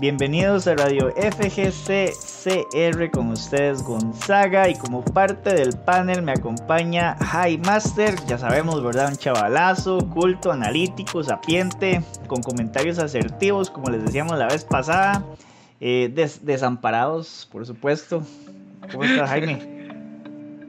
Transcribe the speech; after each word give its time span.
Bienvenidos 0.00 0.66
a 0.66 0.74
Radio 0.74 1.10
FGCCR 1.16 3.10
con 3.10 3.30
ustedes 3.30 3.82
Gonzaga 3.82 4.68
y 4.68 4.74
como 4.74 5.02
parte 5.02 5.54
del 5.54 5.70
panel 5.86 6.20
me 6.20 6.32
acompaña 6.32 7.16
High 7.16 7.58
Master, 7.58 8.14
ya 8.26 8.36
sabemos, 8.36 8.84
¿verdad? 8.84 9.08
Un 9.12 9.16
chavalazo, 9.16 10.10
culto, 10.10 10.52
analítico, 10.52 11.24
sapiente, 11.24 12.02
con 12.26 12.42
comentarios 12.42 12.98
asertivos, 12.98 13.70
como 13.70 13.88
les 13.88 14.04
decíamos 14.04 14.38
la 14.38 14.48
vez 14.48 14.64
pasada, 14.64 15.24
eh, 15.80 16.12
desamparados, 16.42 17.48
por 17.50 17.64
supuesto. 17.64 18.22
¿Cómo 18.92 19.04
estás, 19.04 19.30
Jaime? 19.30 19.62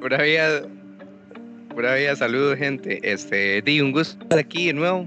Pura 1.76 1.96
vida, 1.96 2.16
saludos, 2.16 2.58
gente. 2.58 3.02
Este, 3.04 3.62
di 3.62 3.82
un 3.82 3.92
gusto 3.92 4.24
estar 4.24 4.40
aquí 4.40 4.68
de 4.68 4.74
nuevo. 4.74 5.06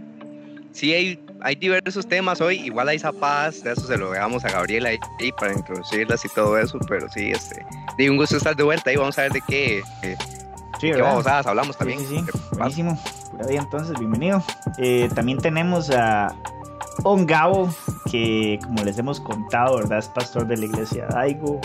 Sí, 0.73 0.93
hay 0.93 1.19
hay 1.41 1.55
diversos 1.55 2.07
temas 2.07 2.41
hoy, 2.41 2.61
igual 2.61 2.89
hay 2.89 2.99
zapadas, 2.99 3.63
de 3.63 3.73
eso 3.73 3.87
se 3.87 3.97
lo 3.97 4.11
dejamos 4.11 4.45
a 4.45 4.51
Gabriela 4.51 4.91
ahí, 4.91 5.33
para 5.33 5.53
introducirlas 5.53 6.25
y 6.25 6.29
todo 6.29 6.59
eso, 6.59 6.79
pero 6.89 7.09
sí, 7.09 7.31
este, 7.31 7.65
de 7.97 8.11
un 8.11 8.17
gusto 8.17 8.37
estar 8.37 8.57
de 8.57 8.63
vuelta 8.63 8.93
y 8.93 8.97
vamos 8.97 9.19
a 9.19 9.23
ver 9.23 9.33
de 9.33 9.41
qué, 9.47 9.83
eh, 10.03 10.17
sí, 10.81 10.91
qué 10.93 11.01
vamos 11.01 11.27
a 11.27 11.39
hablamos 11.41 11.77
también. 11.77 12.01
Sí, 12.01 12.07
sí, 12.19 12.25
buenísimo. 12.53 13.01
entonces, 13.49 13.99
bienvenido. 13.99 14.43
Eh, 14.79 15.09
también 15.15 15.39
tenemos 15.39 15.91
a 15.91 16.35
Ongabo, 17.05 17.73
que 18.11 18.59
como 18.65 18.85
les 18.85 18.99
hemos 18.99 19.21
contado, 19.21 19.77
¿verdad? 19.77 19.99
Es 19.99 20.09
pastor 20.09 20.47
de 20.47 20.57
la 20.57 20.65
iglesia 20.65 21.07
Daigo 21.07 21.61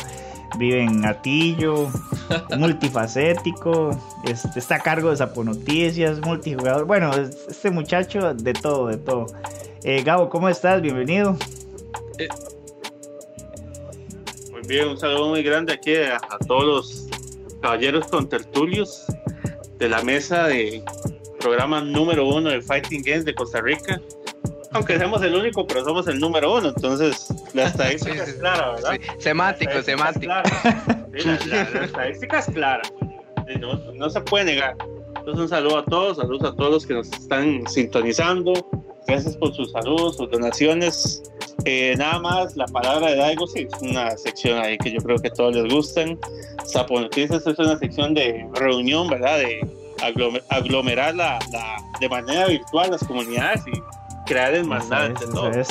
vive 0.57 0.83
en 0.83 1.05
Atillo, 1.05 1.89
multifacético, 2.57 3.91
este, 4.25 4.59
está 4.59 4.75
a 4.75 4.79
cargo 4.79 5.09
de 5.09 5.17
Sapo 5.17 5.43
Noticias, 5.43 6.19
multijugador. 6.21 6.85
Bueno, 6.85 7.11
este 7.13 7.71
muchacho 7.71 8.33
de 8.33 8.53
todo, 8.53 8.87
de 8.87 8.97
todo. 8.97 9.27
Eh, 9.85 10.01
Gabo, 10.01 10.29
¿cómo 10.29 10.47
estás? 10.47 10.81
Bienvenido. 10.81 11.35
Eh, 12.17 12.29
muy 14.49 14.61
bien, 14.61 14.87
un 14.87 14.97
saludo 14.97 15.27
muy 15.27 15.43
grande 15.43 15.73
aquí 15.73 15.93
a, 15.95 16.19
todos 16.47 16.63
los 16.63 17.07
caballeros 17.61 18.07
con 18.07 18.29
tertulios 18.29 19.05
de 19.79 19.89
la 19.89 20.01
mesa 20.01 20.47
de 20.47 20.81
programa 21.37 21.81
número 21.81 22.25
uno 22.25 22.49
de 22.49 22.61
Fighting 22.61 23.03
Games 23.03 23.25
de 23.25 23.35
Costa 23.35 23.59
Rica. 23.59 23.99
Aunque 24.71 24.97
seamos 24.97 25.21
el 25.21 25.35
único, 25.35 25.67
pero 25.67 25.83
somos 25.83 26.07
el 26.07 26.17
número 26.17 26.55
uno, 26.55 26.69
entonces 26.69 27.27
la 27.53 27.65
estadística 27.65 28.23
es 28.23 28.35
clara, 28.35 28.71
¿verdad? 28.75 28.99
Semático, 29.19 29.81
semático. 29.81 30.27
la, 30.27 31.61
estadística 31.83 32.39
es 32.39 32.45
clara. 32.45 32.83
No, 33.59 33.75
no 33.91 34.09
se 34.09 34.21
puede 34.21 34.45
negar. 34.45 34.77
Entonces 35.17 35.41
un 35.41 35.49
saludo 35.49 35.79
a 35.79 35.85
todos, 35.85 36.15
saludos 36.15 36.53
a 36.53 36.55
todos 36.55 36.71
los 36.71 36.87
que 36.87 36.93
nos 36.93 37.11
están 37.11 37.67
sintonizando, 37.67 38.53
Gracias 39.07 39.35
por 39.37 39.53
sus 39.53 39.71
saludos, 39.71 40.17
sus 40.17 40.29
donaciones. 40.29 41.23
Eh, 41.65 41.95
nada 41.97 42.19
más, 42.19 42.55
la 42.55 42.65
palabra 42.65 43.11
de 43.11 43.17
Daigo, 43.17 43.47
sí, 43.47 43.67
es 43.71 43.81
una 43.81 44.17
sección 44.17 44.59
ahí 44.59 44.77
que 44.77 44.91
yo 44.91 44.99
creo 44.99 45.17
que 45.17 45.27
a 45.27 45.33
todos 45.33 45.55
les 45.55 45.71
gustan. 45.71 46.19
Sapo 46.65 46.99
Noticias 46.99 47.45
es 47.45 47.59
una 47.59 47.77
sección 47.77 48.13
de 48.13 48.47
reunión, 48.53 49.07
¿verdad? 49.09 49.39
De 49.39 49.61
aglomerar 50.49 51.15
la, 51.15 51.39
de 51.99 52.09
manera 52.09 52.47
virtual 52.47 52.91
las 52.91 53.03
comunidades 53.05 53.63
y 53.67 53.81
crear 54.25 54.53
el 54.53 54.69
entre 54.71 55.27
todos. 55.27 55.67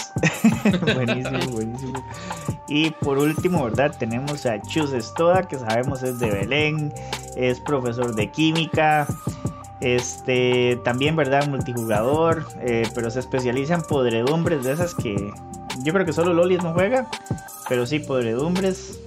buenísimo, 0.94 1.38
buenísimo. 1.52 2.04
Y 2.68 2.90
por 2.90 3.18
último, 3.18 3.64
¿verdad? 3.64 3.94
Tenemos 3.98 4.46
a 4.46 4.60
Chus 4.62 4.92
Estoda, 4.92 5.42
que 5.42 5.58
sabemos 5.58 6.02
es 6.02 6.18
de 6.18 6.30
Belén, 6.30 6.92
es 7.36 7.60
profesor 7.60 8.14
de 8.14 8.30
química, 8.30 9.06
este, 9.82 10.80
también, 10.84 11.16
¿verdad? 11.16 11.46
Multijugador, 11.48 12.46
eh, 12.60 12.84
pero 12.94 13.10
se 13.10 13.20
especializa 13.20 13.74
en 13.74 13.82
podredumbres 13.82 14.62
de 14.64 14.72
esas 14.72 14.94
que 14.94 15.32
yo 15.84 15.92
creo 15.92 16.06
que 16.06 16.12
solo 16.12 16.32
Lolis 16.32 16.62
no 16.62 16.72
juega, 16.72 17.08
pero 17.68 17.86
sí, 17.86 17.98
podredumbres. 17.98 19.00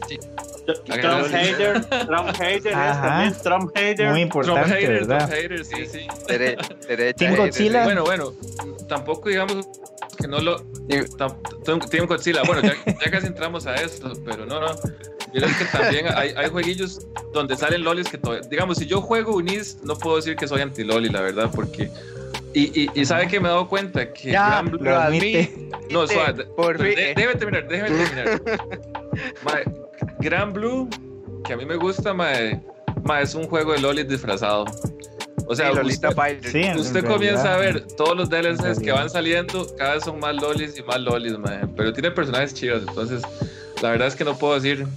Trump 0.86 1.28
hater, 1.28 1.86
Trump 1.86 2.36
hater, 2.38 2.74
también 2.74 3.36
Trump 3.44 3.72
hater. 3.76 4.10
Muy 4.10 4.22
importante, 4.22 4.70
hater, 4.70 5.06
¿verdad? 5.06 5.30
hater, 5.30 5.66
sí, 5.66 5.86
sí. 5.86 6.08
Team 7.18 7.36
Godzilla. 7.36 7.84
Bueno, 7.84 8.04
bueno, 8.04 8.34
tampoco 8.88 9.30
digamos 9.30 9.68
que 10.18 10.28
no 10.28 10.40
lo. 10.40 10.64
Team 11.66 12.08
Godzilla. 12.08 12.44
Bueno, 12.44 12.62
ya, 12.62 12.76
ya 12.86 13.12
casi 13.12 13.28
entramos 13.28 13.68
a 13.68 13.76
esto, 13.76 14.12
pero 14.26 14.46
no, 14.46 14.60
no. 14.60 14.68
Mira 15.34 15.48
que 15.48 15.66
también 15.66 16.06
hay, 16.16 16.34
hay 16.38 16.50
jueguillos 16.50 17.08
donde 17.34 17.58
salen 17.58 17.84
lolis 17.84 18.08
que 18.08 18.18
todavía, 18.18 18.48
digamos, 18.48 18.78
si 18.78 18.86
yo 18.86 19.02
juego 19.02 19.36
Unis, 19.36 19.80
no 19.84 19.98
puedo 19.98 20.16
decir 20.16 20.38
que 20.38 20.48
soy 20.48 20.62
anti-loli, 20.62 21.10
la 21.10 21.20
verdad, 21.20 21.52
porque 21.54 21.92
y, 22.54 22.84
y, 22.84 22.90
y, 22.94 23.06
sabe 23.06 23.28
que 23.28 23.38
me 23.42 23.50
he 23.50 23.52
dado 23.52 23.68
cuenta 23.68 24.14
que 24.14 24.32
ya, 24.32 24.48
Gran 24.48 24.72
Blue. 24.72 24.90
Admite, 24.90 25.70
no, 25.92 26.08
suave. 26.08 26.46
De, 26.78 27.14
déjeme 27.14 27.36
terminar, 27.36 27.68
déjeme 27.68 27.90
terminar. 27.90 28.42
Gran 30.26 30.54
Blue, 30.54 30.90
que 31.46 31.54
a 31.54 31.58
mí 31.58 31.66
me 31.66 31.76
gusta, 31.76 32.12
mae, 32.12 32.60
mae, 33.04 33.22
es 33.22 33.36
un 33.36 33.48
juego 33.48 33.74
de 33.74 33.80
lolis 33.80 34.08
disfrazado. 34.08 34.66
O 35.48 35.56
sea, 35.56 35.72
usted, 35.72 36.42
sí, 36.42 36.72
usted 36.76 37.06
comienza 37.06 37.54
a 37.54 37.58
ver 37.58 37.86
todos 37.96 38.18
los 38.18 38.30
DLCs 38.32 38.80
que 38.80 38.92
van 38.92 39.08
saliendo, 39.08 39.68
cada 39.78 39.94
vez 39.94 40.04
son 40.04 40.20
más 40.20 40.36
lolis 40.36 40.80
y 40.80 40.82
más 40.82 41.00
lolis, 41.00 41.38
mae. 41.38 41.68
Pero 41.78 41.94
tiene 41.94 42.10
personajes 42.10 42.56
chidos, 42.56 42.84
entonces 42.88 43.22
la 43.84 43.92
verdad 43.92 44.08
es 44.08 44.16
que 44.16 44.24
no 44.24 44.36
puedo 44.36 44.56
decir 44.56 44.88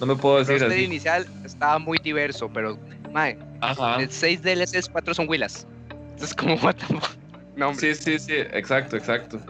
no 0.00 0.04
me 0.04 0.16
puedo 0.16 0.44
decir 0.44 0.62
el 0.62 0.80
inicial 0.80 1.26
estaba 1.46 1.78
muy 1.78 1.96
diverso, 1.96 2.50
pero, 2.52 2.78
mae, 3.10 3.38
Ajá. 3.62 4.00
6 4.06 4.42
DLCs, 4.42 4.90
4 4.90 5.14
son 5.14 5.28
Willas. 5.30 5.66
Entonces, 6.10 6.34
como, 6.34 6.56
what 6.56 6.76
no, 7.56 7.72
Sí, 7.74 7.94
sí, 7.94 8.18
sí, 8.18 8.34
exacto, 8.34 8.98
exacto. 8.98 9.40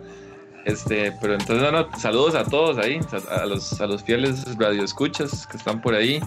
Este, 0.65 1.13
pero 1.21 1.35
entonces, 1.35 1.61
no, 1.61 1.73
no, 1.73 1.99
saludos 1.99 2.35
a 2.35 2.45
todos 2.45 2.79
ahí, 2.79 3.01
a, 3.31 3.47
los, 3.47 3.81
a 3.81 3.87
los 3.87 4.03
fieles 4.05 4.57
radioescuchas 4.57 5.47
que 5.47 5.57
están 5.57 5.81
por 5.81 5.95
ahí. 5.95 6.21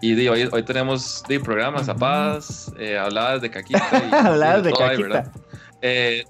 Y 0.00 0.26
hoy, 0.28 0.48
hoy 0.50 0.62
tenemos 0.64 1.22
de 1.28 1.38
programas, 1.40 1.86
zapadas, 1.86 2.72
eh, 2.78 2.98
habladas 2.98 3.42
de 3.42 3.50
caquita. 3.50 3.88
habladas 4.26 4.64
de 4.64 4.72
caquita. 4.72 5.32
eh, 5.82 6.24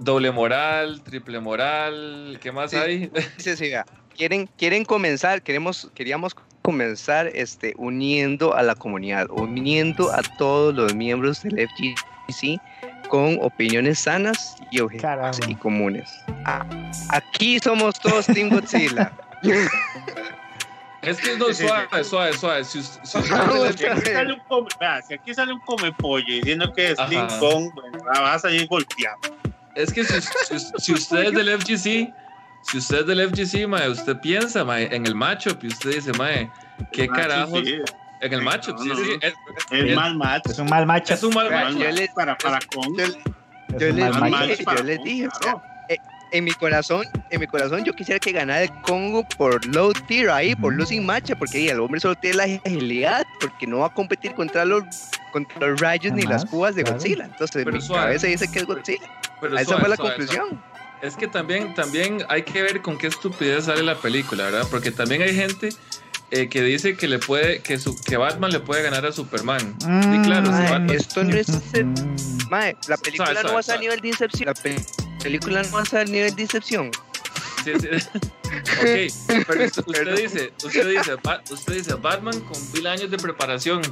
doble 0.00 0.30
moral, 0.30 1.02
triple 1.02 1.40
moral, 1.40 2.38
¿qué 2.40 2.52
más 2.52 2.72
hay? 2.72 3.10
Sí, 3.38 3.56
sí, 3.56 3.72
quieren, 4.16 4.48
quieren 4.56 4.84
comenzar, 4.84 5.42
queremos, 5.42 5.90
queríamos 5.94 6.34
comenzar 6.62 7.30
este, 7.34 7.74
uniendo 7.76 8.54
a 8.54 8.62
la 8.62 8.74
comunidad, 8.74 9.28
uniendo 9.30 10.10
a 10.12 10.22
todos 10.38 10.74
los 10.74 10.94
miembros 10.94 11.42
del 11.42 11.68
FGC 11.68 12.60
con 13.08 13.38
opiniones 13.40 14.00
sanas 14.00 14.56
y 14.70 14.80
objetivas 14.80 15.40
y 15.48 15.54
comunes. 15.54 16.10
Ah, 16.44 16.66
aquí 17.10 17.58
somos 17.60 17.98
todos 18.00 18.26
Team 18.26 18.50
Godzilla. 18.50 19.12
Es 21.02 21.18
que 21.18 21.36
no, 21.36 21.52
suave, 21.52 22.02
suave, 22.02 22.32
suave. 22.32 22.64
Si, 22.64 22.82
si, 22.82 23.18
aquí 23.18 23.28
sale 23.28 24.32
un 24.32 24.40
come, 24.48 24.68
si 25.06 25.12
aquí 25.12 25.34
sale 25.34 25.52
un 25.52 25.60
come 25.60 25.92
pollo 25.92 26.24
diciendo 26.26 26.72
que 26.72 26.92
es 26.92 26.96
Team 27.10 27.28
Kong, 27.40 27.70
bueno, 27.74 27.98
va 28.06 28.32
a 28.32 28.38
salir 28.38 28.66
golpeado. 28.66 29.18
Es 29.74 29.92
que 29.92 30.02
si, 30.02 30.58
si, 30.78 30.92
ustedes 30.94 31.32
del 31.32 31.60
FGC 31.60 32.10
si 32.64 32.78
usted 32.78 33.00
es 33.00 33.06
del 33.06 33.28
FGC, 33.28 33.68
mae, 33.68 33.90
usted 33.90 34.18
piensa 34.20 34.64
mae, 34.64 34.88
en 34.94 35.06
el 35.06 35.14
matchup 35.14 35.62
y 35.62 35.66
usted 35.68 35.96
dice, 35.96 36.12
mae, 36.14 36.50
¿qué 36.92 37.06
carajo? 37.08 37.56
En 38.24 38.32
el 38.32 38.40
matchup, 38.40 38.78
sí, 38.78 38.90
sí. 38.96 39.18
Es, 39.20 39.34
es, 39.70 39.94
mal 39.94 40.16
match. 40.16 40.46
Es 40.48 40.58
un 40.58 40.66
mal 40.70 40.86
matchup. 40.86 41.14
Es 41.14 41.22
un 41.22 41.34
mal 41.34 41.50
matchup. 41.50 41.78
Yo 41.78 41.90
le, 41.90 42.08
para, 42.14 42.38
para 42.38 42.58
con. 42.74 42.96
Yo, 42.96 43.04
yo, 43.78 43.92
le, 43.92 44.10
dije, 44.46 44.64
yo 44.64 44.82
le 44.82 44.98
dije, 44.98 45.28
eh, 45.90 45.98
en 46.32 46.44
mi 46.44 46.52
corazón, 46.52 47.04
en 47.28 47.40
mi 47.40 47.46
corazón 47.46 47.84
yo 47.84 47.92
quisiera 47.92 48.18
que 48.18 48.32
ganara 48.32 48.62
el 48.62 48.70
Congo 48.80 49.28
por 49.36 49.66
low 49.66 49.92
tier 49.92 50.30
ahí, 50.30 50.54
por 50.54 50.72
losing 50.72 51.04
match, 51.04 51.32
porque 51.38 51.68
el 51.68 51.78
hombre 51.80 52.00
solo 52.00 52.14
tiene 52.14 52.36
la 52.38 52.44
agilidad, 52.44 53.26
porque 53.42 53.66
no 53.66 53.80
va 53.80 53.88
a 53.88 53.92
competir 53.92 54.32
contra 54.32 54.64
los 54.64 54.84
contra 55.30 55.66
los 55.66 55.78
rayos 55.78 56.14
ni 56.14 56.22
las 56.22 56.46
púas 56.46 56.76
de 56.76 56.82
Godzilla. 56.82 57.26
Entonces, 57.26 57.66
mi 57.66 57.86
cabeza 57.86 58.26
dice 58.26 58.50
que 58.50 58.60
es 58.60 58.64
Godzilla. 58.64 59.20
Pero 59.42 59.58
Esa 59.58 59.76
fue 59.76 59.88
la 59.90 59.98
conclusión. 59.98 60.62
Es 61.02 61.14
que 61.14 61.28
también, 61.28 61.74
también 61.74 62.24
hay 62.30 62.42
que 62.42 62.62
ver 62.62 62.80
con 62.80 62.96
qué 62.96 63.08
estupidez 63.08 63.66
sale 63.66 63.82
la 63.82 63.96
película, 63.96 64.44
¿verdad? 64.44 64.66
Porque 64.70 64.90
también 64.90 65.20
hay 65.20 65.34
gente 65.34 65.68
eh, 66.34 66.48
que 66.48 66.62
dice 66.62 66.96
que 66.96 67.06
le 67.06 67.20
puede 67.20 67.60
que 67.60 67.78
su, 67.78 67.96
que 68.02 68.16
Batman 68.16 68.50
le 68.50 68.58
puede 68.58 68.82
ganar 68.82 69.06
a 69.06 69.12
Superman. 69.12 69.76
Mm, 69.86 70.24
claro, 70.24 70.92
esto 70.92 71.22
no 71.22 71.36
es 71.36 71.46
mae, 72.50 72.76
la 72.88 72.96
película 72.96 73.40
no 73.44 73.54
va 73.54 73.60
a 73.60 73.62
ser 73.62 73.76
a 73.76 73.78
nivel 73.78 74.00
de 74.00 74.08
incepción. 74.08 74.52
La 74.52 75.22
película 75.22 75.62
no 75.62 75.70
va 75.70 75.82
a 75.82 75.84
ser 75.84 76.00
a 76.00 76.04
nivel 76.04 76.34
de 76.34 76.42
incepción. 76.42 76.90
Sí, 77.62 77.70
sí. 77.78 77.88
ok, 79.28 79.44
pero 79.46 79.64
usted 79.64 80.16
dice, 80.16 80.52
usted 80.64 80.88
dice, 80.88 81.16
usted 81.50 81.74
dice 81.74 81.94
Batman 81.94 82.40
con 82.40 82.72
mil 82.72 82.88
años 82.88 83.12
de 83.12 83.16
preparación 83.16 83.82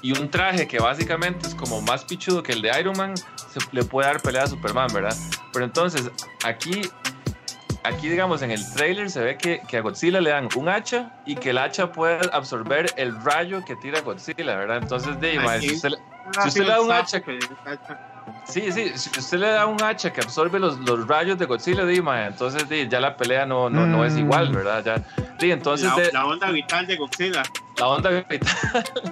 y 0.00 0.18
un 0.18 0.30
traje 0.30 0.66
que 0.66 0.78
básicamente 0.78 1.48
es 1.48 1.54
como 1.54 1.82
más 1.82 2.06
pichudo 2.06 2.42
que 2.42 2.52
el 2.52 2.62
de 2.62 2.80
Iron 2.80 2.96
Man, 2.96 3.14
se 3.16 3.60
le 3.72 3.84
puede 3.84 4.08
dar 4.08 4.22
pelea 4.22 4.44
a 4.44 4.46
Superman, 4.46 4.88
¿verdad? 4.94 5.14
Pero 5.52 5.66
entonces, 5.66 6.10
aquí, 6.44 6.80
aquí 7.84 8.08
digamos, 8.08 8.42
en 8.42 8.50
el 8.50 8.72
trailer 8.72 9.10
se 9.10 9.20
ve 9.22 9.36
que, 9.36 9.60
que 9.66 9.78
a 9.78 9.80
Godzilla 9.80 10.20
le 10.20 10.30
dan 10.30 10.48
un 10.56 10.68
hacha 10.68 11.10
y 11.24 11.34
que 11.36 11.50
el 11.50 11.58
hacha 11.58 11.92
puede 11.92 12.18
absorber 12.32 12.92
el 12.96 13.14
rayo 13.24 13.64
que 13.64 13.76
tira 13.76 14.00
Godzilla, 14.00 14.56
¿verdad? 14.56 14.78
Entonces, 14.78 15.18
de, 15.20 15.32
si 15.60 15.74
usted, 15.74 15.90
le 16.62 16.66
da 16.68 16.80
un 16.80 16.92
hacha... 16.92 17.22
Sí, 18.44 18.70
sí, 18.72 18.92
si 18.96 19.10
usted 19.18 19.38
le 19.38 19.48
da 19.50 19.66
un 19.66 19.82
hacha 19.82 20.12
que 20.12 20.20
absorbe 20.20 20.58
los, 20.58 20.78
los 20.80 21.06
rayos 21.06 21.38
de 21.38 21.46
Godzilla, 21.46 21.84
di, 21.84 22.00
mae, 22.02 22.26
entonces 22.26 22.68
di, 22.68 22.88
ya 22.88 23.00
la 23.00 23.16
pelea 23.16 23.46
no, 23.46 23.68
no, 23.70 23.86
no 23.86 24.04
es 24.04 24.14
Mm. 24.14 24.18
igual, 24.18 24.48
¿verdad? 24.54 24.84
Ya, 24.84 25.26
di, 25.38 25.50
entonces 25.52 25.88
la, 25.88 25.96
de- 25.96 26.12
la 26.12 26.26
onda 26.26 26.50
vital 26.50 26.86
de 26.86 26.96
Godzilla. 26.96 27.42
la 27.78 27.86
onda 27.88 28.10
vital. 28.10 28.48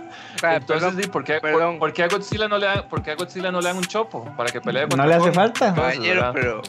Entonces, 0.43 0.97
di, 0.97 1.07
¿por, 1.09 1.25
qué, 1.25 1.41
por, 1.41 1.79
por 1.79 1.93
qué 1.93 2.05
a 2.05 2.09
Godzilla 2.09 2.47
no 2.49 2.59
le 2.59 2.67
dan, 2.67 2.89
por 2.89 3.03
qué 3.03 3.11
a 3.13 3.15
Godzilla 3.17 3.51
no 3.51 3.61
le 3.61 3.69
dan 3.69 3.77
un 3.79 3.85
chopo 3.85 4.25
para 4.37 4.51
que 4.51 4.61
pelee 4.61 4.83
contra 4.83 4.99
¿No 5.05 5.09
le 5.09 5.15
hace 5.17 5.25
Kong? 5.27 5.35
falta? 5.35 5.69
Entonces, 5.69 5.95
Caballero, 5.95 6.21
¿verdad? 6.21 6.33
pero 6.35 6.63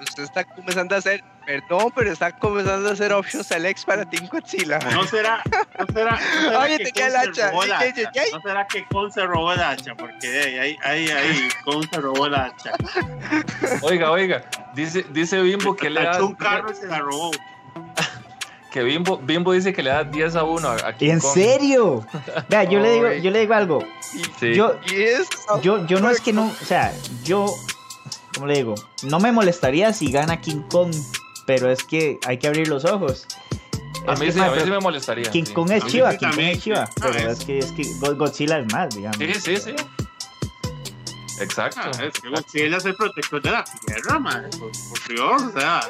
usted 0.00 0.22
está 0.24 0.44
comenzando 0.44 0.94
a 0.94 0.98
hacer, 0.98 1.24
perdón, 1.46 1.92
pero 1.94 2.12
está 2.12 2.32
comenzando 2.32 2.88
a 2.88 2.92
hacer 2.92 3.12
option 3.12 3.44
selects 3.44 3.84
para 3.84 4.04
Team 4.04 4.28
Godzilla. 4.30 4.78
No 4.92 5.06
será, 5.06 5.42
no 5.78 5.86
será, 5.86 6.10
no 6.10 6.42
será 6.42 6.60
Oye, 6.60 6.78
que 6.78 6.84
tenía 6.90 7.06
el 7.06 7.16
hacha. 7.16 7.52
ay, 7.54 7.70
hacha. 7.70 8.22
No 8.32 8.40
será 8.40 8.66
que 8.66 8.84
Kon 8.86 9.12
se 9.12 9.24
robó 9.24 9.52
el 9.52 9.60
hacha, 9.60 9.94
porque 9.94 10.58
ahí, 10.60 10.76
ahí, 10.82 11.08
ahí, 11.08 11.48
Kon 11.64 11.88
se 11.88 12.00
robó 12.00 12.26
el 12.26 12.34
hacha. 12.34 12.72
Oiga, 13.82 14.10
oiga, 14.10 14.44
dice, 14.74 15.06
dice 15.10 15.40
Bimbo 15.40 15.76
que 15.76 15.88
le 15.88 16.02
da, 16.02 16.22
un 16.22 16.34
carro 16.34 16.70
y 16.72 16.74
se 16.74 16.86
la 16.86 16.98
robó. 16.98 17.30
que 18.72 18.82
Bimbo, 18.82 19.18
Bimbo 19.18 19.52
dice 19.52 19.72
que 19.72 19.82
le 19.82 19.90
da 19.90 20.02
10 20.02 20.36
a 20.36 20.42
1 20.42 20.68
a, 20.68 20.92
King 20.94 21.10
¿En 21.12 21.20
Kong. 21.20 21.32
serio? 21.32 22.06
Vea, 22.48 22.64
yo 22.64 22.80
le 22.80 22.92
digo, 22.92 23.12
yo 23.12 23.30
le 23.30 23.40
digo 23.40 23.54
algo. 23.54 23.84
Sí. 24.40 24.54
Yo, 24.54 24.78
yo, 25.62 25.86
yo 25.86 26.00
no 26.00 26.10
es 26.10 26.20
que 26.20 26.32
no, 26.32 26.46
o 26.46 26.64
sea, 26.64 26.92
yo, 27.22 27.46
¿cómo 28.34 28.48
le 28.48 28.56
digo? 28.56 28.74
No 29.04 29.20
me 29.20 29.30
molestaría 29.30 29.92
si 29.92 30.10
gana 30.10 30.40
King 30.40 30.62
Kong, 30.68 30.92
pero 31.46 31.70
es 31.70 31.82
que 31.84 32.18
hay 32.26 32.38
que 32.38 32.46
abrir 32.48 32.68
los 32.68 32.84
ojos. 32.84 33.26
a 34.06 34.12
Es 34.14 34.20
mí 34.20 34.26
que, 34.26 34.32
sí, 34.32 34.40
a 34.40 34.50
mí 34.50 34.60
sí 34.64 34.70
me 34.70 34.78
molestaría. 34.80 35.30
King. 35.30 35.44
Kong 35.54 35.70
es 35.70 35.84
chiva, 35.86 36.10
King 36.10 36.18
Kong 36.18 36.28
también, 36.30 36.48
es 36.50 36.62
chiva, 36.62 36.90
pero 37.00 37.14
Ah, 37.14 37.32
es 37.32 37.44
que, 37.44 37.58
es 37.58 37.72
que 37.72 37.82
Go- 38.00 38.14
Godzilla 38.16 38.58
es 38.58 38.72
más, 38.72 38.94
digamos. 38.94 39.16
Sí, 39.18 39.34
sí, 39.34 39.56
sí. 39.56 39.74
Exacto. 41.40 41.80
Ah, 41.84 41.90
es 42.04 42.20
que 42.20 42.28
Godzilla 42.30 42.76
es 42.78 42.84
el 42.84 42.94
protector 42.96 43.42
de 43.42 43.50
la 43.50 43.64
tierra, 43.86 44.18
man. 44.18 44.48
Por, 44.58 44.70
por 44.70 45.08
Dios, 45.08 45.42
o 45.42 45.60
sea. 45.60 45.80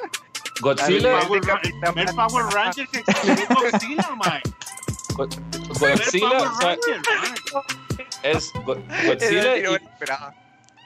Godzilla, 0.60 1.20
Ra- 1.20 1.60
el 1.62 1.72
primer 1.80 2.14
Power 2.14 2.44
Ranger 2.46 2.88
que 2.88 2.98
es 2.98 3.48
Godzilla, 3.48 4.10
man. 4.16 4.40
Godzilla 5.16 6.38
es 8.22 8.52
Godzilla 8.64 9.56
y. 9.58 9.64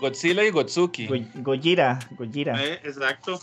Godzilla 0.00 0.44
y 0.44 0.50
Gotsuki. 0.50 1.06
Go- 1.06 1.14
Gojira, 1.42 1.98
Gojira. 2.12 2.54
Eh, 2.62 2.80
exacto. 2.84 3.40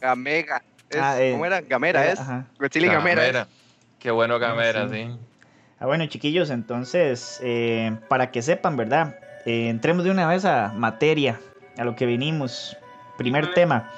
Gamega. 0.00 0.62
Es- 0.90 1.00
Ah, 1.00 1.20
eh, 1.20 1.32
¿Cómo 1.32 1.44
era? 1.46 1.60
Gamera 1.60 2.06
es. 2.10 2.20
Ajá. 2.20 2.46
Godzilla 2.58 2.86
y 2.86 2.90
Gamera. 2.90 3.26
es. 3.26 3.32
Gamera. 3.32 3.48
Qué 3.98 4.10
bueno 4.10 4.38
Gamera, 4.38 4.88
Sí. 4.88 4.94
sí. 4.94 5.16
Ah, 5.80 5.86
bueno, 5.86 6.06
chiquillos, 6.06 6.50
entonces, 6.50 7.38
eh, 7.42 7.96
para 8.08 8.30
que 8.30 8.42
sepan, 8.42 8.76
¿verdad? 8.76 9.16
Eh, 9.44 9.68
entremos 9.68 10.04
de 10.04 10.10
una 10.10 10.26
vez 10.26 10.44
a 10.44 10.72
materia, 10.74 11.38
a 11.76 11.84
lo 11.84 11.94
que 11.94 12.06
vinimos. 12.06 12.76
Primer 13.16 13.52
tema. 13.54 13.90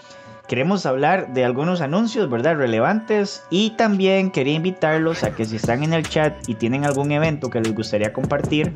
Queremos 0.49 0.85
hablar 0.85 1.33
de 1.33 1.45
algunos 1.45 1.81
anuncios, 1.81 2.29
¿verdad? 2.29 2.57
Relevantes. 2.57 3.45
Y 3.51 3.71
también 3.77 4.31
quería 4.33 4.55
invitarlos 4.55 5.23
a 5.23 5.35
que 5.35 5.45
si 5.45 5.57
están 5.57 5.83
en 5.85 5.93
el 5.93 6.09
chat 6.09 6.35
y 6.49 6.55
tienen 6.55 6.85
algún 6.85 7.13
evento 7.13 7.51
que 7.51 7.61
les 7.61 7.73
gustaría 7.75 8.13
compartir, 8.13 8.73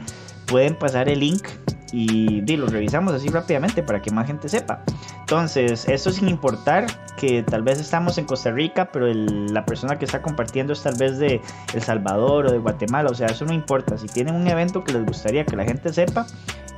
pueden 0.47 0.77
pasar 0.77 1.09
el 1.09 1.21
link 1.21 1.47
y 1.93 2.41
di, 2.41 2.57
lo 2.57 2.67
revisamos 2.67 3.15
así 3.15 3.29
rápidamente 3.29 3.83
para 3.83 4.03
que 4.03 4.11
más 4.11 4.27
gente 4.27 4.49
sepa. 4.49 4.83
Entonces, 5.21 5.89
esto 5.89 6.11
sin 6.11 6.29
importar 6.29 6.87
que 7.17 7.43
tal 7.43 7.63
vez 7.63 7.81
estamos 7.81 8.19
en 8.19 8.25
Costa 8.27 8.51
Rica, 8.51 8.91
pero 8.93 9.07
la 9.13 9.65
persona 9.65 9.99
que 9.99 10.05
está 10.05 10.21
compartiendo 10.21 10.73
es 10.73 10.83
tal 10.83 10.97
vez 10.97 11.19
de 11.19 11.41
El 11.73 11.83
Salvador 11.83 12.47
o 12.47 12.53
de 12.53 12.59
Guatemala, 12.59 13.11
o 13.11 13.15
sea, 13.15 13.29
eso 13.29 13.45
no 13.45 13.53
importa. 13.53 13.97
Si 13.97 14.07
tienen 14.07 14.35
un 14.35 14.47
evento 14.47 14.85
que 14.85 14.93
les 14.93 15.05
gustaría 15.07 15.45
que 15.45 15.57
la 15.57 15.65
gente 15.65 15.93
sepa 15.93 16.27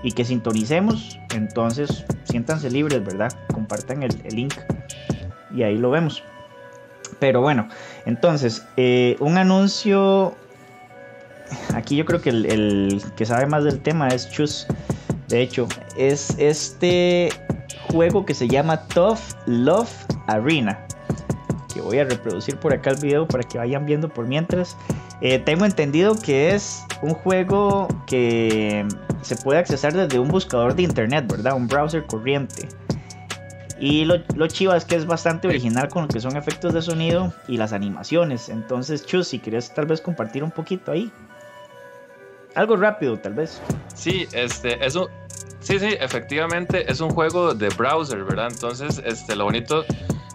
y 0.02 0.12
que 0.12 0.24
sintonicemos, 0.24 1.18
entonces 1.34 2.04
siéntanse 2.24 2.70
libres, 2.70 3.04
¿verdad? 3.04 3.32
Compartan 3.52 4.02
el, 4.02 4.20
el 4.24 4.36
link 4.36 4.54
y 5.54 5.62
ahí 5.62 5.76
lo 5.76 5.90
vemos. 5.90 6.22
Pero 7.18 7.40
bueno, 7.40 7.68
entonces, 8.04 8.64
eh, 8.76 9.16
un 9.20 9.38
anuncio. 9.38 10.34
Aquí 11.74 11.96
yo 11.96 12.04
creo 12.04 12.20
que 12.20 12.30
el 12.30 13.02
que 13.16 13.24
sabe 13.24 13.46
más 13.46 13.64
del 13.64 13.80
tema 13.80 14.08
es 14.08 14.30
Chus. 14.30 14.66
De 15.28 15.42
hecho, 15.42 15.66
es 15.96 16.30
este 16.38 17.30
juego 17.90 18.24
que 18.24 18.34
se 18.34 18.48
llama 18.48 18.86
Tough 18.88 19.18
Love 19.46 19.90
Arena. 20.26 20.86
Que 21.72 21.80
voy 21.80 21.98
a 21.98 22.04
reproducir 22.04 22.56
por 22.56 22.72
acá 22.72 22.90
el 22.90 23.00
video 23.00 23.26
para 23.26 23.42
que 23.42 23.58
vayan 23.58 23.86
viendo 23.86 24.08
por 24.08 24.26
mientras. 24.26 24.76
Eh, 25.20 25.38
tengo 25.38 25.64
entendido 25.64 26.14
que 26.14 26.54
es 26.54 26.84
un 27.02 27.14
juego 27.14 27.88
que 28.06 28.86
se 29.22 29.36
puede 29.36 29.58
accesar 29.58 29.92
desde 29.92 30.18
un 30.18 30.28
buscador 30.28 30.74
de 30.74 30.82
internet, 30.82 31.26
¿verdad? 31.28 31.56
Un 31.56 31.66
browser 31.66 32.04
corriente. 32.06 32.68
Y 33.78 34.04
lo, 34.04 34.16
lo 34.34 34.46
chiva 34.46 34.76
es 34.76 34.84
que 34.84 34.96
es 34.96 35.06
bastante 35.06 35.48
original 35.48 35.88
con 35.88 36.02
lo 36.02 36.08
que 36.08 36.20
son 36.20 36.36
efectos 36.36 36.72
de 36.72 36.80
sonido 36.80 37.32
y 37.46 37.56
las 37.56 37.72
animaciones. 37.72 38.48
Entonces, 38.48 39.04
Chus, 39.04 39.28
si 39.28 39.38
quieres 39.38 39.72
tal 39.74 39.86
vez 39.86 40.00
compartir 40.00 40.44
un 40.44 40.50
poquito 40.50 40.92
ahí. 40.92 41.10
Algo 42.56 42.74
rápido, 42.74 43.18
tal 43.18 43.34
vez. 43.34 43.60
Sí, 43.94 44.26
este, 44.32 44.84
eso, 44.84 45.10
sí, 45.60 45.78
sí, 45.78 45.94
efectivamente 46.00 46.90
es 46.90 47.00
un 47.00 47.10
juego 47.10 47.54
de 47.54 47.68
browser, 47.68 48.24
¿verdad? 48.24 48.48
Entonces, 48.50 49.00
este, 49.04 49.36
lo 49.36 49.44
bonito, 49.44 49.84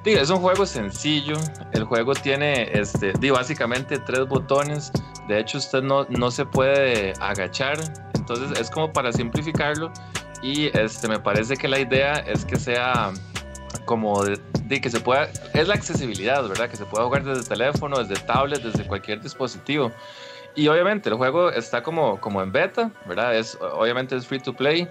es 0.05 0.29
un 0.29 0.37
juego 0.37 0.67
sencillo. 0.67 1.35
El 1.73 1.83
juego 1.83 2.13
tiene, 2.13 2.69
este, 2.73 3.11
básicamente 3.31 3.97
tres 3.99 4.27
botones. 4.27 4.91
De 5.27 5.39
hecho, 5.39 5.57
usted 5.57 5.81
no, 5.81 6.05
no 6.09 6.29
se 6.29 6.45
puede 6.45 7.13
agachar. 7.19 7.77
Entonces, 8.13 8.59
es 8.59 8.69
como 8.69 8.93
para 8.93 9.11
simplificarlo. 9.11 9.91
Y 10.43 10.67
este, 10.77 11.07
me 11.07 11.19
parece 11.19 11.57
que 11.57 11.67
la 11.67 11.79
idea 11.79 12.13
es 12.13 12.45
que 12.45 12.57
sea 12.57 13.11
como 13.85 14.23
de, 14.23 14.39
de 14.65 14.79
que 14.79 14.91
se 14.91 14.99
pueda, 14.99 15.27
es 15.53 15.67
la 15.67 15.73
accesibilidad, 15.73 16.47
¿verdad? 16.47 16.69
Que 16.69 16.77
se 16.77 16.85
pueda 16.85 17.03
jugar 17.05 17.23
desde 17.23 17.49
teléfono, 17.49 18.03
desde 18.03 18.21
tablet, 18.23 18.61
desde 18.61 18.85
cualquier 18.85 19.21
dispositivo. 19.21 19.91
Y 20.55 20.67
obviamente 20.67 21.09
el 21.09 21.15
juego 21.15 21.49
está 21.49 21.81
como, 21.81 22.19
como 22.19 22.41
en 22.41 22.51
beta, 22.51 22.91
¿verdad? 23.05 23.35
Es, 23.37 23.57
obviamente 23.61 24.15
es 24.17 24.27
free 24.27 24.39
to 24.39 24.53
play 24.53 24.87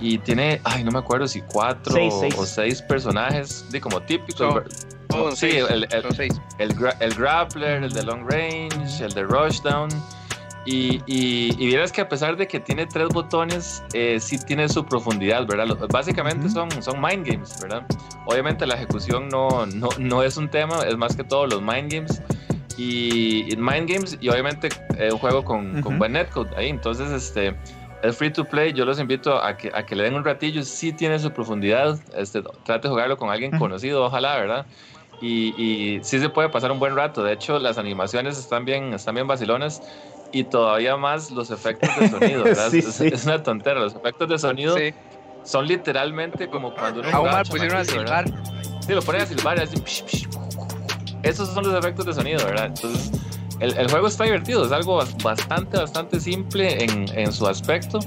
y 0.00 0.18
tiene, 0.18 0.60
ay, 0.64 0.82
no 0.82 0.90
me 0.90 0.98
acuerdo 0.98 1.28
si 1.28 1.42
cuatro 1.42 1.92
Seis, 1.94 2.12
o- 2.14 2.20
seis. 2.20 2.34
o 2.38 2.44
seis 2.46 2.82
personajes, 2.82 3.70
de 3.70 3.80
como 3.80 4.00
¿verdad? 4.54 4.70
Son 5.10 5.36
sí, 5.36 5.50
seis, 5.52 5.64
el, 5.70 5.86
el, 5.92 6.14
seis. 6.14 6.40
el, 6.58 6.74
gra- 6.76 6.96
el 6.98 7.14
grappler, 7.14 7.84
el 7.84 7.92
de 7.92 8.02
long 8.02 8.28
range, 8.28 9.00
el 9.04 9.12
de 9.14 9.22
rushdown. 9.22 9.88
Y, 10.68 11.00
y, 11.06 11.54
y 11.62 11.66
vieras 11.68 11.92
que 11.92 12.00
a 12.00 12.08
pesar 12.08 12.36
de 12.36 12.48
que 12.48 12.58
tiene 12.58 12.86
tres 12.86 13.08
botones, 13.10 13.84
eh, 13.92 14.18
sí 14.18 14.36
tiene 14.36 14.68
su 14.68 14.84
profundidad, 14.84 15.46
¿verdad? 15.46 15.76
Básicamente 15.92 16.48
son, 16.48 16.68
son 16.82 17.00
mind 17.00 17.24
games, 17.24 17.56
¿verdad? 17.62 17.86
Obviamente 18.24 18.66
la 18.66 18.74
ejecución 18.74 19.28
no, 19.28 19.64
no, 19.66 19.90
no 19.98 20.24
es 20.24 20.36
un 20.36 20.48
tema, 20.48 20.82
es 20.84 20.96
más 20.96 21.14
que 21.14 21.22
todo 21.22 21.46
los 21.46 21.62
mind 21.62 21.92
games. 21.92 22.20
Y, 22.76 23.52
y 23.52 23.56
mind 23.56 23.88
games 23.88 24.18
y 24.20 24.28
obviamente 24.28 24.68
eh, 24.98 25.10
un 25.10 25.18
juego 25.18 25.44
con, 25.44 25.80
con 25.80 25.92
Ujú. 25.94 25.98
buen 25.98 26.12
netcode 26.12 26.50
ahí. 26.56 26.68
Entonces, 26.68 27.10
este, 27.10 27.54
es 28.02 28.16
free 28.16 28.30
to 28.30 28.44
play. 28.44 28.72
Yo 28.72 28.84
los 28.84 28.98
invito 29.00 29.42
a 29.42 29.56
que, 29.56 29.70
a 29.74 29.84
que 29.86 29.96
le 29.96 30.04
den 30.04 30.14
un 30.14 30.24
ratillo. 30.24 30.62
Sí 30.62 30.92
tiene 30.92 31.18
su 31.18 31.32
profundidad. 31.32 31.98
Este, 32.14 32.42
trate 32.64 32.88
de 32.88 32.92
jugarlo 32.92 33.16
con 33.16 33.30
alguien 33.30 33.52
Ujú. 33.54 33.60
conocido, 33.60 34.04
ojalá, 34.04 34.36
¿verdad? 34.36 34.66
Y, 35.20 35.54
y 35.96 36.04
sí 36.04 36.18
se 36.20 36.28
puede 36.28 36.50
pasar 36.50 36.70
un 36.70 36.78
buen 36.78 36.94
rato. 36.94 37.22
De 37.24 37.32
hecho, 37.32 37.58
las 37.58 37.78
animaciones 37.78 38.38
están 38.38 38.64
bien, 38.66 38.92
están 38.92 39.14
bien 39.14 39.26
vacilonas. 39.26 39.80
Y 40.32 40.44
todavía 40.44 40.96
más 40.96 41.30
los 41.30 41.50
efectos 41.50 41.88
de 41.98 42.08
sonido, 42.08 42.44
¿verdad? 42.44 42.70
Sí, 42.70 42.78
es, 42.80 42.94
sí. 42.94 43.06
es 43.06 43.24
una 43.24 43.42
tontera. 43.42 43.80
Los 43.80 43.94
efectos 43.94 44.28
de 44.28 44.38
sonido 44.38 44.76
Sí. 44.76 44.92
son 45.44 45.66
literalmente 45.66 46.48
como 46.48 46.74
cuando 46.74 47.00
uno 47.00 47.08
A 47.10 47.20
Omar 47.20 47.46
pusieron 47.48 47.78
a 47.78 47.84
silbar. 47.84 48.24
Sí, 48.86 48.92
lo 48.92 49.00
ponen 49.02 49.22
a 49.22 49.26
silbar 49.26 49.56
y 49.56 49.60
así. 49.60 49.76
psh, 49.76 50.04
psh, 50.04 50.28
Esos 51.26 51.52
son 51.52 51.64
los 51.66 51.74
efectos 51.78 52.06
de 52.06 52.14
sonido, 52.14 52.44
¿verdad? 52.44 52.66
Entonces, 52.66 53.10
el, 53.60 53.76
el 53.76 53.90
juego 53.90 54.06
está 54.06 54.24
divertido, 54.24 54.64
es 54.66 54.72
algo 54.72 55.00
bas- 55.00 55.22
bastante, 55.22 55.76
bastante 55.78 56.20
simple 56.20 56.84
en, 56.84 57.06
en 57.18 57.32
su 57.32 57.46
aspecto. 57.46 57.98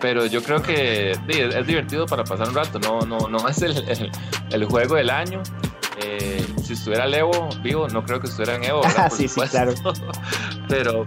Pero 0.00 0.24
yo 0.26 0.42
creo 0.42 0.62
que 0.62 1.14
sí, 1.30 1.40
es, 1.40 1.54
es 1.54 1.66
divertido 1.66 2.06
para 2.06 2.24
pasar 2.24 2.48
un 2.48 2.54
rato, 2.54 2.78
no, 2.78 3.00
no, 3.02 3.28
no 3.28 3.48
es 3.48 3.60
el, 3.62 3.76
el- 3.88 4.10
el 4.52 4.64
juego 4.64 4.94
del 4.96 5.10
año. 5.10 5.42
Eh, 5.98 6.46
si 6.62 6.74
estuviera 6.74 7.04
el 7.04 7.14
Evo 7.14 7.48
vivo, 7.62 7.88
no 7.88 8.04
creo 8.04 8.20
que 8.20 8.26
estuviera 8.26 8.54
en 8.56 8.64
Evo, 8.64 8.80
¿verdad? 8.84 9.06
Ah, 9.06 9.10
sí, 9.10 9.28
sí, 9.28 9.40
claro. 9.50 9.74
Pero, 10.68 11.04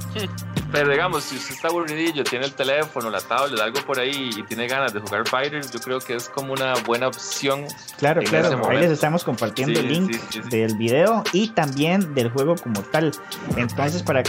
pero 0.73 0.89
digamos, 0.89 1.23
si 1.23 1.37
usted 1.37 1.55
está 1.55 1.69
aburridillo, 1.69 2.25
tiene 2.25 2.45
el 2.45 2.53
teléfono, 2.53 3.09
la 3.09 3.21
tablet, 3.21 3.61
algo 3.61 3.79
por 3.85 3.97
ahí 3.97 4.29
y 4.35 4.43
tiene 4.43 4.67
ganas 4.67 4.93
de 4.93 4.99
jugar 4.99 5.25
Fighters, 5.25 5.71
yo 5.71 5.79
creo 5.79 5.99
que 5.99 6.15
es 6.15 6.27
como 6.27 6.51
una 6.51 6.73
buena 6.85 7.07
opción 7.07 7.65
Claro, 7.97 8.21
claro. 8.23 8.69
Ahí 8.69 8.79
les 8.79 8.91
estamos 8.91 9.23
compartiendo 9.23 9.79
Sí, 9.79 9.85
el 9.85 9.93
link 9.93 10.11
sí, 10.11 10.19
sí, 10.31 10.41
sí. 10.43 10.49
del 10.49 10.75
video 10.75 11.23
y 11.31 11.47
también 11.49 12.13
del 12.13 12.29
juego 12.29 12.55
como 12.55 12.81
tal. 12.81 13.13
Entonces, 13.55 14.03
para 14.03 14.23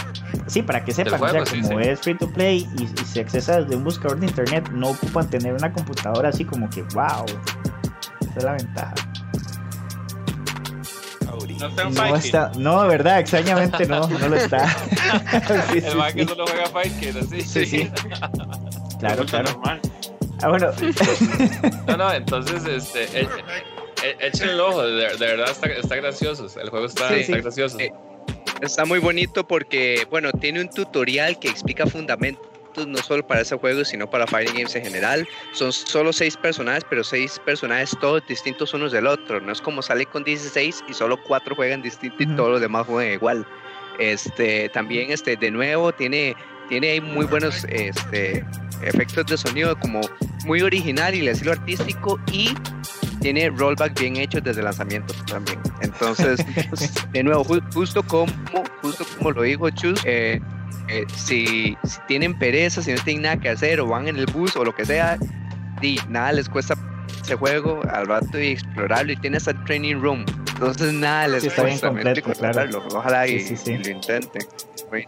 sí, 0.46 0.62
para 0.62 0.84
que 0.84 0.92
sepan, 0.92 1.18
juego, 1.18 1.42
o 1.42 1.46
sea, 1.46 1.62
como 1.62 1.80
es 1.80 2.00
free 2.00 2.16
to 2.16 2.30
play 2.30 2.68
y, 2.78 2.84
y 2.84 3.04
se 3.06 3.20
accesa 3.22 3.60
desde 3.62 3.74
un 3.74 3.82
buscador 3.82 4.20
de 4.20 4.26
internet, 4.26 4.70
no 4.72 4.90
ocupan 4.90 5.28
tener 5.28 5.52
una 5.54 5.72
computadora 5.72 6.28
así 6.28 6.44
como 6.44 6.70
que 6.70 6.82
wow. 6.94 7.24
Esa 8.20 8.38
es 8.38 8.44
la 8.44 8.52
ventaja. 8.52 8.94
No 11.64 11.70
está 11.70 11.82
en 11.82 11.94
No 12.62 12.82
está, 12.82 12.86
verdad, 12.88 13.20
extrañamente 13.20 13.86
no, 13.86 14.06
no 14.08 14.28
lo 14.28 14.36
está. 14.36 14.68
Sí, 14.68 15.80
sí, 15.80 15.86
el 15.86 15.96
man 15.96 16.12
que 16.14 16.22
sí. 16.22 16.28
solo 16.28 16.46
juega 16.46 16.66
Fight 16.66 17.00
Kid, 17.00 17.16
así. 17.16 17.40
Sí, 17.42 17.66
sí. 17.66 17.90
Claro, 18.98 19.24
claro. 19.26 19.50
normal. 19.52 19.80
Ah, 20.42 20.48
bueno. 20.48 20.70
No, 21.86 21.96
no, 21.96 22.12
entonces, 22.12 22.64
este, 22.66 23.20
e- 23.20 23.28
e- 24.02 24.16
echen 24.26 24.50
el 24.50 24.60
ojo, 24.60 24.82
de, 24.82 25.16
de 25.16 25.26
verdad 25.26 25.50
está, 25.50 25.68
está 25.68 25.96
gracioso. 25.96 26.46
El 26.60 26.68
juego 26.70 26.86
está, 26.86 27.08
Sí, 27.08 27.14
está 27.20 27.36
sí. 27.36 27.40
gracioso. 27.42 27.78
Eh, 27.80 27.92
Está 28.60 28.84
muy 28.84 28.98
bonito 29.00 29.46
porque, 29.46 30.06
bueno, 30.10 30.30
tiene 30.32 30.60
un 30.60 30.70
tutorial 30.70 31.38
que 31.38 31.48
explica 31.48 31.86
fundamentos 31.86 32.46
no 32.76 32.98
solo 32.98 33.26
para 33.26 33.40
ese 33.42 33.56
juego, 33.56 33.84
sino 33.84 34.08
para 34.10 34.26
Fighting 34.26 34.54
Games 34.54 34.74
en 34.74 34.84
general. 34.84 35.28
Son 35.52 35.72
solo 35.72 36.12
seis 36.12 36.36
personajes, 36.36 36.84
pero 36.88 37.04
seis 37.04 37.40
personajes 37.44 37.96
todos 38.00 38.26
distintos 38.26 38.74
unos 38.74 38.92
del 38.92 39.06
otro. 39.06 39.40
No 39.40 39.52
es 39.52 39.60
como 39.60 39.82
sale 39.82 40.06
con 40.06 40.24
16 40.24 40.84
y 40.88 40.94
solo 40.94 41.16
cuatro 41.22 41.54
juegan 41.54 41.82
distinto 41.82 42.16
y 42.22 42.26
todos 42.36 42.50
los 42.50 42.60
demás 42.60 42.86
juegan 42.86 43.12
igual. 43.14 43.46
Este, 43.98 44.68
también, 44.70 45.10
este, 45.12 45.36
de 45.36 45.50
nuevo, 45.50 45.92
tiene, 45.92 46.34
tiene 46.68 47.00
muy 47.00 47.26
buenos 47.26 47.64
este, 47.68 48.44
efectos 48.82 49.26
de 49.26 49.36
sonido, 49.38 49.78
como 49.78 50.00
muy 50.44 50.60
original 50.62 51.14
y 51.14 51.20
el 51.20 51.28
estilo 51.28 51.52
artístico 51.52 52.18
y 52.32 52.50
tiene 53.20 53.48
rollback 53.50 53.98
bien 53.98 54.16
hechos 54.16 54.42
desde 54.42 54.60
el 54.60 54.64
lanzamiento 54.66 55.14
también. 55.26 55.58
Entonces, 55.80 56.40
de 57.12 57.22
nuevo, 57.22 57.44
ju- 57.44 57.62
justo 57.72 58.02
como, 58.02 58.26
justo 58.82 59.06
como 59.16 59.30
lo 59.30 59.42
dijo 59.42 59.70
Chus, 59.70 60.00
eh, 60.04 60.40
eh, 60.88 61.04
si, 61.16 61.76
si 61.84 61.98
tienen 62.08 62.38
pereza, 62.38 62.82
si 62.82 62.92
no 62.92 63.02
tienen 63.04 63.22
nada 63.22 63.36
que 63.38 63.48
hacer 63.48 63.80
o 63.80 63.86
van 63.86 64.08
en 64.08 64.16
el 64.16 64.26
bus 64.26 64.54
o 64.56 64.64
lo 64.64 64.74
que 64.74 64.84
sea, 64.84 65.18
di, 65.80 65.98
nada 66.08 66.32
les 66.32 66.48
cuesta 66.48 66.74
ese 67.22 67.36
juego 67.36 67.80
al 67.90 68.06
rato 68.06 68.38
y 68.38 68.48
explorarlo 68.48 69.12
y 69.12 69.16
tiene 69.16 69.36
hasta 69.38 69.52
training 69.64 69.96
room. 70.00 70.24
Entonces 70.54 70.92
nada 70.92 71.26
les 71.28 71.42
Sí, 71.42 71.50
cuesta, 71.50 71.88
completo, 71.88 72.32
claro. 72.32 72.82
Ojalá 72.94 73.26
y, 73.26 73.40
Sí, 73.40 73.56
sí, 73.56 73.56
sí. 73.56 73.72
y 73.72 73.78
lo 73.84 73.90
intenten. 73.90 74.42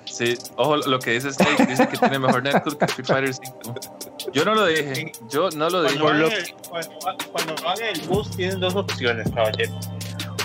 Sí, 0.06 0.36
ojo 0.56 0.78
lo 0.78 0.98
que 0.98 1.12
dice 1.12 1.32
Snake, 1.32 1.66
dice 1.66 1.86
que 1.88 1.96
tiene 1.96 2.18
mejor 2.18 2.42
netcode 2.42 2.76
que 2.78 2.84
Street 2.86 3.06
Fighter 3.06 3.34
5. 3.34 3.74
Yo 4.32 4.44
no 4.44 4.54
lo 4.56 4.66
dije, 4.66 5.12
yo 5.28 5.48
no 5.50 5.70
lo 5.70 5.82
dije. 5.84 5.98
Cuando 6.00 6.08
van, 6.10 6.20
lo- 6.20 6.26
en 6.26 6.32
el, 6.32 6.54
cuando, 6.68 6.98
cuando 7.30 7.54
van 7.62 7.78
en 7.80 7.94
el 7.94 8.00
bus 8.08 8.30
tienen 8.36 8.58
dos 8.58 8.74
opciones, 8.74 9.30
caballeros. 9.32 9.88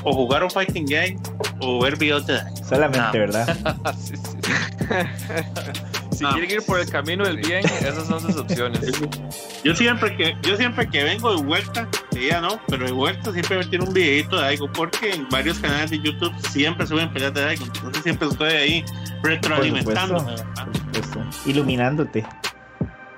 O 0.04 0.14
jugar 0.14 0.44
un 0.44 0.50
fighting 0.52 0.86
game 0.86 1.18
o 1.60 1.80
ver 1.82 1.96
videos 1.98 2.26
de 2.28 2.34
Dai. 2.36 2.54
Solamente, 2.68 3.00
No. 3.20 3.26
¿verdad? 3.26 3.94
Sí, 3.98 4.16
sí, 4.18 4.24
sí. 4.26 4.52
Si 6.12 6.24
No. 6.26 6.34
quieren 6.34 6.52
ir 6.52 6.62
por 6.66 6.80
el 6.80 6.88
camino 6.90 7.24
del 7.24 7.38
bien, 7.38 7.66
esas 7.66 8.06
son 8.08 8.20
sus 8.22 8.36
opciones. 8.38 8.82
Yo 9.64 9.74
siempre 9.76 10.16
que 10.18 10.36
yo 10.44 10.56
siempre 10.58 10.88
que 10.88 11.04
vengo 11.04 11.36
de 11.36 11.42
vuelta, 11.44 11.88
ya 12.12 12.42
no, 12.42 12.60
pero 12.68 12.86
de 12.86 12.92
vuelta 12.92 13.32
siempre 13.32 13.58
me 13.58 13.66
tiro 13.66 13.86
un 13.86 13.94
videito 13.94 14.36
de 14.36 14.42
Daigo 14.44 14.72
porque 14.72 15.12
en 15.14 15.28
varios 15.30 15.58
canales 15.60 15.90
de 15.92 16.00
YouTube 16.00 16.34
siempre 16.52 16.86
suben 16.86 17.12
peleas 17.14 17.34
de 17.34 17.42
Daigo, 17.42 17.66
entonces 17.66 18.04
siempre 18.04 18.28
estoy 18.28 18.52
ahí 18.54 18.86
retroalimentándome. 19.24 20.32
¿verdad? 20.32 20.46
Por 20.66 20.78
supuesto. 20.78 21.50
Iluminándote. 21.50 22.26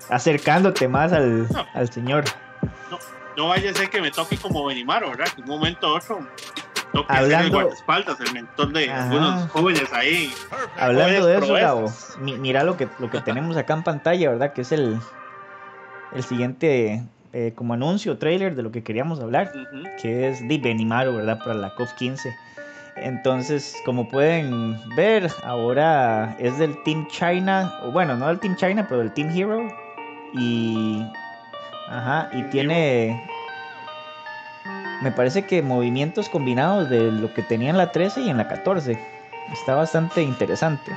Acercándote 0.09 0.87
más 0.87 1.11
al, 1.13 1.47
No. 1.49 1.65
al 1.73 1.91
señor. 1.91 2.23
No 3.35 3.47
vaya 3.47 3.71
a 3.71 3.73
ser 3.73 3.89
que 3.89 3.99
me 3.99 4.11
toque 4.11 4.37
como 4.37 4.65
Benimaro, 4.65 5.09
¿verdad? 5.09 5.25
Que 5.33 5.41
un 5.41 5.47
momento 5.47 5.91
u 5.91 5.95
otro 5.97 6.27
Hablando- 7.07 7.45
el 7.45 7.51
guardaespaldas, 7.51 8.19
el 8.21 8.33
mentor 8.33 8.71
de 8.73 8.89
Ajá. 8.91 9.03
algunos 9.03 9.49
jóvenes 9.51 9.91
ahí. 9.93 10.31
Hablando 10.79 11.25
de 11.25 11.37
eso, 11.37 11.45
proezas. 11.47 11.61
Gabo, 11.61 11.91
mi- 12.21 12.37
mira 12.37 12.63
lo 12.63 12.77
que, 12.77 12.87
lo 12.99 13.09
que 13.09 13.21
tenemos 13.21 13.57
acá 13.57 13.73
en 13.73 13.83
pantalla, 13.83 14.29
¿verdad? 14.29 14.53
Que 14.53 14.61
es 14.61 14.71
el, 14.71 14.99
el 16.13 16.23
siguiente 16.23 17.03
eh, 17.33 17.53
como 17.55 17.73
anuncio, 17.73 18.17
trailer 18.17 18.55
de 18.55 18.61
lo 18.63 18.71
que 18.71 18.83
queríamos 18.83 19.19
hablar, 19.19 19.51
que 20.01 20.29
es 20.29 20.47
de 20.47 20.57
Benimaro, 20.59 21.15
¿verdad? 21.15 21.39
Para 21.39 21.55
la 21.55 21.73
COF 21.75 21.91
15. 21.93 22.33
Entonces, 22.95 23.75
como 23.85 24.07
pueden 24.07 24.77
ver, 24.95 25.31
ahora 25.43 26.35
es 26.37 26.59
del 26.59 26.81
Team 26.83 27.07
China, 27.07 27.73
o 27.81 27.91
bueno, 27.91 28.15
no 28.15 28.27
del 28.27 28.39
Team 28.39 28.55
China, 28.55 28.85
pero 28.87 28.99
del 28.99 29.11
Team 29.13 29.29
Hero. 29.35 29.67
Y. 30.35 31.03
Ajá, 31.89 32.29
y 32.33 32.43
tiene. 32.43 33.27
Me 35.03 35.11
parece 35.11 35.43
que 35.45 35.61
movimientos 35.61 36.29
combinados 36.29 36.89
de 36.89 37.11
lo 37.11 37.33
que 37.33 37.43
tenía 37.43 37.69
en 37.69 37.77
la 37.77 37.91
13 37.91 38.21
y 38.21 38.29
en 38.29 38.37
la 38.37 38.47
14. 38.47 38.97
Está 39.51 39.75
bastante 39.75 40.21
interesante. 40.21 40.91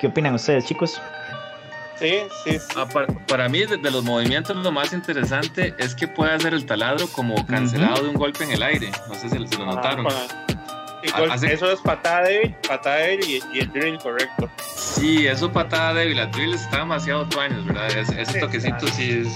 ¿Qué 0.00 0.08
opinan 0.08 0.34
ustedes, 0.34 0.64
chicos? 0.66 1.00
Sí, 1.98 2.18
sí, 2.44 2.58
sí. 2.58 2.66
Ah, 2.76 2.86
para, 2.92 3.06
para 3.06 3.48
mí, 3.48 3.60
de, 3.64 3.76
de 3.76 3.90
los 3.90 4.02
movimientos, 4.02 4.56
lo 4.56 4.72
más 4.72 4.92
interesante 4.92 5.74
es 5.78 5.94
que 5.94 6.08
puede 6.08 6.32
hacer 6.32 6.52
el 6.52 6.66
taladro 6.66 7.06
como 7.08 7.34
cancelado 7.46 8.02
de 8.02 8.08
un 8.08 8.16
golpe 8.16 8.42
en 8.44 8.50
el 8.50 8.62
aire. 8.64 8.90
No 9.08 9.14
sé 9.14 9.28
si, 9.28 9.46
si 9.46 9.56
lo 9.56 9.66
notaron. 9.66 10.04
Para- 10.04 10.44
Igual, 11.04 11.30
Así- 11.32 11.46
Eso 11.46 11.70
es 11.70 11.80
patada 11.80 12.22
débil, 12.22 12.54
patada 12.66 12.96
débil 12.96 13.28
y, 13.52 13.56
y 13.56 13.60
el 13.60 13.70
drill 13.70 13.98
correcto. 13.98 14.48
Sí, 14.74 15.26
eso 15.26 15.52
patada 15.52 15.92
débil. 15.94 16.16
La 16.16 16.26
drill 16.26 16.54
está 16.54 16.78
demasiado 16.78 17.26
tuanes, 17.28 17.62
¿verdad? 17.66 17.86
Ese, 17.88 18.20
ese 18.22 18.32
Sí, 18.32 18.40
toquecito 18.40 18.88
sí, 18.88 19.22
es, 19.26 19.28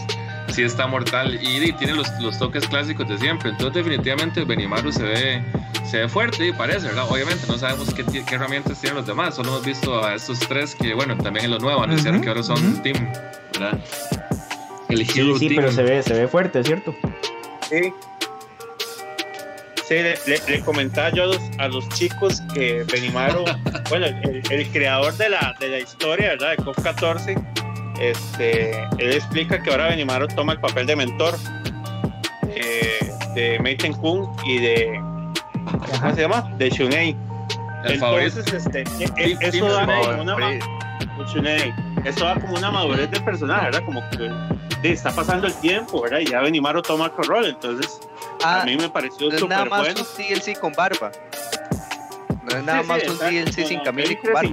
sí 0.59 0.65
está 0.65 0.87
mortal. 0.87 1.39
Y, 1.43 1.65
y 1.69 1.73
tiene 1.73 1.95
los, 1.95 2.09
los 2.21 2.39
toques 2.39 2.67
clásicos 2.67 3.09
de 3.09 3.17
siempre. 3.19 3.51
Entonces, 3.51 3.75
definitivamente, 3.85 4.45
Benimaru 4.45 4.91
se 4.93 5.03
ve, 5.05 5.43
se 5.89 5.99
ve 6.01 6.09
fuerte 6.09 6.47
y 6.49 6.53
parece, 6.53 6.87
¿verdad? 6.89 7.05
Obviamente, 7.09 7.45
no 7.49 7.57
sabemos 7.59 7.95
qué, 7.95 8.05
qué 8.05 8.35
herramientas 8.35 8.81
tienen 8.81 8.97
los 8.97 9.07
demás. 9.07 9.37
Solo 9.37 9.51
hemos 9.51 9.65
visto 9.65 10.05
a 10.05 10.15
estos 10.15 10.41
tres 10.41 10.75
que, 10.75 10.95
bueno, 10.95 11.17
también 11.17 11.45
en 11.47 11.53
lo 11.53 11.59
nuevo 11.59 11.83
anunciaron 11.83 12.17
Ujú, 12.17 12.25
que 12.25 12.29
ahora 12.31 12.43
son 12.43 12.59
ujú. 12.59 12.67
un 12.67 12.83
team, 12.83 13.13
¿verdad? 13.53 13.79
El 14.89 15.07
Sí, 15.07 15.21
Hero 15.21 15.39
sí, 15.39 15.49
Team. 15.49 15.57
pero 15.61 15.73
se 15.73 15.83
ve, 15.83 16.03
se 16.03 16.15
ve 16.15 16.27
fuerte, 16.29 16.65
¿cierto? 16.65 16.95
Sí. 17.69 17.93
Sí, 19.87 19.95
le, 19.95 20.19
le- 20.27 20.41
le 20.49 20.61
comentaba 20.61 21.11
yo 21.11 21.23
a 21.23 21.27
los, 21.27 21.41
a 21.59 21.69
los 21.69 21.89
chicos 21.91 22.43
que 22.53 22.85
Benimaro, 22.93 23.45
bueno, 23.89 24.07
el, 24.07 24.43
el 24.51 24.69
creador 24.71 25.15
de 25.17 25.31
la, 25.31 25.55
de 25.61 25.69
la 25.69 25.79
historia, 25.79 26.29
¿verdad? 26.31 26.51
De 26.57 26.65
COP 26.65 26.83
14, 26.83 27.35
este, 28.01 28.83
él 28.99 29.13
explica 29.13 29.63
que 29.63 29.71
ahora 29.71 29.89
Benimaro 29.89 30.27
toma 30.29 30.53
el 30.55 30.61
papel 30.61 30.87
de 30.87 30.97
mentor 30.97 31.35
eh, 32.49 33.13
de 33.35 33.59
Meiten 33.61 33.93
Kun 33.95 34.29
y 34.45 34.59
de, 34.59 35.01
¿cómo 35.65 35.95
Ajá. 35.95 36.15
se 36.15 36.23
llama? 36.23 36.51
De 36.59 36.71
Shunei. 36.71 37.17
El 37.85 37.99
favorito. 37.99 38.39
Entonces, 38.41 38.67
este, 38.67 38.81
e- 39.23 39.37
eso 39.41 39.69
da 39.73 39.87
como 39.87 40.23
una, 40.23 40.37
ma- 40.37 40.53
Shunei. 41.33 41.73
Eso 42.05 42.25
da 42.25 42.35
como 42.37 42.55
una 42.57 42.71
madurez 42.71 43.11
del 43.11 43.23
personaje, 43.25 43.67
¿verdad? 43.67 43.83
Como 43.85 44.03
que 44.11 44.31
está 44.93 45.11
pasando 45.13 45.47
el 45.47 45.55
tiempo, 45.55 46.03
¿verdad? 46.03 46.21
Y 46.21 46.27
ya 46.27 46.41
Benimaro 46.41 46.83
toma 46.83 47.13
el 47.17 47.25
rol, 47.27 47.47
entonces 47.47 48.01
Ah, 48.45 48.63
a 48.63 48.65
mí 48.65 48.77
me 48.77 48.89
pareció 48.89 49.29
no 49.29 49.35
es 49.37 49.43
nada 49.49 49.65
súper 49.65 49.71
más 49.71 49.81
bueno. 49.95 50.01
un 50.01 50.25
DLC 50.45 50.59
con 50.61 50.73
barba. 50.73 51.11
No 52.45 52.57
es 52.57 52.65
nada 52.65 52.83
Sí, 52.83 52.87
más 52.89 53.01
sí, 53.03 53.09
un 53.09 53.19
DLC 53.19 53.67
sin 53.67 53.81
hay 53.81 54.13
y 54.13 54.17
con 54.17 54.33
barba. 54.33 54.51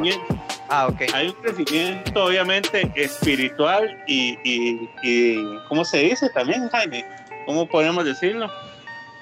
Ah, 0.70 0.88
ok. 0.88 1.02
Hay 1.14 1.28
un 1.28 1.34
crecimiento, 1.36 2.26
obviamente, 2.26 2.92
espiritual 2.96 3.98
y, 4.08 4.38
y, 4.44 4.90
y 5.04 5.38
¿cómo 5.70 5.86
se 5.86 6.00
dice 6.00 6.30
también, 6.30 6.68
Jaime? 6.70 7.06
¿Cómo 7.46 7.68
podemos 7.68 8.04
decirlo? 8.06 8.50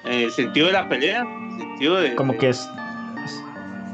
En 0.04 0.12
el 0.20 0.30
sentido 0.32 0.66
de 0.68 0.72
la 0.72 0.88
pelea, 0.88 1.20
en 1.20 1.52
el 1.52 1.58
sentido 1.68 1.96
de, 1.96 2.14
Como 2.14 2.32
de- 2.32 2.38
que 2.38 2.48
es. 2.50 2.66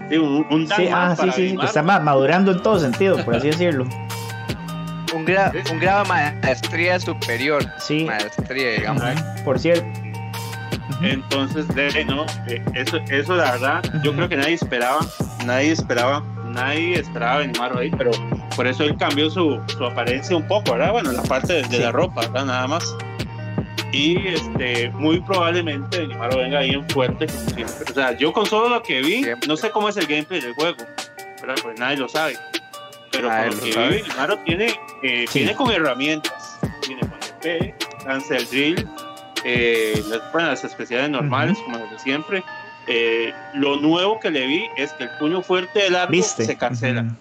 de 0.09 0.19
un, 0.19 0.47
un 0.51 0.67
Sí, 0.69 0.89
más 0.89 1.19
ah, 1.21 1.25
sí, 1.25 1.33
sí, 1.51 1.57
está 1.63 1.83
ma- 1.83 2.01
madurando 2.01 2.53
en 2.53 2.63
todo 2.63 2.79
sentido, 2.79 3.25
por 3.25 3.35
así 3.37 3.49
decirlo. 3.49 3.85
Un, 5.13 5.25
gra 5.25 5.53
un 5.73 5.79
grado 5.81 6.05
de 6.05 6.09
maestría 6.09 7.01
superior. 7.01 7.65
Sí, 7.79 8.05
Maestría, 8.05 8.71
digamos. 8.73 9.03
por 9.45 9.59
cierto. 9.59 9.85
Entonces, 11.03 11.67
de, 11.75 12.05
no, 12.05 12.27
eh, 12.47 12.63
eso, 12.75 12.99
eso 13.11 13.35
la 13.35 13.53
verdad, 13.53 13.83
yo 14.03 14.13
creo 14.15 14.29
que 14.29 14.37
nadie 14.37 14.55
esperaba, 14.55 14.99
nadie 15.47 15.73
esperaba, 15.73 16.23
nadie 16.51 16.99
esperaba 17.01 17.41
a 17.41 17.47
Neymar 17.47 17.77
ahí, 17.79 17.91
pero 17.91 18.11
por 18.57 18.67
eso 18.67 18.85
él 18.85 18.97
cambió 18.97 19.31
su, 19.31 19.61
su 19.77 19.85
apariencia 19.85 20.37
un 20.37 20.47
poco, 20.47 20.73
¿verdad? 20.73 20.93
Bueno, 20.93 21.13
la 21.13 21.23
parte 21.23 21.55
de, 21.55 21.63
de 21.63 21.77
Sí. 21.77 21.83
la 21.83 21.93
ropa, 21.93 22.21
¿verdad? 22.23 22.45
Nada 22.47 22.67
más. 22.67 22.97
Y 23.93 24.29
este, 24.29 24.91
muy 24.91 25.21
probablemente 25.21 26.07
Neymar 26.07 26.37
venga 26.37 26.59
ahí 26.61 26.71
en 26.71 26.89
fuerte, 26.91 27.27
como 27.27 27.51
siempre. 27.51 27.91
O 27.91 27.95
sea, 27.95 28.17
yo 28.17 28.33
con 28.33 28.47
solo 28.47 28.69
lo 28.69 28.83
que 28.83 29.01
vi, 29.01 29.25
Siempre. 29.25 29.49
no 29.49 29.57
sé 29.57 29.71
cómo 29.71 29.89
es 29.89 29.97
el 29.97 30.07
gameplay 30.07 30.41
del 30.41 30.55
juego, 30.55 30.77
¿verdad? 31.41 31.57
Pues 31.63 31.79
nadie 31.79 31.97
lo 31.97 32.09
sabe. 32.09 32.37
Pero 33.11 33.29
con 33.29 33.47
lo 33.47 33.59
que 33.61 33.89
vi, 33.89 34.03
Neymar 34.03 34.45
tiene, 34.45 34.67
eh, 35.03 35.25
Sí. 35.29 35.41
viene 35.41 35.55
con 35.57 35.71
herramientas, 35.73 36.59
viene 36.87 37.01
con 37.03 37.19
EP, 37.51 37.75
cancel 38.05 38.47
drill, 38.49 38.89
eh, 39.45 40.01
las, 40.09 40.21
bueno, 40.33 40.49
las 40.49 40.63
especiales 40.63 41.11
normales, 41.11 41.59
como 41.65 41.79
las 41.79 41.91
de 41.91 41.99
siempre. 41.99 42.45
Eh, 42.87 43.33
lo 43.55 43.77
nuevo 43.77 44.19
que 44.21 44.31
le 44.31 44.47
vi 44.47 44.65
es 44.77 44.93
que 44.95 45.05
el 45.05 45.11
puño 45.19 45.43
fuerte 45.43 45.81
del 45.81 45.95
arco 45.97 46.13
¿Viste? 46.13 46.45
se 46.45 46.57
cancela. 46.57 47.03
Ujú. 47.03 47.15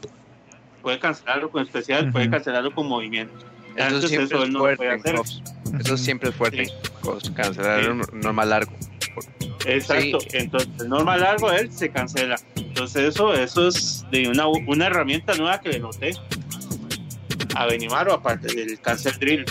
Puede 0.81 0.99
cancelarlo 0.99 1.49
con 1.51 1.63
especial, 1.63 2.11
puede 2.11 2.25
Ujú. 2.25 2.31
cancelarlo 2.31 2.73
con 2.73 2.87
movimiento. 2.87 3.33
Eso 3.75 3.85
Antes 3.95 4.09
siempre 4.09 4.25
eso 4.25 4.37
es 4.37 4.43
él 4.45 4.53
no 4.53 4.59
fuerte 4.59 4.77
puede 4.77 4.91
hacer. 4.91 5.15
Eso 5.79 5.97
siempre 5.97 6.29
es 6.29 6.35
fuerte. 6.35 6.65
Sí. 6.65 7.31
Cancelar 7.33 7.83
Sí. 7.83 7.89
un 7.89 8.01
normal 8.21 8.49
largo. 8.49 8.71
Exacto. 9.65 10.19
Sí. 10.21 10.27
Entonces, 10.33 10.69
el 10.79 10.89
normal 10.89 11.19
largo 11.21 11.51
él 11.51 11.71
se 11.71 11.89
cancela. 11.89 12.35
Entonces, 12.55 13.03
eso, 13.09 13.33
eso 13.33 13.67
es 13.67 14.05
de 14.11 14.27
una, 14.29 14.47
una 14.47 14.87
herramienta 14.87 15.33
nueva 15.35 15.59
que 15.59 15.69
le 15.69 15.79
noté 15.79 16.11
a 17.55 17.65
Benimaro, 17.65 18.13
aparte 18.13 18.53
del 18.53 18.79
cancel 18.79 19.13
drill. 19.19 19.45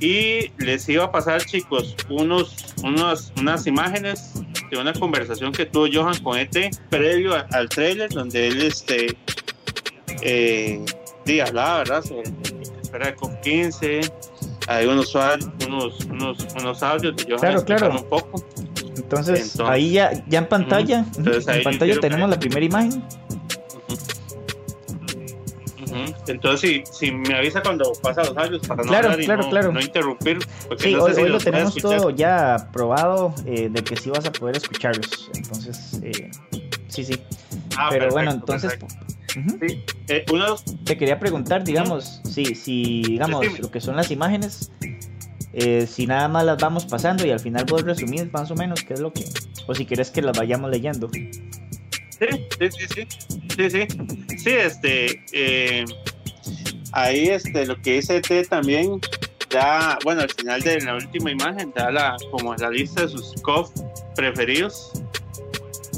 Y 0.00 0.50
les 0.58 0.88
iba 0.88 1.04
a 1.04 1.12
pasar, 1.12 1.44
chicos, 1.44 1.96
unos, 2.08 2.74
unos, 2.82 3.32
unas 3.38 3.66
imágenes 3.66 4.32
de 4.76 4.82
una 4.82 4.92
conversación 4.92 5.52
que 5.52 5.66
tuvo 5.66 5.86
Johan 5.92 6.16
con 6.22 6.38
ET 6.38 6.70
previo 6.90 7.34
a- 7.34 7.46
al 7.52 7.68
trailer, 7.68 8.10
donde 8.10 8.48
él 8.48 8.62
este, 8.62 9.16
eh, 10.22 10.84
hablaba, 11.46 11.78
¿verdad? 11.78 12.02
Sobre 12.04 12.22
espera 12.82 13.06
de 13.06 13.16
COP15, 13.16 14.12
hay 14.68 14.86
unos, 14.86 15.14
unos, 15.14 16.04
unos, 16.06 16.46
unos 16.60 16.82
audios 16.82 17.16
de 17.16 17.24
Claro, 17.24 17.64
claro. 17.64 17.90
un 17.92 18.08
poco. 18.08 18.44
Entonces, 18.96 19.52
Entonces- 19.52 19.60
ahí 19.60 19.92
ya, 19.92 20.24
ya 20.28 20.38
en 20.38 20.48
pantalla. 20.48 21.04
Entonces, 21.16 21.46
en 21.48 21.62
pantalla 21.62 22.00
tenemos 22.00 22.30
la 22.30 22.38
primera 22.38 22.64
imagen. 22.64 23.02
Entonces, 26.26 26.60
si, 26.60 27.06
si 27.08 27.12
me 27.12 27.34
avisa 27.34 27.62
cuando 27.62 27.92
pasa 28.02 28.22
los 28.24 28.36
audios 28.36 28.66
para 28.66 28.82
no 28.82 28.88
Claro, 28.88 29.16
claro, 29.16 29.42
no, 29.42 29.50
claro. 29.50 29.72
no 29.72 29.80
interrumpir. 29.80 30.38
Porque 30.68 30.84
Sí, 30.84 30.92
no 30.94 31.04
hoy, 31.04 31.10
sé 31.10 31.16
si 31.16 31.22
hoy 31.22 31.28
lo 31.30 31.38
tenemos 31.38 31.74
todo 31.76 32.10
ya 32.10 32.68
probado 32.72 33.34
eh, 33.46 33.68
de 33.70 33.84
que 33.84 33.96
sí 33.96 34.10
vas 34.10 34.24
a 34.26 34.32
poder 34.32 34.56
escucharlos. 34.56 35.30
Entonces, 35.34 36.00
eh, 36.02 36.30
sí, 36.88 37.04
sí. 37.04 37.20
Ah, 37.76 37.88
Pero 37.90 38.10
bueno, 38.10 38.32
entonces. 38.32 38.76
Sí. 39.28 39.82
Eh, 40.08 40.24
uno 40.32 40.44
de 40.44 40.50
los 40.50 40.64
te 40.84 40.96
quería 40.96 41.18
preguntar, 41.18 41.64
digamos, 41.64 42.20
si, 42.24 42.54
si 42.54 43.02
digamos, 43.02 43.58
lo 43.58 43.70
que 43.70 43.80
son 43.80 43.96
las 43.96 44.10
imágenes, 44.12 44.70
eh, 45.52 45.86
si 45.88 46.06
nada 46.06 46.28
más 46.28 46.44
las 46.44 46.58
vamos 46.58 46.86
pasando 46.86 47.26
y 47.26 47.30
al 47.30 47.40
final 47.40 47.64
vos 47.68 47.82
resumís 47.82 48.32
más 48.32 48.50
o 48.52 48.54
menos 48.54 48.82
qué 48.84 48.94
es 48.94 49.00
lo 49.00 49.12
que, 49.12 49.24
o 49.66 49.74
si 49.74 49.86
quieres 49.86 50.10
que 50.10 50.22
las 50.22 50.36
vayamos 50.38 50.70
leyendo. 50.70 51.10
Sí, 52.18 52.26
sí, 52.58 52.68
sí, 52.70 52.86
sí. 52.94 53.06
Sí, 53.56 53.70
sí. 54.38 54.50
Este. 54.50 55.24
eh, 55.32 55.84
ahí, 56.92 57.28
este, 57.28 57.66
lo 57.66 57.80
que 57.80 57.94
dice 57.94 58.20
T 58.20 58.44
también 58.44 59.00
da, 59.50 59.98
bueno, 60.04 60.22
al 60.22 60.30
final 60.30 60.60
de 60.62 60.80
la 60.80 60.94
última 60.94 61.30
imagen, 61.30 61.72
da 61.74 61.90
la, 61.90 62.16
como 62.30 62.54
la 62.54 62.70
lista 62.70 63.02
de 63.02 63.08
sus 63.08 63.34
COF 63.42 63.70
preferidos. 64.16 64.92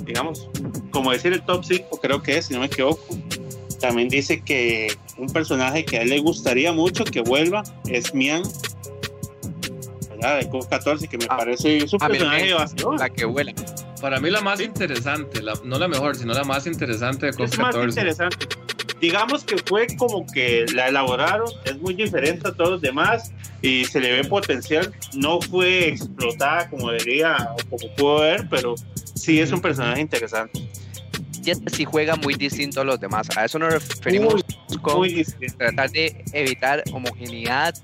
Digamos, 0.05 0.49
como 0.91 1.11
decir 1.13 1.33
el 1.33 1.43
top 1.43 1.65
5, 1.65 2.01
creo 2.01 2.23
que 2.23 2.39
es, 2.39 2.47
si 2.47 2.55
no 2.55 2.61
me 2.61 2.67
equivoco. 2.67 3.03
También 3.81 4.09
dice 4.09 4.41
que 4.43 4.97
un 5.19 5.29
personaje 5.29 5.85
que 5.85 5.99
a 5.99 6.03
él 6.03 6.11
le 6.11 6.21
gustaría 6.21 6.73
mucho 6.73 7.05
que 7.05 7.21
vuelva 7.21 7.63
es 7.89 8.15
Mian. 8.15 8.43
¿verdad? 10.11 10.41
De 10.41 10.49
COF 10.49 10.67
14, 10.69 11.09
que 11.09 11.19
me 11.19 11.27
Ah, 11.29 11.37
parece 11.37 11.79
es 11.79 11.93
un 11.93 11.99
ah, 12.03 12.09
personaje 12.09 12.55
vacío. 12.55 12.93
La 12.95 13.11
que 13.11 13.25
vuela. 13.25 13.53
Para 14.07 14.21
mí 14.21 14.31
la 14.31 14.41
más 14.41 14.61
Sí. 14.61 14.67
interesante, 14.67 15.43
la- 15.43 15.59
no 15.65 15.81
la 15.81 15.89
mejor, 15.89 16.15
sino 16.15 16.33
la 16.33 16.45
más 16.45 16.65
interesante 16.69 17.27
de 17.27 17.33
COF 17.33 17.53
es 17.53 17.59
más 17.59 17.75
14. 17.75 17.89
interesante. 17.99 18.47
Digamos 19.01 19.43
que 19.43 19.57
fue 19.59 19.89
como 19.97 20.25
que 20.33 20.65
la 20.73 20.87
elaboraron, 20.87 21.49
es 21.65 21.77
muy 21.81 21.93
diferente 21.95 22.47
a 22.47 22.53
todos 22.53 22.71
los 22.71 22.81
demás 22.81 23.33
y 23.63 23.85
se 23.85 23.99
le 23.99 24.13
ve 24.13 24.23
potencial. 24.23 24.95
No 25.17 25.41
fue 25.41 25.89
explotada 25.89 26.71
como 26.71 26.93
debería 26.93 27.49
o 27.53 27.57
como 27.69 27.95
pudo 27.97 28.21
ver, 28.21 28.47
pero 28.49 28.77
sí 29.17 29.41
es 29.41 29.51
un 29.51 29.61
personaje 29.61 30.01
interesante. 30.03 30.71
Ya 31.43 31.55
sí 31.73 31.85
juega 31.85 32.15
muy 32.15 32.35
distinto 32.35 32.83
a 32.83 32.85
los 32.85 33.01
demás. 33.01 33.27
A 33.37 33.45
eso 33.45 33.59
nos 33.59 33.73
referimos 33.75 34.45
con 34.83 34.99
Muy 34.99 35.15
distinto. 35.15 35.57
tratar 35.59 35.91
de 35.91 36.25
evitar 36.33 36.85
homogeneidad 36.93 37.75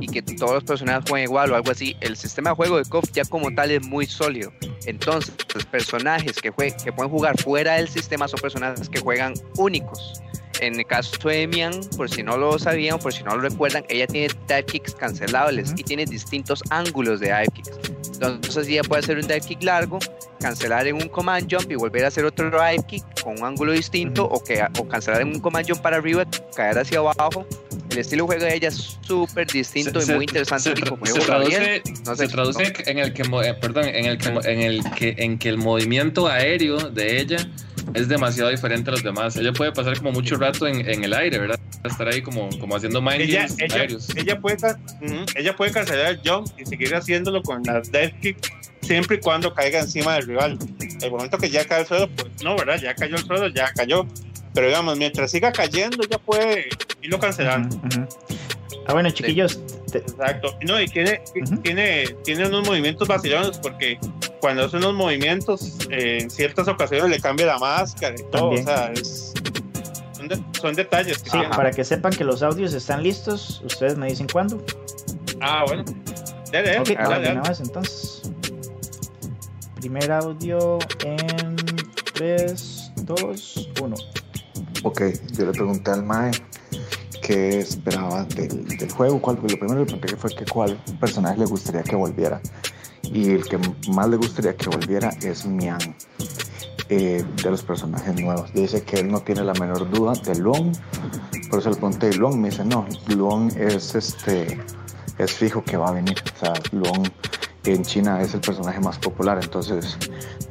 y 0.00 0.06
que 0.08 0.22
todos 0.22 0.54
los 0.54 0.64
personajes 0.64 1.08
jueguen 1.08 1.28
igual 1.28 1.52
o 1.52 1.56
algo 1.56 1.70
así. 1.70 1.96
El 2.00 2.16
sistema 2.16 2.50
de 2.50 2.56
juego 2.56 2.78
de 2.78 2.84
KOF 2.84 3.10
ya 3.12 3.24
como 3.24 3.54
tal 3.54 3.70
es 3.70 3.86
muy 3.86 4.06
sólido. 4.06 4.52
Entonces, 4.86 5.34
los 5.54 5.64
personajes 5.66 6.40
que, 6.40 6.52
jue- 6.52 6.74
que 6.82 6.92
pueden 6.92 7.10
jugar 7.12 7.40
fuera 7.40 7.74
del 7.74 7.88
sistema 7.88 8.26
son 8.28 8.40
personajes 8.40 8.88
que 8.88 9.00
juegan 9.00 9.34
únicos. 9.56 10.20
En 10.60 10.78
el 10.78 10.86
caso 10.86 11.16
de 11.28 11.46
Mian, 11.46 11.72
por 11.96 12.10
si 12.10 12.22
no 12.22 12.36
lo 12.36 12.58
sabían, 12.58 12.98
por 12.98 13.12
si 13.12 13.22
no 13.24 13.34
lo 13.34 13.40
recuerdan, 13.40 13.84
ella 13.88 14.06
tiene 14.06 14.28
dive 14.46 14.64
kicks 14.64 14.94
cancelables 14.94 15.70
Ujú. 15.70 15.80
y 15.80 15.84
tiene 15.84 16.04
distintos 16.04 16.62
ángulos 16.70 17.20
de 17.20 17.28
dive 17.28 17.46
kicks. 17.54 17.70
Entonces 18.14 18.68
ella 18.68 18.82
puede 18.82 19.00
hacer 19.02 19.16
un 19.16 19.22
dive 19.22 19.40
kick 19.40 19.62
largo, 19.62 19.98
cancelar 20.40 20.86
en 20.86 20.96
un 20.96 21.08
command 21.08 21.50
jump 21.50 21.70
y 21.70 21.74
volver 21.76 22.04
a 22.04 22.08
hacer 22.08 22.26
otro 22.26 22.50
dive 22.50 22.84
kick 22.86 23.22
con 23.22 23.38
un 23.38 23.44
ángulo 23.44 23.72
distinto 23.72 24.26
o, 24.26 24.42
que, 24.44 24.62
o 24.78 24.86
cancelar 24.86 25.22
en 25.22 25.28
un 25.28 25.40
command 25.40 25.66
jump 25.66 25.80
para 25.80 25.96
arriba, 25.96 26.26
caer 26.54 26.78
hacia 26.78 26.98
abajo. 26.98 27.46
El 27.90 27.98
estilo 27.98 28.24
de 28.24 28.26
juego 28.26 28.44
de 28.44 28.54
ella 28.54 28.68
es 28.68 28.98
súper 29.00 29.46
distinto 29.48 30.00
y 30.00 30.06
muy 30.12 30.24
interesante. 30.24 30.74
se 30.74 30.78
y 30.78 30.82
como 30.82 31.04
se 31.06 31.18
traduce, 31.20 31.82
no 32.06 32.14
sé, 32.14 32.26
se 32.26 32.32
traduce 32.32 32.72
en 32.86 32.98
el 32.98 33.12
que 33.12 33.22
eh, 33.22 33.54
perdón 33.54 33.86
en 33.86 34.04
el 34.04 34.18
que 34.18 34.28
en 34.28 34.60
el 34.60 34.84
que 34.92 35.14
en 35.18 35.38
que 35.38 35.48
el 35.48 35.58
movimiento 35.58 36.28
aéreo 36.28 36.76
de 36.90 37.20
ella 37.20 37.38
es 37.94 38.08
demasiado 38.08 38.50
diferente 38.50 38.90
a 38.90 38.92
los 38.92 39.02
demás 39.02 39.36
ella 39.36 39.52
puede 39.52 39.72
pasar 39.72 39.96
como 39.98 40.12
mucho 40.12 40.36
rato 40.36 40.66
en, 40.66 40.88
en 40.88 41.04
el 41.04 41.12
aire 41.14 41.38
verdad 41.38 41.58
estar 41.84 42.08
ahí 42.08 42.22
como 42.22 42.48
como 42.58 42.76
haciendo 42.76 43.00
mind 43.00 43.22
Ella, 43.22 43.40
games 43.42 43.56
ella, 43.58 43.74
aéreos 43.76 44.08
ella, 44.16 44.38
puede, 44.40 44.56
ca- 44.58 44.78
ujú, 45.00 45.14
ella 45.36 45.56
puede 45.56 45.72
cancelar 45.72 46.06
el 46.12 46.20
jump 46.24 46.48
y 46.58 46.66
seguir 46.66 46.94
haciéndolo 46.94 47.42
con 47.42 47.62
la 47.64 47.80
dive 47.80 48.14
kick 48.20 48.36
siempre 48.82 49.16
y 49.16 49.20
cuando 49.20 49.52
caiga 49.54 49.80
encima 49.80 50.14
del 50.14 50.26
rival. 50.26 50.58
El 51.00 51.10
momento 51.10 51.38
que 51.38 51.48
ya 51.50 51.64
cae 51.64 51.82
el 51.82 51.86
suelo, 51.86 52.08
pues 52.16 52.42
no, 52.42 52.56
¿verdad? 52.56 52.80
Ya 52.82 52.94
cayó 52.94 53.16
el 53.16 53.24
suelo, 53.24 53.46
ya 53.48 53.72
cayó. 53.72 54.06
Pero 54.54 54.66
digamos, 54.66 54.96
mientras 54.98 55.30
siga 55.30 55.52
cayendo, 55.52 56.02
ya 56.10 56.18
puede 56.18 56.68
irlo 57.02 57.18
cancelando. 57.20 57.76
Ujú, 57.76 57.86
ujú. 57.86 58.08
Ah, 58.86 58.92
bueno, 58.94 59.10
chiquillos, 59.10 59.60
Exacto. 59.92 60.56
No, 60.66 60.80
y 60.80 60.86
tiene, 60.88 61.22
tiene, 61.62 62.04
tiene 62.24 62.46
unos 62.46 62.66
movimientos 62.66 63.06
vacilones 63.08 63.58
porque 63.58 63.98
cuando 64.40 64.64
hace 64.64 64.76
unos 64.78 64.94
movimientos, 64.94 65.76
eh, 65.90 66.18
en 66.22 66.30
ciertas 66.30 66.66
ocasiones 66.68 67.10
le 67.10 67.20
cambia 67.20 67.46
la 67.46 67.58
máscara 67.58 68.14
y 68.18 68.22
todo. 68.30 68.54
También. 68.54 68.62
O 68.62 68.66
sea, 68.68 68.92
es- 68.92 69.32
son, 70.16 70.28
de- 70.28 70.42
son 70.60 70.74
detalles 70.74 71.18
que 71.18 71.30
sí, 71.30 71.38
para 71.56 71.70
que 71.70 71.84
sepan 71.84 72.12
que 72.12 72.24
los 72.24 72.42
audios 72.42 72.72
están 72.74 73.02
listos, 73.02 73.62
ustedes 73.64 73.96
me 73.96 74.06
dicen 74.08 74.26
cuándo. 74.32 74.64
Ah, 75.40 75.64
bueno. 75.66 75.84
Dale, 76.52 76.68
dale, 76.68 76.80
Ok, 76.80 76.88
dale, 76.90 77.26
dale. 77.26 77.32
una 77.40 77.48
vez 77.48 77.60
entonces. 77.60 78.22
Primer 79.76 80.12
audio 80.12 80.78
en 81.04 81.56
3, 82.14 82.92
2, 83.04 83.70
1. 83.80 83.96
Ok, 84.82 85.02
yo 85.32 85.46
le 85.46 85.52
pregunté 85.52 85.90
al 85.90 86.02
Mae 86.04 86.30
esperaba 87.32 88.24
del, 88.24 88.90
juego, 88.92 89.20
lo 89.24 89.36
primero 89.36 89.86
que 89.86 89.96
pregunté 89.96 90.16
fue 90.16 90.30
que 90.34 90.44
cuál 90.44 90.82
personaje 90.98 91.38
le 91.38 91.46
gustaría 91.46 91.82
que 91.82 91.96
volviera. 91.96 92.40
Y 93.02 93.30
el 93.30 93.44
que 93.44 93.58
más 93.90 94.08
le 94.08 94.16
gustaría 94.16 94.56
que 94.56 94.68
volviera 94.68 95.10
es 95.22 95.46
Mian, 95.46 95.78
eh, 96.88 97.24
de 97.42 97.50
los 97.50 97.62
personajes 97.62 98.20
nuevos. 98.20 98.52
Dice 98.52 98.82
que 98.82 99.00
él 99.00 99.08
no 99.08 99.20
tiene 99.20 99.42
la 99.42 99.54
menor 99.54 99.90
duda 99.90 100.12
de 100.12 100.34
Luong, 100.38 100.72
por 101.50 101.58
eso 101.58 101.70
le 101.70 101.76
pregunté, 101.76 102.12
Luong 102.14 102.36
me 102.38 102.50
dice, 102.50 102.64
no, 102.64 102.86
Luong 103.08 103.50
es, 103.56 103.94
este, 103.94 104.60
es 105.18 105.32
fijo 105.32 105.64
que 105.64 105.76
va 105.76 105.88
a 105.88 105.92
venir. 105.92 106.16
O 106.36 106.38
sea, 106.38 106.52
Luong 106.72 107.08
en 107.64 107.82
China 107.82 108.22
es 108.22 108.34
el 108.34 108.40
personaje 108.40 108.80
más 108.80 108.98
popular, 108.98 109.38
entonces 109.42 109.98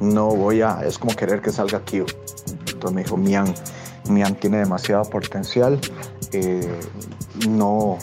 no 0.00 0.28
voy 0.28 0.62
a, 0.62 0.80
es 0.84 0.98
como 0.98 1.14
querer 1.16 1.40
que 1.40 1.50
salga 1.50 1.84
Kyo. 1.84 2.06
Entonces 2.66 2.92
me 2.92 3.02
dijo, 3.02 3.16
Mian, 3.16 3.52
Mian 4.08 4.34
tiene 4.34 4.58
demasiado 4.58 5.04
potencial, 5.04 5.80
eh, 6.32 6.68
no, 7.48 7.98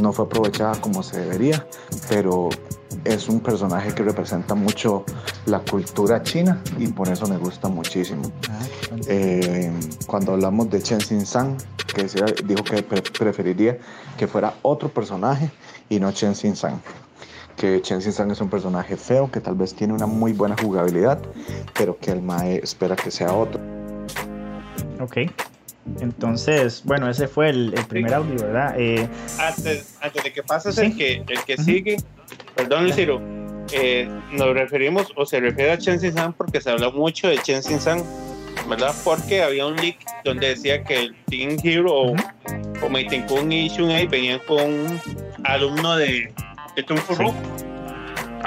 no 0.00 0.12
fue 0.12 0.24
aprovechada 0.26 0.80
como 0.80 1.02
se 1.02 1.20
debería, 1.20 1.66
pero 2.08 2.48
es 3.04 3.28
un 3.28 3.40
personaje 3.40 3.94
que 3.94 4.02
representa 4.02 4.54
mucho 4.54 5.04
la 5.46 5.60
cultura 5.60 6.22
china 6.22 6.60
y 6.78 6.88
por 6.88 7.08
eso 7.08 7.26
me 7.26 7.36
gusta 7.36 7.68
muchísimo. 7.68 8.22
Eh, 9.08 9.70
cuando 10.06 10.32
hablamos 10.32 10.70
de 10.70 10.82
Chen 10.82 11.00
Xin 11.00 11.24
San, 11.26 11.56
que 11.94 12.04
dijo 12.44 12.64
que 12.64 12.82
pre- 12.82 13.02
preferiría 13.02 13.78
que 14.18 14.26
fuera 14.26 14.54
otro 14.62 14.88
personaje 14.88 15.50
y 15.88 16.00
no 16.00 16.10
Chen 16.12 16.34
Xin 16.34 16.56
San. 16.56 16.80
Que 17.56 17.80
Chen 17.80 18.00
Xin 18.00 18.12
San 18.12 18.30
es 18.30 18.40
un 18.40 18.50
personaje 18.50 18.96
feo, 18.96 19.30
que 19.30 19.40
tal 19.40 19.54
vez 19.54 19.74
tiene 19.74 19.94
una 19.94 20.06
muy 20.06 20.32
buena 20.32 20.56
jugabilidad, 20.60 21.20
pero 21.78 21.96
que 21.98 22.10
el 22.10 22.22
Mae 22.22 22.56
espera 22.62 22.96
que 22.96 23.10
sea 23.10 23.32
otro. 23.32 23.60
Ok. 25.00 25.16
Entonces, 26.00 26.82
bueno, 26.84 27.08
ese 27.08 27.28
fue 27.28 27.50
el, 27.50 27.72
el 27.76 27.84
primer 27.86 28.14
audio, 28.14 28.36
¿verdad? 28.36 28.74
Eh, 28.78 29.08
antes, 29.38 29.96
antes 30.00 30.24
de 30.24 30.32
que 30.32 30.42
pases 30.42 30.74
Sí. 30.74 30.82
el 30.86 30.96
que, 30.96 31.12
el 31.28 31.44
que 31.44 31.54
Ujú. 31.54 31.62
sigue, 31.62 31.96
perdón, 32.54 32.92
Ciro, 32.92 33.20
eh, 33.72 34.08
nos 34.32 34.54
referimos 34.54 35.12
o 35.16 35.24
se 35.26 35.40
refiere 35.40 35.72
a 35.72 35.78
Chen 35.78 35.98
San 36.00 36.32
porque 36.32 36.60
se 36.60 36.70
habla 36.70 36.90
mucho 36.90 37.28
de 37.28 37.38
Chen 37.38 37.62
San, 37.62 38.02
¿verdad? 38.68 38.94
Porque 39.04 39.42
había 39.42 39.66
un 39.66 39.76
leak 39.76 39.98
donde 40.24 40.48
decía 40.50 40.82
que 40.84 40.96
el 41.00 41.16
Team 41.26 41.56
Hero 41.62 41.92
o, 41.92 42.10
Ujú. 42.12 42.22
o 42.84 42.88
Mei 42.88 43.06
Ten 43.06 43.22
Kung 43.26 43.50
y 43.52 43.68
Shun 43.68 43.90
Ei 43.90 44.06
venían 44.06 44.40
con 44.46 44.60
un 44.62 45.00
alumno 45.44 45.96
de, 45.96 46.32
de 46.74 46.84
Kung 46.84 46.98
Fu 46.98 47.14
Sí. 47.14 47.24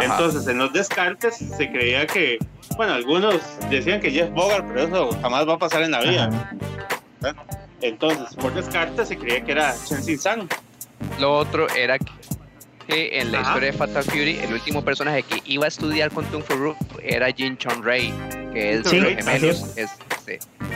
Entonces, 0.02 0.48
en 0.48 0.60
los 0.60 0.72
descartes 0.72 1.36
se 1.38 1.70
creía 1.72 2.08
que, 2.08 2.38
bueno, 2.78 2.94
algunos 2.94 3.36
decían 3.70 4.00
que 4.00 4.10
Jeff 4.12 4.30
Bogart, 4.32 4.66
pero 4.68 4.84
eso 4.84 5.10
jamás 5.22 5.46
va 5.48 5.56
a 5.56 5.58
pasar 5.58 5.84
en 5.84 5.92
la 5.92 6.00
vida. 6.02 6.26
ajá. 6.28 6.56
Entonces, 7.82 8.36
por 8.36 8.54
descarte 8.54 9.06
se 9.06 9.18
creía 9.18 9.44
que 9.44 9.52
era 9.54 9.76
Chen 9.86 10.20
San. 10.20 10.50
Lo 11.20 11.38
otro 11.38 11.68
era 11.76 11.98
que 11.98 13.20
en 13.20 13.32
la 13.32 13.40
Ajá. 13.40 13.50
historia 13.50 13.72
de 13.72 13.78
Fatal 13.78 14.04
Fury, 14.04 14.40
el 14.40 14.54
último 14.54 14.84
personaje 14.84 15.24
que 15.24 15.42
iba 15.46 15.66
a 15.66 15.68
estudiar 15.68 16.12
con 16.12 16.26
Tung 16.26 16.44
Fu 16.44 16.56
Ru 16.56 16.76
era 17.04 17.32
Jin 17.32 17.56
Chon 17.58 17.84
Rei, 17.84 18.12
que 18.52 18.74
es 18.74 18.88
Sí, 18.88 19.00
de 19.00 19.02
los 19.02 19.14
gemelos, 19.26 19.78
es, 19.78 19.92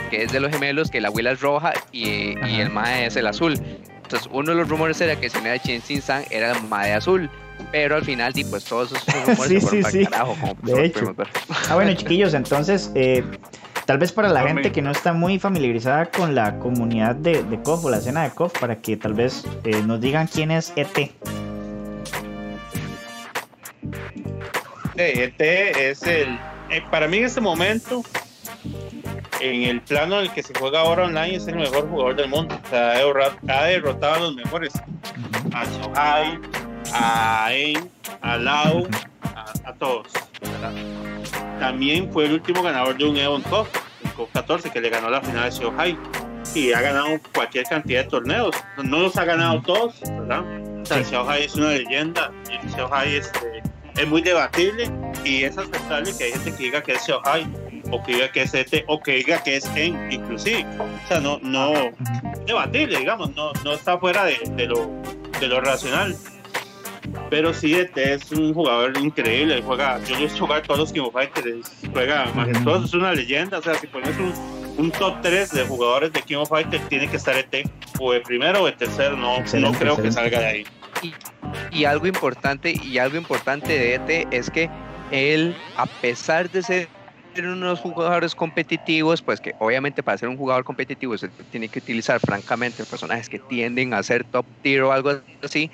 que 0.10 0.24
es 0.24 0.32
de 0.32 0.40
los 0.40 0.52
gemelos, 0.52 0.92
que 0.92 1.02
la 1.02 1.08
abuela 1.08 1.32
es 1.32 1.42
roja 1.42 1.74
y, 1.92 2.36
el 2.38 2.70
mae 2.70 3.08
es 3.08 3.16
el 3.16 3.28
azul. 3.28 3.54
Entonces, 4.04 4.30
uno 4.32 4.52
de 4.52 4.58
los 4.58 4.70
rumores 4.70 5.02
era 5.02 5.20
que 5.20 5.30
si 5.30 5.40
no 5.40 5.48
era 5.48 5.60
Chen 5.60 5.82
Sin 5.82 6.02
San, 6.02 6.24
era 6.30 6.52
el 6.52 6.64
mae 6.64 6.94
azul. 6.94 7.30
Pero 7.72 7.96
al 7.96 8.04
final, 8.04 8.34
pues 8.50 8.66
todos 8.66 8.92
esos 8.92 9.28
rumores 9.28 9.48
Sí, 9.50 9.60
se 9.60 9.62
fueron 9.62 9.78
sí, 9.78 9.82
para 9.82 9.92
sí. 9.92 10.00
el 10.00 10.10
carajo. 10.10 10.38
como 10.40 10.56
De 10.62 10.86
hecho. 10.86 11.16
Ah, 11.70 11.76
bueno, 11.76 11.94
chiquillos, 11.96 12.34
entonces, 12.34 12.92
eh, 12.96 13.24
Tal 13.86 13.98
vez 13.98 14.14
para 14.14 14.30
la 14.30 14.44
gente 14.44 14.72
que 14.72 14.82
no 14.82 14.92
está 14.92 15.12
muy 15.12 15.40
familiarizada 15.40 16.06
con 16.06 16.36
la 16.36 16.58
comunidad 16.60 17.16
de, 17.16 17.44
de 17.44 17.62
KOF 17.62 17.86
o 17.86 17.90
la 17.90 17.98
escena 17.98 18.24
de 18.24 18.32
KOF, 18.32 18.58
para 18.58 18.78
que 18.78 18.96
tal 18.96 19.14
vez 19.14 19.46
eh, 19.66 19.82
nos 19.86 20.00
digan 20.00 20.28
quién 20.28 20.52
es 20.52 20.72
ET. 20.78 21.12
ET 24.96 25.42
es 25.42 26.04
el. 26.04 26.40
eh, 26.70 26.82
para 26.92 27.08
mí, 27.08 27.18
en 27.18 27.26
este 27.26 27.42
momento, 27.42 28.04
en 29.42 29.64
el 29.64 29.82
plano 29.82 30.20
en 30.20 30.28
el 30.28 30.32
que 30.32 30.44
se 30.44 30.54
juega 30.58 30.80
ahora 30.80 31.04
online, 31.04 31.36
es 31.36 31.48
el 31.48 31.56
mejor 31.56 31.90
jugador 31.90 32.16
del 32.16 32.30
mundo. 32.30 32.58
O 32.64 32.70
sea, 32.70 32.92
ha 32.92 32.98
derrotado, 33.00 33.38
ha 33.50 33.64
derrotado 33.66 34.16
a 34.16 34.20
los 34.20 34.36
mejores: 34.36 34.74
a 35.54 35.66
Shohai, 35.66 36.40
a 36.94 37.46
Ain, 37.48 37.90
a 38.22 38.38
Lau, 38.38 38.88
a, 39.36 39.70
a 39.70 39.74
todos. 39.76 40.08
¿verdad? 40.42 40.74
También 41.60 42.12
fue 42.12 42.26
el 42.26 42.34
último 42.34 42.62
ganador 42.62 42.98
de 42.98 43.06
un 43.06 43.18
Eon 43.18 43.42
Cup, 43.44 43.68
el 44.04 44.12
Cup 44.12 44.30
14, 44.34 44.70
que 44.70 44.82
le 44.82 44.90
ganó 44.90 45.10
la 45.10 45.22
final 45.22 45.50
de 45.50 45.58
Shohai. 45.58 45.98
Y 46.56 46.72
ha 46.74 46.82
ganado 46.82 47.20
cualquier 47.34 47.66
cantidad 47.66 48.04
de 48.04 48.10
torneos. 48.10 48.56
No 48.84 49.00
los 49.00 49.18
ha 49.18 49.26
ganado 49.26 49.62
todos, 49.62 50.02
¿verdad? 50.02 50.44
O 50.82 50.86
sea, 50.86 51.02
Shohai 51.02 51.46
es 51.46 51.56
una 51.56 51.70
leyenda. 51.70 52.32
Y 52.52 52.68
Shohai 52.70 53.16
este, 53.16 53.64
es 53.96 54.08
muy 54.08 54.22
debatible 54.22 54.92
y 55.24 55.44
es 55.44 55.58
aceptable 55.58 56.12
que 56.18 56.26
hay 56.26 56.32
gente 56.34 56.52
que 56.52 56.64
diga 56.64 56.84
que 56.84 56.94
es 56.94 57.08
Shohai 57.08 57.48
o 57.92 58.04
que 58.04 58.14
diga 58.14 58.32
que 58.32 58.42
es 58.42 58.54
ET 58.54 58.84
o 58.88 59.02
que 59.02 59.14
diga 59.14 59.42
que 59.44 59.58
es 59.58 59.66
EN 59.76 60.12
inclusive. 60.12 60.66
O 60.80 61.08
sea, 61.08 61.20
no, 61.20 61.40
no 61.42 61.72
debatible, 62.46 63.00
digamos, 63.00 63.34
no, 63.36 63.54
no 63.64 63.74
está 63.74 63.98
fuera 63.98 64.26
de, 64.26 64.38
de 64.56 64.66
lo, 64.68 64.90
de 65.40 65.48
lo 65.48 65.62
racional. 65.62 66.16
Pero 67.34 67.52
sí, 67.52 67.74
ET 67.74 67.98
es 67.98 68.32
un 68.32 68.54
jugador 68.54 68.96
increíble. 68.96 69.56
él 69.56 69.64
Juega, 69.64 70.00
yo 70.06 70.14
lo 70.14 70.20
he 70.20 70.24
visto 70.26 70.46
jugar 70.46 70.62
todos 70.62 70.80
los 70.82 70.94
King 70.94 71.02
of 71.02 71.14
Fighters. 71.14 71.72
Juega 71.92 72.32
majestuoso, 72.36 72.86
es 72.86 72.94
una 72.94 73.12
leyenda. 73.12 73.58
O 73.58 73.62
sea, 73.64 73.74
si 73.74 73.88
pones 73.88 74.16
un, 74.20 74.32
un 74.78 74.92
top 74.92 75.20
3 75.24 75.50
de 75.50 75.66
jugadores 75.66 76.14
de 76.14 76.22
King 76.22 76.36
of 76.36 76.50
Fighters, 76.50 76.88
tiene 76.90 77.08
que 77.08 77.18
estar 77.18 77.36
ET. 77.36 77.68
O 78.00 78.12
de 78.12 78.22
primero 78.22 78.62
o 78.62 78.68
de 78.68 78.74
tercero. 78.74 79.18
No, 79.18 79.38
no 79.38 79.42
Excelente, 79.42 79.80
creo 79.80 79.98
que 80.00 80.12
salga 80.12 80.42
de 80.42 80.46
ahí. 80.46 80.66
Y 81.72 81.86
algo 81.86 82.06
importante, 82.06 82.80
y 82.84 83.00
algo 83.00 83.18
importante 83.18 83.68
de 83.68 83.96
ET 83.96 84.28
es 84.30 84.52
que 84.52 84.70
él, 85.10 85.56
a 85.76 85.88
pesar 85.88 86.52
de 86.52 86.62
ser 86.62 86.88
unos 87.42 87.80
jugadores 87.80 88.36
competitivos, 88.36 89.24
pues 89.24 89.42
que 89.42 89.56
obviamente 89.58 90.04
para 90.04 90.18
ser 90.20 90.30
un 90.30 90.38
jugador 90.38 90.64
competitivo 90.64 91.18
se 91.18 91.30
tiene 91.52 91.68
que 91.68 91.80
utilizar 91.80 92.20
francamente 92.20 92.84
personajes 92.84 93.28
que 93.28 93.40
tienden 93.40 93.96
a 93.96 94.04
ser 94.04 94.24
top 94.24 94.46
tier 94.62 94.84
o 94.84 94.92
algo 94.92 95.20
así, 95.42 95.72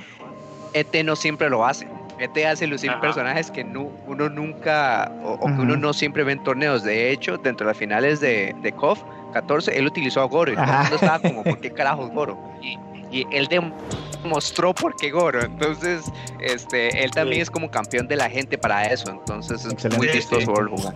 ET 0.73 1.03
no 1.03 1.15
siempre 1.15 1.49
lo 1.49 1.65
hace. 1.65 1.87
ET 2.19 2.37
hace 2.45 2.67
lucir 2.67 2.89
Ajá. 2.89 2.99
personajes 3.01 3.49
que 3.49 3.63
nu- 3.63 3.91
uno 4.05 4.27
nunca, 4.29 5.09
o, 5.23 5.33
o 5.33 5.45
que 5.45 5.61
uno 5.61 5.77
no 5.77 5.93
siempre 5.93 6.23
ve 6.23 6.33
en 6.33 6.43
torneos. 6.43 6.83
De 6.83 7.11
hecho, 7.11 7.37
dentro 7.37 7.65
de 7.65 7.71
las 7.71 7.77
finales 7.77 8.19
de, 8.19 8.53
de 8.61 8.71
KOF 8.73 9.01
14, 9.33 9.77
él 9.77 9.85
utilizó 9.87 10.21
a 10.21 10.25
Goro 10.25 10.51
y 10.51 10.55
todo 10.55 10.65
el 10.65 10.71
mundo 10.71 10.95
estaba 10.95 11.19
como, 11.19 11.43
¿por 11.43 11.59
qué 11.59 11.71
carajos 11.73 12.09
Goro? 12.11 12.37
Y, 12.61 12.77
y 13.11 13.25
él 13.31 13.47
demostró 13.47 14.73
por 14.73 14.95
qué 14.97 15.11
Goro. 15.11 15.41
Entonces, 15.43 16.11
este, 16.41 17.03
él 17.03 17.11
también 17.11 17.37
Sí. 17.37 17.41
es 17.43 17.49
como 17.51 17.71
campeón 17.71 18.07
de 18.07 18.17
la 18.17 18.29
gente 18.29 18.57
para 18.57 18.85
eso. 18.87 19.09
Entonces, 19.11 19.63
es 19.65 19.71
Excelente. 19.71 19.97
muy 19.97 20.07
Sí, 20.07 20.13
chistoso 20.19 20.41
sí. 20.41 20.51
verlo 20.53 20.75
jugar. 20.77 20.95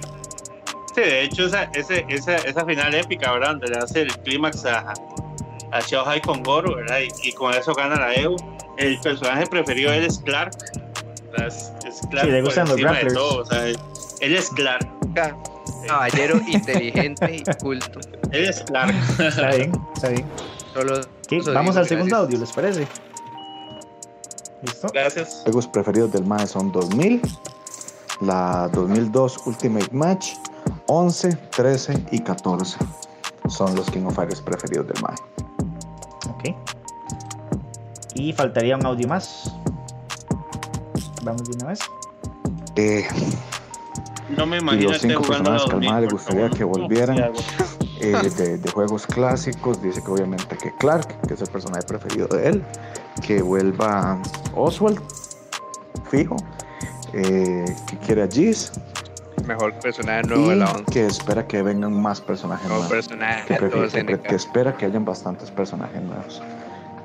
Sí, 0.93 1.01
de 1.01 1.23
hecho, 1.23 1.45
esa, 1.47 1.63
ese, 1.73 2.05
esa, 2.09 2.36
esa 2.36 2.65
final 2.65 2.93
épica, 2.93 3.31
¿verdad? 3.31 3.51
Donde 3.51 3.69
le 3.69 3.77
hace 3.77 4.01
el 4.01 4.15
clímax 4.19 4.65
a, 4.65 4.93
a 5.71 5.79
Shohei 5.79 6.21
con 6.21 6.43
Goro, 6.43 6.75
¿verdad? 6.75 6.99
Y, 6.99 7.29
y 7.29 7.31
con 7.31 7.53
eso 7.53 7.73
gana 7.73 7.95
la 7.95 8.13
EU. 8.13 8.36
El 8.77 8.99
personaje 8.99 9.45
preferido 9.47 9.91
de 9.91 9.97
él 9.99 10.03
es 10.05 10.19
Clark. 10.19 10.51
¿verdad? 11.31 11.47
Es, 11.47 11.71
es 11.86 12.01
Clark 12.09 12.25
Sí, 12.25 12.31
le 12.31 12.41
gustan 12.41 12.67
los 12.67 12.75
de 12.75 12.81
grapplers. 12.83 13.13
todo, 13.13 13.41
o 13.41 13.45
sea, 13.45 13.67
él, 13.67 13.77
él 14.21 14.36
es 14.36 14.49
Clark. 14.49 14.88
Caballero 15.88 16.39
inteligente 16.47 17.36
y 17.36 17.43
culto. 17.62 17.99
Él 18.31 18.45
es 18.45 18.62
Clark. 18.63 18.93
Está 19.19 19.49
bien, 19.55 19.71
está 19.95 20.09
bien. 20.09 20.25
Solo 20.73 20.99
eso 20.99 21.53
vamos 21.53 21.75
digo, 21.75 21.79
al 21.79 21.88
segundo 21.88 22.15
gracias. 22.15 22.19
audio, 22.19 22.39
¿les 22.39 22.51
parece? 22.51 22.88
¿Listo? 24.63 24.88
Gracias. 24.93 25.41
juegos 25.43 25.67
preferidos 25.67 26.12
del 26.13 26.25
MAE 26.25 26.47
son 26.47 26.71
2000, 26.71 27.21
la 28.21 28.69
2002 28.73 29.45
Ultimate 29.45 29.89
Match, 29.91 30.33
11, 30.88 31.36
13 31.55 32.05
y 32.12 32.19
14. 32.19 32.77
Son 33.49 33.75
los 33.75 33.89
King 33.91 34.05
of 34.05 34.15
Fighters 34.15 34.41
preferidos 34.41 34.88
del 34.88 35.01
MAE. 35.01 35.15
Ok. 36.29 36.55
Y 38.15 38.34
faltaría 38.34 38.76
un 38.78 38.86
audio 38.86 39.08
más. 39.08 39.54
Vamos 41.23 41.43
de 41.49 41.56
una 41.58 41.67
vez. 41.67 41.80
Eh, 42.76 43.06
No 44.36 44.45
me 44.45 44.58
imagino 44.58 44.86
los 44.86 44.95
este 44.97 45.10
cinco 45.10 45.23
jugando 45.23 45.52
personajes 45.52 45.65
que 45.69 45.76
al 45.76 45.82
2000, 45.82 45.89
mae 45.91 46.02
le 46.02 46.08
por 46.08 46.13
gustaría 46.17 46.49
que 46.49 46.63
volvieran. 46.63 47.34
Eh, 48.02 48.30
de, 48.38 48.58
de 48.58 48.71
juegos 48.71 49.08
clásicos, 49.08 49.82
dice 49.82 50.04
que 50.04 50.12
obviamente 50.12 50.58
que 50.58 50.76
Clark, 50.76 51.21
que 51.26 51.36
es 51.36 51.41
el 51.41 51.47
personaje 51.47 51.84
preferido 51.88 52.28
de 52.28 52.49
él, 52.49 52.63
que 53.26 53.41
vuelva 53.41 54.21
Oswald, 54.56 54.99
fijo, 56.10 56.36
eh, 57.13 57.63
que 57.88 57.97
quiere 57.99 58.23
a 58.23 58.28
Giz 58.28 58.71
Mejor 59.47 59.73
personaje 59.80 60.23
nuevo 60.28 60.49
de 60.49 60.56
y 60.56 60.60
la 60.60 60.71
11. 60.71 60.84
que 60.91 61.06
espera 61.06 61.47
que 61.47 61.62
vengan 61.62 61.93
más 61.93 62.19
personajes 62.19 62.67
nuevos. 62.67 62.88
personaje 62.88 64.19
que 64.19 64.36
espera 64.36 64.76
que 64.76 64.86
hayan 64.86 65.06
bastantes 65.06 65.49
personajes 65.52 66.02
nuevos. 66.02 66.41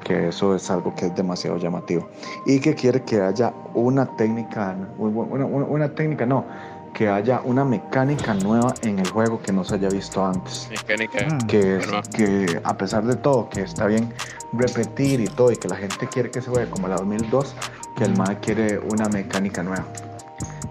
Que 0.09 0.29
eso 0.29 0.55
es 0.55 0.71
algo 0.71 0.94
que 0.94 1.07
es 1.07 1.14
demasiado 1.14 1.59
llamativo. 1.59 2.09
Y 2.47 2.61
que 2.61 2.75
quiere 2.75 3.03
que 3.03 3.21
haya 3.21 3.53
una 3.75 4.07
técnica, 4.16 4.75
una, 4.97 5.44
una- 5.44 5.66
una 5.66 5.88
técnica 5.94 6.25
no, 6.25 6.47
que 6.94 7.11
haya 7.11 7.42
una 7.44 7.62
mecánica 7.62 8.33
nueva 8.33 8.73
en 8.83 8.99
el 8.99 9.09
juego 9.11 9.38
que 9.42 9.53
no 9.53 9.64
se 9.64 9.75
haya 9.75 9.90
visto 9.90 10.25
antes. 10.25 10.66
mecánica. 10.71 11.27
Mm. 11.27 11.47
que, 11.47 11.77
es- 11.77 12.09
que 12.16 12.61
a 12.64 12.75
pesar 12.79 13.05
de 13.05 13.16
todo, 13.16 13.51
que 13.51 13.61
está 13.61 13.85
bien 13.87 14.11
repetir 14.55 15.21
y 15.21 15.27
todo, 15.27 15.53
y 15.53 15.57
que 15.57 15.68
la 15.68 15.77
gente 15.77 16.07
quiere 16.09 16.31
que 16.31 16.40
se 16.40 16.49
juegue 16.51 16.71
como 16.71 16.88
la 16.88 16.97
2002, 16.97 17.55
que 17.94 18.05
el 18.05 18.16
MAE 18.16 18.38
quiere 18.40 18.79
una 18.79 19.11
mecánica 19.11 19.62
nueva, 19.62 19.85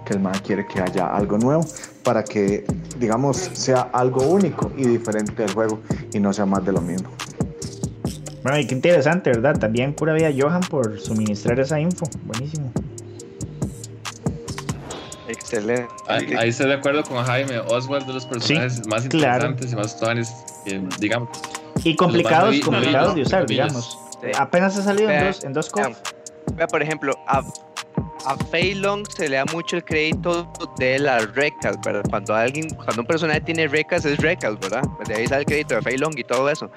que 0.03 0.13
el 0.13 0.19
MAE 0.19 0.41
quiere 0.41 0.65
que 0.65 0.81
haya 0.81 1.15
algo 1.15 1.37
nuevo 1.37 1.63
para 2.03 2.23
que, 2.23 2.65
digamos, 2.97 3.37
sea 3.37 3.89
algo 3.93 4.23
único 4.25 4.71
y 4.75 4.87
diferente 4.87 5.43
del 5.43 5.53
juego 5.53 5.79
y 6.11 6.19
no 6.19 6.33
sea 6.33 6.47
más 6.47 6.65
de 6.65 6.71
lo 6.71 6.81
mismo. 6.81 7.09
Bueno, 8.47 8.61
y 8.61 8.65
qué 8.65 8.75
interesante, 8.75 9.29
¿verdad? 9.29 9.59
También 9.59 9.93
pura 9.93 10.13
vida 10.13 10.29
Johan 10.33 10.61
por 10.61 10.97
suministrar 11.01 11.59
esa 11.59 11.81
info. 11.81 12.05
Buenísimo. 12.23 12.71
Excelente. 15.27 15.85
Ahí, 16.07 16.33
ahí 16.33 16.47
estoy 16.47 16.67
de 16.67 16.75
acuerdo 16.75 17.03
con 17.03 17.21
Jaime. 17.25 17.59
Oswald 17.59 18.07
de 18.07 18.13
los 18.13 18.25
personajes 18.25 18.87
más 18.87 19.05
claro. 19.09 19.49
interesantes 19.49 19.73
y 19.73 19.75
más 19.75 19.99
tuanes, 19.99 20.33
eh, 20.65 20.81
digamos. 20.97 21.27
Y 21.83 21.93
complicados, 21.97 22.57
complicados 22.61 23.15
de 23.15 23.23
novillos, 23.23 23.27
usar, 23.27 23.41
novillos. 23.41 23.67
digamos. 23.67 23.99
Sí. 24.21 24.27
Apenas 24.39 24.77
ha 24.77 24.83
salido 24.83 25.09
en 25.09 25.19
Vea, 25.19 25.25
dos, 25.25 25.43
en 25.43 25.51
dos 25.51 25.71
vea. 25.73 25.91
Vea, 26.53 26.67
por 26.67 26.81
ejemplo, 26.81 27.13
a, 27.27 27.39
a 28.25 28.37
Fei 28.49 28.75
Long 28.75 29.05
se 29.13 29.27
le 29.27 29.35
da 29.35 29.45
mucho 29.51 29.75
el 29.75 29.83
crédito 29.83 30.49
de 30.77 30.99
las 30.99 31.35
recas, 31.35 31.75
¿verdad? 31.83 32.03
Cuando 32.09 32.33
alguien, 32.33 32.69
cuando 32.69 33.01
un 33.01 33.07
personaje 33.07 33.41
tiene 33.41 33.67
recas, 33.67 34.05
es 34.05 34.17
recas, 34.19 34.57
¿verdad? 34.57 34.83
De 35.05 35.15
ahí 35.15 35.27
sale 35.27 35.41
el 35.41 35.47
crédito 35.47 35.75
de 35.75 35.81
Fei 35.81 35.97
Long 35.97 36.17
y 36.17 36.23
todo 36.23 36.49
eso. 36.49 36.71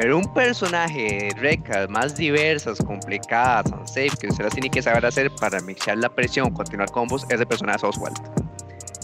Pero 0.00 0.16
un 0.18 0.32
personaje 0.32 1.32
de 1.34 1.40
recas 1.40 1.88
más 1.90 2.16
diversas, 2.16 2.78
complicadas, 2.78 3.72
unsafe, 3.72 4.10
que 4.20 4.28
usted 4.28 4.44
las 4.44 4.52
tiene 4.52 4.70
que 4.70 4.80
saber 4.80 5.04
hacer 5.04 5.28
para 5.40 5.60
mixar 5.60 5.98
la 5.98 6.08
presión, 6.08 6.50
continuar 6.52 6.88
combos, 6.92 7.26
ese 7.28 7.44
personaje 7.44 7.78
es 7.78 7.84
Oswald. 7.84 8.16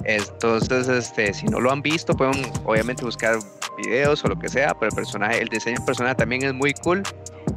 Entonces, 0.05 0.89
este, 0.89 1.35
si 1.35 1.47
no 1.47 1.61
lo 1.61 1.73
han 1.73 1.83
visto, 1.83 2.15
pueden 2.15 2.35
obviamente 2.65 3.05
buscar 3.05 3.39
videos 3.77 4.25
o 4.25 4.29
lo 4.29 4.39
que 4.39 4.49
sea, 4.49 4.73
pero 4.75 4.91
el 4.91 4.95
personaje, 4.95 5.41
el 5.41 5.49
diseño 5.49 5.77
del 5.79 5.85
personaje 5.87 6.15
también 6.15 6.45
es 6.45 6.55
muy 6.55 6.73
cool. 6.75 7.03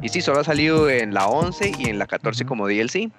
Y 0.02 0.08
sí, 0.08 0.20
solo 0.20 0.40
ha 0.40 0.44
salido 0.44 0.88
en 0.90 1.14
la 1.14 1.26
11 1.28 1.72
y 1.78 1.90
en 1.90 1.98
la 1.98 2.06
14 2.06 2.44
como 2.44 2.66
DLC. 2.66 3.10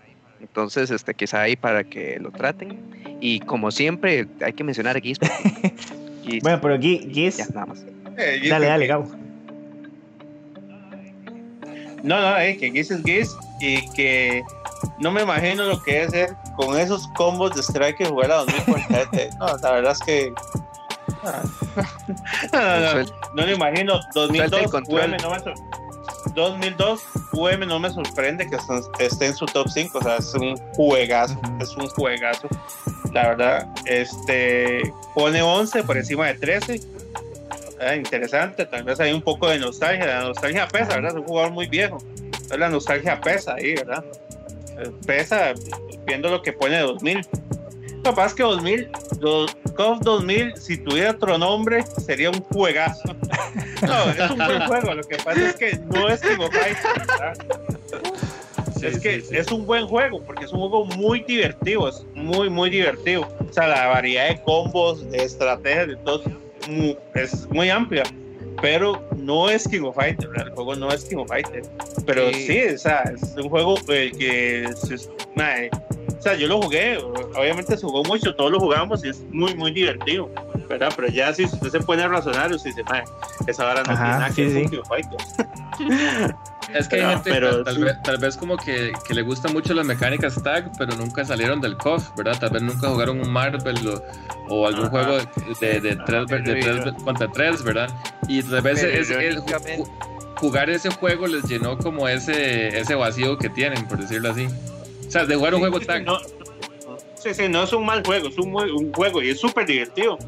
Entonces, 0.41 0.89
este, 0.91 1.13
quizá 1.13 1.41
ahí 1.41 1.55
para 1.55 1.83
que 1.83 2.17
lo 2.19 2.31
traten. 2.31 2.77
Y 3.21 3.39
como 3.41 3.71
siempre, 3.71 4.27
hay 4.43 4.51
que 4.53 4.63
mencionar 4.63 4.97
a 4.97 4.99
Giz. 4.99 5.17
Bueno, 6.41 6.59
pero 6.61 6.77
Gi- 6.77 7.09
Giz, 7.11 7.37
ya, 7.37 7.47
nada 7.53 7.65
más. 7.67 7.85
Eh, 8.17 8.41
dale, 8.49 8.67
dale. 8.67 8.85
Gabo. 8.87 9.09
No, 12.03 12.19
no, 12.21 12.37
eh, 12.37 12.57
que 12.57 12.71
Giz 12.71 12.91
es 12.91 13.03
Giz 13.03 13.35
y 13.59 13.89
que 13.91 14.43
no 14.99 15.11
me 15.11 15.21
imagino 15.23 15.63
lo 15.65 15.81
que 15.83 16.03
es 16.03 16.11
ser 16.11 16.35
con 16.55 16.77
esos 16.79 17.07
combos 17.09 17.53
de 17.55 17.61
Striker 17.63 18.07
jugar 18.09 18.31
a 18.31 18.35
2047. 18.37 19.29
No, 19.39 19.47
la 19.57 19.71
verdad 19.71 19.91
es 19.93 19.99
que. 19.99 20.33
No, 22.53 22.59
no, 22.59 22.93
no, 23.03 23.09
no 23.35 23.45
lo 23.45 23.51
imagino. 23.51 23.99
Suelta 24.13 24.43
el 24.45 24.49
2002 24.49 24.71
control. 24.71 25.01
UM 25.13 25.17
no 25.21 25.29
me, 25.31 25.39
sor- 25.39 25.53
2002 26.35 27.01
UM 27.33 27.59
no 27.67 27.79
me 27.79 27.89
sorprende 27.89 28.47
que 28.49 28.55
esté- 29.03 29.25
en 29.27 29.35
su 29.35 29.45
top 29.45 29.67
5. 29.69 29.97
O 29.97 30.01
sea, 30.01 30.17
es 30.17 30.33
un 30.35 30.57
juegazo. 30.75 31.39
Es 31.59 31.75
un 31.75 31.87
juegazo. 31.89 32.47
La 33.13 33.29
verdad, 33.29 33.67
este 33.85 34.81
pone 35.15 35.41
11 35.41 35.83
por 35.83 35.97
encima 35.97 36.27
de 36.27 36.35
13. 36.35 36.81
Ah, 37.79 37.95
interesante, 37.95 38.65
tal 38.65 38.83
vez 38.83 38.99
hay 38.99 39.13
un 39.13 39.21
poco 39.21 39.47
de 39.47 39.59
nostalgia. 39.59 40.05
La 40.05 40.21
nostalgia 40.21 40.67
pesa, 40.67 40.95
¿verdad? 40.95 41.11
Es 41.11 41.17
un 41.17 41.23
jugador 41.23 41.51
muy 41.51 41.67
viejo. 41.67 41.97
Entonces, 42.23 42.59
la 42.59 42.69
nostalgia 42.69 43.21
pesa 43.21 43.55
ahí, 43.55 43.75
¿verdad? 43.75 44.03
Eh, 44.77 44.91
Pesa 45.05 45.53
viendo 46.05 46.29
lo 46.29 46.41
que 46.41 46.53
pone 46.53 46.79
2000. 46.79 47.17
Lo 47.97 48.03
que 48.03 48.09
pasa 48.11 48.27
es 48.27 48.33
que 48.33 48.43
2000, 48.43 48.91
los 49.19 49.55
KOF 49.75 49.99
2000, 50.01 50.57
si 50.57 50.77
tuviera 50.77 51.11
otro 51.11 51.37
nombre, 51.37 51.83
sería 51.83 52.29
un 52.29 52.41
juegazo. 52.41 53.15
No, 53.81 54.11
es 54.11 54.31
un 54.31 54.37
buen 54.37 54.61
juego. 54.67 54.93
Lo 54.93 55.03
que 55.03 55.17
pasa 55.17 55.49
es 55.49 55.55
que 55.55 55.79
no 55.85 56.09
es 56.09 56.21
King 56.21 56.39
of 56.39 56.53
Fighters, 56.53 57.07
¿verdad? 57.07 57.33
Sí, 58.77 58.85
es 58.85 58.99
que 58.99 59.21
sí, 59.21 59.27
sí. 59.29 59.37
es 59.37 59.51
un 59.51 59.65
buen 59.65 59.87
juego, 59.87 60.21
porque 60.23 60.45
es 60.45 60.53
un 60.53 60.59
juego 60.59 60.85
muy 60.85 61.21
divertido, 61.23 61.89
es 61.89 62.05
muy, 62.13 62.49
muy 62.49 62.69
divertido. 62.69 63.27
O 63.49 63.53
sea, 63.53 63.67
la 63.67 63.87
variedad 63.87 64.29
de 64.29 64.41
combos, 64.43 65.09
de 65.11 65.23
estrategias, 65.23 65.87
de 65.87 65.95
todo, 65.97 66.23
es 67.15 67.47
muy 67.49 67.69
amplia. 67.69 68.03
Pero 68.61 69.01
no 69.15 69.49
es 69.49 69.65
King 69.67 69.83
of 69.83 69.95
Fighters, 69.95 70.29
el 70.35 70.49
juego 70.51 70.75
no 70.75 70.89
es 70.91 71.05
King 71.05 71.17
of 71.17 71.29
Fighters. 71.29 71.69
Pero 72.05 72.29
Sí. 72.33 72.45
sí, 72.47 72.61
o 72.73 72.77
sea, 72.77 73.03
es 73.13 73.33
un 73.37 73.47
juego 73.49 73.75
eh, 73.87 74.11
que, 74.17 74.67
se- 74.75 75.09
mae, 75.35 75.69
o 76.19 76.21
sea, 76.21 76.35
yo 76.35 76.47
lo 76.47 76.61
jugué, 76.61 76.97
obviamente 76.97 77.77
se 77.77 77.85
jugó 77.85 78.03
mucho, 78.03 78.35
todos 78.35 78.51
lo 78.51 78.59
jugamos 78.59 79.03
y 79.05 79.09
es 79.09 79.21
muy, 79.31 79.55
muy 79.55 79.71
divertido, 79.71 80.29
¿verdad? 80.67 80.91
Pero 80.95 81.07
ya 81.07 81.33
si 81.33 81.45
usted 81.45 81.69
se 81.69 81.79
pone 81.79 82.03
a 82.03 82.07
razonar, 82.09 82.51
usted 82.51 82.71
dice, 82.71 82.83
esa 83.47 83.65
hora 83.65 83.83
no 83.83 83.93
Ajá, 83.93 84.03
tiene 84.03 84.19
nada 84.19 84.29
sí, 84.29 84.35
que 84.35 84.77
ver 84.81 85.05
sí. 85.77 85.83
Es 86.73 86.87
que 86.87 86.97
hay 86.97 87.01
Pero- 87.01 87.09
gente, 87.13 87.31
pero 87.31 87.63
tal, 87.63 87.75
sí. 87.77 87.81
vez, 87.81 88.03
tal 88.03 88.17
vez 88.19 88.37
como 88.37 88.55
que, 88.55 88.93
que 89.07 89.13
le 89.15 89.23
gustan 89.23 89.53
mucho 89.53 89.73
las 89.73 89.87
mecánicas 89.87 90.35
tag, 90.43 90.71
pero 90.77 90.95
nunca 90.95 91.25
salieron 91.25 91.61
del 91.61 91.75
KOF, 91.77 92.15
¿verdad? 92.15 92.37
Tal 92.39 92.51
vez 92.51 92.61
nunca 92.61 92.89
jugaron 92.89 93.19
un 93.21 93.31
Marvel 93.31 93.75
o, 93.87 94.03
o 94.49 94.67
algún 94.67 94.85
Ajá. 94.85 94.89
juego 94.91 95.17
de, 95.59 95.81
de, 95.81 95.95
tres, 96.05 96.27
de 96.27 96.41
tres 96.61 96.93
contra 97.03 97.27
tres, 97.31 97.63
¿verdad? 97.63 97.89
Y 98.27 98.43
tal 98.43 98.61
vez 98.61 98.81
Pero 98.81 98.99
es- 98.99 99.09
ju- 99.09 99.89
jugar 100.35 100.69
ese 100.69 100.91
juego 100.91 101.25
les 101.25 101.43
llenó 101.45 101.75
como 101.77 102.07
ese, 102.07 102.77
ese 102.79 102.93
vacío 102.93 103.37
que 103.39 103.49
tienen, 103.49 103.87
por 103.87 103.97
decirlo 103.97 104.29
así. 104.29 104.47
O 105.09 105.11
sea, 105.11 105.25
de 105.25 105.35
jugar 105.35 105.55
un 105.55 105.61
juego 105.61 105.79
no, 106.05 106.19
sí, 107.15 107.33
sí, 107.33 107.49
no 107.49 107.63
es 107.63 107.73
un 107.73 107.83
mal 107.83 108.03
juego, 108.05 108.27
es 108.27 108.37
un, 108.37 108.51
muy- 108.51 108.69
un 108.69 108.93
juego 108.93 109.23
y 109.23 109.29
es 109.31 109.39
súper 109.39 109.65
divertido, 109.65 110.19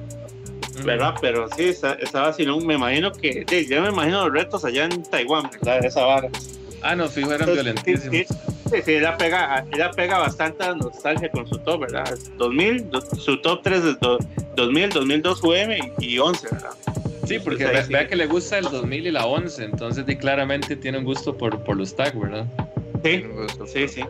¿verdad? 0.84 1.14
Pero 1.22 1.48
sí, 1.56 1.66
está, 1.66 1.94
está 1.94 2.22
vacilón. 2.24 2.66
Me 2.66 2.74
imagino 2.74 3.12
que, 3.12 3.46
sí, 3.48 3.68
yo 3.70 3.80
me 3.84 3.90
imagino 3.90 4.24
los 4.28 4.34
retos 4.34 4.66
allá 4.66 4.86
en 4.86 5.04
Taiwán, 5.04 5.50
¿verdad? 5.52 5.86
Esa 5.86 6.04
vara. 6.04 6.30
Ah, 6.82 6.96
no, 6.96 7.08
fijo, 7.08 7.32
eran 7.32 7.48
Entonces, 7.48 7.64
violentísimos. 7.64 8.28
Sí, 8.72 8.82
sí, 8.82 8.82
sí, 8.84 9.00
pega, 9.20 9.64
ella 9.72 9.92
pega 9.92 10.18
bastante 10.18 10.64
a 10.64 10.74
nostalgia 10.74 11.30
con 11.30 11.48
su 11.48 11.60
top, 11.60 11.82
¿verdad? 11.82 12.18
2000, 12.38 12.90
do- 12.90 13.02
su 13.02 13.38
top 13.40 13.62
3 13.62 13.84
es 13.86 14.00
do- 14.00 14.18
2000, 14.56 14.90
2002 14.90 15.44
UM 15.44 15.74
y, 16.00 16.06
y 16.14 16.18
11, 16.18 16.48
¿verdad? 16.52 16.72
Sí, 17.28 17.38
porque 17.38 17.64
Entonces, 17.66 17.72
ve- 17.72 17.78
ahí 17.78 17.84
sí. 17.86 17.94
vea 17.94 18.08
que 18.08 18.16
le 18.16 18.26
gusta 18.26 18.58
el 18.58 18.64
2000 18.66 19.06
y 19.06 19.12
la 19.12 19.28
11, 19.28 19.64
entonces 19.64 20.06
di, 20.08 20.16
claramente 20.16 20.76
tiene 20.76 20.98
un 20.98 21.04
gusto 21.04 21.38
por, 21.38 21.60
por 21.64 21.78
los 21.78 21.96
tag, 21.96 22.18
¿verdad? 22.20 22.46
Sí, 23.04 23.24
sí, 23.68 23.88
sí. 23.88 24.02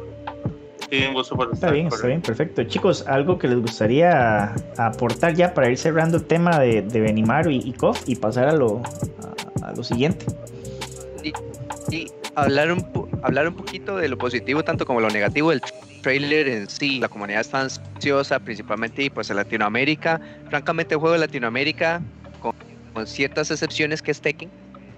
Gusto 1.13 1.37
por 1.37 1.53
Está 1.53 1.71
bien, 1.71 1.87
está 1.87 2.07
bien, 2.07 2.21
perfecto. 2.21 2.63
Chicos, 2.63 3.05
algo 3.07 3.39
que 3.39 3.47
les 3.47 3.59
gustaría 3.59 4.53
aportar 4.77 5.33
ya 5.33 5.53
para 5.53 5.69
ir 5.69 5.77
cerrando 5.77 6.17
el 6.17 6.25
tema 6.25 6.59
de, 6.59 6.81
de 6.81 6.99
Benimaru 6.99 7.49
y, 7.49 7.59
y 7.59 7.71
KOF 7.71 8.09
y 8.09 8.15
pasar 8.17 8.49
a 8.49 8.53
lo, 8.53 8.81
a, 9.61 9.67
a 9.67 9.71
lo 9.73 9.83
siguiente. 9.83 10.25
y 11.89 12.07
hablar 12.35 12.73
un, 12.73 12.85
hablar 13.23 13.47
un 13.47 13.55
poquito 13.55 13.95
de 13.95 14.09
lo 14.09 14.17
positivo 14.17 14.63
tanto 14.63 14.85
como 14.85 14.99
lo 14.99 15.09
negativo 15.09 15.51
del 15.51 15.61
trailer 16.01 16.49
en 16.49 16.69
sí. 16.69 16.99
La 16.99 17.07
comunidad 17.07 17.41
está 17.41 17.61
ansiosa, 17.61 18.39
principalmente 18.39 19.03
y 19.03 19.09
pues 19.09 19.29
en 19.29 19.37
Latinoamérica. 19.37 20.19
Francamente, 20.49 20.95
el 20.95 20.99
juego 20.99 21.13
de 21.13 21.19
Latinoamérica, 21.19 22.01
con, 22.41 22.53
con 22.93 23.07
ciertas 23.07 23.49
excepciones 23.49 24.01
que 24.01 24.11
es 24.11 24.19
Tekken, 24.19 24.49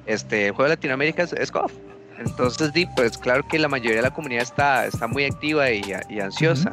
este 0.07 0.47
el 0.47 0.51
juego 0.53 0.69
de 0.69 0.75
Latinoamérica 0.75 1.21
es, 1.21 1.33
es 1.33 1.51
KOF. 1.51 1.71
Entonces, 2.19 2.73
di, 2.73 2.85
pues 2.95 3.17
claro 3.17 3.45
que 3.47 3.59
la 3.59 3.67
mayoría 3.67 3.97
de 3.97 4.01
la 4.03 4.13
comunidad 4.13 4.43
está, 4.43 4.85
está 4.85 5.07
muy 5.07 5.25
activa 5.25 5.69
y, 5.71 5.81
y 6.09 6.19
ansiosa. 6.19 6.71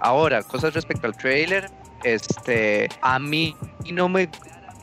Ahora, 0.00 0.42
cosas 0.42 0.74
respecto 0.74 1.06
al 1.06 1.16
trailer, 1.16 1.70
este, 2.04 2.88
a 3.02 3.18
mí 3.18 3.56
no 3.90 4.08
me 4.08 4.28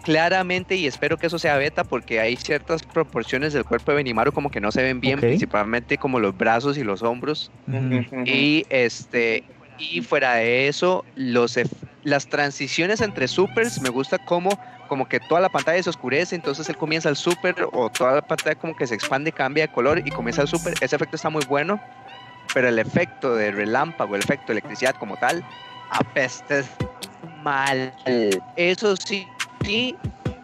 claramente 0.04 0.76
y 0.76 0.88
espero 0.88 1.18
que 1.18 1.28
eso 1.28 1.38
sea 1.38 1.58
beta 1.58 1.84
porque 1.84 2.20
hay 2.20 2.36
ciertas 2.38 2.84
proporciones 2.84 3.54
del 3.54 3.66
cuerpo 3.66 3.92
de 3.92 3.98
Benimaru 3.98 4.32
como 4.32 4.50
que 4.50 4.62
no 4.62 4.72
se 4.72 4.82
ven 4.82 5.00
bien, 5.00 5.20
principalmente 5.20 5.98
como 5.98 6.20
los 6.20 6.38
brazos 6.38 6.78
y 6.78 6.84
los 6.84 7.04
hombros. 7.04 7.52
Y 8.26 8.66
este 8.70 9.44
y 9.78 10.02
fuera 10.02 10.36
de 10.36 10.68
eso, 10.68 11.06
los 11.16 11.58
las 12.04 12.28
transiciones 12.28 13.02
entre 13.02 13.28
supers 13.28 13.82
me 13.82 13.90
gusta 13.90 14.18
como 14.18 14.58
como 14.90 15.08
que 15.08 15.22
toda 15.22 15.40
la 15.40 15.50
pantalla 15.50 15.82
se 15.82 15.90
oscurece, 15.90 16.36
entonces 16.36 16.68
él 16.68 16.76
comienza 16.76 17.08
el 17.08 17.16
super 17.16 17.56
o 17.72 17.90
toda 17.90 18.16
la 18.16 18.22
pantalla 18.22 18.56
como 18.56 18.76
que 18.76 18.88
se 18.88 18.96
expande, 18.96 19.32
cambia 19.32 19.68
de 19.68 19.72
color 19.72 20.06
y 20.06 20.10
comienza 20.10 20.42
el 20.42 20.50
super. 20.50 20.74
Ese 20.82 20.96
efecto 20.98 21.16
está 21.16 21.30
muy 21.30 21.46
bueno, 21.46 21.80
pero 22.54 22.68
el 22.68 22.80
efecto 22.80 23.36
de 23.36 23.52
relámpago, 23.52 24.16
el 24.16 24.24
efecto 24.24 24.48
de 24.48 24.54
electricidad 24.54 24.96
como 24.96 25.16
tal, 25.18 25.46
apesta 25.92 26.64
mal. 27.44 27.94
Eso 28.56 28.98
sí, 28.98 29.28
sí, 29.64 29.96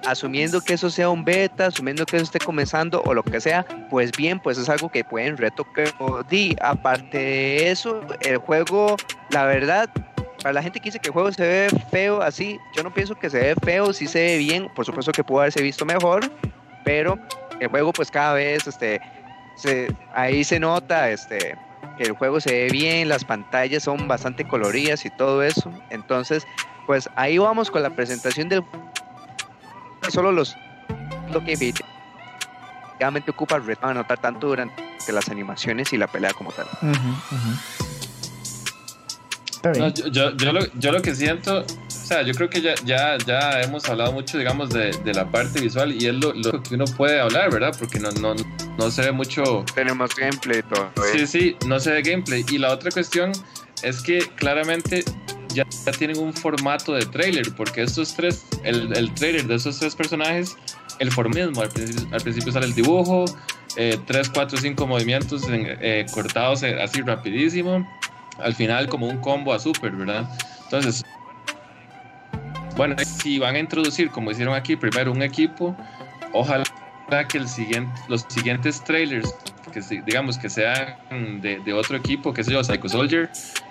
asumiendo 0.06 0.62
que 0.62 0.76
eso 0.76 0.90
sea 0.92 1.10
un 1.10 1.26
beta, 1.26 1.66
asumiendo 1.66 2.06
que 2.06 2.18
eso 2.18 2.26
esté 2.26 2.40
comenzando 2.40 3.02
o 3.04 3.14
lo 3.16 3.24
que 3.24 3.42
sea, 3.42 3.66
pues 3.90 4.12
bien, 4.12 4.40
pues 4.40 4.60
es 4.60 4.70
algo 4.70 4.90
que 4.90 5.04
pueden 5.04 5.38
retocar. 5.38 5.88
Aparte 6.62 7.18
de 7.18 7.72
eso, 7.72 8.02
el 8.22 8.38
juego, 8.38 8.96
la 9.32 9.46
verdad, 9.46 9.90
para 10.46 10.54
la 10.54 10.62
gente 10.62 10.80
que 10.80 10.90
dice 10.90 11.00
que 11.00 11.08
el 11.08 11.14
juego 11.14 11.32
se 11.32 11.42
ve 11.42 11.70
feo 11.90 12.22
así, 12.22 12.60
yo 12.76 12.84
no 12.84 12.94
pienso 12.94 13.16
que 13.16 13.32
se 13.32 13.40
ve 13.40 13.56
feo, 13.64 13.92
sí 13.94 14.06
se 14.06 14.20
ve 14.20 14.38
bien, 14.38 14.70
por 14.76 14.86
supuesto 14.86 15.12
que 15.12 15.24
pudo 15.24 15.40
haberse 15.40 15.60
visto 15.60 15.86
mejor, 15.86 16.32
pero 16.84 17.18
el 17.60 17.68
juego 17.68 17.92
pues 17.92 18.12
cada 18.12 18.36
vez, 18.36 18.68
este, 18.68 19.02
se, 19.56 19.92
ahí 20.14 20.44
se 20.44 20.60
nota, 20.60 21.10
este, 21.10 21.58
que 21.98 22.04
el 22.04 22.12
juego 22.12 22.40
se 22.40 22.52
ve 22.52 22.70
bien, 22.70 23.10
las 23.10 23.26
pantallas 23.26 23.82
son 23.82 24.08
bastante 24.08 24.48
coloridas 24.48 25.04
y 25.08 25.10
todo 25.10 25.42
eso, 25.42 25.74
entonces, 25.90 26.46
pues 26.86 27.10
ahí 27.16 27.40
vamos 27.40 27.72
con 27.72 27.82
la 27.82 27.90
presentación 27.90 28.48
del 28.48 28.64
solo 30.10 30.32
los 30.32 30.56
lo 31.32 31.44
que 31.44 31.54
efectivamente 31.54 33.32
ocupa 33.32 33.58
reto 33.58 33.88
a 33.88 33.96
notar 33.96 34.20
tanto 34.20 34.50
durante 34.50 35.12
las 35.12 35.28
animaciones 35.30 35.92
y 35.92 35.98
la 35.98 36.06
pelea 36.06 36.34
como 36.34 36.52
tal. 36.52 36.68
Ujú, 36.84 36.92
ujú. 36.92 37.95
Está 37.95 37.95
No, 39.66 39.72
bien. 39.74 39.94
yo, 39.94 40.08
yo, 40.08 40.38
yo 40.38 40.54
lo, 40.54 40.60
yo 40.74 40.92
lo 40.92 41.02
que 41.02 41.16
siento, 41.16 41.60
o 41.62 41.90
sea, 41.90 42.22
yo 42.22 42.34
creo 42.34 42.50
que 42.50 42.62
ya, 42.62 42.76
ya, 42.86 43.18
ya 43.26 43.62
hemos 43.62 43.88
hablado 43.90 44.12
mucho, 44.12 44.38
digamos, 44.38 44.70
de, 44.70 44.92
de 45.04 45.14
la 45.14 45.30
parte 45.32 45.60
visual 45.62 45.92
y 45.92 46.08
es 46.08 46.14
lo, 46.16 46.34
lo 46.34 46.62
que 46.64 46.76
uno 46.76 46.86
puede 46.86 47.20
hablar, 47.20 47.52
¿verdad? 47.52 47.76
Porque 47.78 48.00
no, 48.00 48.12
no, 48.12 48.36
no 48.78 48.92
se 48.92 49.02
ve 49.02 49.12
mucho, 49.12 49.66
Tenemos 49.74 50.16
gameplay 50.16 50.60
y 50.60 50.64
todo. 50.64 50.92
Sí, 51.14 51.28
sí, 51.28 51.56
no 51.68 51.80
se 51.80 51.92
ve 51.92 52.02
gameplay. 52.02 52.46
Y 52.50 52.58
la 52.58 52.72
otra 52.72 52.92
cuestión 52.92 53.32
es 53.84 54.02
que 54.02 54.20
claramente 54.36 55.04
ya, 55.50 55.66
ya 55.86 55.92
tienen 55.94 56.18
un 56.20 56.34
formato 56.34 56.94
de 56.94 57.06
trailer, 57.06 57.46
porque 57.56 57.84
estos 57.84 58.14
tres, 58.16 58.46
el, 58.64 58.96
el 58.96 59.14
trailer 59.14 59.46
de 59.48 59.56
esos 59.56 59.80
tres 59.80 59.96
personajes, 59.96 60.56
el 61.00 61.12
formato 61.12 61.48
mismo, 61.48 61.62
al 61.62 61.70
principio, 61.70 62.08
al 62.12 62.22
principio 62.22 62.52
sale 62.52 62.66
el 62.68 62.74
dibujo, 62.76 63.26
eh, 63.78 63.98
tres, 64.06 64.30
cuatro, 64.30 64.58
cinco 64.58 64.86
movimientos 64.88 65.48
en- 65.50 65.66
eh, 65.82 66.06
cortados 66.14 66.64
eh, 66.64 66.82
así 66.82 67.02
rapidísimo, 67.02 67.86
al 68.40 68.54
final 68.54 68.88
como 68.90 69.08
un 69.08 69.18
combo 69.18 69.54
a 69.54 69.60
super, 69.60 69.92
¿verdad? 69.92 70.30
Entonces, 70.64 71.04
bueno, 72.76 72.96
si 73.04 73.40
van 73.40 73.56
a 73.56 73.60
introducir, 73.60 74.10
como 74.10 74.32
hicieron 74.32 74.54
aquí, 74.54 74.76
primero 74.76 75.12
un 75.12 75.22
equipo, 75.22 75.76
ojalá 76.34 76.66
que 77.30 77.38
el 77.38 77.48
siguiente, 77.48 77.92
los 78.08 78.26
siguientes 78.30 78.84
trailers 78.84 79.34
que 79.72 80.02
digamos 80.06 80.38
que 80.38 80.50
sean 80.50 80.96
de, 81.42 81.60
de 81.60 81.74
otro 81.74 81.98
equipo, 81.98 82.34
que 82.34 82.44
sé 82.44 82.52
yo, 82.52 82.64
Psycho 82.64 82.88
Soldier, 82.88 83.30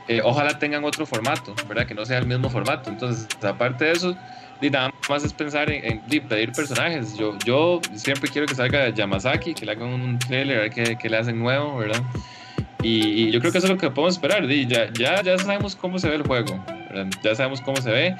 eh, 0.09 0.21
ojalá 0.23 0.59
tengan 0.59 0.85
otro 0.85 1.07
formato, 1.07 1.55
¿verdad? 1.67 1.87
Que 1.87 1.95
no 1.95 2.05
sea 2.05 2.19
el 2.19 2.27
mismo 2.27 2.51
formato. 2.51 2.91
Entonces, 2.91 3.27
aparte 3.43 3.87
de 3.87 3.93
eso, 3.93 4.17
di, 4.61 4.71
nada 4.71 4.93
más 5.09 5.25
es 5.25 5.33
pensar 5.33 5.71
en, 5.71 5.85
en, 5.85 6.03
di, 6.07 6.21
pedir 6.21 6.53
personajes. 6.53 7.17
Yo, 7.17 7.39
yo 7.47 7.81
siempre 7.95 8.29
quiero 8.31 8.47
que 8.47 8.55
salga 8.55 8.91
Yamazaki, 8.91 9.55
que 9.55 9.65
le 9.65 9.73
hagan 9.73 9.89
un 9.89 10.19
trailer, 10.19 10.71
qué 10.71 11.09
le 11.09 11.17
hacen 11.17 11.39
nuevo, 11.39 11.79
¿verdad? 11.79 12.03
Y, 12.83 12.99
y 13.29 13.31
yo 13.31 13.41
creo 13.41 13.51
que 13.53 13.59
eso 13.59 13.67
es 13.67 13.73
lo 13.73 13.79
que 13.79 13.91
podemos 13.91 14.15
esperar. 14.15 14.47
di, 14.47 14.67
ya, 14.67 14.93
ya, 14.93 15.23
ya 15.23 15.39
sabemos 15.39 15.75
cómo 15.75 15.99
se 15.99 16.09
ve 16.09 16.17
el 16.17 16.23
juego, 16.23 16.63
¿verdad? 16.91 17.07
ya 17.23 17.35
sabemos 17.35 17.61
cómo 17.61 17.81
se 17.81 17.91
ve. 17.91 18.17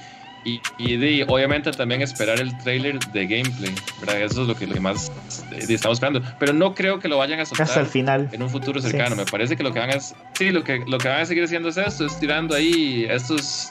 Y, 0.47 0.61
y 0.79 1.23
obviamente 1.23 1.71
también 1.71 2.03
esperar 2.03 2.39
el 2.39 2.57
trailer 2.59 2.99
de 2.99 3.27
gameplay, 3.27 3.75
¿verdad? 4.01 4.21
Eso 4.23 4.43
es 4.43 4.49
lo 4.49 4.55
que, 4.55 4.67
lo 4.67 4.75
que 4.75 4.81
más 4.81 5.11
eh, 5.53 5.65
estamos 5.71 5.97
esperando. 5.97 6.23
Pero 6.39 6.53
no 6.53 6.75
creo 6.75 6.99
que 6.99 7.09
lo 7.09 7.17
vayan 7.17 7.41
a 7.41 7.47
soltar 7.47 7.67
Hasta 7.67 7.81
el 7.81 7.87
final. 7.87 8.29
en 8.31 8.43
un 8.43 8.51
futuro 8.51 8.79
Sí. 8.81 8.89
cercano. 8.91 9.17
Me 9.17 9.25
parece 9.25 9.57
que 9.57 9.63
lo 9.63 9.73
que 9.73 9.79
van 9.79 9.89
a 9.91 10.01
sí, 10.01 10.51
lo 10.51 10.63
que 10.63 10.83
lo 10.87 10.99
que 10.99 11.09
van 11.09 11.23
a 11.23 11.25
seguir 11.27 11.45
haciendo 11.45 11.71
es 11.71 11.79
esto, 11.79 12.05
es 12.05 12.19
tirando 12.21 12.55
ahí 12.55 13.07
estos 13.09 13.71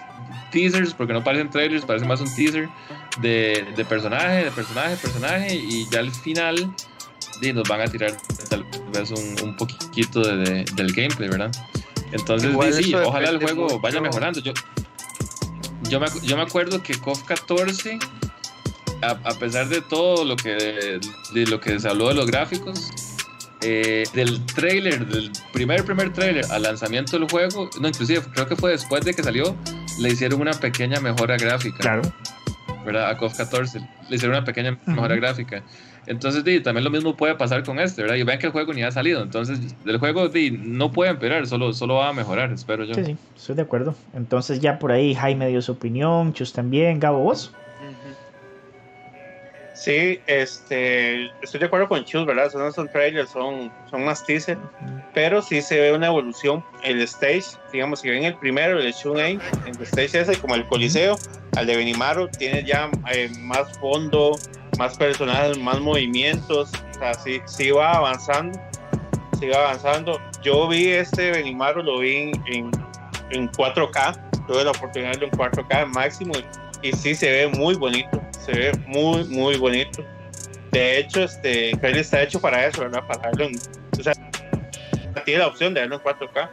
teasers, 0.52 0.96
porque 0.96 1.14
no 1.14 1.24
parecen 1.24 1.50
trailers, 1.52 1.86
parece 1.86 2.06
más 2.06 2.22
un 2.22 2.36
teaser 2.36 2.68
de, 3.22 3.66
de 3.76 3.86
personaje, 3.86 4.46
de 4.46 4.52
personaje, 4.52 4.96
personaje, 4.98 5.54
y 5.56 5.88
ya 5.92 6.00
al 6.00 6.12
final 6.12 6.74
di, 7.44 7.54
nos 7.54 7.68
van 7.70 7.82
a 7.82 7.86
tirar 7.88 8.16
tal 8.50 8.66
vez 8.92 9.12
un, 9.12 9.36
un 9.50 9.56
poquito 9.58 10.22
de, 10.22 10.38
de- 10.38 10.66
del 10.76 10.92
gameplay, 10.94 11.30
¿verdad? 11.30 11.52
Entonces, 12.12 12.52
sí, 12.76 12.90
eso 12.94 13.08
ojalá 13.08 13.30
el 13.30 13.40
juego 13.42 13.80
vaya 13.80 14.00
mucho. 14.00 14.10
mejorando. 14.10 14.40
Yo, 14.40 14.54
yo, 15.90 16.00
me, 16.00 16.08
yo 16.24 16.36
me 16.38 16.44
acuerdo 16.44 16.82
que 16.82 16.96
KOF 16.96 17.24
14 17.24 18.00
a, 19.02 19.10
a 19.12 19.34
pesar 19.40 19.68
de 19.68 19.82
todo 19.82 20.24
lo 20.26 20.36
que 20.36 21.00
de 21.34 21.46
lo 21.48 21.60
que 21.60 21.80
se 21.80 21.90
habló 21.90 22.08
de 22.10 22.14
los 22.16 22.26
gráficos 22.28 22.90
eh, 23.62 24.04
del 24.14 24.46
trailer 24.46 25.06
del 25.08 25.32
primer 25.52 25.84
primer 25.84 26.14
trailer 26.14 26.46
al 26.52 26.64
lanzamiento 26.64 27.18
del 27.20 27.30
juego 27.30 27.70
no 27.82 27.88
inclusive 27.88 28.22
creo 28.34 28.48
que 28.48 28.56
fue 28.56 28.72
después 28.72 29.04
de 29.04 29.14
que 29.14 29.24
salió 29.24 29.56
le 30.00 30.10
hicieron 30.10 30.40
una 30.42 30.54
pequeña 30.54 31.00
mejora 31.00 31.36
gráfica. 31.38 31.78
Claro. 31.80 32.02
¿Verdad? 32.86 33.10
A 33.10 33.18
KOF 33.18 33.36
14 33.38 33.80
le 34.10 34.16
hicieron 34.16 34.36
una 34.38 34.46
pequeña 34.46 34.78
mejora 34.86 35.14
Ujú. 35.16 35.22
gráfica. 35.22 35.64
Entonces, 36.06 36.44
di, 36.44 36.60
también 36.60 36.84
lo 36.84 36.90
mismo 36.90 37.16
puede 37.16 37.36
pasar 37.36 37.64
con 37.64 37.80
este, 37.80 38.02
¿verdad? 38.02 38.18
Y 38.18 38.24
ven 38.24 38.40
que 38.40 38.48
el 38.48 38.52
juego 38.52 38.74
ni 38.74 38.84
ha 38.84 38.92
salido. 38.92 39.22
Entonces, 39.22 39.60
el 39.86 39.98
juego 39.98 40.28
di, 40.30 40.52
no 40.52 40.92
puede 40.92 41.12
empeorar, 41.12 41.48
solo, 41.48 41.74
solo 41.74 41.96
va 41.96 42.10
a 42.10 42.14
mejorar, 42.14 42.52
espero 42.52 42.84
yo. 42.84 42.94
Sí, 42.96 43.06
sí, 43.06 43.18
estoy 43.36 43.56
de 43.56 43.62
acuerdo. 43.62 43.96
Entonces 44.14 44.60
ya 44.60 44.80
por 44.80 44.92
ahí 44.92 45.16
Jaime 45.16 45.48
dio 45.48 45.62
su 45.62 45.72
opinión, 45.72 46.34
Chus 46.34 46.54
también, 46.54 47.00
Gabo, 47.00 47.20
vos. 47.20 47.54
Sí, 49.84 50.22
este, 50.28 51.26
estoy 51.42 51.60
de 51.60 51.66
acuerdo 51.66 51.90
con 51.90 52.06
Chus, 52.06 52.26
¿verdad? 52.26 52.50
Son, 52.50 52.72
son 52.72 52.88
trailers, 52.88 53.30
son, 53.30 53.70
son 53.92 54.06
más 54.06 54.26
teaser, 54.26 54.58
pero 55.14 55.42
sí 55.42 55.62
se 55.62 55.78
ve 55.78 55.92
una 55.92 56.08
evolución. 56.08 56.64
El 56.86 57.02
stage, 57.02 57.58
digamos, 57.74 58.00
si 58.00 58.10
ven 58.10 58.24
el 58.24 58.34
primero, 58.38 58.80
el 58.80 58.94
Shunei, 58.94 59.38
el 59.66 59.82
stage 59.82 60.22
ese, 60.22 60.38
como 60.38 60.56
el 60.56 60.66
Coliseo, 60.68 61.18
al 61.58 61.68
de 61.68 61.76
Benimaru, 61.76 62.30
tiene 62.30 62.64
ya 62.64 62.90
eh, 63.12 63.30
más 63.40 63.78
fondo, 63.80 64.40
más 64.78 64.96
personajes, 64.96 65.58
más 65.58 65.82
movimientos, 65.82 66.72
o 66.92 67.00
sea, 67.00 67.14
sí, 67.16 67.42
sí 67.46 67.72
va 67.72 67.98
avanzando, 67.98 68.58
sí 69.38 69.48
va 69.50 69.66
avanzando. 69.66 70.18
Yo 70.42 70.66
vi 70.70 70.92
este 70.92 71.32
Benimaru, 71.32 71.84
lo 71.84 72.00
vi 72.00 72.16
en, 72.16 72.44
en, 72.46 72.72
en 73.32 73.52
4K, 73.52 74.46
tuve 74.48 74.64
la 74.64 74.72
oportunidad 74.72 75.12
de 75.12 75.18
verlo 75.18 75.26
en 75.26 75.52
4K 75.52 75.88
máximo 75.88 76.32
y, 76.84 76.92
sí 76.94 77.16
se 77.16 77.32
ve 77.32 77.48
muy 77.48 77.76
bonito, 77.76 78.22
se 78.46 78.52
ve 78.52 78.72
muy, 78.86 79.24
muy 79.26 79.58
bonito. 79.58 80.04
De 80.72 81.00
hecho, 81.00 81.24
este 81.24 81.72
está 82.00 82.22
hecho 82.22 82.42
para 82.42 82.66
eso, 82.66 82.82
¿verdad? 82.82 83.06
Para 83.08 83.30
verlo 83.30 83.46
en, 83.46 83.56
o 84.00 84.04
sea, 84.04 84.14
tiene 85.26 85.40
la 85.40 85.48
opción 85.48 85.74
de 85.74 85.82
verlo 85.82 85.96
en 85.96 86.02
4K. 86.02 86.50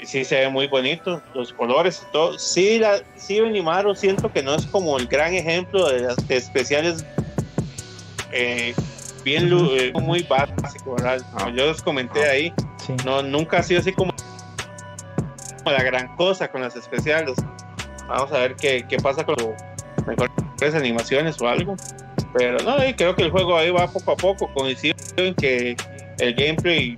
Y 0.00 0.06
sí 0.06 0.24
se 0.24 0.40
ve 0.40 0.48
muy 0.48 0.68
bonito, 0.68 1.22
los 1.34 1.52
colores 1.52 2.02
y 2.08 2.12
todo. 2.12 2.38
Sí, 2.38 2.78
la, 2.78 3.00
sí 3.16 3.40
Benimaru 3.40 3.94
siento 3.94 4.32
que 4.32 4.42
no 4.42 4.54
es 4.54 4.66
como 4.66 4.96
el 4.98 5.06
gran 5.06 5.34
ejemplo 5.34 5.88
de 5.88 6.00
las 6.00 6.28
de 6.28 6.36
especiales 6.36 7.04
eh, 8.30 8.74
bien 9.24 9.50
eh, 9.52 9.92
muy 9.94 10.22
básico, 10.22 10.94
¿verdad? 10.94 11.20
Como 11.32 11.50
yo 11.50 11.66
les 11.66 11.82
comenté 11.82 12.28
ahí, 12.28 12.52
Sí. 12.86 12.94
no, 13.04 13.22
nunca 13.22 13.58
ha 13.58 13.62
sido 13.62 13.80
así 13.80 13.92
como, 13.92 14.14
como 15.58 15.76
la 15.76 15.82
gran 15.82 16.14
cosa 16.16 16.50
con 16.50 16.62
las 16.62 16.76
especiales. 16.76 17.36
Vamos 18.08 18.32
a 18.32 18.38
ver 18.38 18.56
qué, 18.56 18.84
qué 18.88 18.96
pasa 18.96 19.24
con 19.24 19.36
las 19.38 20.06
mejores 20.06 20.74
animaciones 20.74 21.40
o 21.40 21.48
algo. 21.48 21.76
Pero 22.34 22.58
no, 22.60 22.84
y 22.84 22.94
creo 22.94 23.14
que 23.14 23.22
el 23.22 23.30
juego 23.30 23.56
ahí 23.56 23.70
va 23.70 23.86
poco 23.86 24.12
a 24.12 24.16
poco. 24.16 24.52
Coincido 24.52 24.96
en 25.16 25.34
que 25.34 25.76
el 26.18 26.34
gameplay 26.34 26.96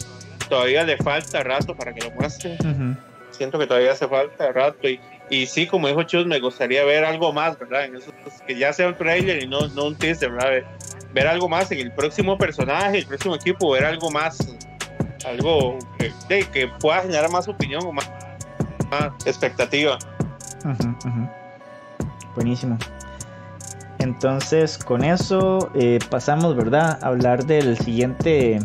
todavía 0.49 0.85
le 0.85 0.97
falta 0.97 1.43
rato 1.43 1.75
para 1.75 1.93
que 1.93 2.01
lo 2.01 2.11
muestren. 2.13 2.55
Ujú. 2.61 3.01
Siento 3.31 3.59
que 3.59 3.67
todavía 3.67 3.93
hace 3.93 4.09
falta 4.09 4.53
rato. 4.53 4.89
Y, 4.89 5.01
y 5.31 5.47
sí, 5.47 5.67
como 5.67 5.89
dijo 5.89 6.03
Chus, 6.05 6.27
me 6.27 6.41
gustaría 6.41 6.85
ver 6.85 7.05
algo 7.05 7.33
más, 7.33 7.59
¿verdad? 7.59 7.85
En 7.85 7.97
esos, 7.97 8.13
que 8.47 8.57
ya 8.57 8.73
sea 8.73 8.89
un 8.89 8.95
trailer 8.95 9.43
y 9.43 9.47
no, 9.47 9.69
no 9.69 9.87
un 9.87 9.97
teaser, 9.97 10.31
¿verdad? 10.31 10.51
Ver, 10.51 10.65
ver 11.13 11.27
algo 11.27 11.49
más 11.49 11.71
en 11.73 11.79
el 11.79 11.93
próximo 11.93 12.37
personaje, 12.39 12.99
el 12.99 13.07
próximo 13.07 13.35
equipo, 13.37 13.71
ver 13.71 13.85
algo 13.85 14.11
más, 14.11 14.39
algo 15.25 15.79
que, 15.99 16.45
que 16.47 16.69
pueda 16.81 17.03
generar 17.03 17.31
más 17.31 17.49
opinión 17.49 17.85
o 17.85 17.93
más, 17.93 18.11
más 18.91 19.27
expectativa. 19.27 19.99
Buenísimo. 22.35 22.79
Entonces, 23.99 24.79
con 24.79 25.05
eso 25.05 25.71
eh, 25.75 25.99
pasamos, 26.09 26.57
¿verdad? 26.57 26.99
A 27.03 27.09
hablar 27.09 27.45
del 27.45 27.77
siguiente 27.79 28.59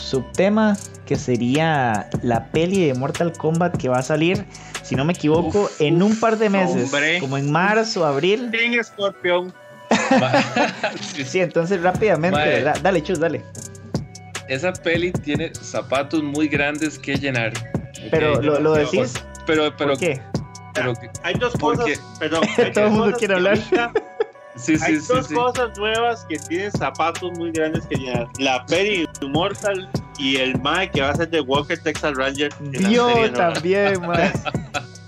subtema, 0.00 0.76
que 1.06 1.16
sería 1.16 2.08
la 2.22 2.46
peli 2.46 2.86
de 2.86 2.94
Mortal 2.94 3.32
Kombat 3.32 3.76
que 3.76 3.88
va 3.88 3.98
a 3.98 4.02
salir, 4.02 4.44
si 4.82 4.96
no 4.96 5.04
me 5.04 5.12
equivoco, 5.12 5.62
Uf, 5.62 5.80
en 5.80 6.02
un 6.02 6.18
par 6.18 6.38
de 6.38 6.50
meses, 6.50 6.92
hombre. 6.92 7.20
como 7.20 7.38
en 7.38 7.50
marzo, 7.52 8.04
abril. 8.04 8.50
Team 8.50 8.82
Scorpion. 8.82 9.52
Sí, 11.24 11.40
entonces 11.40 11.80
rápidamente. 11.82 12.38
¿verdad? 12.38 12.76
Dale, 12.82 13.02
chus, 13.02 13.20
dale. 13.20 13.42
Esa 14.48 14.72
peli 14.72 15.12
tiene 15.12 15.52
zapatos 15.54 16.22
muy 16.22 16.48
grandes 16.48 16.98
que 16.98 17.16
llenar. 17.16 17.52
Pero 18.10 18.40
lo, 18.42 18.60
lo 18.60 18.74
decís, 18.74 19.14
pero, 19.46 19.74
pero, 19.76 19.90
¿por 19.90 19.98
qué? 19.98 20.20
Pero- 20.74 20.92
Hay 21.22 21.34
dos 21.34 21.54
Porque- 21.58 21.94
cosas, 21.96 22.18
perdón. 22.18 22.44
hay 22.58 22.72
Todo 22.72 22.84
el 22.86 22.90
mundo 22.90 23.16
quiere 23.16 23.34
hablar. 23.34 23.54
ahorita- 23.58 23.92
sí, 24.56 24.76
Hay 24.82 25.00
sí, 25.00 25.06
dos 25.08 25.26
sí. 25.28 25.34
cosas 25.34 25.76
nuevas 25.78 26.24
que 26.28 26.36
tienen 26.38 26.70
zapatos 26.72 27.32
muy 27.38 27.50
grandes 27.52 27.86
que 27.86 27.96
llenar. 27.96 28.28
La 28.38 28.64
peli 28.66 29.08
Immortal 29.20 29.88
y 30.18 30.36
el 30.36 30.60
Mae 30.60 30.90
que 30.90 31.00
va 31.02 31.10
a 31.10 31.16
ser 31.16 31.28
de 31.30 31.40
Walker 31.40 31.78
Texas 31.82 32.14
Ranger. 32.16 32.52
Yo 32.90 33.30
también, 33.32 34.00
mae. 34.06 34.32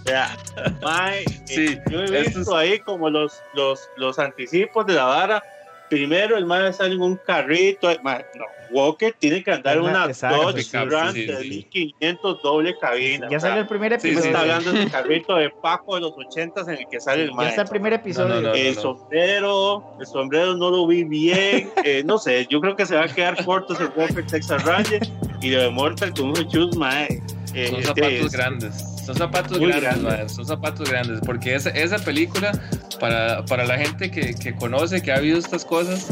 Sea, 0.04 0.36
Mae, 0.82 1.22
eh, 1.22 1.26
Sí, 1.46 1.78
yo 1.90 2.00
he 2.04 2.22
visto 2.22 2.56
ahí 2.56 2.78
como 2.80 3.10
los, 3.10 3.40
los, 3.54 3.88
los 3.96 4.18
anticipos 4.20 4.86
de 4.86 4.94
la 4.94 5.04
vara. 5.04 5.42
Primero 5.88 6.36
el 6.36 6.46
Mae 6.46 6.72
sale 6.72 6.94
en 6.94 7.02
un 7.02 7.16
carrito. 7.16 7.88
Mae, 8.02 8.24
no, 8.34 8.44
Walker 8.72 9.14
tiene 9.18 9.44
que 9.44 9.52
andar 9.52 9.76
en 9.76 9.84
Una- 9.84 10.08
Dodge 10.08 10.62
sí, 10.64 10.76
Ram 10.76 11.12
sí, 11.12 11.20
sí. 11.20 11.26
3500 11.26 12.42
doble 12.42 12.76
cabina. 12.80 13.28
Ya 13.30 13.38
salió 13.38 13.60
el 13.60 13.68
primer 13.68 14.00
Sí, 14.00 14.10
no 14.10 14.18
episodio. 14.18 14.26
está 14.30 14.40
hablando 14.40 14.72
del 14.72 14.90
carrito 14.90 15.36
de 15.36 15.50
Paco 15.50 15.94
de 15.94 16.00
los 16.00 16.12
80 16.16 16.60
en 16.62 16.70
el 16.70 16.86
que 16.90 17.00
sale 17.00 17.22
el 17.24 17.28
Ya 17.30 17.34
Mae. 17.36 17.48
está 17.50 17.62
el 17.62 17.68
primer 17.68 17.92
episodio. 17.92 18.34
No, 18.34 18.40
no, 18.40 18.48
no. 18.48 18.54
El 18.54 18.74
sombrero, 18.74 19.84
el 20.00 20.06
sombrero 20.06 20.56
no 20.56 20.70
lo 20.70 20.86
vi 20.86 21.04
bien, 21.04 21.70
eh, 21.84 22.02
no 22.04 22.18
sé, 22.18 22.46
yo 22.50 22.60
creo 22.60 22.74
que 22.76 22.84
se 22.86 22.96
va 22.96 23.04
a 23.04 23.08
quedar 23.08 23.44
corto 23.44 23.74
ese 23.74 23.84
Walker 23.96 24.26
Texas 24.26 24.64
Ranger 24.64 25.02
y 25.40 25.50
lo 25.50 25.62
de 25.62 25.70
Mortal 25.70 26.12
con 26.12 26.30
un 26.30 26.48
chus, 26.48 26.76
mae. 26.76 27.22
eh, 27.54 27.68
Son 27.68 27.76
este 27.80 27.82
zapatos 27.84 28.12
es- 28.12 28.32
grandes. 28.32 28.84
Son 29.06 29.14
zapatos 29.16 29.58
Muy 29.58 29.68
grandes, 29.68 29.82
grandes. 30.02 30.18
mae, 30.18 30.28
Son 30.28 30.44
zapatos 30.46 30.90
grandes. 30.90 31.20
Porque 31.24 31.54
esa, 31.54 31.70
esa 31.70 31.98
película, 31.98 32.52
para, 33.00 33.44
para 33.44 33.64
la 33.64 33.78
gente 33.78 34.10
que, 34.10 34.34
que 34.34 34.54
conoce, 34.56 35.00
que 35.02 35.12
ha 35.12 35.20
visto 35.20 35.38
estas 35.38 35.64
cosas, 35.64 36.08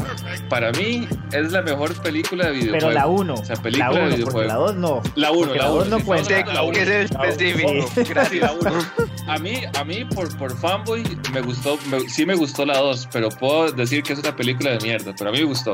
para 0.49 0.71
mí 0.71 1.07
es 1.31 1.51
la 1.51 1.61
mejor 1.61 1.93
película 2.01 2.45
de 2.47 2.51
videojuegos. 2.53 2.83
Pero 2.83 2.91
la 2.93 3.07
1. 3.07 3.33
O 3.33 3.37
sea, 3.45 3.55
La 3.55 3.61
película 3.61 3.89
de 4.07 4.15
1, 4.15 4.25
porque 4.25 4.47
la 4.47 4.53
2 4.55 4.75
no. 4.75 5.01
La 5.15 5.31
1, 5.31 5.39
porque 5.41 5.57
la 5.59 5.63
la 5.65 5.71
1. 5.71 5.79
dos 5.79 5.89
no 5.89 6.05
cuenta. 6.05 6.43
que 6.71 6.85
ser 6.85 7.01
específico. 7.01 7.69
Sí. 7.93 8.05
Sí, 8.29 8.39
la 8.39 8.51
uno. 8.53 8.71
A 9.27 9.37
mí, 9.39 9.61
a 9.77 9.83
mí 9.83 10.05
por, 10.05 10.35
por 10.37 10.57
fanboy 10.57 11.03
me 11.33 11.41
gustó, 11.41 11.77
me- 11.89 12.07
sí 12.09 12.25
me 12.25 12.35
gustó 12.35 12.65
la 12.65 12.77
2, 12.77 13.09
pero 13.11 13.29
puedo 13.29 13.71
decir 13.71 14.03
que 14.03 14.13
es 14.13 14.19
una 14.19 14.35
película 14.35 14.71
de 14.71 14.79
mierda, 14.79 15.13
pero 15.17 15.29
a 15.29 15.33
mí 15.33 15.39
me 15.39 15.45
gustó. 15.45 15.71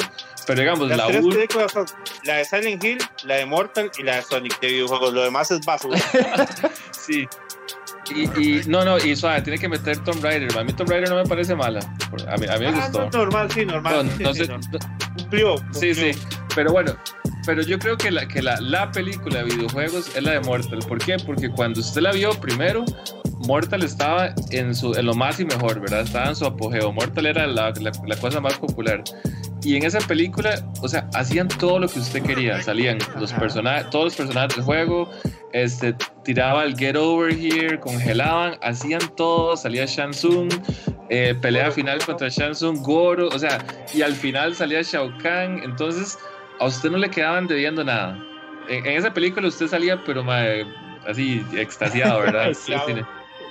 Pero 0.47 0.60
digamos, 0.62 0.88
Las 0.89 0.97
la 0.97 1.07
tres 1.07 1.23
1, 1.23 1.36
películas 1.36 1.71
son 1.71 1.86
la 2.23 2.38
de 2.38 2.45
Silent 2.45 2.84
Hill, 2.84 2.97
la 3.25 3.36
de 3.36 3.45
Mortal 3.45 3.91
y 3.99 4.03
la 4.03 4.15
de 4.17 4.21
Sonic 4.23 4.60
de 4.60 4.67
videojuegos. 4.67 5.13
Lo 5.13 5.21
demás 5.23 5.51
es 5.51 5.63
basura. 5.65 5.99
sí. 7.12 7.28
Y, 8.15 8.24
y 8.41 8.62
no, 8.67 8.84
no, 8.84 8.97
y 8.97 9.15
suave, 9.15 9.41
tiene 9.41 9.58
que 9.60 9.69
meter 9.69 9.97
Tomb 10.00 10.21
Raider. 10.24 10.58
A 10.58 10.63
mí 10.63 10.74
Tomb 10.74 10.89
Raider 10.89 11.10
no 11.10 11.15
me 11.17 11.24
parece 11.24 11.56
mala. 11.56 11.80
A 12.28 12.36
mí, 12.38 12.45
a 12.47 12.58
mí 12.58 12.65
me 12.65 12.67
Ah, 12.67 12.89
gustó. 12.89 13.04
no, 13.06 13.10
normal, 13.19 13.52
sí, 13.52 13.65
normal. 13.65 14.06
No, 14.06 14.12
sí, 14.17 14.24
no 14.24 14.34
sí, 14.34 14.45
sé- 14.45 14.47
no. 14.52 14.60
Cumplió, 15.17 15.56
Sí, 15.71 15.93
sí, 15.93 16.12
pero 16.56 16.71
bueno, 16.71 16.93
pero 17.45 17.62
yo 17.62 17.80
creo 17.80 17.97
que 17.97 18.12
la, 18.12 18.27
que 18.27 18.41
la, 18.41 18.60
la 18.62 18.91
película 18.91 19.39
de 19.39 19.56
videojuegos 19.56 20.15
es 20.15 20.23
la 20.23 20.32
de 20.32 20.39
Mortal. 20.41 20.80
¿Por 20.88 20.99
qué? 20.99 21.17
Porque 21.17 21.49
cuando 21.49 21.80
usted 21.80 22.01
la 22.01 22.12
vio 22.12 22.32
primero, 22.39 22.86
Mortal 23.47 23.84
estaba 23.84 24.34
en, 24.51 24.75
su, 24.75 24.93
en 24.93 25.06
lo 25.06 25.13
más 25.13 25.39
y 25.39 25.45
mejor, 25.45 25.80
¿verdad? 25.80 26.01
Estaba 26.01 26.30
en 26.30 26.36
su 26.36 26.45
apogeo. 26.45 26.91
Mortal 26.91 27.25
era 27.25 27.47
la, 27.47 27.71
la, 27.71 27.91
la 28.06 28.15
cosa 28.17 28.39
más 28.39 28.58
popular. 28.58 29.04
Y 29.63 29.75
en 29.75 29.84
esa 29.84 29.99
película, 29.99 30.65
o 30.82 30.88
sea, 30.88 31.08
hacían 31.13 31.47
todo 31.47 31.80
lo 31.80 31.88
que 31.88 31.99
usted 31.99 32.23
quería. 32.23 32.62
Salían 32.63 32.97
los 33.19 33.32
personajes, 33.34 33.89
todos 33.91 34.06
los 34.06 34.15
personajes 34.15 34.56
del 34.56 34.65
juego, 34.65 35.10
este, 35.54 35.95
tiraba 36.23 36.63
el 36.63 36.75
Get 36.75 36.95
Over 36.95 37.32
Here, 37.32 37.80
congelaban, 37.80 38.58
hacían 38.62 39.01
todo, 39.15 39.56
salía 39.56 39.86
Shang 39.86 40.12
Tsung, 40.12 40.49
eh, 41.10 41.36
pelea 41.39 41.69
final 41.71 42.04
contra 42.04 42.30
Shang 42.30 42.54
Tsung, 42.54 42.82
Goro, 42.82 43.27
o 43.27 43.38
sea, 43.38 43.63
y 43.93 44.01
al 44.01 44.13
final 44.13 44.56
salía 44.56 44.82
Shao 44.82 45.12
Kahn, 45.21 45.62
entonces 45.63 46.17
a 46.62 46.65
usted 46.67 46.91
no 46.91 46.97
le 46.97 47.10
quedaban 47.10 47.47
debiendo 47.47 47.84
nada. 47.84 48.17
En, 48.69 48.86
en 48.86 48.97
esa 48.97 49.12
película 49.13 49.47
usted 49.47 49.67
salía, 49.67 50.02
pero 50.06 50.24
mae, 50.24 50.65
así, 51.08 51.45
extasiado, 51.54 52.19
¿verdad? 52.26 52.54
Sí, 52.54 52.74
sí, 52.86 52.93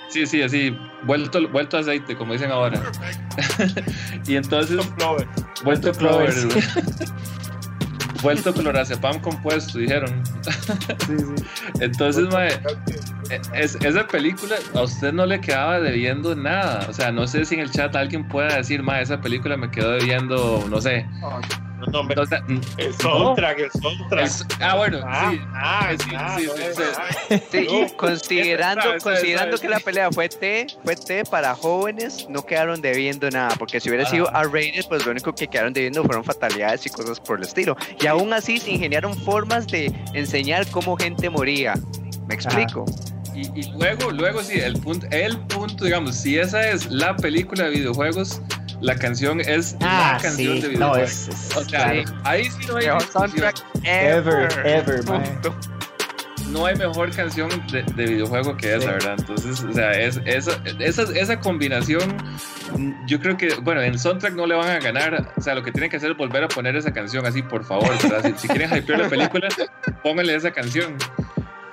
sí, 0.09 0.25
sí, 0.25 0.41
así, 0.41 0.77
vuelto, 1.03 1.47
vuelto 1.49 1.77
a 1.77 1.81
aceite, 1.81 2.15
como 2.15 2.33
dicen 2.33 2.51
ahora. 2.51 2.81
y 4.27 4.35
entonces, 4.35 4.77
Clover. 4.97 5.27
vuelto 5.63 5.91
Vuelto 5.91 5.91
Clover, 5.93 6.33
vuelto 8.21 8.53
clorazepam 8.53 9.19
compuesto, 9.19 9.77
dijeron. 9.79 10.21
Sí, 11.07 11.17
sí. 11.17 11.43
Entonces, 11.79 12.27
mae, 12.31 12.49
es- 13.53 13.75
esa 13.83 14.05
película 14.07 14.55
a 14.75 14.81
usted 14.81 15.11
no 15.11 15.25
le 15.25 15.41
quedaba 15.41 15.79
debiendo 15.79 16.35
nada. 16.35 16.85
O 16.89 16.93
sea, 16.93 17.11
no 17.11 17.25
sé 17.27 17.45
si 17.45 17.55
en 17.55 17.61
el 17.61 17.71
chat 17.71 17.95
alguien 17.95 18.27
pueda 18.27 18.55
decir, 18.57 18.83
ma, 18.83 19.01
esa 19.01 19.19
película 19.19 19.57
me 19.57 19.69
quedó 19.71 19.91
debiendo, 19.91 20.65
no 20.69 20.79
sé. 20.81 21.05
No, 21.19 21.39
no, 21.87 22.03
No, 22.03 22.21
o 22.21 22.25
sea, 22.25 22.43
el 22.77 22.93
soundtrack, 22.95 23.59
el 23.59 23.71
soundtrack. 23.71 24.31
ah, 24.61 24.75
bueno, 24.75 24.99
Ah, 25.03 25.31
sí. 25.31 25.39
ah, 25.53 25.89
Sí, 25.97 26.09
ah, 26.15 26.35
sí, 26.37 26.45
sí, 26.45 26.61
sí. 26.75 26.83
ah. 26.97 27.39
Sí, 27.51 27.67
No, 27.69 27.97
considerando, 27.97 28.81
esa- 28.81 28.95
esa- 28.97 29.03
considerando 29.11 29.55
esa- 29.55 29.61
que 29.61 29.69
la 29.69 29.79
pelea 29.79 30.11
fue 30.11 30.29
T, 30.29 30.67
fue 30.83 30.95
T 30.95 31.23
para 31.25 31.55
jóvenes, 31.55 32.27
no 32.29 32.45
quedaron 32.45 32.81
debiendo 32.81 33.29
nada, 33.29 33.55
porque 33.57 33.79
si 33.79 33.89
hubiera 33.89 34.05
sido 34.05 34.29
Ah. 34.33 34.41
R-rated, 34.43 34.85
pues 34.87 35.05
lo 35.05 35.11
único 35.11 35.33
que 35.33 35.47
quedaron 35.47 35.73
debiendo 35.73 36.03
fueron 36.03 36.23
fatalidades 36.23 36.85
y 36.85 36.89
cosas 36.89 37.19
por 37.19 37.37
el 37.39 37.45
estilo. 37.45 37.75
Y 38.01 38.07
aún 38.07 38.33
así 38.33 38.57
se 38.57 38.71
ingeniaron 38.71 39.15
formas 39.17 39.67
de 39.67 39.93
enseñar 40.13 40.67
cómo 40.71 40.95
gente 40.97 41.29
moría. 41.29 41.73
¿Me 42.27 42.35
explico? 42.35 42.85
Y, 43.33 43.41
y 43.59 43.71
luego, 43.77 44.11
luego 44.11 44.43
sí, 44.43 44.59
el 44.59 44.77
punto, 44.79 45.07
el 45.11 45.37
punto, 45.39 45.85
digamos, 45.85 46.15
si 46.17 46.37
esa 46.37 46.67
es 46.69 46.87
la 46.91 47.15
película 47.15 47.63
de 47.65 47.69
videojuegos, 47.71 48.41
la 48.81 48.95
canción 48.95 49.39
es 49.41 49.75
Ah, 49.81 50.13
la 50.17 50.21
canción 50.21 50.55
sí, 50.55 50.61
de 50.61 50.67
no, 50.77 50.93
videojuegos. 50.93 51.11
es, 51.11 51.27
es- 51.29 51.55
o 51.57 51.63
sea, 51.63 51.91
claro. 51.91 52.03
ahí 52.23 52.43
sí 52.49 52.65
no 52.67 52.77
hay 52.77 52.85
Mejor 52.87 53.03
soundtrack 53.03 53.55
Ever, 53.83 54.49
ever. 54.65 54.99
ever, 54.99 55.51
no 56.49 56.65
hay 56.65 56.75
mejor 56.75 57.15
canción 57.15 57.49
de, 57.71 57.83
de 57.83 58.05
videojuego 58.05 58.57
que 58.57 58.75
esa, 58.75 58.81
Sí. 58.81 58.87
¿verdad? 58.87 59.15
Entonces, 59.19 59.63
o 59.63 59.71
sea, 59.71 59.91
es, 59.93 60.19
esa, 60.25 60.59
esa, 60.79 61.03
esa 61.03 61.39
combinación, 61.39 62.17
yo 63.07 63.19
creo 63.21 63.37
que, 63.37 63.53
bueno, 63.61 63.81
en 63.81 63.97
soundtrack 63.97 64.33
no 64.33 64.45
le 64.45 64.55
van 64.55 64.69
a 64.69 64.79
ganar, 64.79 65.31
o 65.37 65.41
sea, 65.41 65.55
lo 65.55 65.63
que 65.63 65.71
tienen 65.71 65.89
que 65.89 65.95
hacer 65.97 66.11
es 66.11 66.17
volver 66.17 66.43
a 66.43 66.47
poner 66.49 66.75
esa 66.75 66.91
canción 66.91 67.25
así, 67.25 67.41
por 67.41 67.63
favor. 67.63 67.89
Si, 67.99 68.09
si 68.37 68.47
quieren 68.49 68.75
hypear 68.75 68.99
la 68.99 69.07
película, 69.07 69.47
pónganle 70.03 70.35
esa 70.35 70.51
canción. 70.51 70.97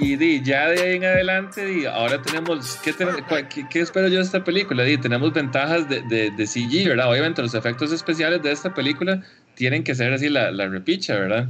Y 0.00 0.14
di, 0.16 0.40
ya 0.42 0.68
de 0.68 0.80
ahí 0.80 0.96
en 0.96 1.04
adelante, 1.04 1.64
di, 1.64 1.84
ahora 1.86 2.22
tenemos, 2.22 2.78
¿qué, 2.84 2.94
cua- 2.94 3.48
qué, 3.48 3.66
qué 3.68 3.80
espero 3.80 4.06
yo 4.08 4.18
de 4.18 4.22
esta 4.22 4.44
película? 4.44 4.84
Di, 4.84 4.96
tenemos 4.96 5.32
ventajas 5.32 5.88
de, 5.88 6.02
de, 6.02 6.30
de 6.30 6.46
CG, 6.46 6.86
¿verdad? 6.88 7.10
Obviamente 7.10 7.42
los 7.42 7.54
efectos 7.54 7.90
especiales 7.92 8.40
de 8.42 8.52
esta 8.52 8.72
película 8.72 9.20
tienen 9.54 9.82
que 9.82 9.96
ser 9.96 10.12
así 10.12 10.28
la, 10.28 10.52
la 10.52 10.68
repicha, 10.68 11.14
¿verdad? 11.16 11.46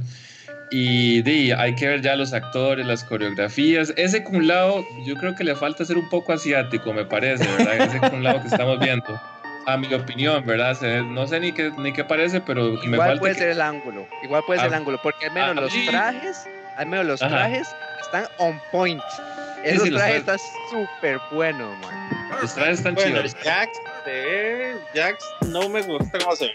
Y 0.71 1.21
di, 1.21 1.51
hay 1.51 1.75
que 1.75 1.87
ver 1.87 2.01
ya 2.01 2.15
los 2.15 2.33
actores, 2.33 2.85
las 2.87 3.03
coreografías. 3.03 3.93
Ese 3.97 4.23
Kun 4.23 4.47
Lao, 4.47 4.83
yo 5.05 5.15
creo 5.15 5.35
que 5.35 5.43
le 5.43 5.55
falta 5.55 5.85
ser 5.85 5.97
un 5.97 6.09
poco 6.09 6.33
asiático, 6.33 6.91
me 6.91 7.05
parece, 7.05 7.45
¿verdad? 7.57 7.75
Ese 7.87 7.99
Kun 8.09 8.23
Lao 8.23 8.41
que 8.41 8.47
estamos 8.47 8.79
viendo. 8.79 9.19
A 9.67 9.77
mi 9.77 9.93
opinión, 9.93 10.43
¿verdad? 10.47 10.73
Se- 10.73 11.03
no 11.03 11.27
sé 11.27 11.39
ni 11.39 11.51
qué, 11.51 11.71
ni 11.77 11.93
qué 11.93 12.03
parece, 12.03 12.41
pero 12.41 12.71
me 12.83 12.85
Igual 12.85 13.09
falta. 13.09 13.19
puede 13.19 13.33
que- 13.33 13.39
ser 13.41 13.49
el 13.49 13.61
ángulo. 13.61 14.07
Igual 14.23 14.41
puede 14.47 14.59
ser 14.59 14.65
Ah, 14.65 14.69
el 14.69 14.73
ángulo. 14.75 14.99
Porque 15.03 15.27
al 15.27 15.33
menos 15.33 15.49
ah, 15.51 15.53
los 15.61 15.73
trajes, 15.85 16.47
al 16.79 16.87
menos 16.87 17.05
los 17.05 17.21
Ajá. 17.21 17.35
trajes 17.35 17.67
están 18.01 18.25
on 18.37 18.59
point. 18.71 19.01
Sí, 19.11 19.61
Esos 19.65 19.83
sí, 19.83 19.91
trajes 19.93 20.15
están 20.17 20.37
súper 20.71 21.19
buenos, 21.31 21.77
man. 21.79 22.09
Los 22.41 22.55
trajes 22.55 22.77
están 22.79 22.95
Bueno, 22.95 23.17
chidos. 23.17 23.35
Jax, 23.43 23.69
de 24.05 24.75
Jax 24.95 25.25
no 25.47 25.67
me 25.69 25.81
gusta 25.81 26.17
cómo 26.19 26.35
se 26.35 26.45
ve. 26.45 26.53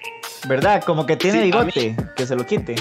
¿Verdad? 0.48 0.82
Como 0.84 1.04
que 1.06 1.16
tiene 1.16 1.38
Sí, 1.38 1.44
bigote, 1.44 1.96
que 2.16 2.26
se 2.26 2.34
lo 2.34 2.44
quite. 2.46 2.74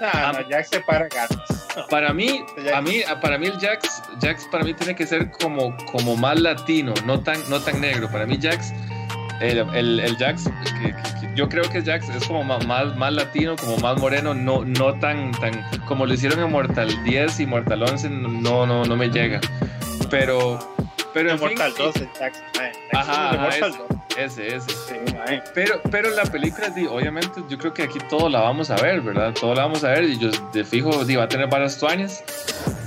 Ah, 0.00 0.32
no, 0.34 0.48
Jax 0.48 0.68
se 0.70 0.80
para 0.80 1.06
gatos. 1.08 1.38
No. 1.76 1.86
Para 1.88 2.12
mí, 2.12 2.44
a 2.74 2.80
mí, 2.80 3.02
para 3.20 3.36
mí 3.38 3.46
el 3.48 3.58
Jax, 3.60 4.02
Jax 4.22 4.46
para 4.46 4.64
mí 4.64 4.72
tiene 4.74 4.94
que 4.94 5.06
ser 5.06 5.30
como, 5.30 5.76
como 5.92 6.16
más 6.16 6.40
latino, 6.40 6.94
no 7.04 7.20
tan, 7.20 7.38
no 7.50 7.60
tan 7.60 7.80
negro. 7.80 8.08
Para 8.10 8.26
mí 8.26 8.38
Jax, 8.40 8.72
el, 9.40 9.58
el, 9.74 10.00
el 10.00 10.16
Jax, 10.16 10.44
que, 10.44 10.80
que- 10.80 10.92
que 10.94 11.34
yo 11.34 11.48
creo 11.48 11.64
que 11.68 11.82
Jax 11.82 12.08
es 12.10 12.26
como 12.26 12.44
ma- 12.44 12.58
más, 12.60 12.94
más 12.96 13.12
latino, 13.12 13.56
como 13.56 13.76
más 13.78 13.98
moreno, 13.98 14.34
no, 14.34 14.64
no 14.64 14.94
tan, 15.00 15.32
tan, 15.32 15.52
como 15.86 16.06
lo 16.06 16.14
hicieron 16.14 16.38
en 16.40 16.50
Mortal 16.50 17.02
10 17.04 17.40
y 17.40 17.46
Mortal 17.46 17.82
11, 17.82 18.08
no, 18.10 18.66
no, 18.66 18.84
no 18.84 18.96
me 18.96 19.08
llega. 19.08 19.40
Pero, 20.10 20.58
pero 21.12 21.30
en 21.30 21.34
En 21.36 21.40
Mortal 21.40 21.72
fin, 21.72 21.84
2, 21.86 21.94
Jax. 22.18 22.42
mae. 22.58 22.72
Jax 22.92 23.08
Ajá, 23.08 23.12
es 23.12 23.30
de 23.32 23.36
ajá, 23.36 23.36
Mortal 23.42 23.70
ese. 23.70 23.78
2. 23.78 23.93
Ese, 24.18 24.54
ese. 24.56 24.70
Sí. 24.70 24.94
Pero, 25.54 25.80
pero 25.90 26.10
la 26.10 26.24
película, 26.24 26.68
obviamente, 26.90 27.40
yo 27.48 27.58
creo 27.58 27.72
que 27.74 27.82
aquí 27.84 27.98
todo 28.10 28.28
la 28.28 28.40
vamos 28.40 28.70
a 28.70 28.76
ver, 28.76 29.00
¿verdad? 29.00 29.32
Todo 29.38 29.54
la 29.54 29.62
vamos 29.62 29.84
a 29.84 29.90
ver 29.90 30.04
y 30.04 30.18
yo 30.18 30.30
de 30.52 30.64
fijo 30.64 31.04
di, 31.04 31.16
va 31.16 31.24
a 31.24 31.28
tener 31.28 31.48
varias 31.48 31.78
tuanes. 31.78 32.22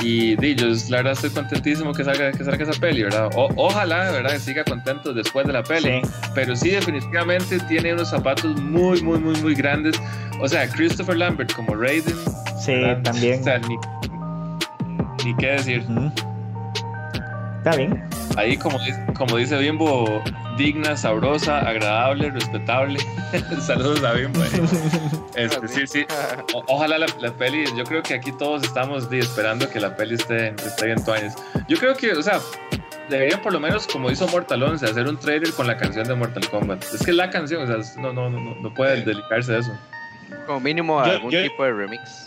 Y 0.01 0.35
di, 0.35 0.55
yo 0.55 0.67
la 0.89 0.97
verdad 0.97 1.13
estoy 1.13 1.31
contentísimo 1.31 1.91
que 1.93 2.03
salga, 2.03 2.31
que 2.31 2.43
salga 2.43 2.63
esa 2.69 2.79
peli, 2.79 3.03
¿verdad? 3.03 3.29
O- 3.35 3.49
ojalá, 3.55 4.11
¿verdad? 4.11 4.31
Que 4.31 4.39
siga 4.39 4.63
contento 4.63 5.13
después 5.13 5.45
de 5.47 5.53
la 5.53 5.63
peli. 5.63 6.01
Sí. 6.03 6.09
Pero 6.35 6.55
sí, 6.55 6.69
definitivamente 6.69 7.59
tiene 7.61 7.93
unos 7.93 8.09
zapatos 8.09 8.59
muy, 8.61 9.01
muy, 9.01 9.17
muy, 9.19 9.35
muy 9.41 9.55
grandes. 9.55 9.99
O 10.39 10.47
sea, 10.47 10.67
Christopher 10.69 11.17
Lambert 11.17 11.51
como 11.53 11.75
Raiden. 11.75 12.15
Sí, 12.59 12.73
¿verdad? 12.73 13.01
también. 13.03 13.41
O 13.41 13.43
sea, 13.43 13.57
ni, 13.59 13.75
ni 15.25 15.35
qué 15.37 15.47
decir. 15.47 15.83
Está 17.57 17.75
bien. 17.75 18.03
Ahí, 18.37 18.55
como, 18.57 18.77
dice- 18.79 19.03
como 19.17 19.35
dice 19.37 19.57
Bimbo, 19.57 20.21
digna, 20.57 20.95
sabrosa, 20.95 21.59
agradable, 21.59 22.29
respetable. 22.31 22.99
Saludos 23.61 24.03
a 24.03 24.13
Bimbo. 24.13 24.43
eh. 24.43 24.49
Este, 25.35 25.67
sí, 25.67 25.85
sí. 25.85 26.05
O- 26.55 26.63
ojalá 26.67 26.97
la, 26.97 27.05
la 27.19 27.31
peli, 27.31 27.65
yo 27.77 27.83
creo 27.83 28.01
que 28.01 28.15
aquí 28.15 28.31
todos 28.31 28.63
estamos 28.63 29.07
di, 29.09 29.19
esperando 29.19 29.69
que 29.69 29.79
la 29.79 29.95
peli 29.95 30.15
esté, 30.15 30.47
esté 30.65 30.87
bien 30.87 31.03
tuanes. 31.05 31.35
Yo 31.67 31.77
creo 31.77 31.95
que, 31.95 32.11
o 32.13 32.23
sea, 32.23 32.39
deberían 33.09 33.39
por 33.43 33.53
lo 33.53 33.59
menos, 33.59 33.85
como 33.85 34.09
hizo 34.09 34.27
Mortal 34.29 34.63
11, 34.63 34.83
hacer 34.85 35.07
un 35.07 35.17
trailer 35.19 35.51
con 35.53 35.67
la 35.67 35.77
canción 35.77 36.07
de 36.07 36.15
Mortal 36.15 36.49
Kombat. 36.49 36.83
Es 36.91 37.05
que 37.05 37.13
la 37.13 37.29
canción, 37.29 37.61
o 37.63 37.67
sea, 37.67 37.77
es- 37.77 37.95
no, 37.97 38.11
no, 38.13 38.29
no, 38.31 38.39
no, 38.39 38.55
no 38.55 38.73
puede 38.73 39.03
dedicarse 39.03 39.55
a 39.55 39.59
eso. 39.59 39.71
Como 40.47 40.59
mínimo 40.61 41.03
Yo- 41.05 41.11
algún 41.11 41.31
yo- 41.31 41.43
tipo 41.43 41.63
de 41.63 41.73
remix. 41.73 42.25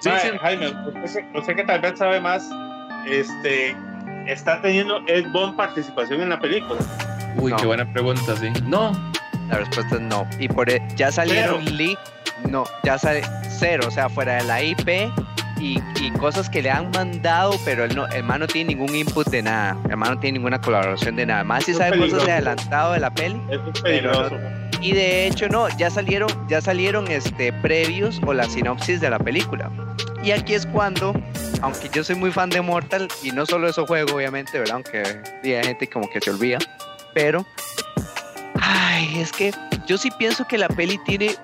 Sí, 0.00 0.10
sí. 0.22 0.28
Jaime, 0.40 0.72
usted, 1.04 1.24
usted 1.34 1.54
que 1.54 1.62
tal 1.64 1.80
vez 1.82 1.98
sabe 1.98 2.20
más, 2.20 2.48
este, 3.06 3.76
está 4.32 4.60
teniendo 4.62 5.00
Ed 5.06 5.26
Bond 5.32 5.56
participación 5.56 6.20
en 6.22 6.28
la 6.30 6.38
película. 6.40 6.78
Uy, 7.36 7.52
No. 7.52 7.56
qué 7.58 7.66
buena 7.66 7.90
pregunta, 7.92 8.36
sí. 8.36 8.48
No, 8.64 8.92
La 9.48 9.56
respuesta 9.58 9.96
es 9.96 10.00
no. 10.02 10.26
Y 10.38 10.48
por 10.48 10.70
e- 10.70 10.82
ya 10.96 11.10
salieron 11.10 11.64
leak, 11.76 11.98
no, 12.48 12.64
ya 12.84 12.98
sale 12.98 13.22
cero, 13.48 13.84
o 13.88 13.90
sea, 13.90 14.08
fuera 14.08 14.34
de 14.36 14.44
la 14.44 14.62
IP 14.62 15.10
y, 15.58 15.78
y 16.00 16.10
cosas 16.18 16.48
que 16.48 16.62
le 16.62 16.70
han 16.70 16.90
mandado, 16.92 17.52
pero 17.64 17.84
el, 17.84 17.94
no, 17.94 18.06
el 18.08 18.22
man 18.24 18.40
no 18.40 18.46
tiene 18.46 18.74
ningún 18.74 18.94
input 18.94 19.26
de 19.28 19.42
nada. 19.42 19.76
El 19.90 19.96
man 19.96 20.14
no 20.14 20.18
tiene 20.20 20.38
ninguna 20.38 20.60
colaboración 20.60 21.16
de 21.16 21.26
nada. 21.26 21.44
Más 21.44 21.64
si 21.64 21.74
sabe 21.74 21.98
cosas 21.98 22.24
de 22.24 22.32
adelantado 22.32 22.92
de 22.92 23.00
la 23.00 23.10
peli. 23.10 23.40
Eso 23.50 23.70
es 23.74 23.80
peligroso. 23.82 24.36
Y 24.80 24.92
de 24.92 25.26
hecho 25.26 25.48
no, 25.48 25.68
ya 25.76 25.90
salieron, 25.90 26.30
ya 26.48 26.60
salieron 26.62 27.08
este 27.08 27.52
previos 27.52 28.20
o 28.24 28.32
la 28.32 28.44
sinopsis 28.48 29.00
de 29.00 29.10
la 29.10 29.18
película. 29.18 29.68
Y 30.22 30.32
aquí 30.32 30.54
es 30.54 30.66
cuando, 30.66 31.14
aunque 31.62 31.88
yo 31.92 32.04
soy 32.04 32.16
muy 32.16 32.30
fan 32.30 32.50
de 32.50 32.60
Mortal, 32.60 33.08
y 33.22 33.30
no 33.30 33.46
solo 33.46 33.68
eso 33.68 33.86
juego, 33.86 34.16
obviamente, 34.16 34.58
¿verdad? 34.58 34.74
Aunque 34.76 35.02
hay 35.42 35.64
gente 35.64 35.86
como 35.88 36.08
que 36.10 36.20
se 36.20 36.30
olvida. 36.30 36.58
Pero, 37.14 37.46
ay, 38.60 39.18
es 39.20 39.32
que 39.32 39.52
yo 39.86 39.96
sí 39.96 40.10
pienso 40.18 40.46
que 40.46 40.58
la 40.58 40.68
peli 40.68 40.98
tiene, 41.06 41.34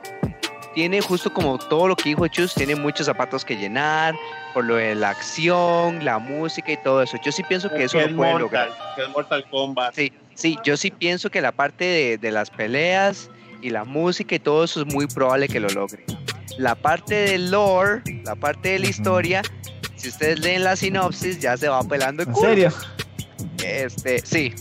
tiene 0.75 1.01
justo 1.01 1.33
como 1.33 1.59
todo 1.59 1.89
lo 1.89 1.97
que 1.97 2.11
dijo 2.11 2.27
Chus, 2.29 2.55
tiene 2.55 2.77
muchos 2.77 3.07
zapatos 3.07 3.45
que 3.47 3.57
llenar, 3.57 4.15
por 4.53 4.65
lo 4.65 4.77
de 4.77 4.95
la 4.95 5.11
acción, 5.11 6.05
la 6.05 6.19
música 6.19 6.73
y 6.73 6.77
todo 6.77 7.03
eso. 7.03 7.17
Yo 7.25 7.33
sí 7.33 7.43
pienso 7.43 7.71
que 7.71 7.85
eso 7.85 7.97
Que 7.99 8.05
lo 8.05 8.11
es 8.11 8.15
puede 8.15 8.33
Mortal, 8.33 8.69
lograr. 8.69 8.95
que 8.95 9.03
es 9.03 9.09
Mortal 9.09 9.45
Kombat. 9.51 9.95
Sí, 9.95 10.13
sí, 10.35 10.59
yo 10.65 10.77
sí 10.77 10.91
pienso 10.91 11.31
que 11.31 11.41
la 11.41 11.53
parte 11.53 11.85
de, 11.85 12.19
de 12.19 12.31
las 12.31 12.51
peleas 12.51 13.31
y 13.63 13.71
la 13.71 13.85
música 13.85 14.35
y 14.35 14.39
todo 14.39 14.65
eso 14.65 14.83
es 14.83 14.87
muy 14.95 15.07
probable 15.07 15.49
que 15.49 15.61
lo 15.61 15.69
logre. 15.71 16.05
La 16.59 16.75
parte 16.75 17.15
del 17.15 17.51
lore, 17.51 18.03
la 18.25 18.35
parte 18.35 18.71
de 18.71 18.79
la 18.79 18.87
historia, 18.89 19.43
si 19.97 20.09
ustedes 20.09 20.41
leen 20.41 20.65
la 20.65 20.77
sinopsis, 20.77 21.39
ya 21.41 21.57
se 21.57 21.69
va 21.69 21.83
pelando 21.83 22.23
el 22.23 22.29
¿En 22.29 22.35
culo. 22.35 22.49
serio? 22.49 22.73
Este, 23.65 24.21
sí. 24.25 24.55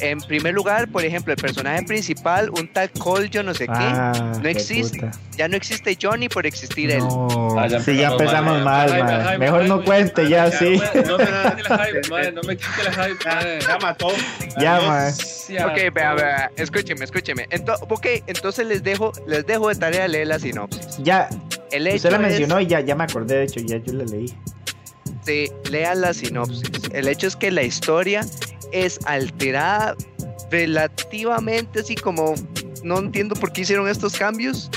En 0.00 0.18
primer 0.20 0.54
lugar, 0.54 0.88
por 0.88 1.04
ejemplo, 1.04 1.32
el 1.32 1.38
personaje 1.40 1.82
principal, 1.82 2.50
un 2.50 2.72
tal 2.72 2.90
Cole, 2.92 3.28
yo 3.28 3.42
no 3.42 3.52
sé 3.54 3.66
Ah, 3.68 4.12
No 4.36 4.42
qué 4.42 4.50
existe. 4.50 4.98
puta. 5.00 5.10
qué, 5.12 5.36
ya 5.36 5.48
no 5.48 5.56
existe 5.56 5.96
Johnny 6.00 6.28
por 6.28 6.46
existir 6.46 6.90
él. 6.90 7.02
Ah, 7.56 7.66
ya 7.68 7.80
sí, 7.80 7.96
ya 7.96 8.08
empezamos 8.12 8.62
mal, 8.62 8.88
mal, 9.02 9.38
Mejor 9.38 9.64
no 9.66 9.84
cuente 9.84 10.28
ya, 10.28 10.50
sí. 10.50 10.80
No 11.06 11.18
me 11.18 11.24
quite 11.26 11.68
la 11.68 11.84
hype, 11.86 12.08
madre, 12.08 12.32
no 12.32 12.42
me 12.42 12.56
quite 12.56 12.82
la 12.84 12.92
hype, 12.92 13.24
madre. 13.28 13.58
Ya 13.66 13.78
mató. 13.78 14.08
Ya, 14.58 14.80
man. 14.80 15.12
Ok, 15.12 15.94
vea, 15.94 16.14
vea, 16.14 16.50
escúcheme, 16.56 17.04
escúcheme. 17.04 17.46
Ento- 17.50 17.78
ok, 17.88 18.06
entonces 18.26 18.66
les 18.66 18.82
dejo, 18.82 19.12
les 19.26 19.46
dejo 19.46 19.68
de 19.68 19.74
tarea 19.74 20.08
leer 20.08 20.26
la 20.28 20.38
sinopsis. 20.38 20.98
Ya, 21.02 21.28
El 21.72 21.86
hecho 21.86 21.96
usted 21.96 22.10
la 22.10 22.16
es- 22.16 22.22
mencionó 22.22 22.60
y 22.60 22.66
ya, 22.66 22.80
ya 22.80 22.94
me 22.94 23.04
acordé, 23.04 23.36
de 23.36 23.44
hecho, 23.44 23.60
ya 23.60 23.76
yo 23.78 23.92
la 23.92 24.04
leí. 24.04 24.32
Sí, 25.24 25.50
lean 25.70 26.00
la 26.00 26.14
sinopsis. 26.14 26.62
El 26.92 27.06
hecho 27.06 27.26
es 27.26 27.36
que 27.36 27.50
la 27.50 27.62
historia 27.62 28.24
es 28.72 29.00
alterada 29.04 29.96
relativamente 30.50 31.80
así 31.80 31.94
como 31.94 32.34
no 32.82 32.98
entiendo 32.98 33.34
por 33.34 33.52
qué 33.52 33.62
hicieron 33.62 33.88
estos 33.88 34.16
cambios 34.16 34.70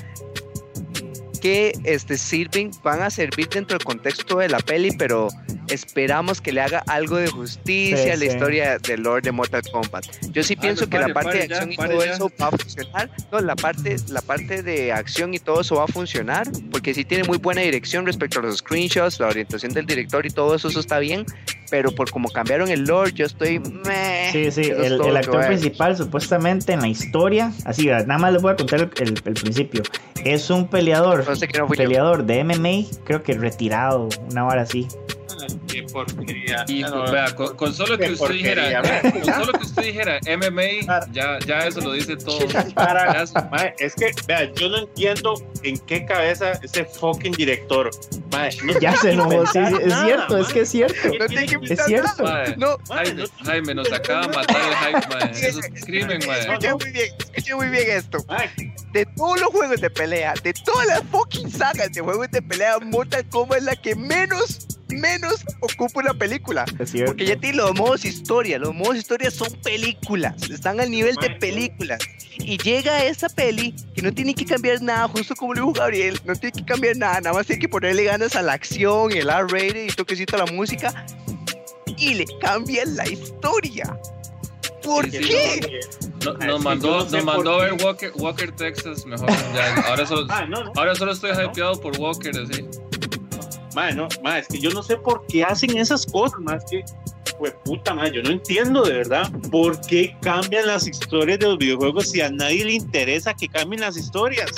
que 1.41 1.73
este 1.83 2.17
sirven 2.17 2.71
van 2.83 3.01
a 3.01 3.09
servir 3.09 3.49
dentro 3.49 3.77
del 3.77 3.85
contexto 3.85 4.37
de 4.37 4.49
la 4.49 4.59
peli 4.59 4.91
pero 4.97 5.27
esperamos 5.69 6.41
que 6.41 6.51
le 6.51 6.61
haga 6.61 6.83
algo 6.87 7.17
de 7.17 7.27
justicia 7.27 7.97
Sí, 7.97 8.09
a 8.09 8.13
la 8.15 8.19
sí. 8.19 8.25
historia 8.27 8.77
de 8.79 8.97
Lord 8.97 9.23
de 9.23 9.31
Mortal 9.31 9.61
Kombat 9.71 10.05
yo 10.31 10.43
sí 10.43 10.55
Ah, 10.57 10.61
pienso 10.61 10.85
que 10.87 10.97
pare, 10.97 11.07
la 11.07 11.13
parte 11.13 11.29
pare 11.29 11.41
de 11.41 11.47
ya, 11.47 11.55
acción 11.55 11.71
y 11.71 11.75
pare 11.77 11.89
todo 11.95 12.05
ya. 12.05 12.13
eso 12.13 12.31
va 12.41 12.47
a 12.47 12.51
funcionar 12.51 13.09
no 13.31 13.39
la 13.41 13.55
parte 13.55 13.95
la 14.09 14.21
parte 14.21 14.63
de 14.63 14.91
acción 14.91 15.33
y 15.33 15.39
todo 15.39 15.61
eso 15.61 15.75
va 15.75 15.83
a 15.85 15.87
funcionar 15.87 16.47
porque 16.71 16.93
sí 16.93 17.05
tiene 17.05 17.23
muy 17.23 17.37
buena 17.37 17.61
dirección 17.61 18.05
respecto 18.05 18.39
a 18.39 18.43
los 18.43 18.57
screenshots 18.57 19.19
la 19.19 19.27
orientación 19.27 19.73
del 19.73 19.85
director 19.85 20.25
y 20.25 20.29
todo 20.29 20.55
eso 20.55 20.67
eso 20.67 20.79
está 20.79 20.99
bien 20.99 21.25
pero 21.69 21.91
por 21.95 22.11
como 22.11 22.29
cambiaron 22.29 22.69
el 22.69 22.83
lore 22.83 23.13
yo 23.13 23.25
estoy 23.25 23.57
meh. 23.59 24.29
Sí, 24.31 24.51
sí, 24.51 24.61
el, 24.69 25.01
el 25.01 25.17
actor 25.17 25.47
principal 25.47 25.97
supuestamente 25.97 26.73
en 26.73 26.81
la 26.81 26.87
historia, 26.87 27.51
así, 27.65 27.87
nada 27.87 28.17
más 28.19 28.31
les 28.31 28.43
voy 28.43 28.51
a 28.53 28.55
contar 28.55 28.81
el, 28.81 28.91
el- 29.07 29.19
el 29.25 29.33
principio. 29.33 29.81
Es 30.23 30.51
un 30.51 30.67
peleador, 30.67 31.27
no 31.27 31.35
sé 31.35 31.47
que 31.47 31.57
no 31.57 31.67
fui 31.67 31.75
yo. 31.75 31.83
peleador 31.85 32.25
de 32.25 32.43
MMA, 32.43 33.03
creo 33.05 33.23
que 33.23 33.33
retirado, 33.33 34.07
una 34.29 34.45
hora 34.45 34.61
así. 34.61 34.87
Qué 35.67 35.83
porquería. 35.83 36.65
Y 36.67 36.81
no, 36.81 37.11
vea, 37.11 37.33
con, 37.35 37.55
con 37.55 37.73
solo 37.73 37.97
que 37.97 38.11
usted 38.11 38.29
dijera, 38.29 39.01
con 39.11 39.25
solo 39.25 39.51
que 39.53 39.65
usted 39.65 39.83
dijera 39.83 40.19
MMA, 40.37 41.07
ya, 41.11 41.39
ya 41.45 41.59
eso 41.67 41.81
lo 41.81 41.93
dice 41.93 42.15
todo. 42.17 42.39
Para- 42.75 43.13
Ya 43.13 43.73
es- 43.77 43.95
que, 43.95 44.11
vea, 44.27 44.51
yo 44.53 44.69
no 44.69 44.77
entiendo 44.79 45.33
en 45.63 45.77
qué 45.79 46.05
cabeza 46.05 46.53
ese 46.63 46.85
fucking 46.85 47.33
director. 47.33 47.89
Mae, 48.31 48.49
no 48.63 48.79
Ya 48.79 48.95
se 48.97 49.11
enojó, 49.11 49.45
sí, 49.47 49.59
es 49.59 49.85
nada, 49.87 50.05
cierto, 50.05 50.37
es 50.37 50.47
que 50.47 50.59
es 50.61 50.69
cierto. 50.69 50.95
No 51.19 51.25
tiene 51.27 51.45
que 51.45 51.73
Es 51.73 51.85
cierto. 51.85 52.23
No, 52.57 52.77
Jaime, 52.89 53.23
Jaime, 53.45 53.75
nos 53.75 53.91
acaba 53.91 54.27
de 54.27 54.35
matar 54.35 54.57
el 54.61 54.75
hype, 54.75 55.07
mae. 55.15 55.47
Eso 55.47 55.59
es 55.59 55.85
crimen, 55.85 56.19
mae. 56.27 56.39
escuché 56.41 56.73
muy 56.73 56.91
bien, 56.91 57.07
escuché 57.19 57.55
muy 57.55 57.67
bien 57.69 57.83
esto. 57.89 58.17
De 58.91 59.05
todos 59.17 59.39
los 59.39 59.49
juegos 59.49 59.81
de 59.81 59.89
pelea, 59.89 60.33
de 60.43 60.53
todas 60.53 60.87
las 60.87 61.03
fucking 61.11 61.49
sagas 61.51 61.91
de 61.91 62.01
juegos 62.01 62.29
de 62.31 62.41
pelea, 62.41 62.77
Mortal 62.79 63.25
Kombat 63.29 63.59
es 63.59 63.63
la 63.65 63.75
que 63.75 63.95
menos, 63.95 64.67
menos 64.93 65.45
ocupa 65.59 66.01
una 66.01 66.13
película. 66.13 66.65
Es 66.79 66.91
cierto. 66.91 67.11
Porque 67.11 67.25
ya 67.25 67.35
tiene 67.37 67.57
los 67.57 67.73
modos 67.75 68.05
historia. 68.05 68.57
Los 68.59 68.73
modos 68.73 68.97
historia 68.97 69.29
son 69.31 69.51
películas. 69.63 70.49
Están 70.49 70.79
al 70.79 70.89
nivel 70.91 71.15
de 71.15 71.29
películas. 71.31 71.99
Y 72.39 72.57
llega 72.57 73.03
esa 73.03 73.29
peli 73.29 73.75
que 73.95 74.01
no 74.01 74.11
tiene 74.13 74.33
que 74.33 74.45
cambiar 74.45 74.81
nada, 74.81 75.07
justo 75.07 75.35
como 75.35 75.53
lo 75.53 75.61
dijo 75.61 75.73
Gabriel. 75.73 76.19
No 76.25 76.35
tiene 76.35 76.51
que 76.59 76.65
cambiar 76.65 76.97
nada. 76.97 77.21
Nada 77.21 77.33
más 77.35 77.45
tiene 77.45 77.59
que 77.61 77.69
ponerle 77.69 78.03
ganas 78.05 78.35
a 78.35 78.41
la 78.41 78.53
acción, 78.53 79.11
el 79.11 79.29
R-rated 79.29 79.85
y 79.85 79.89
toquecito 79.89 80.35
a 80.35 80.45
la 80.45 80.51
música. 80.51 81.05
Y 81.97 82.15
le 82.15 82.25
cambian 82.41 82.95
la 82.95 83.07
historia. 83.07 83.97
¿Por 84.81 85.09
Sí, 85.09 85.17
sí, 85.23 85.29
qué? 85.29 85.79
No- 86.25 86.31
Es 86.33 86.37
que 86.39 86.45
nos 86.47 86.61
mandó, 86.63 86.97
no 87.03 87.09
sé 87.09 87.15
nos 87.17 87.25
mandó 87.25 87.57
ver. 87.59 87.73
Walker, 87.83 88.11
Walker, 88.15 88.51
Texas, 88.51 89.05
mejor. 89.05 89.29
Ya, 89.53 89.75
ahora, 89.87 90.05
solo, 90.05 90.27
no. 90.49 90.71
ahora 90.75 90.95
solo 90.95 91.11
estoy 91.13 91.31
hypeado 91.31 91.79
por 91.79 91.97
Walker, 91.97 92.31
así. 92.37 92.65
Mae, 93.75 93.93
no, 93.93 94.07
mae, 94.23 94.41
es 94.41 94.47
que 94.47 94.59
yo 94.59 94.69
no 94.71 94.83
sé 94.83 94.97
por 94.97 95.25
qué 95.27 95.43
hacen 95.43 95.77
esas 95.77 96.05
cosas, 96.05 96.39
más 96.39 96.63
que, 96.69 96.83
pues 97.37 97.53
puta, 97.65 97.93
mae, 97.93 98.11
yo 98.11 98.21
no 98.21 98.29
entiendo 98.29 98.83
de 98.83 98.93
verdad 98.93 99.31
por 99.51 99.79
qué 99.81 100.15
cambian 100.21 100.67
las 100.67 100.87
historias 100.87 101.39
de 101.39 101.47
los 101.47 101.57
videojuegos 101.57 102.11
si 102.11 102.21
a 102.21 102.29
nadie 102.29 102.65
le 102.65 102.73
interesa 102.73 103.33
que 103.33 103.47
cambien 103.47 103.81
las 103.81 103.97
historias. 103.97 104.49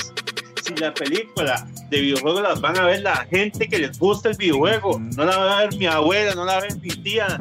Si 0.64 0.74
la 0.76 0.94
película 0.94 1.68
de 1.90 2.02
videojuegos 2.02 2.42
las 2.42 2.60
van 2.60 2.78
a 2.78 2.86
ver 2.86 3.02
la 3.02 3.18
gente 3.30 3.68
que 3.68 3.78
les 3.78 3.98
gusta 4.00 4.30
el 4.30 4.38
videojuego, 4.38 5.00
no 5.00 5.26
la 5.26 5.38
va 5.38 5.60
a 5.60 5.62
ver 5.62 5.78
mi 5.78 5.86
abuela, 5.86 6.34
no 6.34 6.44
la 6.44 6.54
va 6.54 6.58
a 6.60 6.62
ver 6.62 6.78
mi 6.80 6.90
tía. 6.90 7.40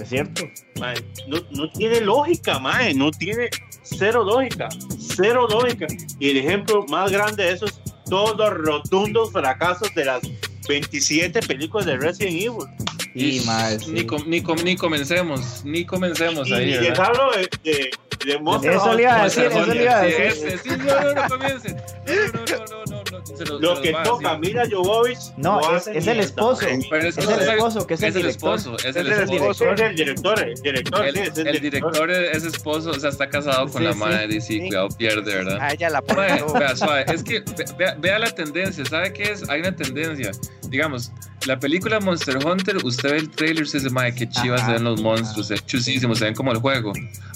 Es 0.00 0.08
cierto. 0.08 0.42
Mae, 0.78 0.94
no, 1.28 1.38
no 1.50 1.70
tiene 1.70 2.00
lógica, 2.00 2.58
mae, 2.58 2.94
no 2.94 3.10
tiene 3.10 3.48
cero 3.82 4.24
lógica, 4.24 4.68
cero 4.98 5.46
lógica. 5.50 5.86
Y 6.18 6.30
el 6.30 6.36
ejemplo 6.38 6.84
más 6.88 7.10
grande 7.10 7.44
de 7.44 7.52
eso 7.52 7.66
es 7.66 7.80
todos 8.08 8.36
los 8.36 8.50
rotundos 8.54 9.32
fracasos 9.32 9.94
de 9.94 10.04
las 10.04 10.22
27 10.68 11.40
películas 11.42 11.86
de 11.86 11.96
Resident 11.96 12.36
Evil. 12.36 12.66
Y 13.14 13.40
más. 13.46 13.86
Ni, 13.88 14.04
com- 14.04 14.24
ni, 14.26 14.42
com- 14.42 14.58
ni 14.64 14.76
comencemos, 14.76 15.64
ni 15.64 15.84
comencemos 15.84 16.48
Y 16.48 16.52
ahí. 16.54 16.66
ni 16.66 16.78
les 16.88 16.98
hablo 16.98 17.30
de, 17.32 17.48
de, 17.62 17.90
de 18.26 18.38
Monster 18.38 18.72
Eso 18.72 18.94
le 18.94 19.02
iba 19.02 19.20
a 19.20 19.24
decir, 19.24 19.44
eso 19.44 19.66
le 19.66 19.82
iba 19.82 19.98
a 19.98 20.02
decir. 20.02 20.24
ese, 20.24 20.58
sí, 20.58 20.68
no, 20.70 21.00
no, 21.00 21.14
no 21.14 21.28
comiencen. 21.28 21.76
No, 21.76 22.14
no, 22.14 22.56
no, 22.56 22.64
no, 22.66 22.84
no, 22.96 23.03
no, 23.42 23.44
lo- 23.44 23.58
se 23.58 23.62
Lo 23.62 23.70
los 23.70 23.80
que 23.80 23.92
va, 23.92 24.02
toca 24.04 24.34
sí. 24.34 24.40
Mila 24.40 24.64
Jovovich 24.70 25.18
No, 25.36 25.60
lo 25.60 25.76
es- 25.76 25.86
el 25.88 26.20
esposo. 26.20 26.60
Pero 26.90 27.08
es 27.08 27.14
que 27.16 27.20
Es 27.22 27.26
usted 27.28 27.42
el 27.42 27.50
esposo, 27.50 27.86
que 27.86 27.94
es 27.94 28.02
el 28.02 28.08
es 28.10 28.14
el 28.16 28.22
director. 28.22 28.54
esposo, 28.58 28.76
es 28.88 28.96
el 28.96 29.06
esposo. 29.06 29.64
Es 29.72 29.80
el 29.80 29.96
director, 29.96 30.40
el 30.40 30.54
director, 30.62 31.06
El, 31.06 31.14
sí, 31.14 31.20
es 31.22 31.38
el, 31.38 31.46
el 31.48 31.60
director 31.60 32.10
es 32.10 32.44
esposo, 32.44 32.90
o 32.90 33.00
sea, 33.00 33.10
está 33.10 33.28
casado 33.28 33.66
con 33.68 33.80
Sí, 33.82 33.84
la 33.88 33.92
sí. 33.94 33.98
madre 33.98 34.26
y 34.36 34.40
sí, 34.40 34.60
Sí. 34.60 34.60
cuidado, 34.68 34.88
pierde, 34.96 35.34
¿verdad? 35.34 35.58
A 35.60 35.72
ella 35.72 35.90
la 35.90 36.02
Mae, 36.14 36.42
vea, 36.58 36.76
suave, 36.76 37.04
es 37.12 37.22
que 37.24 37.40
ve- 37.40 37.64
vea, 37.78 37.94
vea 37.98 38.18
la 38.18 38.30
tendencia, 38.30 38.84
¿sabe 38.84 39.12
qué 39.12 39.24
es? 39.32 39.48
Hay 39.48 39.60
una 39.60 39.74
tendencia. 39.74 40.30
Digamos, 40.68 41.12
la 41.46 41.58
película 41.58 42.00
Monster 42.00 42.38
Hunter, 42.44 42.76
usted 42.84 43.10
ve 43.10 43.16
el 43.18 43.30
trailer 43.30 43.64
y 43.64 43.68
se 43.68 43.78
dice, 43.78 43.90
madre, 43.90 44.14
qué 44.14 44.28
chivas 44.28 44.60
Ajá. 44.62 44.70
se 44.70 44.74
ven 44.74 44.84
los 44.84 45.00
monstruos, 45.00 45.46
se 45.48 45.54
ven 45.54 45.62
chusísimos, 45.66 46.18
se 46.18 46.24
ven 46.26 46.34
como 46.34 46.52
el 46.52 46.58
juego. 46.58 46.92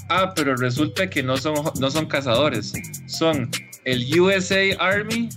Ah, 0.08 0.32
pero 0.34 0.56
resulta 0.56 1.08
que 1.10 1.22
no 1.22 1.36
son, 1.36 1.54
no 1.78 1.90
son 1.90 2.06
cazadores, 2.06 2.72
son 3.06 3.50
el 3.84 4.18
USA 4.20 4.74
Army 4.80 5.28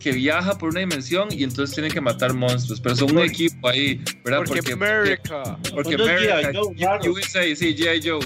que 0.00 0.12
viaja 0.12 0.56
por 0.56 0.70
una 0.70 0.80
dimensión 0.80 1.28
y 1.30 1.44
entonces 1.44 1.74
tienen 1.74 1.92
que 1.92 2.00
matar 2.00 2.32
monstruos, 2.32 2.80
pero 2.80 2.96
son 2.96 3.16
un 3.16 3.22
equipo 3.22 3.68
ahí, 3.68 4.02
¿verdad? 4.24 4.42
Porque 4.46 4.72
America. 4.72 5.58
porque 5.74 5.96
G.I. 5.96 6.28
America, 6.30 6.52
Joe. 6.54 7.10
USA, 7.10 7.42
sí, 7.54 7.76
G.I. 7.76 8.00
Joe. 8.08 8.20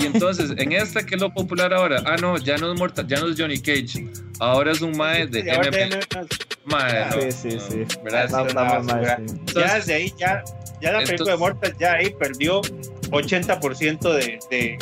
Y 0.00 0.06
entonces, 0.06 0.50
en 0.56 0.72
esta, 0.72 1.04
que 1.04 1.16
es 1.16 1.20
lo 1.20 1.32
popular 1.32 1.74
ahora? 1.74 2.02
Ah, 2.06 2.16
no, 2.16 2.38
ya 2.38 2.56
no 2.56 2.72
es, 2.72 2.78
Mortal, 2.78 3.06
ya 3.06 3.20
no 3.20 3.28
es 3.28 3.38
Johnny 3.38 3.60
Cage. 3.60 4.08
Ahora 4.38 4.72
es 4.72 4.80
un 4.80 4.96
mae 4.96 5.26
de 5.26 5.42
MMA. 5.42 6.00
Mae, 6.64 7.30
Sí, 7.30 7.32
sí, 7.50 7.56
no, 7.56 7.60
sí. 7.60 7.84
Ya 9.54 9.74
desde 9.74 9.94
ahí, 9.94 10.14
ya, 10.18 10.42
ya 10.80 10.92
la 10.92 10.98
película 11.00 11.10
Entonces- 11.10 11.26
de 11.26 11.36
Mortal, 11.36 11.76
ya 11.78 11.92
ahí 11.92 12.14
perdió 12.18 12.62
80% 13.10 14.12
de, 14.14 14.38
de, 14.50 14.78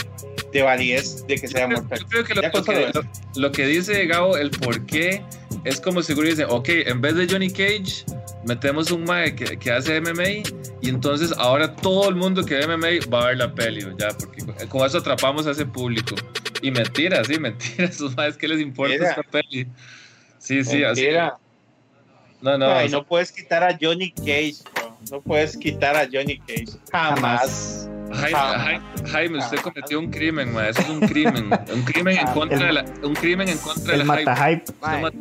de 0.53 0.63
validez 0.63 1.27
de 1.27 1.37
que 1.37 1.49
sea 1.49 1.63
Yo 1.63 1.67
creo- 1.69 1.81
Mortal. 1.83 1.99
yo 2.01 2.07
creo 2.09 2.25
que 2.25 2.35
lo, 2.35 2.43
que 2.65 2.91
lo- 2.95 3.41
lo 3.43 3.53
que 3.53 3.67
dice 3.67 4.07
Gabo, 4.07 4.37
el 4.37 4.51
por 4.51 4.85
qué, 4.87 5.23
es 5.65 5.81
como 5.81 6.03
seguro 6.03 6.29
dicen, 6.29 6.47
ok, 6.49 6.69
en 6.87 7.01
vez 7.01 7.15
de 7.17 7.27
Johnny 7.29 7.51
Cage, 7.51 8.05
metemos 8.47 8.91
un 8.91 9.05
mae 9.05 9.35
que, 9.35 9.59
que 9.59 9.71
hace 9.73 10.01
MMA 10.01 10.49
y 10.81 10.89
entonces 10.89 11.33
ahora 11.37 11.75
todo 11.75 12.09
el 12.09 12.15
mundo 12.15 12.45
que 12.45 12.55
ve 12.55 12.67
MMA 12.67 13.11
va 13.13 13.25
a 13.25 13.27
ver 13.29 13.39
la 13.39 13.53
peli, 13.55 13.85
ya, 13.99 14.09
porque 14.19 14.45
con- 14.69 14.87
eso 14.87 14.99
atrapamos 14.99 15.47
a 15.47 15.51
ese 15.51 15.67
público. 15.67 16.15
Y 16.63 16.71
mentira, 16.71 17.23
sí, 17.25 17.39
mentira, 17.39 17.85
esos 17.85 18.15
maes 18.17 18.37
que 18.37 18.49
les 18.49 18.61
importa 18.61 18.95
Mira. 18.95 19.11
esta 19.11 19.23
peli. 19.23 19.67
Sí, 20.39 20.63
sí, 20.65 20.83
así. 20.85 21.03
Mentira. 21.03 21.37
No, 22.41 22.57
no, 22.57 22.71
Ay, 22.73 22.89
no 22.89 23.05
puedes 23.05 23.33
quitar 23.33 23.65
a 23.65 23.77
Johnny 23.81 24.13
Cage, 24.13 24.55
bro. 24.75 24.97
No 25.11 25.21
puedes 25.21 25.57
quitar 25.57 25.97
a 25.97 26.07
Johnny 26.11 26.39
Cage. 26.39 26.67
Jamás. 26.93 27.89
Jaime, 28.13 28.81
Jaime, 29.11 29.39
usted 29.39 29.59
cometió 29.61 29.99
un 29.99 30.11
crimen, 30.11 30.53
ma, 30.53 30.69
eso 30.69 30.81
es 30.81 30.89
un 30.89 31.01
crimen, 31.01 31.51
un 31.73 31.83
crimen 31.83 32.19
en 32.19 32.29
Ah, 32.29 32.33
contra 32.33 32.57
el- 32.59 32.67
de 32.67 32.73
la, 32.73 32.85
un 33.07 33.15
crimen 33.15 33.49
en 33.49 33.59
contra 33.59 33.93
El 33.93 33.99
del 34.01 34.07
mata 34.07 34.37
hype. 34.37 34.65
Usted 34.71 35.13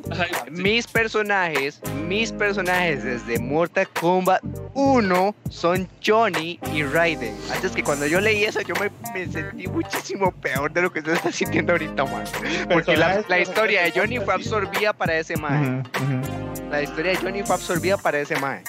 sí. 0.46 0.52
Mis 0.52 0.88
personajes, 0.88 1.82
mis 2.08 2.32
personajes 2.32 3.04
desde 3.04 3.40
Mortal 3.40 3.88
Kombat 4.00 4.42
1 4.74 5.36
son 5.50 5.88
Johnny 6.06 6.60
y 6.74 6.84
Raiden. 6.84 7.36
Antes 7.54 7.72
que 7.72 7.84
cuando 7.84 8.06
yo 8.08 8.20
leí 8.22 8.44
eso, 8.46 8.62
yo 8.62 8.74
me, 8.76 8.90
me 9.14 9.32
sentí 9.32 9.68
muchísimo 9.68 10.32
peor 10.32 10.72
de 10.72 10.82
lo 10.82 10.92
que 10.92 11.02
se 11.02 11.14
está 11.14 11.32
sintiendo 11.32 11.74
ahorita, 11.74 12.06
man. 12.06 12.24
Porque 12.72 12.96
la, 12.98 13.24
la 13.28 13.40
historia 13.40 13.84
de 13.84 13.92
Johnny 13.92 14.20
fue 14.20 14.34
absorbida 14.34 14.94
para 14.94 15.18
ese 15.18 15.36
mae. 15.38 15.62
Ujú, 15.62 15.80
ujú. 15.80 16.70
La 16.72 16.82
historia 16.82 17.12
de 17.12 17.18
Johnny 17.18 17.44
fue 17.44 17.56
absorbida 17.56 17.98
para 17.98 18.20
ese 18.20 18.36
mae. 18.38 18.62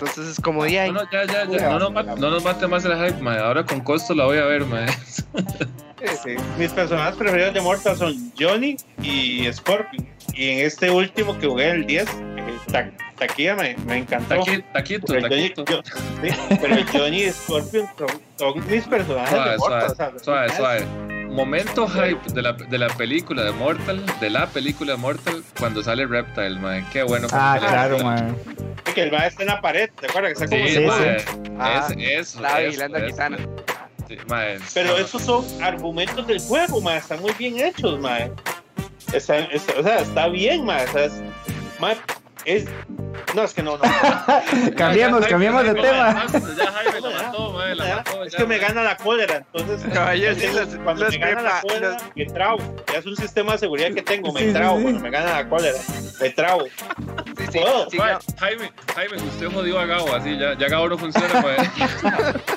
Entonces 0.00 0.28
es 0.28 0.40
como 0.40 0.64
de 0.64 0.78
ahí. 0.78 0.90
No, 0.90 1.02
no, 1.02 1.10
ya, 1.12 1.24
ya, 1.26 1.44
ya, 1.46 1.68
no 1.70 1.78
nos, 1.78 1.92
mate, 1.92 2.10
no 2.18 2.30
nos 2.30 2.42
mate 2.44 2.66
más 2.66 2.84
el 2.86 2.92
hype, 2.96 3.20
ma, 3.20 3.38
ahora 3.38 3.64
con 3.66 3.80
costo 3.80 4.14
la 4.14 4.24
voy 4.24 4.38
a 4.38 4.44
ver, 4.44 4.64
ma. 4.64 4.86
Mis 6.58 6.70
personajes 6.72 7.16
preferidos 7.16 7.52
de 7.54 7.60
Mortal 7.60 7.96
son 7.96 8.32
Johnny 8.38 8.76
y 9.02 9.50
Scorpion. 9.52 10.08
Y 10.32 10.48
en 10.48 10.66
este 10.66 10.90
último 10.90 11.38
que 11.38 11.46
jugué, 11.46 11.70
el 11.70 11.86
10, 11.86 12.08
el 12.36 12.72
Ta- 12.72 12.90
Taquilla, 13.20 13.54
me, 13.54 13.76
me 13.86 13.98
encantó. 13.98 14.34
Taqui- 14.34 14.64
Taquito, 14.72 15.06
Pero 15.06 15.18
el 15.18 15.28
Johnny, 15.28 15.50
taquito. 15.50 15.64
yo- 15.66 15.82
sí, 15.84 16.56
pero 16.60 16.74
el 16.74 16.86
Johnny 16.88 17.22
y 17.24 17.30
Scorpion 17.32 17.86
son, 17.96 18.08
son 18.36 18.66
mis 18.66 18.84
personajes 18.86 19.30
Suave, 19.30 19.50
de 19.52 19.58
Mortal. 19.58 19.80
suave, 19.94 20.16
o 20.16 20.18
sea, 20.18 20.24
suave, 20.24 20.56
suave. 20.56 20.86
Momento 21.30 21.86
hype 21.86 22.32
de 22.34 22.42
la, 22.42 22.52
de 22.54 22.76
la 22.78 22.88
película 22.88 23.44
de 23.44 23.52
Mortal, 23.52 24.04
de 24.20 24.30
la 24.30 24.46
película 24.48 24.92
de 24.94 24.98
Mortal, 24.98 25.44
cuando 25.60 25.80
sale 25.82 26.04
Reptile, 26.06 26.58
man. 26.58 26.84
Qué 26.92 27.04
bueno. 27.04 27.28
que 27.28 27.34
Ah, 27.38 27.56
claro, 27.60 27.98
Reptile. 27.98 28.04
man. 28.04 28.36
Que 28.94 29.02
el 29.02 29.14
va 29.14 29.26
está 29.26 29.42
en 29.44 29.48
la 29.48 29.60
pared, 29.60 29.90
¿te 30.00 30.06
acuerdas? 30.08 30.32
Que 30.36 30.44
está 30.44 30.56
como 30.56 30.66
Sí, 30.68 30.74
Sí. 30.74 31.46
Ah, 31.60 31.86
es, 31.88 31.96
eso, 31.96 32.38
estaba 32.38 32.60
eso, 32.60 32.66
vigilando 32.68 32.96
a 32.96 33.00
eso. 33.02 33.08
Kitana. 33.10 33.38
Sí, 34.08 34.14
es- 34.14 34.72
Pero 34.74 34.88
no, 34.88 34.96
esos 34.96 35.22
son 35.22 35.44
argumentos 35.62 36.26
del 36.26 36.40
juego, 36.40 36.80
ma, 36.80 36.96
están 36.96 37.20
muy 37.20 37.32
bien 37.38 37.60
hechos, 37.60 38.00
ma. 38.00 38.18
Está, 39.12 39.38
está- 39.38 39.74
o 39.78 39.82
sea, 39.84 40.00
está 40.00 40.26
bien, 40.28 40.64
ma. 40.64 40.78
O 40.88 40.92
sea, 40.92 41.04
es, 41.04 41.12
ma, 41.78 41.94
es- 42.44 42.64
no, 43.34 43.42
es 43.44 43.52
que 43.54 43.62
no, 43.62 43.76
no. 43.76 43.82
Cambiemos, 44.76 45.20
Ya, 45.20 45.26
ya, 45.26 45.30
cambiemos 45.30 45.64
de 45.64 45.74
tema. 45.74 46.26
Ya 46.32 48.02
es 48.24 48.32
ya, 48.32 48.38
que 48.38 48.44
me 48.46 48.58
gana 48.58 48.82
la 48.82 48.96
cólera, 48.96 49.44
entonces 49.52 49.92
Caballero, 49.92 50.34
sí, 50.34 50.40
cuando- 50.42 50.60
los- 50.60 50.76
cuando 50.84 51.04
los 51.04 51.12
me 51.12 51.18
gana 51.18 51.42
la 51.42 51.60
cólera, 51.60 51.88
los- 51.90 52.02
me 52.16 52.26
trago. 52.26 52.58
Ya 52.92 52.98
es 52.98 53.06
un 53.06 53.16
sistema 53.16 53.52
de 53.52 53.58
seguridad 53.58 53.92
que 53.92 54.02
tengo, 54.02 54.32
me 54.32 54.40
Sí, 54.40 54.46
sí, 54.48 54.52
trago 54.52 54.76
sí. 54.78 54.82
cuando 54.82 55.00
me 55.00 55.10
gana 55.10 55.30
la 55.42 55.48
cólera, 55.48 55.78
me 56.20 56.30
trago. 56.30 56.64
Sí, 56.66 57.46
sí, 57.52 57.58
Puedo, 57.58 57.90
sí, 57.90 57.96
Ma, 57.98 58.12
no. 58.12 58.18
Jaime, 58.38 58.72
Jaime, 58.94 59.16
usted 59.16 59.46
jodió 59.52 59.78
a 59.80 59.86
Gabo, 59.86 60.14
así 60.14 60.38
ya, 60.38 60.56
ya 60.56 60.68
Gabo 60.68 60.88
no 60.88 60.98
funciona. 60.98 61.28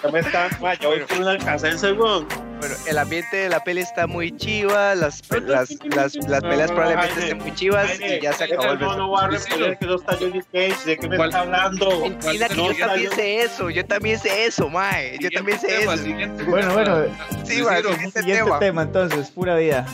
Ya 0.04 0.10
me 0.12 0.20
está, 0.20 0.50
yo 0.80 0.90
voy 0.90 1.00
por 1.02 1.18
un 1.20 1.28
alcanzarse, 1.28 1.92
weón. 1.94 2.28
Bueno, 2.60 2.76
el 2.88 2.98
ambiente 2.98 3.36
de 3.36 3.50
la 3.50 3.60
peli 3.62 3.82
está 3.82 4.08
muy 4.08 4.32
chiva, 4.38 4.96
las, 4.96 5.22
las, 5.32 5.70
las, 5.84 6.16
las 6.16 6.42
peleas 6.42 6.70
No, 6.70 6.76
probablemente 6.76 7.14
Jaime, 7.16 7.24
estén 7.24 7.38
muy 7.40 7.54
chivas 7.56 7.88
Jaime, 7.90 8.18
y 8.18 8.22
ya 8.22 8.32
se 8.34 8.44
acabó 8.46 8.64
el 8.72 9.73
Sí, 9.74 9.80
sí, 9.80 9.80
que 9.80 9.86
no 9.86 9.96
está 9.96 10.18
Johnny 10.18 10.42
Cage, 10.52 10.86
¿de 10.86 10.98
qué 10.98 11.08
me 11.10 11.16
¿Cuál- 11.18 11.30
está 11.30 11.42
hablando? 11.42 12.00
Mentira 12.02 12.48
que 12.50 12.56
no 12.56 12.72
yo 12.72 12.86
también 12.88 13.12
sé 13.12 13.42
eso, 13.44 13.70
yo 13.70 13.86
también 13.86 14.20
sé 14.20 14.46
eso, 14.46 14.70
mae, 14.70 15.18
yo 15.20 15.30
también 15.32 15.60
sé 15.60 15.68
tema, 15.68 15.94
eso. 15.94 16.04
siguiente 16.04 16.44
Bueno, 16.44 16.74
bueno, 16.74 17.04
Sí, 17.44 17.56
Ciro, 17.56 17.66
mae, 17.66 17.82
Siguiente 17.82 18.20
siguiente 18.20 18.44
tema. 18.46 18.60
tema. 18.60 18.82
entonces, 18.84 19.32
pura 19.32 19.56
vida. 19.56 19.86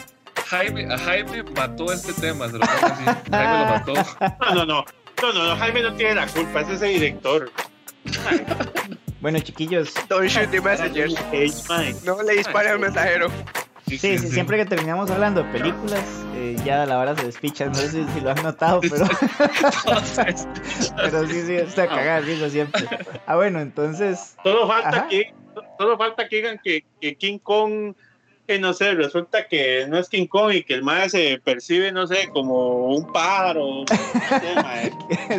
Jaime, 0.48 0.92
a 0.94 0.98
Jaime 0.98 1.44
mató 1.56 1.92
este 1.94 2.14
tema, 2.14 2.48
se 2.48 2.54
lo 2.54 2.60
pongo 2.60 2.86
así. 2.86 3.04
Jaime 3.32 3.60
lo 3.60 3.66
mató. 3.66 3.94
No, 4.42 4.56
no, 4.56 4.66
no. 4.66 4.86
No, 5.22 5.34
no, 5.34 5.44
no, 5.50 5.56
Jaime 5.58 5.82
no 5.82 5.94
tiene 5.96 6.16
la 6.16 6.28
culpa, 6.28 6.62
ese 6.62 6.74
es 6.76 6.82
el 6.82 6.94
director. 6.94 7.52
Bueno, 9.22 9.40
chiquillos, 9.42 9.94
Don't 10.08 10.28
shoot 10.30 10.50
the 10.50 10.62
messengers. 10.62 11.14
No 12.06 12.22
le 12.24 12.34
dispare 12.38 12.70
al 12.70 12.80
mensajero. 12.80 13.28
Sí, 13.98 14.18
sí, 14.18 14.28
siempre 14.30 14.58
que 14.58 14.66
terminamos 14.66 15.10
hablando 15.12 15.44
de 15.44 15.52
películas, 15.52 16.04
eh, 16.36 16.56
ya 16.66 16.86
la 16.86 17.00
hora 17.00 17.16
se 17.16 17.26
despicha. 17.26 17.66
No 17.66 17.74
sé 17.76 17.90
si, 17.90 18.06
si 18.14 18.22
lo 18.22 18.32
han 18.32 18.44
notado, 18.44 18.82
pero, 18.90 19.06
pero 20.96 21.28
sí, 21.28 21.42
sí, 21.44 21.56
está 21.56 21.88
cagada 21.88 22.20
risa 22.22 22.50
siempre. 22.50 22.88
Ah, 23.26 23.36
bueno, 23.36 23.60
entonces, 23.60 24.36
Solo 24.44 24.68
falta 24.68 24.90
Ajá. 24.90 25.08
que 25.08 25.34
solo 25.78 25.98
falta 25.98 26.28
que 26.28 26.36
digan 26.38 26.60
que, 26.64 26.86
que 27.02 27.16
King 27.16 27.40
Kong 27.40 27.94
que 28.50 28.58
no 28.58 28.74
sé, 28.74 28.96
resulta 28.96 29.48
que 29.48 29.86
no 29.88 30.00
es 30.00 30.10
King 30.10 30.26
Kong 30.26 30.54
y 30.54 30.64
que 30.64 30.74
el 30.74 30.82
mae 30.82 31.08
se 31.08 31.40
percibe, 31.44 31.92
no 31.92 32.08
sé, 32.08 32.30
como 32.34 32.88
un 32.88 33.06
pájaro, 33.14 33.84
no 33.84 33.86
sé, 33.88 34.56
mae, 34.56 34.92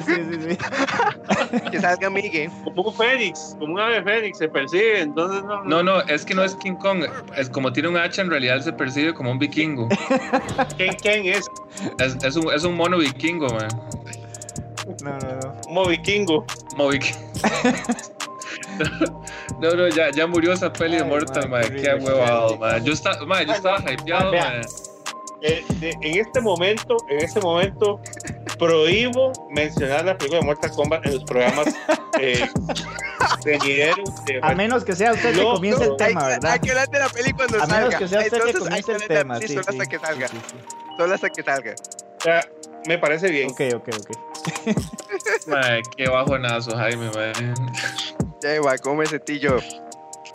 sí, 0.06 0.12
sí, 0.30 0.50
sí. 0.50 1.70
Que 1.72 1.80
salga 1.80 2.08
Miguel. 2.08 2.48
como 2.62 2.82
un 2.82 2.94
fénix, 2.94 3.56
como 3.58 3.74
un 3.74 3.80
ave 3.80 4.00
fénix 4.04 4.38
se 4.38 4.48
percibe, 4.48 5.00
entonces 5.00 5.42
no, 5.42 5.64
No, 5.64 5.82
no, 5.82 6.00
es 6.02 6.24
que 6.24 6.36
no 6.36 6.44
es 6.44 6.54
King 6.54 6.76
Kong. 6.76 7.04
Es 7.36 7.50
como 7.50 7.72
tiene 7.72 7.88
un 7.88 7.96
hacha, 7.96 8.22
en 8.22 8.30
realidad 8.30 8.60
se 8.60 8.72
percibe 8.72 9.12
como 9.12 9.32
un 9.32 9.40
vikingo. 9.40 9.88
¿quién, 10.76 10.94
quién 11.02 11.26
es? 11.26 11.48
Es, 11.98 12.16
es, 12.22 12.36
un, 12.36 12.52
es 12.52 12.62
un 12.62 12.76
mono 12.76 12.98
vikingo, 12.98 13.48
man. 13.48 13.68
No, 15.02 15.18
no, 15.18 15.40
no. 15.42 15.60
Como 15.62 15.86
vikingo. 15.88 16.46
No, 19.60 19.70
no, 19.74 19.88
ya, 19.88 20.10
ya 20.10 20.26
murió 20.26 20.52
esa 20.54 20.72
peli 20.72 20.96
de 20.96 21.04
Mortal, 21.04 21.48
man, 21.48 21.62
qué 21.74 21.94
huevado, 21.94 22.56
man. 22.56 22.82
Yo, 22.84 22.92
estaba 22.94 23.24
man, 23.26 23.46
yo 23.46 23.52
estaba 23.52 23.78
hypeado, 23.92 24.32
man. 24.32 24.62
Eh, 25.42 25.64
de- 25.80 25.96
en 26.02 26.18
este 26.18 26.40
momento, 26.40 26.96
en 27.08 27.18
este 27.20 27.40
momento, 27.40 28.00
prohíbo 28.58 29.32
mencionar 29.50 30.04
la 30.04 30.16
película 30.16 30.40
de 30.40 30.46
Mortal 30.46 30.70
Kombat 30.70 31.06
en 31.06 31.14
los 31.14 31.24
programas 31.24 31.66
eh, 32.20 32.46
de 33.44 34.38
A 34.42 34.54
menos 34.54 34.84
que 34.84 34.94
sea 34.94 35.12
usted 35.12 35.34
que 35.34 35.42
No, 35.42 35.54
comience 35.54 35.82
el 35.84 35.90
no, 35.90 35.96
tema, 35.96 36.20
Hay, 36.26 36.32
¿verdad? 36.34 36.52
hay 36.52 36.58
que 36.60 36.70
hablar 36.70 36.88
de 36.88 36.98
la 36.98 37.08
peli 37.08 37.32
cuando 37.32 37.56
A 37.56 37.60
salga. 37.66 37.76
menos 37.76 37.94
que 37.96 38.08
sea 38.08 38.20
usted 38.20 38.30
que 38.42 38.50
Entonces, 38.50 38.72
hay 38.74 38.82
comience 38.82 38.92
el 38.92 39.08
tema. 39.08 39.40
Sí, 39.40 39.48
Sí, 39.48 39.54
solo 39.54 39.64
sí, 39.70 39.78
hasta 39.78 39.86
que 39.86 39.98
salga. 39.98 40.28
sí, 40.28 40.36
sí. 40.50 40.56
Solo 40.98 41.14
hasta 41.14 41.30
que 41.30 41.42
salga. 41.42 41.74
O 42.18 42.22
sea, 42.22 42.48
me 42.86 42.98
parece 42.98 43.30
bien. 43.30 43.50
Ok, 43.50 43.60
ok, 43.76 43.88
ok. 43.98 44.10
Man, 45.46 45.82
qué 45.96 46.08
bajonazo, 46.08 46.76
Jaime, 46.76 47.10
man. 47.10 47.66
Ya 48.42 48.60
¿cómo 48.82 48.96
me 48.96 49.06
sentí 49.06 49.38
yo? 49.38 49.56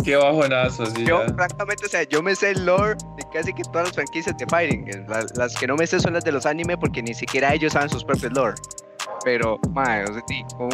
Qué 0.04 0.16
bajonazo, 0.16 0.86
sí. 0.88 1.06
Yo, 1.06 1.26
ya. 1.26 1.34
francamente, 1.34 1.86
o 1.86 1.90
sea, 1.90 2.04
yo 2.04 2.22
me 2.22 2.36
sé 2.36 2.52
el 2.52 2.66
lore 2.66 2.96
de 3.18 3.24
casi 3.32 3.54
que 3.54 3.64
todas 3.64 3.88
las 3.88 3.94
franquicias 3.96 4.38
de 4.38 4.46
Fighting. 4.46 4.88
Eh, 4.90 5.06
la- 5.08 5.26
las 5.36 5.56
que 5.56 5.66
no 5.68 5.76
me 5.76 5.88
sé 5.88 6.00
son 6.00 6.14
las 6.14 6.24
de 6.24 6.32
los 6.32 6.46
anime 6.46 6.78
porque 6.78 7.02
ni 7.02 7.14
siquiera 7.14 7.54
ellos 7.54 7.74
saben 7.74 7.90
sus 7.90 8.04
propios 8.04 8.32
lore. 8.34 8.56
Pero, 9.24 9.58
madre, 9.72 10.04
o 10.10 10.14
sea, 10.14 10.22
sí, 10.28 10.44
¿cómo? 10.58 10.70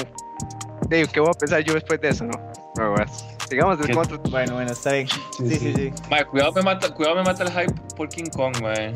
Digo, 0.89 1.09
¿qué 1.13 1.19
voy 1.19 1.29
a 1.29 1.33
pensar 1.37 1.61
yo 1.61 1.73
después 1.75 2.01
de 2.01 2.09
eso, 2.09 2.25
no? 2.25 2.31
No, 2.77 2.93
más. 2.93 3.25
Digamos, 3.49 3.77
de 3.79 3.93
otro. 3.95 4.17
Bueno, 4.29 4.55
bueno, 4.55 4.71
está 4.71 4.93
bien. 4.93 5.07
Sí, 5.37 5.49
sí, 5.55 5.73
sí. 5.75 5.93
Man, 6.09 6.25
cuidado 6.29 6.53
me 6.53 6.61
mata, 6.63 6.93
cuidado 6.93 7.17
me 7.17 7.23
mata 7.23 7.43
el 7.43 7.51
hype 7.51 7.73
por 7.95 8.09
King 8.09 8.29
Kong, 8.35 8.59
man. 8.61 8.93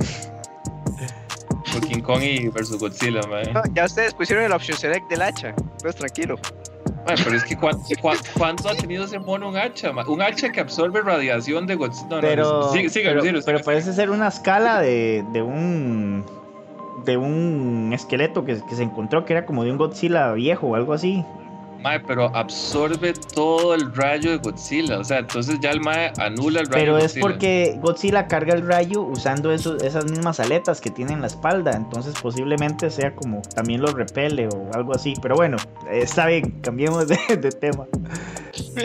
Por 1.72 1.82
King 1.88 2.02
Kong 2.02 2.22
y 2.24 2.48
versus 2.48 2.80
Godzilla, 2.80 3.22
man. 3.28 3.52
No, 3.54 3.62
ya 3.74 3.86
ustedes 3.86 4.14
pusieron 4.14 4.46
el 4.46 4.52
option 4.54 4.78
select 4.78 5.08
del 5.10 5.22
hacha. 5.22 5.54
Pues 5.82 5.96
tranquilo. 5.96 6.38
Man, 7.06 7.16
pero 7.24 7.38
es 7.38 7.43
que 7.43 7.56
¿cuánto, 7.56 8.70
ha 8.70 8.76
tenido 8.76 9.06
ese 9.06 9.20
mono 9.20 9.49
un 9.49 9.58
hacha? 9.58 9.91
Un 10.08 10.22
hacha 10.22 10.51
que 10.51 10.60
absorbe 10.60 11.01
radiación 11.01 11.68
de 11.68 11.76
Godzilla. 11.76 12.08
No, 12.10 12.16
no, 12.16 12.22
Pero, 12.22 12.72
sigue, 12.72 12.89
sigue, 12.89 13.10
pero, 13.10 13.22
sigue, 13.22 13.41
pero 13.45 13.58
sigue. 13.60 13.66
parece 13.66 13.93
ser 13.93 14.10
una 14.10 14.28
escala 14.28 14.82
de, 14.82 15.24
de 15.32 15.41
un 15.41 16.26
de 17.06 17.18
un 17.18 17.91
esqueleto 17.93 18.43
que, 18.45 18.60
que 18.68 18.76
se 18.76 18.82
encontró 18.82 19.26
que 19.26 19.34
era 19.34 19.45
como 19.45 19.64
de 19.64 19.72
un 19.72 19.78
Godzilla 19.78 20.34
viejo 20.34 20.68
o 20.68 20.76
algo 20.76 20.93
así. 20.93 21.24
Mae, 21.86 22.00
pero 22.00 22.36
absorbe 22.36 23.14
todo 23.36 23.76
el 23.76 23.94
rayo 23.94 24.32
de 24.32 24.38
Godzilla. 24.38 24.98
O 24.98 25.04
sea, 25.04 25.20
entonces 25.20 25.60
ya 25.62 25.70
el 25.70 25.82
Mae 25.82 26.12
anula 26.18 26.62
el 26.62 26.66
rayo 26.66 26.82
Pero 26.84 26.96
de 26.96 27.06
es 27.06 27.12
Godzilla. 27.12 27.22
porque 27.22 27.80
Godzilla 27.80 28.28
carga 28.28 28.56
el 28.56 28.66
rayo 28.66 29.04
usando 29.04 29.52
esas 29.52 30.10
mismas 30.10 30.40
aletas 30.40 30.82
que 30.82 30.90
tiene 30.90 31.14
en 31.14 31.22
la 31.22 31.28
espalda. 31.28 31.74
Entonces 31.76 32.16
posiblemente 32.20 32.90
sea 32.90 33.16
como 33.16 33.44
también 33.54 33.82
lo 33.82 33.88
repele 33.94 34.48
o 34.48 34.72
algo 34.74 34.96
así. 34.96 35.14
Pero 35.22 35.36
bueno, 35.36 35.58
está 35.92 36.26
bien, 36.26 36.60
cambiemos 36.62 37.08
de, 37.08 37.18
de 37.38 37.52
tema. 37.52 37.86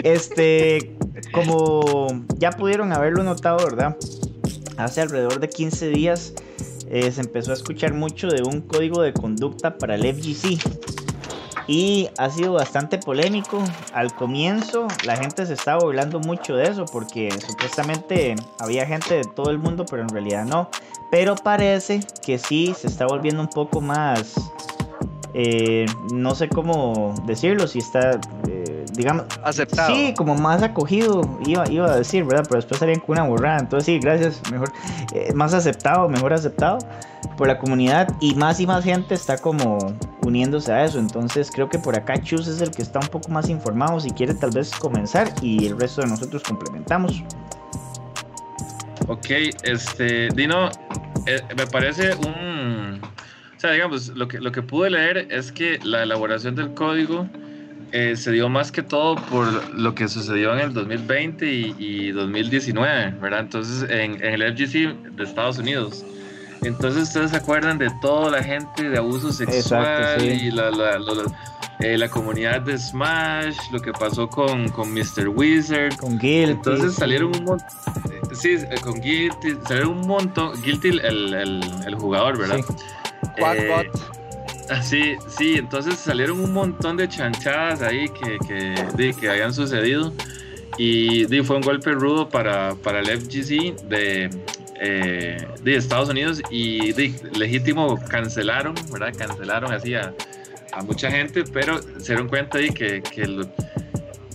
Este, 0.04 0.94
como 1.32 2.06
ya 2.36 2.50
pudieron 2.50 2.92
haberlo 2.92 3.22
notado, 3.22 3.64
¿verdad? 3.64 3.96
Hace 4.76 5.00
alrededor 5.00 5.40
de 5.40 5.48
15 5.48 5.88
días 5.88 6.34
eh, 6.90 7.10
se 7.12 7.20
empezó 7.22 7.52
a 7.52 7.54
escuchar 7.54 7.94
mucho 7.94 8.28
de 8.28 8.42
un 8.42 8.60
código 8.60 9.00
de 9.00 9.14
conducta 9.14 9.78
para 9.78 9.94
el 9.94 10.02
FGC. 10.14 10.58
Y 11.70 12.08
ha 12.18 12.28
sido 12.30 12.54
bastante 12.54 12.98
polémico. 12.98 13.62
Al 13.92 14.12
comienzo 14.12 14.88
la 15.04 15.16
gente 15.16 15.46
se 15.46 15.52
estaba 15.52 15.78
burlando 15.78 16.18
mucho 16.18 16.56
de 16.56 16.64
eso 16.64 16.84
porque 16.84 17.30
supuestamente 17.46 18.34
había 18.58 18.84
gente 18.86 19.14
de 19.14 19.24
todo 19.24 19.50
el 19.50 19.58
mundo, 19.58 19.86
pero 19.88 20.02
en 20.02 20.08
realidad 20.08 20.44
no. 20.44 20.68
Pero 21.12 21.36
parece 21.36 22.00
que 22.26 22.38
sí 22.38 22.74
se 22.76 22.88
está 22.88 23.06
volviendo 23.06 23.40
un 23.40 23.48
poco 23.48 23.80
más... 23.80 24.34
eh, 25.34 25.86
no 26.12 26.34
sé 26.34 26.48
cómo 26.48 27.14
decirlo, 27.26 27.66
si 27.66 27.78
está, 27.78 28.20
eh, 28.48 28.84
digamos, 28.94 29.24
Aceptado. 29.44 29.94
Sí, 29.94 30.14
como 30.16 30.34
más 30.34 30.62
acogido, 30.62 31.22
iba, 31.46 31.68
iba 31.70 31.92
a 31.92 31.96
decir, 31.96 32.24
¿verdad? 32.24 32.44
Pero 32.48 32.56
después 32.56 32.78
salían 32.78 33.00
con 33.00 33.18
una 33.18 33.28
borrada. 33.28 33.58
Entonces, 33.60 33.86
sí, 33.86 33.98
gracias. 34.00 34.40
Mejor, 34.50 34.72
eh, 35.14 35.32
más 35.34 35.54
aceptado, 35.54 36.08
mejor 36.08 36.32
aceptado 36.32 36.78
por 37.36 37.46
la 37.46 37.58
comunidad. 37.58 38.08
Y 38.20 38.34
más 38.34 38.60
y 38.60 38.66
más 38.66 38.84
gente 38.84 39.14
está 39.14 39.38
como 39.38 39.78
uniéndose 40.22 40.72
a 40.72 40.84
eso. 40.84 40.98
Entonces, 40.98 41.50
creo 41.52 41.68
que 41.68 41.78
por 41.78 41.96
acá 41.96 42.20
Chus 42.20 42.48
es 42.48 42.60
el 42.60 42.70
que 42.70 42.82
está 42.82 42.98
un 42.98 43.08
poco 43.08 43.28
más 43.30 43.48
informado. 43.48 44.00
Si 44.00 44.10
quiere, 44.10 44.34
tal 44.34 44.50
vez 44.50 44.70
comenzar 44.72 45.32
y 45.42 45.66
el 45.66 45.78
resto 45.78 46.02
de 46.02 46.08
nosotros 46.08 46.42
complementamos. 46.42 47.22
Ok, 49.06 49.26
este, 49.62 50.28
Dino, 50.28 50.70
eh, 51.26 51.40
me 51.56 51.66
parece 51.66 52.14
un... 52.14 53.00
O 53.60 53.62
sea, 53.62 53.72
digamos, 53.72 54.08
lo 54.16 54.26
que, 54.26 54.40
lo 54.40 54.52
que 54.52 54.62
pude 54.62 54.88
leer 54.88 55.26
es 55.30 55.52
que 55.52 55.78
la 55.82 56.02
elaboración 56.04 56.54
del 56.54 56.72
código 56.72 57.28
eh, 57.92 58.16
se 58.16 58.32
dio 58.32 58.48
más 58.48 58.72
que 58.72 58.82
todo 58.82 59.16
por 59.16 59.74
lo 59.74 59.94
que 59.94 60.08
sucedió 60.08 60.54
en 60.54 60.60
el 60.60 60.72
2020 60.72 61.44
y, 61.52 61.74
y 61.78 62.10
2019, 62.12 63.16
¿verdad? 63.20 63.40
Entonces, 63.40 63.82
en, 63.90 64.14
en 64.24 64.40
el 64.40 64.54
FGC 64.56 65.12
de 65.14 65.24
Estados 65.24 65.58
Unidos. 65.58 66.06
Entonces, 66.62 67.02
ustedes 67.02 67.32
se 67.32 67.36
acuerdan 67.36 67.76
de 67.76 67.90
toda 68.00 68.30
la 68.30 68.42
gente 68.42 68.88
de 68.88 68.96
abuso 68.96 69.30
sexual 69.30 69.82
Exacto, 69.84 70.20
sí. 70.20 70.26
y 70.46 70.50
la, 70.52 70.70
la, 70.70 70.98
la- 70.98 71.14
la- 71.14 71.38
eh, 71.80 71.98
la 71.98 72.08
comunidad 72.08 72.62
de 72.62 72.78
Smash, 72.78 73.56
lo 73.72 73.80
que 73.80 73.92
pasó 73.92 74.26
con, 74.28 74.70
con 74.70 74.90
Mr. 74.94 75.28
Wizard, 75.28 75.96
Con 75.96 76.18
Gil. 76.18 76.48
entonces 76.50 76.94
salieron 76.94 77.34
un 77.36 77.44
montón. 77.44 77.68
Sí, 78.34 78.52
eh, 78.58 78.74
con 78.82 79.00
Guilty. 79.00 79.56
Salieron 79.66 79.98
un 79.98 80.06
montón. 80.06 80.60
Guilty, 80.62 80.88
el, 80.88 81.00
el, 81.34 81.60
el 81.86 81.94
jugador, 81.96 82.38
¿verdad? 82.38 82.60
Quackbot. 83.40 83.86
Eh, 83.86 84.66
ah, 84.70 84.82
sí, 84.82 85.16
sí, 85.28 85.54
entonces 85.56 85.96
salieron 85.98 86.40
un 86.40 86.52
montón 86.52 86.96
de 86.96 87.08
chanchadas 87.08 87.82
ahí 87.82 88.08
que, 88.08 88.38
que, 88.46 89.14
que 89.18 89.30
habían 89.30 89.52
sucedido. 89.52 90.12
Y 90.78 91.26
di, 91.26 91.42
fue 91.42 91.56
un 91.56 91.62
golpe 91.62 91.90
rudo 91.92 92.28
para, 92.28 92.74
para 92.76 93.00
el 93.00 93.06
FGC 93.20 93.76
de, 93.88 94.30
eh, 94.80 95.46
de 95.62 95.76
Estados 95.76 96.08
Unidos. 96.08 96.40
Y 96.50 96.92
di, 96.92 97.14
legítimo 97.36 97.98
cancelaron, 98.08 98.74
¿verdad? 98.90 99.12
Cancelaron 99.16 99.72
así 99.72 99.94
a, 99.94 100.14
a 100.72 100.82
mucha 100.82 101.10
gente, 101.10 101.44
pero 101.52 101.82
se 101.82 102.12
dieron 102.12 102.28
cuenta 102.28 102.58
de 102.58 102.70
que, 102.70 103.02
que, 103.02 103.26
lo- 103.26 103.50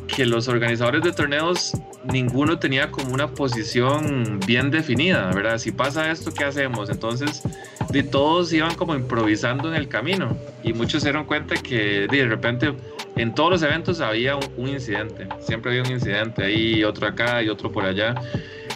que 0.08 0.26
los 0.26 0.48
organizadores 0.48 1.04
de 1.04 1.12
torneos 1.12 1.72
ninguno 2.12 2.60
tenía 2.60 2.92
como 2.92 3.14
una 3.14 3.28
posición 3.30 4.40
bien 4.46 4.72
definida, 4.72 5.32
¿verdad? 5.34 5.58
Si 5.58 5.72
pasa 5.72 6.12
esto, 6.12 6.34
¿qué 6.34 6.44
hacemos? 6.44 6.90
Entonces, 6.90 7.42
de 7.90 8.04
todos 8.04 8.54
iban 8.54 8.76
como 8.76 8.96
improvisando 8.96 9.70
en 9.70 9.76
el 9.76 9.88
camino 9.88 10.38
y 10.64 10.74
muchos 10.74 11.02
se 11.04 11.10
dieron 11.10 11.26
cuenta 11.26 11.56
que 11.56 12.08
de 12.10 12.28
repente 12.28 12.74
en 13.16 13.34
todos 13.34 13.50
los 13.52 13.62
eventos 13.64 14.02
había 14.02 14.36
un, 14.36 14.46
un 14.58 14.70
incidente, 14.70 15.28
siempre 15.40 15.72
había 15.72 15.84
un 15.84 15.92
incidente 15.92 16.44
ahí, 16.44 16.84
otro 16.84 17.08
acá 17.08 17.42
y 17.42 17.50
otro 17.50 17.72
por 17.72 17.86
allá. 17.86 18.16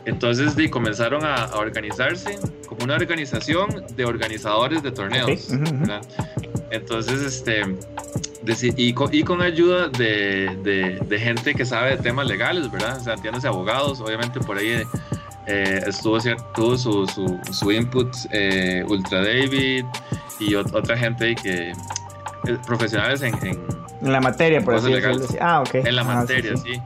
Entonces 0.05 0.55
di, 0.55 0.69
comenzaron 0.69 1.25
a, 1.25 1.35
a 1.35 1.57
organizarse 1.57 2.39
como 2.67 2.83
una 2.85 2.95
organización 2.95 3.85
de 3.95 4.05
organizadores 4.05 4.81
de 4.81 4.91
torneos. 4.91 5.49
Ok, 5.49 5.61
ujú, 5.61 5.63
ujú. 5.63 5.79
¿verdad? 5.79 6.01
Entonces, 6.71 7.21
este, 7.21 7.63
deci- 8.43 8.73
y, 8.77 8.93
con, 8.93 9.13
y 9.13 9.23
con 9.23 9.41
ayuda 9.41 9.87
de, 9.89 10.55
de- 10.63 10.99
de 11.05 11.19
gente 11.19 11.53
que 11.53 11.65
sabe 11.65 11.91
de 11.91 11.97
temas 11.97 12.27
legales, 12.27 12.71
¿verdad? 12.71 12.97
O 12.97 13.03
sea, 13.03 13.13
entiéndase 13.13 13.47
abogados, 13.47 13.99
obviamente 14.01 14.39
por 14.39 14.57
ahí 14.57 14.81
eh, 15.47 15.81
estuvo 15.87 16.17
cier- 16.19 16.43
tuvo 16.53 16.77
su, 16.77 17.07
su, 17.07 17.39
su 17.51 17.71
input 17.71 18.13
eh, 18.31 18.83
Ultra 18.87 19.19
David 19.23 19.85
y 20.39 20.51
ot- 20.53 20.73
otra 20.73 20.97
gente 20.97 21.35
que 21.35 21.71
eh, 21.71 22.57
profesionales 22.65 23.21
en, 23.21 23.33
en, 23.45 23.59
En 24.01 24.11
la 24.13 24.21
materia, 24.21 24.61
por 24.61 24.75
así 24.75 24.91
decirlo. 24.93 25.25
Ah, 25.41 25.61
ok. 25.61 25.75
en 25.75 25.95
la 25.95 26.01
Ah, 26.03 26.05
materia, 26.05 26.55
sí. 26.57 26.73
sí. 26.75 26.81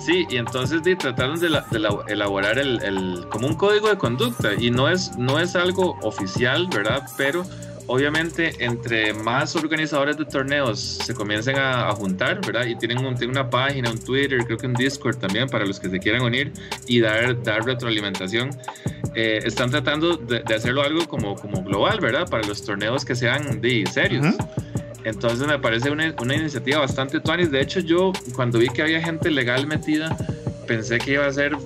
Sí, 0.00 0.26
y 0.30 0.36
entonces 0.36 0.82
di, 0.84 0.94
trataron 0.96 1.38
de, 1.40 1.50
la- 1.50 1.66
de 1.70 1.78
la- 1.80 1.98
elaborar 2.06 2.58
el, 2.58 2.80
el- 2.82 3.26
como 3.30 3.46
un 3.48 3.54
código 3.54 3.88
de 3.88 3.98
conducta 3.98 4.54
y 4.56 4.70
no 4.70 4.88
es, 4.88 5.18
no 5.18 5.38
es 5.40 5.54
algo 5.56 5.98
oficial, 6.02 6.68
¿verdad? 6.68 7.02
Pero 7.16 7.44
obviamente, 7.88 8.52
entre 8.60 9.12
más 9.12 9.56
organizadores 9.56 10.16
de 10.16 10.24
torneos 10.24 10.78
se 10.78 11.14
comiencen 11.14 11.56
a, 11.58 11.90
juntar, 11.92 12.40
¿verdad? 12.46 12.66
Y 12.66 12.76
tienen, 12.76 13.04
un, 13.04 13.14
tienen, 13.16 13.36
una 13.36 13.50
página, 13.50 13.90
un 13.90 13.98
Twitter, 13.98 14.44
creo 14.44 14.56
que 14.56 14.66
un 14.66 14.74
Discord 14.74 15.16
también 15.16 15.48
para 15.48 15.66
los 15.66 15.80
que 15.80 15.88
se 15.88 15.98
quieran 15.98 16.22
unir 16.22 16.52
y 16.86 17.00
dar, 17.00 17.42
dar 17.42 17.64
retroalimentación. 17.64 18.50
Eh, 19.14 19.40
están 19.44 19.70
tratando 19.70 20.16
de, 20.16 20.42
hacerlo 20.54 20.82
algo 20.82 21.08
como, 21.08 21.34
como 21.34 21.64
global, 21.64 21.98
¿verdad? 22.00 22.28
Para 22.28 22.46
los 22.46 22.62
torneos 22.62 23.04
que 23.04 23.16
sean 23.16 23.60
de 23.60 23.84
serios. 23.86 24.36
Entonces 25.04 25.46
me 25.46 25.58
parece 25.58 25.90
una, 25.90 26.14
una 26.20 26.36
iniciativa 26.36 26.80
bastante 26.80 27.20
tuanis. 27.20 27.50
De 27.50 27.60
hecho, 27.60 27.80
yo 27.80 28.12
cuando 28.34 28.58
vi 28.58 28.68
que 28.68 28.82
había 28.82 29.00
gente 29.00 29.30
legal 29.30 29.66
metida, 29.66 30.14
pensé 30.66 30.98
que 30.98 31.12
iba 31.12 31.26
a 31.26 31.32
ser, 31.32 31.56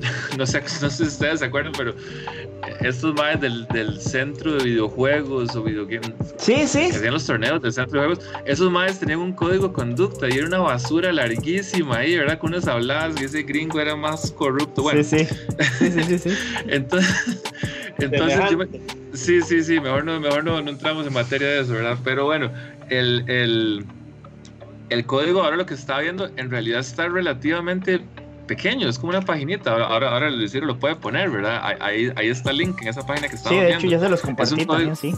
no 0.38 0.46
sé, 0.46 0.60
no 0.60 0.90
sé 0.90 0.90
si 0.90 1.02
ustedes 1.04 1.40
se 1.40 1.46
acuerdan, 1.46 1.72
pero 1.76 1.94
estos 2.80 3.14
más 3.14 3.40
del, 3.40 3.66
del, 3.68 4.00
centro 4.00 4.54
de 4.54 4.64
videojuegos 4.64 5.54
o 5.54 5.62
videogames 5.62 6.12
sí, 6.36 6.66
sí. 6.66 6.90
que 6.90 6.96
hacían 6.96 7.14
los 7.14 7.26
torneos 7.26 7.62
del 7.62 7.72
centro 7.72 8.00
de 8.00 8.06
juegos, 8.06 8.24
esos 8.44 8.70
más 8.70 8.98
tenían 8.98 9.20
un 9.20 9.32
código 9.32 9.68
de 9.68 9.74
conducta 9.74 10.28
y 10.28 10.32
era 10.32 10.46
una 10.46 10.58
basura 10.58 11.12
larguísima 11.12 11.98
ahí, 11.98 12.16
¿verdad? 12.16 12.38
Con 12.38 12.52
unos 12.52 12.66
habladas 12.66 13.20
y 13.20 13.24
ese 13.24 13.42
gringo 13.42 13.80
era 13.80 13.96
más 13.96 14.30
corrupto. 14.32 14.82
Bueno, 14.82 15.02
sí, 15.02 15.24
sí. 15.24 15.90
sí, 15.90 16.02
sí, 16.02 16.18
sí, 16.18 16.30
entonces, 16.68 17.44
entonces 17.98 18.68
sí, 19.12 19.42
sí, 19.42 19.62
sí, 19.62 19.80
mejor 19.80 20.04
no, 20.04 20.20
mejor 20.20 20.44
no, 20.44 20.60
no 20.60 20.70
entramos 20.70 21.06
en 21.06 21.12
materia 21.12 21.48
de 21.48 21.60
eso, 21.60 21.72
¿verdad? 21.72 21.98
Pero 22.04 22.24
bueno, 22.26 22.50
el, 22.90 23.24
el, 23.28 23.84
el 24.90 25.06
código 25.06 25.42
ahora 25.42 25.56
lo 25.56 25.66
que 25.66 25.74
está 25.74 26.00
viendo 26.00 26.30
en 26.36 26.50
realidad 26.50 26.80
está 26.80 27.08
relativamente 27.08 28.00
pequeño, 28.46 28.88
es 28.88 28.98
como 28.98 29.10
una 29.10 29.22
paginita. 29.22 29.72
Ahora, 29.72 29.86
ahora, 29.86 30.10
ahora 30.12 30.28
el 30.28 30.40
decir 30.40 30.62
lo 30.62 30.78
puede 30.78 30.96
poner, 30.96 31.30
¿verdad? 31.30 31.60
Ahí, 31.80 32.12
ahí 32.16 32.28
está 32.28 32.50
el 32.50 32.58
link 32.58 32.80
en 32.82 32.88
esa 32.88 33.04
página 33.06 33.28
que 33.28 33.36
está 33.36 33.48
Sí, 33.48 33.56
de 33.56 33.74
hecho 33.74 33.86
ya 33.86 34.00
se 34.00 34.08
los 34.08 34.20
compartí 34.20 34.64
también, 34.64 34.96
sí. 34.96 35.14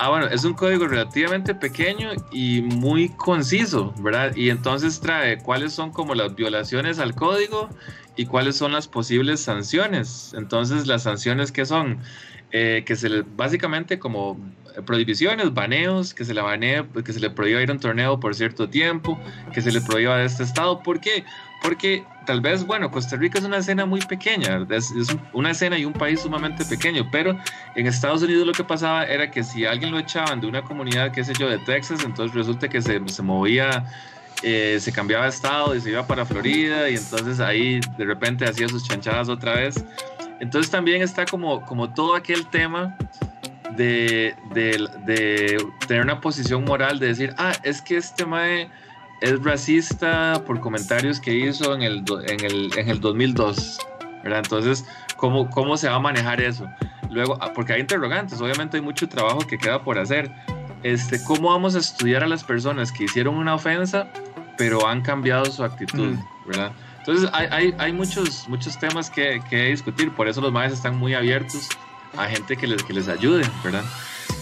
Ah, 0.00 0.10
bueno, 0.10 0.26
es 0.26 0.44
un 0.44 0.54
código 0.54 0.86
relativamente 0.86 1.56
pequeño 1.56 2.10
y 2.30 2.62
muy 2.62 3.08
conciso, 3.08 3.92
¿verdad? 3.98 4.34
Y 4.36 4.50
entonces 4.50 5.00
trae 5.00 5.38
cuáles 5.38 5.72
son 5.72 5.90
como 5.90 6.14
las 6.14 6.36
violaciones 6.36 7.00
al 7.00 7.16
código 7.16 7.68
y 8.14 8.26
cuáles 8.26 8.56
son 8.56 8.70
las 8.70 8.86
posibles 8.86 9.40
sanciones. 9.40 10.34
Entonces, 10.36 10.86
las 10.86 11.02
sanciones 11.02 11.50
que 11.50 11.66
son, 11.66 11.98
eh, 12.52 12.84
que 12.86 12.94
se 12.94 13.08
le, 13.08 13.22
básicamente 13.22 13.98
como 13.98 14.38
prohibiciones, 14.86 15.52
baneos, 15.52 16.14
que 16.14 16.24
se 16.24 16.32
le 16.32 16.42
banee, 16.42 16.84
que 17.04 17.12
se 17.12 17.18
le 17.18 17.30
prohíba 17.30 17.60
ir 17.60 17.70
a 17.70 17.72
un 17.72 17.80
torneo 17.80 18.20
por 18.20 18.36
cierto 18.36 18.68
tiempo, 18.68 19.18
que 19.52 19.60
se 19.60 19.72
le 19.72 19.80
prohíba 19.80 20.16
de 20.16 20.26
este 20.26 20.44
estado. 20.44 20.80
¿Por 20.80 21.00
qué? 21.00 21.24
Porque 21.62 22.04
tal 22.24 22.40
vez, 22.40 22.64
bueno, 22.64 22.90
Costa 22.90 23.16
Rica 23.16 23.38
es 23.38 23.44
una 23.44 23.58
escena 23.58 23.84
muy 23.84 24.00
pequeña, 24.00 24.66
es, 24.70 24.92
una 25.32 25.50
escena 25.50 25.78
y 25.78 25.84
un 25.84 25.92
país 25.92 26.20
sumamente 26.20 26.64
pequeño, 26.64 27.08
pero 27.10 27.36
en 27.74 27.86
Estados 27.86 28.22
Unidos 28.22 28.46
lo 28.46 28.52
que 28.52 28.64
pasaba 28.64 29.04
era 29.04 29.30
que 29.30 29.42
si 29.42 29.64
alguien 29.64 29.90
lo 29.90 29.98
echaban 29.98 30.40
de 30.40 30.46
una 30.46 30.62
comunidad, 30.62 31.10
qué 31.10 31.24
sé 31.24 31.32
yo, 31.38 31.48
de 31.48 31.58
Texas, 31.58 32.04
entonces 32.04 32.36
resulta 32.36 32.68
que 32.68 32.80
se, 32.80 33.00
se 33.08 33.22
movía, 33.22 33.84
eh, 34.42 34.78
se 34.80 34.92
cambiaba 34.92 35.24
de 35.24 35.30
estado 35.30 35.74
y 35.74 35.80
se 35.80 35.90
iba 35.90 36.06
para 36.06 36.24
Florida 36.24 36.88
y 36.90 36.96
entonces 36.96 37.40
ahí 37.40 37.80
de 37.96 38.04
repente 38.04 38.44
hacía 38.44 38.68
sus 38.68 38.84
chanchadas 38.84 39.28
otra 39.28 39.54
vez. 39.54 39.84
Entonces 40.40 40.70
también 40.70 41.02
está 41.02 41.24
como, 41.24 41.64
como 41.66 41.92
todo 41.92 42.14
aquel 42.14 42.46
tema 42.46 42.96
de, 43.76 44.34
de, 44.54 44.88
de 45.04 45.66
tener 45.86 46.02
una 46.02 46.20
posición 46.20 46.64
moral, 46.64 46.98
de 46.98 47.08
decir, 47.08 47.34
ah, 47.38 47.52
es 47.64 47.82
que 47.82 47.96
este 47.96 48.24
mae 48.24 48.70
es 49.20 49.42
racista 49.42 50.42
por 50.46 50.60
comentarios 50.60 51.20
que 51.20 51.34
hizo 51.34 51.74
en 51.74 51.82
el, 51.82 52.04
en 52.26 52.44
el, 52.44 52.78
en 52.78 52.88
el 52.88 53.00
2002, 53.00 53.78
¿verdad? 54.22 54.40
Entonces, 54.44 54.84
¿cómo, 55.16 55.50
¿cómo 55.50 55.76
se 55.76 55.88
va 55.88 55.96
a 55.96 56.00
manejar 56.00 56.40
eso? 56.40 56.68
Luego, 57.10 57.38
ah, 57.40 57.52
porque 57.54 57.72
hay 57.72 57.80
interrogantes, 57.80 58.40
obviamente 58.40 58.76
hay 58.76 58.82
mucho 58.82 59.08
trabajo 59.08 59.40
que 59.40 59.58
queda 59.58 59.82
por 59.82 59.98
hacer. 59.98 60.30
Este, 60.82 61.22
¿Cómo 61.24 61.50
vamos 61.50 61.74
a 61.74 61.78
estudiar 61.78 62.22
a 62.22 62.26
las 62.26 62.44
personas 62.44 62.92
que 62.92 63.04
hicieron 63.04 63.34
una 63.34 63.54
ofensa, 63.54 64.08
pero 64.56 64.86
han 64.86 65.02
cambiado 65.02 65.46
su 65.46 65.64
actitud, 65.64 66.16
¿verdad? 66.46 66.72
Entonces, 66.98 67.30
hay, 67.32 67.48
hay, 67.50 67.74
hay, 67.78 67.92
muchos, 67.92 68.48
muchos 68.48 68.78
temas 68.78 69.10
que, 69.10 69.40
que 69.48 69.70
discutir, 69.70 70.12
por 70.12 70.28
eso 70.28 70.40
los 70.40 70.52
maestros 70.52 70.78
están 70.78 70.96
muy 70.96 71.14
abiertos 71.14 71.68
a 72.16 72.26
gente 72.26 72.56
que 72.56 72.66
les, 72.66 72.82
que 72.82 72.92
les 72.92 73.08
ayude, 73.08 73.44
¿verdad? 73.64 73.84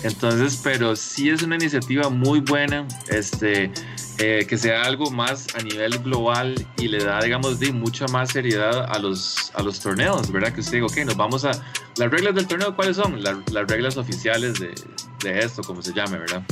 Entonces, 0.02 0.60
pero 0.62 0.94
sí 0.94 1.30
es 1.30 1.42
una 1.42 1.56
iniciativa 1.56 2.08
muy 2.10 2.40
buena, 2.40 2.86
este, 3.08 3.72
eh, 4.18 4.46
que 4.48 4.56
sea 4.56 4.82
algo 4.84 5.10
más 5.10 5.46
a 5.54 5.62
nivel 5.62 5.98
global 5.98 6.54
y 6.78 6.88
le 6.88 7.02
da, 7.02 7.20
digamos, 7.20 7.58
de 7.58 7.72
mucha 7.72 8.06
más 8.08 8.30
seriedad 8.30 8.86
a 8.88 8.98
los, 8.98 9.50
a 9.54 9.62
los 9.62 9.80
torneos, 9.80 10.30
¿verdad? 10.30 10.52
Que 10.52 10.60
usted 10.60 10.74
diga, 10.74 10.86
ok, 10.86 10.96
nos 11.06 11.16
vamos 11.16 11.44
a... 11.44 11.50
Las 11.96 12.10
reglas 12.10 12.34
del 12.34 12.46
torneo, 12.46 12.76
¿cuáles 12.76 12.96
son? 12.96 13.22
las 13.22 13.66
reglas 13.68 13.96
oficiales 13.96 14.60
de, 14.60 14.74
de 15.22 15.38
esto, 15.40 15.62
como 15.62 15.82
se 15.82 15.92
llame, 15.92 16.18
¿verdad? 16.18 16.42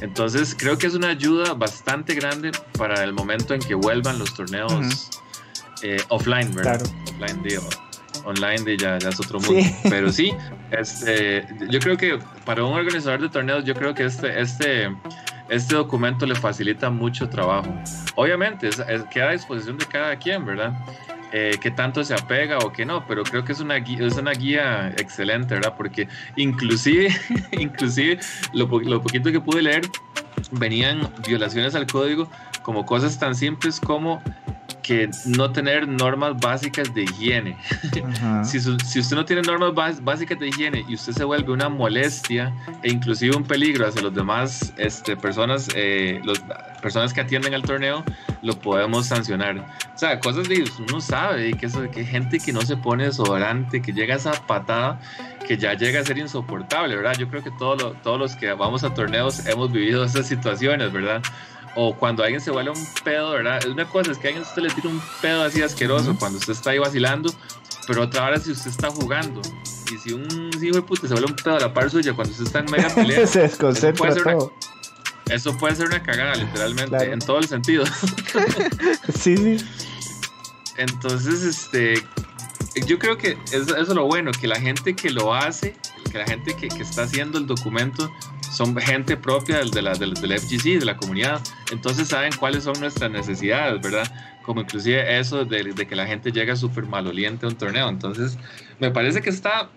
Entonces, 0.00 0.54
creo 0.56 0.76
que 0.78 0.86
es 0.86 0.94
una 0.94 1.08
ayuda 1.08 1.54
bastante 1.54 2.14
grande 2.14 2.52
para 2.76 3.02
el 3.02 3.12
momento 3.12 3.54
en 3.54 3.60
que 3.60 3.74
vuelvan 3.74 4.18
los 4.18 4.34
torneos 4.34 5.10
eh, 5.82 6.02
offline, 6.08 6.54
¿verdad? 6.54 6.80
Claro. 6.80 6.96
Offline, 7.10 7.42
digo, 7.42 7.62
online 8.26 8.62
de 8.62 8.76
ya, 8.76 8.98
ya, 8.98 9.08
es 9.08 9.20
otro 9.20 9.40
mundo. 9.40 9.66
Pero 9.88 10.12
sí, 10.12 10.32
este, 10.70 11.46
yo 11.70 11.80
creo 11.80 11.96
que 11.96 12.18
para 12.44 12.64
un 12.64 12.74
organizador 12.74 13.22
de 13.22 13.28
torneos, 13.28 13.64
yo 13.64 13.74
creo 13.74 13.94
que 13.94 14.04
este, 14.04 14.40
este, 14.40 14.94
este 15.48 15.74
documento 15.74 16.26
le 16.26 16.34
facilita 16.34 16.90
mucho 16.90 17.28
trabajo. 17.28 17.72
Obviamente, 18.16 18.70
queda 19.10 19.30
a 19.30 19.32
disposición 19.32 19.78
de 19.78 19.86
cada 19.86 20.16
quien, 20.16 20.44
¿verdad? 20.44 20.74
Eh, 21.32 21.56
que 21.60 21.70
tanto 21.70 22.04
se 22.04 22.14
apega 22.14 22.58
o 22.58 22.72
que 22.72 22.86
no, 22.86 23.04
pero 23.06 23.24
creo 23.24 23.44
que 23.44 23.52
es 23.52 23.60
una 23.60 23.74
guía, 23.76 24.06
es 24.06 24.16
una 24.16 24.30
guía 24.30 24.92
excelente, 24.96 25.54
¿verdad? 25.54 25.74
Porque 25.76 26.08
inclusive, 26.36 27.08
inclusive 27.52 28.18
lo, 28.52 28.66
lo 28.80 29.02
poquito 29.02 29.32
que 29.32 29.40
pude 29.40 29.62
leer, 29.62 29.88
venían 30.52 31.08
violaciones 31.26 31.74
al 31.74 31.86
código 31.86 32.30
como 32.62 32.86
cosas 32.86 33.18
tan 33.18 33.34
simples 33.34 33.80
como 33.80 34.22
que 34.82 35.10
no 35.24 35.50
tener 35.50 35.88
normas 35.88 36.36
básicas 36.38 36.92
de 36.94 37.02
higiene. 37.02 37.56
si, 38.44 38.60
si, 38.60 39.00
usted 39.00 39.16
no 39.16 39.24
tiene 39.24 39.42
normas 39.42 40.02
básicas 40.02 40.38
de 40.38 40.48
higiene 40.48 40.84
y 40.88 40.94
usted 40.94 41.12
se 41.12 41.24
vuelve 41.24 41.52
una 41.52 41.68
molestia 41.68 42.54
e 42.82 42.90
inclusive 42.90 43.36
un 43.36 43.44
peligro 43.44 43.86
hacia 43.86 44.02
los 44.02 44.14
demás 44.14 44.72
este, 44.76 45.16
personas, 45.16 45.68
eh, 45.74 46.20
los, 46.24 46.40
personas 46.80 47.12
que 47.12 47.20
atienden 47.20 47.54
al 47.54 47.62
torneo, 47.62 48.04
lo 48.42 48.58
podemos 48.58 49.06
sancionar. 49.06 49.58
O 49.94 49.98
sea, 49.98 50.20
cosas 50.20 50.48
de 50.48 50.64
uno 50.88 51.00
sabe 51.00 51.54
que, 51.54 51.66
eso, 51.66 51.90
que 51.90 52.04
gente 52.04 52.38
que 52.38 52.52
no 52.52 52.60
se 52.62 52.76
pone 52.76 53.04
desodorante, 53.04 53.82
que 53.82 53.92
llega 53.92 54.14
a 54.14 54.18
esa 54.18 54.32
patada 54.46 55.00
que 55.46 55.56
ya 55.56 55.74
llega 55.74 56.00
a 56.00 56.04
ser 56.04 56.18
insoportable, 56.18 56.96
¿verdad? 56.96 57.14
Yo 57.18 57.28
creo 57.28 57.42
que 57.42 57.52
todos 57.52 58.18
los 58.18 58.36
que 58.36 58.52
vamos 58.52 58.84
a 58.84 58.92
torneos 58.92 59.46
hemos 59.46 59.70
vivido 59.70 60.04
esas 60.04 60.26
situaciones, 60.26 60.92
¿verdad? 60.92 61.22
O 61.76 61.94
cuando 61.94 62.24
alguien 62.24 62.40
se 62.40 62.50
vuelve 62.50 62.70
un 62.70 62.86
pedo, 63.04 63.32
¿verdad? 63.32 63.64
Una 63.66 63.84
cosa 63.84 64.10
es 64.10 64.18
que 64.18 64.28
a 64.28 64.30
alguien 64.30 64.48
usted 64.48 64.62
le 64.62 64.70
tira 64.70 64.88
un 64.88 65.00
pedo 65.20 65.42
así 65.44 65.62
asqueroso 65.62 66.16
cuando 66.18 66.38
usted 66.38 66.54
está 66.54 66.70
ahí 66.70 66.78
vacilando, 66.78 67.32
pero 67.86 68.02
otra 68.02 68.24
hora 68.24 68.40
si 68.40 68.50
usted 68.50 68.70
está 68.70 68.90
jugando 68.90 69.42
y 69.92 69.98
si 69.98 70.12
un 70.14 70.50
hijo 70.60 70.74
de 70.74 70.82
puta 70.82 71.02
se 71.06 71.12
vuelve 71.12 71.30
un 71.30 71.36
pedo 71.36 71.56
a 71.56 71.60
la 71.60 71.74
par 71.74 71.90
suya 71.90 72.14
cuando 72.14 72.32
usted 72.32 72.46
está 72.46 72.60
en 72.60 72.70
mega 72.70 72.88
pelea, 72.94 73.26
se 73.26 73.42
desconcentra 73.42 74.08
eso 74.08 74.22
todo. 74.22 74.52
eso 75.26 75.56
puede 75.58 75.76
ser 75.76 75.86
una 75.86 76.02
cagada, 76.02 76.34
literalmente, 76.34 77.12
en 77.12 77.18
todo 77.18 77.38
el 77.38 77.46
sentido. 77.46 77.84
sí, 79.14 79.36
sí. 79.36 79.66
Entonces, 80.78 81.42
este, 81.42 82.02
yo 82.86 82.98
creo 82.98 83.18
que 83.18 83.36
eso, 83.52 83.76
es 83.76 83.88
lo 83.88 84.06
bueno, 84.06 84.30
que 84.32 84.46
la 84.46 84.58
gente 84.58 84.96
que 84.96 85.10
lo 85.10 85.34
hace, 85.34 85.76
que 86.10 86.18
la 86.18 86.26
gente 86.26 86.54
que, 86.54 86.68
que 86.68 86.82
está 86.82 87.02
haciendo 87.02 87.38
el 87.38 87.46
documento, 87.46 88.10
son 88.52 88.76
gente 88.76 89.16
propia 89.16 89.58
del, 89.58 89.70
de 89.70 89.82
la, 89.82 89.94
del, 89.94 90.14
del, 90.14 90.38
FGC, 90.38 90.78
de 90.78 90.84
la 90.84 90.96
comunidad, 90.96 91.40
entonces 91.72 92.08
saben 92.08 92.32
cuáles 92.38 92.64
son 92.64 92.78
nuestras 92.80 93.10
necesidades, 93.10 93.80
¿verdad? 93.80 94.06
Como 94.44 94.60
inclusive 94.60 95.18
eso 95.18 95.44
de, 95.44 95.72
de 95.72 95.86
que 95.86 95.96
la 95.96 96.06
gente 96.06 96.32
llega 96.32 96.56
súper 96.56 96.84
maloliente 96.86 97.46
a 97.46 97.48
un 97.48 97.56
torneo. 97.56 97.88
Entonces, 97.88 98.38
me 98.78 98.90
parece 98.90 99.20
que 99.20 99.30
está 99.30 99.68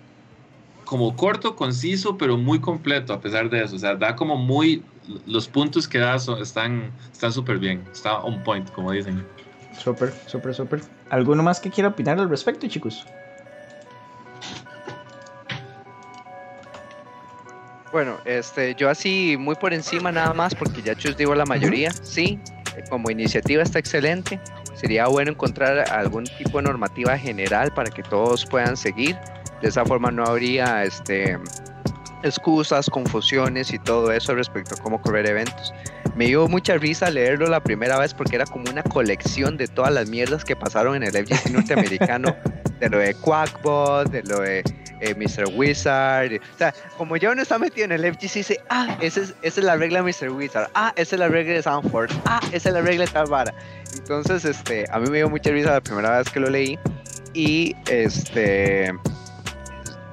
como 0.90 1.16
corto, 1.16 1.56
conciso, 1.56 2.18
pero 2.18 2.36
muy 2.36 2.60
completo 2.60 3.14
a 3.14 3.22
pesar 3.22 3.50
de 3.50 3.64
eso. 3.64 3.76
O 3.76 3.80
sea, 3.80 3.96
da 3.96 4.16
como 4.16 4.38
muy... 4.38 4.84
Los 5.28 5.48
puntos 5.48 5.88
que 5.88 6.00
da 6.00 6.18
son, 6.18 6.42
están 6.42 6.92
súper 7.32 7.60
bien, 7.60 7.84
está 7.92 8.20
on 8.20 8.44
point, 8.44 8.70
como 8.72 8.92
dicen. 8.92 9.24
Súper, 9.78 10.12
súper, 10.26 10.54
súper. 10.54 10.82
¿Alguno 11.10 11.44
más 11.44 11.60
que 11.60 11.70
quiera 11.70 11.90
opinar 11.90 12.20
al 12.20 12.30
respecto, 12.30 12.68
chicos? 12.68 13.06
Bueno, 17.92 18.18
este, 18.26 18.76
yo 18.76 18.90
así 18.90 19.36
muy 19.38 19.56
por 19.56 19.74
encima 19.74 20.12
nada 20.12 20.34
más, 20.34 20.54
porque 20.54 20.82
ya 20.82 20.94
os 20.94 21.18
digo 21.18 21.34
la 21.34 21.46
mayoría, 21.46 21.92
sí, 21.92 22.40
como 22.90 23.10
iniciativa 23.10 23.64
está 23.64 23.80
excelente. 23.80 24.40
Sería 24.76 25.08
bueno 25.08 25.32
encontrar 25.32 25.90
algún 25.92 26.26
tipo 26.26 26.60
de 26.60 26.64
normativa 26.64 27.18
general 27.18 27.74
para 27.74 27.90
que 27.90 28.04
todos 28.04 28.46
puedan 28.46 28.78
seguir. 28.78 29.18
De 29.62 29.70
esa 29.70 29.84
forma 29.86 30.10
no 30.12 30.24
habría 30.24 30.84
este, 30.84 31.38
excusas, 32.24 32.90
confusiones 32.90 33.74
y 33.74 33.80
todo 33.80 34.12
eso 34.12 34.36
respecto 34.36 34.76
a 34.76 34.78
cómo 34.78 35.02
correr 35.02 35.26
eventos. 35.26 35.74
Me 36.16 36.28
dio 36.28 36.48
mucha 36.48 36.78
risa 36.78 37.10
leerlo 37.10 37.48
la 37.48 37.62
primera 37.62 37.98
vez 37.98 38.14
porque 38.14 38.36
era 38.36 38.46
como 38.46 38.70
una 38.70 38.84
colección 38.84 39.58
de 39.58 39.68
todas 39.68 39.94
las 39.94 40.10
mierdas 40.10 40.46
que 40.46 40.56
pasaron 40.56 40.96
en 40.96 41.04
el 41.04 41.12
FGC 41.12 41.52
norteamericano, 41.52 42.36
de 42.80 42.90
lo 42.90 43.00
de 43.00 43.14
Quackbot, 43.16 44.10
de 44.10 44.24
lo 44.24 44.42
de 44.42 44.64
eh, 45.02 45.16
Mr. 45.16 45.46
Wizard. 45.56 46.34
O 46.34 46.58
sea, 46.58 46.74
como 46.98 47.18
ya 47.18 47.32
uno 47.32 47.42
está 47.42 47.58
metido 47.58 47.86
en 47.86 47.92
el 47.92 48.14
FGC, 48.14 48.34
dice, 48.34 48.60
ah, 48.70 48.98
esa 49.02 49.22
es, 49.22 49.34
esa 49.42 49.60
es 49.60 49.66
la 49.66 49.76
regla 49.76 50.02
de 50.02 50.12
Mr. 50.12 50.30
Wizard, 50.32 50.70
ah, 50.74 50.94
esa 50.96 51.16
es 51.16 51.20
la 51.20 51.28
regla 51.28 51.54
de 51.54 51.62
Sanford, 51.62 52.12
ah, 52.26 52.40
esa 52.52 52.70
es 52.70 52.76
la 52.76 52.82
regla 52.82 53.06
de 53.06 53.12
tal 53.12 53.28
vara. 53.28 53.54
Entonces, 53.96 54.46
este, 54.46 54.86
a 54.92 55.00
mí 55.00 55.10
me 55.10 55.18
dio 55.18 55.30
mucha 55.30 55.52
risa 55.52 55.72
la 55.72 55.82
primera 55.82 56.18
vez 56.18 56.30
que 56.30 56.40
lo 56.40 56.50
leí. 56.50 56.78
Y 57.34 57.76
este 57.90 58.92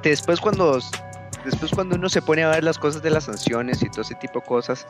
después 0.02 0.40
cuando 0.40 0.78
después 1.44 1.70
cuando 1.72 1.96
uno 1.96 2.08
se 2.08 2.20
pone 2.22 2.44
a 2.44 2.48
ver 2.48 2.64
las 2.64 2.78
cosas 2.78 3.02
de 3.02 3.10
las 3.10 3.24
sanciones 3.24 3.82
y 3.82 3.88
todo 3.88 4.02
ese 4.02 4.14
tipo 4.16 4.40
de 4.40 4.46
cosas, 4.46 4.86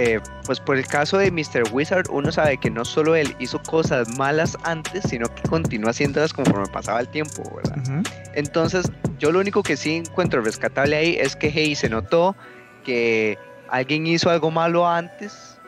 eh, 0.00 0.20
pues 0.46 0.60
por 0.60 0.76
el 0.76 0.86
caso 0.86 1.18
de 1.18 1.32
Mr. 1.32 1.72
Wizard, 1.72 2.08
uno 2.10 2.30
sabe 2.30 2.56
que 2.56 2.70
no 2.70 2.84
solo 2.84 3.16
él 3.16 3.34
hizo 3.40 3.60
cosas 3.60 4.08
malas 4.16 4.56
antes, 4.62 5.02
sino 5.08 5.26
que 5.34 5.42
continúa 5.48 5.90
haciéndolas 5.90 6.32
conforme 6.32 6.68
pasaba 6.68 7.00
el 7.00 7.08
tiempo, 7.08 7.42
¿verdad? 7.56 8.04
Entonces, 8.34 8.92
yo 9.18 9.32
lo 9.32 9.40
único 9.40 9.64
que 9.64 9.76
sí 9.76 9.96
encuentro 9.96 10.40
rescatable 10.40 10.94
ahí 10.94 11.16
es 11.18 11.34
que, 11.34 11.50
hey, 11.52 11.74
se 11.74 11.88
notó 11.88 12.36
que 12.84 13.38
alguien 13.68 14.06
hizo 14.06 14.30
algo 14.30 14.52
malo 14.52 14.86
antes, 14.86 15.58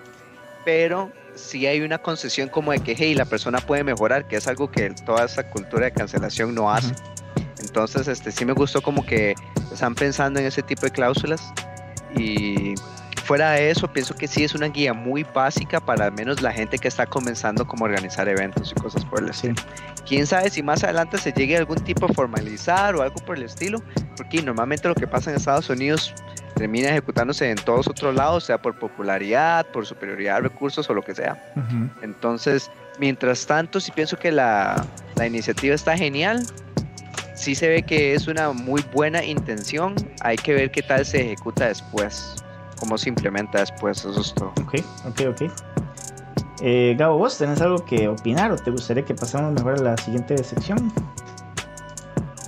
pero 0.64 1.10
sí 1.34 1.66
hay 1.66 1.80
una 1.80 1.98
concesión 1.98 2.48
como 2.48 2.70
de 2.70 2.78
que, 2.78 2.94
hey, 2.96 3.16
la 3.16 3.24
persona 3.24 3.58
puede 3.58 3.82
mejorar, 3.82 4.28
que 4.28 4.36
es 4.36 4.46
algo 4.46 4.70
que 4.70 4.90
toda 5.04 5.24
esa 5.24 5.42
cultura 5.50 5.86
de 5.86 5.92
cancelación 5.92 6.54
no 6.54 6.70
hace. 6.70 6.94
Entonces, 7.58 8.06
este, 8.06 8.30
sí 8.30 8.44
me 8.44 8.52
gustó 8.52 8.80
como 8.80 9.04
que 9.04 9.34
están 9.72 9.96
pensando 9.96 10.38
en 10.38 10.46
ese 10.46 10.62
tipo 10.62 10.82
de 10.82 10.92
cláusulas 10.92 11.52
y 12.14 12.74
fuera 13.30 13.52
de 13.52 13.70
eso, 13.70 13.86
pienso 13.86 14.16
que 14.16 14.26
sí 14.26 14.42
es 14.42 14.56
una 14.56 14.66
guía 14.66 14.92
muy 14.92 15.22
básica 15.22 15.78
para 15.78 16.06
al 16.06 16.12
menos 16.12 16.42
la 16.42 16.50
gente 16.50 16.78
que 16.78 16.88
está 16.88 17.06
comenzando 17.06 17.64
como 17.64 17.84
organizar 17.84 18.28
eventos 18.28 18.72
y 18.72 18.80
cosas 18.80 19.04
por 19.04 19.22
el 19.22 19.28
estilo. 19.30 19.54
Quién 20.04 20.26
sabe 20.26 20.50
si 20.50 20.64
más 20.64 20.82
adelante 20.82 21.16
se 21.16 21.30
llegue 21.30 21.54
a 21.54 21.60
algún 21.60 21.78
tipo 21.78 22.08
de 22.08 22.14
formalizar 22.14 22.96
o 22.96 23.02
algo 23.02 23.14
por 23.24 23.36
el 23.36 23.44
estilo, 23.44 23.80
porque 24.16 24.42
normalmente 24.42 24.88
lo 24.88 24.96
que 24.96 25.06
pasa 25.06 25.30
en 25.30 25.36
Estados 25.36 25.70
Unidos 25.70 26.12
termina 26.56 26.88
ejecutándose 26.88 27.48
en 27.48 27.54
todos 27.58 27.86
otros 27.86 28.16
lados, 28.16 28.42
sea 28.42 28.60
por 28.60 28.76
popularidad, 28.76 29.64
por 29.66 29.86
superioridad 29.86 30.42
de 30.42 30.48
recursos 30.48 30.90
o 30.90 30.94
lo 30.94 31.02
que 31.02 31.14
sea. 31.14 31.40
Entonces, 32.02 32.68
mientras 32.98 33.46
tanto, 33.46 33.78
sí 33.78 33.92
pienso 33.92 34.18
que 34.18 34.32
la, 34.32 34.84
la 35.14 35.26
iniciativa 35.28 35.76
está 35.76 35.96
genial, 35.96 36.44
sí 37.36 37.54
se 37.54 37.68
ve 37.68 37.84
que 37.84 38.12
es 38.12 38.26
una 38.26 38.50
muy 38.50 38.84
buena 38.92 39.24
intención. 39.24 39.94
Hay 40.20 40.36
que 40.36 40.52
ver 40.52 40.72
qué 40.72 40.82
tal 40.82 41.06
se 41.06 41.20
ejecuta 41.20 41.68
después 41.68 42.34
cómo 42.80 42.98
se 42.98 43.10
implementa 43.10 43.60
después, 43.60 43.98
eso 43.98 44.20
es 44.20 44.34
todo. 44.34 44.52
Ok, 44.62 44.74
ok, 45.06 45.20
ok. 45.28 45.52
Eh, 46.62 46.94
Gabo, 46.98 47.18
¿vos 47.18 47.38
tenés 47.38 47.60
algo 47.60 47.84
que 47.84 48.08
opinar 48.08 48.50
o 48.52 48.56
te 48.56 48.70
gustaría 48.70 49.04
que 49.04 49.14
pasemos 49.14 49.52
mejor 49.52 49.78
a 49.78 49.82
la 49.82 49.96
siguiente 49.96 50.36
sección? 50.42 50.92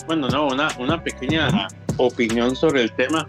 Bueno, 0.07 0.29
no, 0.29 0.49
una, 0.49 0.69
una 0.79 1.03
pequeña 1.03 1.69
opinión 1.97 2.55
sobre 2.57 2.83
el 2.83 2.93
tema. 2.93 3.27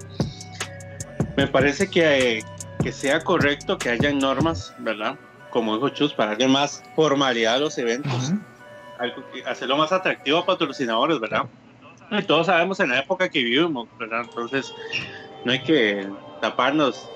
Me 1.38 1.48
parece 1.48 1.90
que, 1.90 2.44
que 2.82 2.92
sea 2.92 3.24
correcto 3.24 3.78
que 3.78 3.90
haya 3.90 4.12
normas, 4.12 4.74
¿verdad? 4.80 5.18
Como 5.52 5.76
dijo 5.76 5.90
Chus, 5.90 6.14
para 6.14 6.32
darle 6.32 6.48
más 6.48 6.84
formalidad 6.96 7.56
a 7.56 7.60
los 7.60 7.78
eventos. 7.78 8.34
algo 9.00 9.24
que, 9.32 9.46
hacerlo 9.46 9.78
más 9.78 9.92
atractivo 9.92 10.40
a 10.40 10.46
patrocinadores, 10.46 11.20
¿verdad? 11.20 11.46
Y 12.12 12.22
todos 12.24 12.48
sabemos 12.48 12.80
en 12.80 12.90
la 12.90 13.00
época 13.00 13.30
que 13.30 13.44
vivimos, 13.44 13.88
¿verdad? 13.98 14.22
Entonces, 14.24 14.74
no 15.46 15.52
hay 15.52 15.64
que 15.64 16.08
taparnos 16.44 17.10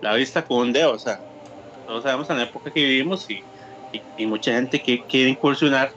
la 0.00 0.14
vista 0.14 0.42
con 0.42 0.56
un 0.56 0.72
dedo, 0.72 0.92
o 0.92 0.98
sea, 0.98 1.20
todos 1.86 2.04
sabemos 2.04 2.30
en 2.30 2.38
la 2.38 2.44
época 2.44 2.70
que 2.70 2.82
vivimos 2.82 3.28
y, 3.28 3.42
y, 4.16 4.24
mucha 4.24 4.54
gente 4.54 4.80
que 4.80 5.02
quiere 5.04 5.28
incursionar 5.28 5.92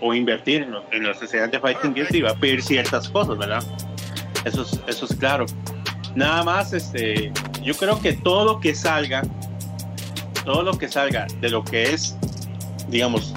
o 0.00 0.14
invertir 0.14 0.62
en, 0.62 0.74
en 0.92 1.02
los 1.02 1.20
escenarios 1.20 1.50
de 1.50 1.58
Fighting 1.58 1.92
Games 1.92 2.14
y 2.14 2.20
va 2.22 2.30
a 2.30 2.36
pedir 2.36 2.62
ciertas 2.62 3.08
cosas, 3.08 3.36
¿verdad? 3.36 3.64
Eso 4.44 4.62
es, 4.62 4.80
eso 4.86 5.06
es 5.06 5.16
claro. 5.16 5.44
Nada 6.14 6.44
más, 6.44 6.72
este, 6.72 7.32
yo 7.64 7.74
creo 7.74 8.00
que 8.00 8.12
todo 8.12 8.44
lo 8.44 8.60
que 8.60 8.76
salga, 8.76 9.22
todo 10.44 10.62
lo 10.62 10.78
que 10.78 10.88
salga 10.88 11.26
de 11.40 11.50
lo 11.50 11.64
que 11.64 11.82
es, 11.82 12.16
digamos, 12.86 13.34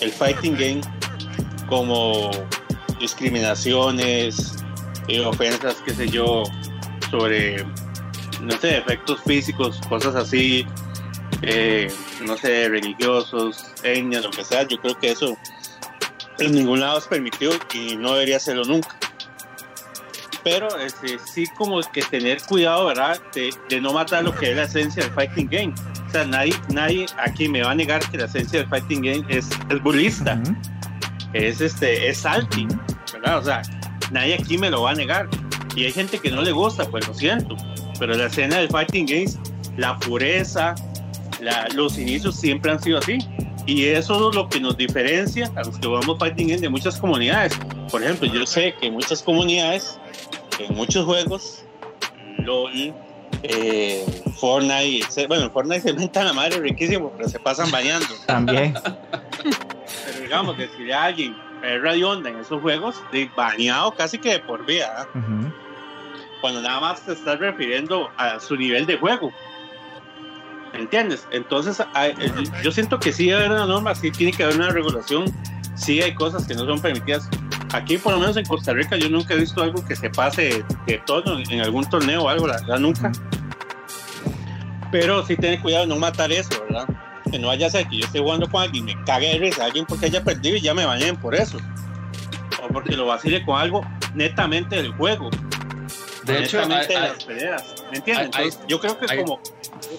el 0.00 0.12
Fighting 0.12 0.54
Game, 0.54 0.80
como 1.68 2.30
discriminaciones, 3.00 4.54
eh, 5.08 5.20
ofensas, 5.20 5.82
qué 5.84 5.92
sé 5.92 6.08
yo, 6.08 6.44
sobre 7.10 7.66
no 8.40 8.56
sé, 8.58 8.78
efectos 8.78 9.20
físicos, 9.22 9.80
cosas 9.88 10.14
así, 10.14 10.66
eh, 11.42 11.90
no 12.26 12.36
sé, 12.36 12.68
religiosos, 12.68 13.72
etnias, 13.82 14.24
lo 14.24 14.30
que 14.30 14.44
sea, 14.44 14.62
yo 14.66 14.78
creo 14.78 14.98
que 14.98 15.10
eso 15.10 15.36
en 16.38 16.52
ningún 16.52 16.80
lado 16.80 16.98
es 16.98 17.06
permitido 17.06 17.52
y 17.74 17.96
no 17.96 18.12
debería 18.12 18.36
hacerlo 18.36 18.64
nunca. 18.64 18.96
Pero 20.44 20.68
este, 20.78 21.18
sí 21.18 21.44
como 21.56 21.80
que 21.92 22.02
tener 22.02 22.40
cuidado, 22.42 22.86
¿verdad? 22.86 23.20
De, 23.34 23.80
no 23.80 23.92
matar 23.92 24.22
lo 24.22 24.34
que 24.34 24.50
es 24.50 24.56
la 24.56 24.62
esencia 24.62 25.02
del 25.02 25.12
fighting 25.12 25.48
game. 25.48 25.74
O 26.06 26.10
sea, 26.10 26.24
nadie, 26.24 26.54
nadie 26.68 27.06
aquí 27.18 27.48
me 27.48 27.62
va 27.62 27.72
a 27.72 27.74
negar 27.74 28.08
que 28.10 28.18
la 28.18 28.26
esencia 28.26 28.60
del 28.60 28.68
fighting 28.68 29.02
game 29.02 29.24
es, 29.28 29.48
es 29.68 29.82
burlista, 29.82 30.40
es, 31.32 31.60
este, 31.60 32.08
es 32.08 32.18
salty, 32.18 32.68
¿verdad? 33.12 33.38
O 33.38 33.42
sea, 33.42 33.62
nadie 34.12 34.34
aquí 34.34 34.56
me 34.56 34.70
lo 34.70 34.82
va 34.82 34.92
a 34.92 34.94
negar. 34.94 35.28
Y 35.74 35.84
hay 35.84 35.92
gente 35.92 36.20
que 36.20 36.30
no 36.30 36.42
le 36.42 36.52
gusta, 36.52 36.84
pues 36.84 37.06
lo 37.08 37.12
siento 37.12 37.56
pero 37.98 38.14
la 38.14 38.26
escena 38.26 38.58
del 38.58 38.68
Fighting 38.68 39.06
Games, 39.06 39.38
la 39.76 39.98
pureza, 39.98 40.74
los 41.74 41.98
inicios 41.98 42.36
siempre 42.36 42.72
han 42.72 42.82
sido 42.82 42.98
así. 42.98 43.18
Y 43.66 43.86
eso 43.86 44.30
es 44.30 44.36
lo 44.36 44.48
que 44.48 44.60
nos 44.60 44.76
diferencia 44.76 45.50
a 45.56 45.64
los 45.64 45.78
que 45.78 45.88
jugamos 45.88 46.18
Fighting 46.18 46.48
Games 46.48 46.60
de 46.60 46.68
muchas 46.68 46.98
comunidades. 46.98 47.58
Por 47.90 48.02
ejemplo, 48.02 48.28
yo 48.28 48.46
sé 48.46 48.74
que 48.80 48.86
en 48.86 48.94
muchas 48.94 49.22
comunidades, 49.22 49.98
en 50.60 50.74
muchos 50.74 51.04
juegos, 51.04 51.64
LOL, 52.38 52.94
eh, 53.42 54.04
Fortnite, 54.38 55.26
bueno, 55.26 55.50
Fortnite 55.50 55.80
se 55.80 55.90
inventan 55.90 56.26
la 56.26 56.32
madre 56.32 56.60
riquísimo, 56.60 57.12
pero 57.16 57.28
se 57.28 57.40
pasan 57.40 57.70
bañando. 57.70 58.06
También. 58.26 58.74
pero 59.42 60.20
digamos, 60.22 60.56
decirle 60.56 60.94
a 60.94 61.04
alguien, 61.04 61.36
es 61.64 61.82
radio 61.82 62.10
onda 62.10 62.30
en 62.30 62.38
esos 62.38 62.62
juegos, 62.62 62.96
de 63.10 63.28
bañado 63.36 63.92
casi 63.96 64.18
que 64.18 64.30
de 64.30 64.38
por 64.40 64.64
vida. 64.64 65.08
Uh 65.14 65.65
cuando 66.46 66.62
nada 66.62 66.78
más 66.78 67.00
te 67.00 67.12
estás 67.12 67.40
refiriendo 67.40 68.08
a 68.16 68.38
su 68.38 68.54
nivel 68.54 68.86
de 68.86 68.96
juego. 68.96 69.32
¿Entiendes? 70.74 71.26
Entonces, 71.32 71.84
eh, 72.00 72.14
yo 72.62 72.70
siento 72.70 73.00
que 73.00 73.12
sí 73.12 73.32
haber 73.32 73.50
una 73.50 73.66
norma, 73.66 73.96
sí 73.96 74.12
tiene 74.12 74.32
que 74.32 74.44
haber 74.44 74.54
una 74.54 74.68
regulación, 74.68 75.24
sí 75.74 76.00
hay 76.00 76.14
cosas 76.14 76.46
que 76.46 76.54
no 76.54 76.64
son 76.64 76.80
permitidas. 76.80 77.28
Aquí, 77.72 77.98
por 77.98 78.12
lo 78.12 78.20
menos 78.20 78.36
en 78.36 78.44
Costa 78.44 78.72
Rica, 78.72 78.96
yo 78.96 79.10
nunca 79.10 79.34
he 79.34 79.38
visto 79.38 79.60
algo 79.60 79.84
que 79.84 79.96
se 79.96 80.08
pase 80.08 80.64
de 80.86 80.98
todo 81.04 81.36
en 81.36 81.60
algún 81.62 81.84
torneo 81.90 82.22
o 82.22 82.28
algo, 82.28 82.46
la 82.46 82.60
verdad, 82.60 82.78
nunca. 82.78 83.10
Pero 84.92 85.26
sí 85.26 85.34
tiene 85.36 85.60
cuidado 85.60 85.82
de 85.82 85.88
no 85.88 85.96
matar 85.96 86.30
eso, 86.30 86.50
¿verdad? 86.68 86.86
Que 87.28 87.40
no 87.40 87.48
vaya 87.48 87.66
a 87.66 87.70
ser 87.70 87.88
que 87.88 87.98
yo 87.98 88.04
esté 88.04 88.20
jugando 88.20 88.48
con 88.48 88.62
alguien 88.62 88.88
y 88.88 88.94
me 88.94 89.04
cague 89.04 89.32
de 89.32 89.38
risa 89.38 89.64
alguien 89.64 89.84
porque 89.84 90.06
haya 90.06 90.22
perdido 90.22 90.54
y 90.54 90.60
ya 90.60 90.74
me 90.74 90.86
bañen 90.86 91.16
por 91.16 91.34
eso. 91.34 91.58
O 92.62 92.68
porque 92.68 92.94
lo 92.94 93.06
vacile 93.06 93.44
con 93.44 93.60
algo 93.60 93.84
netamente 94.14 94.76
del 94.76 94.92
juego. 94.92 95.28
De 96.26 96.44
hecho, 96.44 96.60
hay, 96.60 96.68
las 96.68 97.24
peleas, 97.24 97.74
¿me 97.90 97.98
entiendes? 97.98 98.58
yo 98.68 98.80
creo 98.80 98.98
que 98.98 99.06
es 99.06 99.12
como 99.12 99.40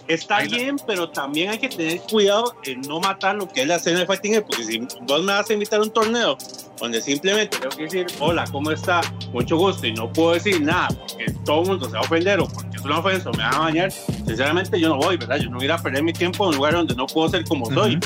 está 0.07 0.41
bien, 0.41 0.77
pero 0.85 1.09
también 1.09 1.51
hay 1.51 1.57
que 1.57 1.69
tener 1.69 2.01
cuidado 2.01 2.55
en 2.63 2.81
no 2.81 2.99
matar 2.99 3.35
lo 3.35 3.47
que 3.47 3.61
es 3.61 3.67
la 3.67 3.75
escena 3.75 3.99
de 3.99 4.05
Fighting 4.05 4.41
porque 4.41 4.63
si 4.63 4.79
vos 4.79 5.23
me 5.23 5.33
vas 5.33 5.49
a 5.49 5.53
invitar 5.53 5.79
a 5.79 5.83
un 5.83 5.91
torneo 5.91 6.37
donde 6.79 7.01
simplemente 7.01 7.57
tengo 7.57 7.75
que 7.75 7.83
decir, 7.83 8.07
hola, 8.19 8.45
¿cómo 8.51 8.71
está? 8.71 9.01
Mucho 9.31 9.57
gusto, 9.57 9.87
y 9.87 9.93
no 9.93 10.11
puedo 10.11 10.33
decir 10.33 10.61
nada, 10.61 10.89
porque 10.89 11.31
todo 11.43 11.61
el 11.63 11.67
mundo 11.69 11.85
se 11.87 11.93
va 11.93 11.99
a 11.99 12.03
ofender 12.03 12.39
o 12.39 12.47
porque 12.47 12.77
es 12.77 12.83
una 12.83 12.99
ofensa 12.99 13.29
o 13.29 13.33
me 13.33 13.43
va 13.43 13.49
a 13.49 13.59
bañar, 13.59 13.91
sinceramente 13.91 14.79
yo 14.79 14.89
no 14.89 14.97
voy, 14.97 15.17
¿verdad? 15.17 15.37
Yo 15.37 15.49
no 15.49 15.57
voy 15.57 15.69
a 15.69 15.77
perder 15.77 16.03
mi 16.03 16.13
tiempo 16.13 16.43
en 16.43 16.49
un 16.49 16.55
lugar 16.57 16.73
donde 16.73 16.95
no 16.95 17.07
puedo 17.07 17.29
ser 17.29 17.45
como 17.45 17.65
soy 17.71 17.99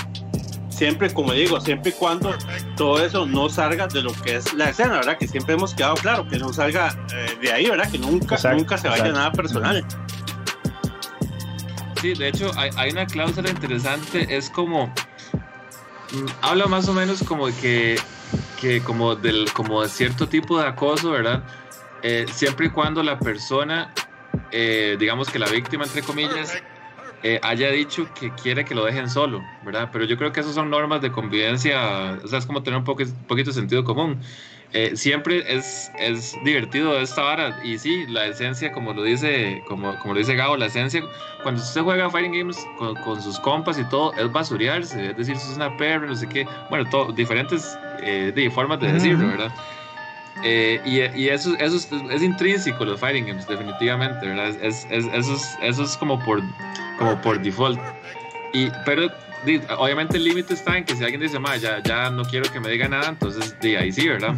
siempre, 0.81 1.13
como 1.13 1.31
digo, 1.33 1.61
siempre 1.61 1.91
y 1.91 1.93
cuando 1.93 2.35
todo 2.75 3.05
eso 3.05 3.27
no 3.27 3.49
salga 3.49 3.85
de 3.85 4.01
lo 4.01 4.11
que 4.13 4.37
es 4.37 4.51
la 4.55 4.71
escena, 4.71 4.93
¿verdad? 4.93 5.15
Que 5.15 5.27
siempre 5.27 5.53
hemos 5.53 5.75
quedado 5.75 5.93
claro, 5.93 6.27
que 6.27 6.39
no 6.39 6.51
salga 6.51 6.97
eh, 7.13 7.37
de 7.39 7.51
ahí, 7.51 7.69
¿verdad? 7.69 7.91
Que 7.91 7.99
nunca, 7.99 8.35
nunca 8.55 8.79
se 8.79 8.89
vaya 8.89 9.11
nada 9.11 9.31
personal. 9.31 9.85
Sí, 12.01 12.15
de 12.15 12.29
hecho, 12.29 12.49
hay, 12.57 12.89
una 12.89 13.05
cláusula 13.05 13.51
interesante, 13.51 14.25
es 14.35 14.49
como, 14.49 14.87
mm, 14.87 16.25
habla 16.41 16.65
más 16.65 16.89
o 16.89 16.93
menos 16.93 17.21
como 17.21 17.45
que, 17.61 17.99
que 18.59 18.81
como, 18.81 19.15
del, 19.15 19.53
como 19.53 19.83
de 19.83 19.89
cierto 19.89 20.27
tipo 20.27 20.59
de 20.59 20.67
acoso, 20.67 21.11
¿verdad? 21.11 21.43
Eh, 22.01 22.25
siempre 22.33 22.65
y 22.65 22.69
cuando 22.71 23.03
la 23.03 23.19
persona, 23.19 23.93
eh, 24.49 24.97
digamos 24.99 25.29
que 25.29 25.37
la 25.37 25.47
víctima, 25.47 25.83
entre 25.83 26.01
comillas, 26.01 26.55
eh, 27.23 27.39
haya 27.43 27.69
dicho 27.69 28.07
que 28.13 28.31
quiere 28.33 28.65
que 28.65 28.73
lo 28.73 28.85
dejen 28.85 29.09
solo, 29.09 29.43
¿verdad? 29.63 29.89
Pero 29.91 30.05
yo 30.05 30.17
creo 30.17 30.31
que 30.31 30.39
esas 30.39 30.55
son 30.55 30.69
normas 30.69 31.01
de 31.01 31.11
convivencia, 31.11 32.17
o 32.23 32.27
sea, 32.27 32.39
es 32.39 32.45
como 32.45 32.63
tener 32.63 32.79
un 32.79 32.83
poco, 32.83 33.03
poquito 33.27 33.51
de 33.51 33.53
sentido 33.53 33.83
común. 33.83 34.19
Eh, 34.73 34.95
siempre 34.95 35.43
es, 35.53 35.91
es 35.99 36.37
divertido 36.45 36.97
esta 36.99 37.23
vara 37.23 37.59
y 37.61 37.77
sí, 37.77 38.05
la 38.07 38.25
esencia, 38.27 38.71
como 38.71 38.93
lo 38.93 39.03
dice, 39.03 39.61
como, 39.67 39.99
como 39.99 40.13
lo 40.13 40.19
dice 40.19 40.33
Gabo, 40.33 40.55
la 40.55 40.67
esencia, 40.67 41.03
cuando 41.43 41.61
usted 41.61 41.81
juega 41.81 42.09
Fighting 42.09 42.31
Games 42.31 42.57
con, 42.77 43.21
sus 43.21 43.37
compas 43.41 43.77
y 43.77 43.83
todo, 43.89 44.13
es 44.17 44.31
basurearse, 44.31 45.09
es 45.09 45.17
decir, 45.17 45.37
si 45.37 45.51
es 45.51 45.57
una 45.57 45.75
perra, 45.75 46.07
no 46.07 46.15
sé 46.15 46.27
qué, 46.29 46.47
bueno, 46.69 46.89
todo, 46.89 47.11
diferentes 47.11 47.77
eh, 48.01 48.49
formas 48.53 48.79
de 48.79 48.93
decirlo, 48.93 49.27
¿verdad? 49.27 49.51
Eh, 50.43 50.81
y, 50.85 51.01
y 51.21 51.29
eso, 51.29 51.55
eso 51.59 51.75
es, 51.75 51.87
es, 52.09 52.21
intrínseco, 52.23 52.83
los 52.85 52.99
fighting 52.99 53.27
games, 53.27 53.47
definitivamente, 53.47 54.25
¿verdad? 54.27 54.47
Es, 54.61 54.87
es, 54.89 55.05
eso, 55.13 55.33
es, 55.35 55.57
eso 55.61 55.83
es 55.83 55.95
como 55.97 56.17
por, 56.23 56.41
como 56.97 57.19
por 57.21 57.39
default. 57.41 57.79
Y, 58.53 58.69
pero 58.85 59.07
obviamente 59.77 60.17
el 60.17 60.23
límite 60.23 60.53
está 60.53 60.77
en 60.77 60.83
que 60.83 60.95
si 60.95 61.03
alguien 61.03 61.21
dice, 61.21 61.39
ma, 61.39 61.55
ya, 61.57 61.81
ya 61.83 62.09
no 62.09 62.23
quiero 62.23 62.51
que 62.51 62.59
me 62.59 62.69
diga 62.69 62.87
nada, 62.87 63.09
entonces 63.09 63.59
de 63.59 63.77
ahí 63.77 63.91
sí, 63.91 64.07
¿verdad? 64.07 64.35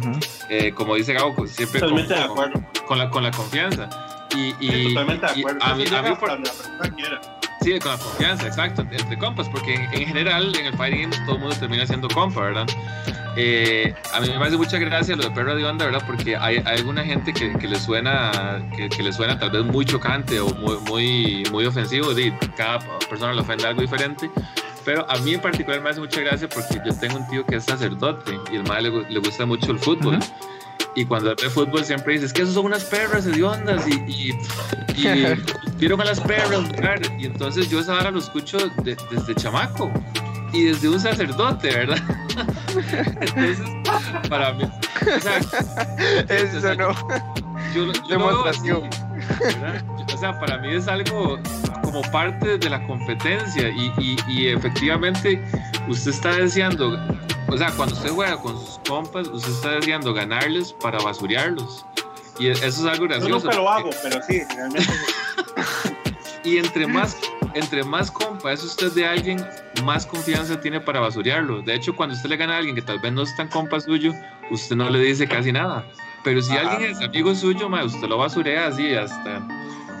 eh, 0.48 0.72
como 0.72 0.94
dice 0.94 1.12
Gabo, 1.14 1.34
pues, 1.34 1.52
siempre 1.52 1.80
con, 1.80 1.90
con, 1.90 2.06
de 2.08 2.14
acuerdo. 2.16 2.62
con, 2.86 2.98
la, 2.98 3.10
con 3.10 3.22
la 3.22 3.30
confianza. 3.30 3.88
Y, 4.34 4.54
y, 4.60 4.70
Sí, 4.70 4.84
totalmente 4.94 5.26
de 5.26 5.32
y 5.36 5.40
acuerdo. 5.40 5.64
a 5.64 5.74
mí, 5.74 5.84
a 5.86 6.02
mí 6.02 6.14
por- 6.16 6.28
la 6.30 6.36
persona 6.42 6.94
quiera. 6.96 7.20
Sí, 7.64 7.78
con 7.78 7.92
la 7.92 7.98
confianza, 7.98 8.46
exacto, 8.46 8.82
entre 8.82 9.16
compas, 9.18 9.48
porque 9.48 9.74
en, 9.74 9.82
en 9.94 10.06
general 10.06 10.54
en 10.54 10.66
el 10.66 10.74
Fighting 10.74 11.00
Games 11.00 11.24
todo 11.24 11.36
el 11.36 11.40
mundo 11.40 11.56
termina 11.56 11.86
siendo 11.86 12.08
compa, 12.08 12.42
¿verdad? 12.42 12.66
Eh, 13.36 13.94
a 14.12 14.20
mí 14.20 14.28
me 14.28 14.38
parece 14.38 14.58
mucha 14.58 14.78
gracia 14.78 15.16
lo 15.16 15.24
de 15.24 15.30
perro 15.30 15.56
de 15.56 15.64
onda, 15.64 15.86
¿verdad? 15.86 16.02
Porque 16.06 16.36
hay, 16.36 16.58
hay 16.58 16.78
alguna 16.78 17.02
gente 17.04 17.32
que, 17.32 17.54
que 17.54 17.66
le 17.66 17.80
suena 17.80 18.62
que, 18.76 18.90
que 18.90 19.02
le 19.02 19.14
suena 19.14 19.38
tal 19.38 19.50
vez 19.50 19.64
muy 19.64 19.86
chocante 19.86 20.38
o 20.40 20.48
muy, 20.50 20.76
muy, 20.86 21.44
muy 21.50 21.64
ofensivo, 21.64 22.12
y 22.12 22.30
cada 22.54 22.80
persona 23.08 23.32
le 23.32 23.40
ofende 23.40 23.66
algo 23.66 23.80
diferente. 23.80 24.30
Pero 24.84 25.10
a 25.10 25.16
mí 25.20 25.32
en 25.32 25.40
particular 25.40 25.80
me 25.80 25.88
hace 25.88 26.00
mucha 26.00 26.20
gracia 26.20 26.46
porque 26.46 26.78
yo 26.84 26.94
tengo 26.94 27.16
un 27.16 27.26
tío 27.28 27.46
que 27.46 27.56
es 27.56 27.64
sacerdote 27.64 28.38
y 28.52 28.56
el 28.56 28.64
madre 28.64 28.90
le, 28.90 29.10
le 29.10 29.18
gusta 29.20 29.46
mucho 29.46 29.72
el 29.72 29.78
fútbol. 29.78 30.16
Ujú. 30.16 30.53
Y 30.96 31.04
cuando 31.04 31.34
ve 31.34 31.50
fútbol 31.50 31.84
siempre 31.84 32.14
dice, 32.14 32.26
es 32.26 32.32
que 32.32 32.42
esos 32.42 32.54
son 32.54 32.66
unas 32.66 32.84
perras 32.84 33.26
hediondas 33.26 33.84
y, 33.88 33.94
y, 34.10 34.30
y 34.96 35.08
vieron 35.78 36.00
a 36.00 36.04
las 36.04 36.20
perras 36.20 36.60
jugar. 36.68 37.00
Y 37.18 37.26
entonces 37.26 37.68
yo 37.68 37.80
esa 37.80 37.94
hora 37.94 38.10
lo 38.10 38.18
escucho 38.20 38.58
de- 38.84 38.96
desde 39.10 39.34
chamaco 39.34 39.90
y 40.52 40.64
desde 40.66 40.88
un 40.88 41.00
sacerdote, 41.00 41.68
¿verdad? 41.68 41.98
Entonces, 43.20 43.58
para 44.28 44.52
mí, 44.54 44.64
o 44.64 45.20
sea, 45.20 45.40
o 45.40 46.60
sea, 46.60 46.72
Eso 46.72 46.74
no. 46.76 47.53
Yo, 47.74 47.92
yo 48.08 48.18
lo 48.18 48.26
veo 48.26 48.44
así, 48.46 48.68
Demostración. 48.68 48.90
O 50.14 50.18
sea, 50.18 50.38
para 50.38 50.58
mí 50.58 50.74
es 50.74 50.86
algo 50.88 51.38
como 51.82 52.02
parte 52.10 52.58
de 52.58 52.70
la 52.70 52.84
competencia 52.86 53.68
y, 53.70 53.92
y- 53.98 54.16
y 54.28 54.48
efectivamente 54.48 55.42
usted 55.88 56.10
está 56.10 56.32
deseando, 56.36 56.98
o 57.48 57.56
sea, 57.56 57.70
cuando 57.72 57.94
usted 57.94 58.10
juega 58.10 58.36
con 58.40 58.54
sus 58.58 58.78
compas, 58.88 59.28
usted 59.28 59.50
está 59.52 59.70
deseando 59.72 60.12
ganarles 60.14 60.72
para 60.72 60.98
basurearlos. 60.98 61.84
Y 62.38 62.48
eso 62.48 62.64
es 62.66 62.80
algo 62.84 63.04
Yo 63.04 63.08
gracioso. 63.08 63.44
nunca 63.46 63.56
lo 63.56 63.70
hago, 63.70 63.90
pero 64.02 64.20
sí, 64.22 64.42
realmente. 64.56 64.92
y 66.44 66.58
entre 66.58 66.86
más, 66.86 67.16
entre 67.54 67.84
más 67.84 68.10
compa 68.10 68.52
es 68.52 68.62
usted 68.64 68.92
de 68.92 69.06
alguien, 69.06 69.44
más 69.84 70.04
confianza 70.04 70.60
tiene 70.60 70.80
para 70.80 71.00
basurearlo. 71.00 71.62
De 71.62 71.74
hecho, 71.74 71.94
cuando 71.94 72.14
usted 72.16 72.28
le 72.28 72.36
gana 72.36 72.54
a 72.54 72.58
alguien 72.58 72.74
que 72.74 72.82
tal 72.82 72.98
vez 72.98 73.12
no 73.12 73.22
es 73.22 73.34
tan 73.36 73.48
compa 73.48 73.78
suyo, 73.80 74.12
usted 74.50 74.74
no 74.76 74.90
le 74.90 74.98
dice 74.98 75.26
casi 75.28 75.52
nada. 75.52 75.84
Pero 76.24 76.40
si 76.40 76.56
Ajá. 76.56 76.72
alguien 76.72 76.92
es 76.92 77.00
amigo 77.00 77.34
suyo, 77.34 77.68
ma, 77.68 77.84
usted 77.84 78.08
lo 78.08 78.18
basurea 78.18 78.68
así 78.68 78.94
hasta... 78.94 79.40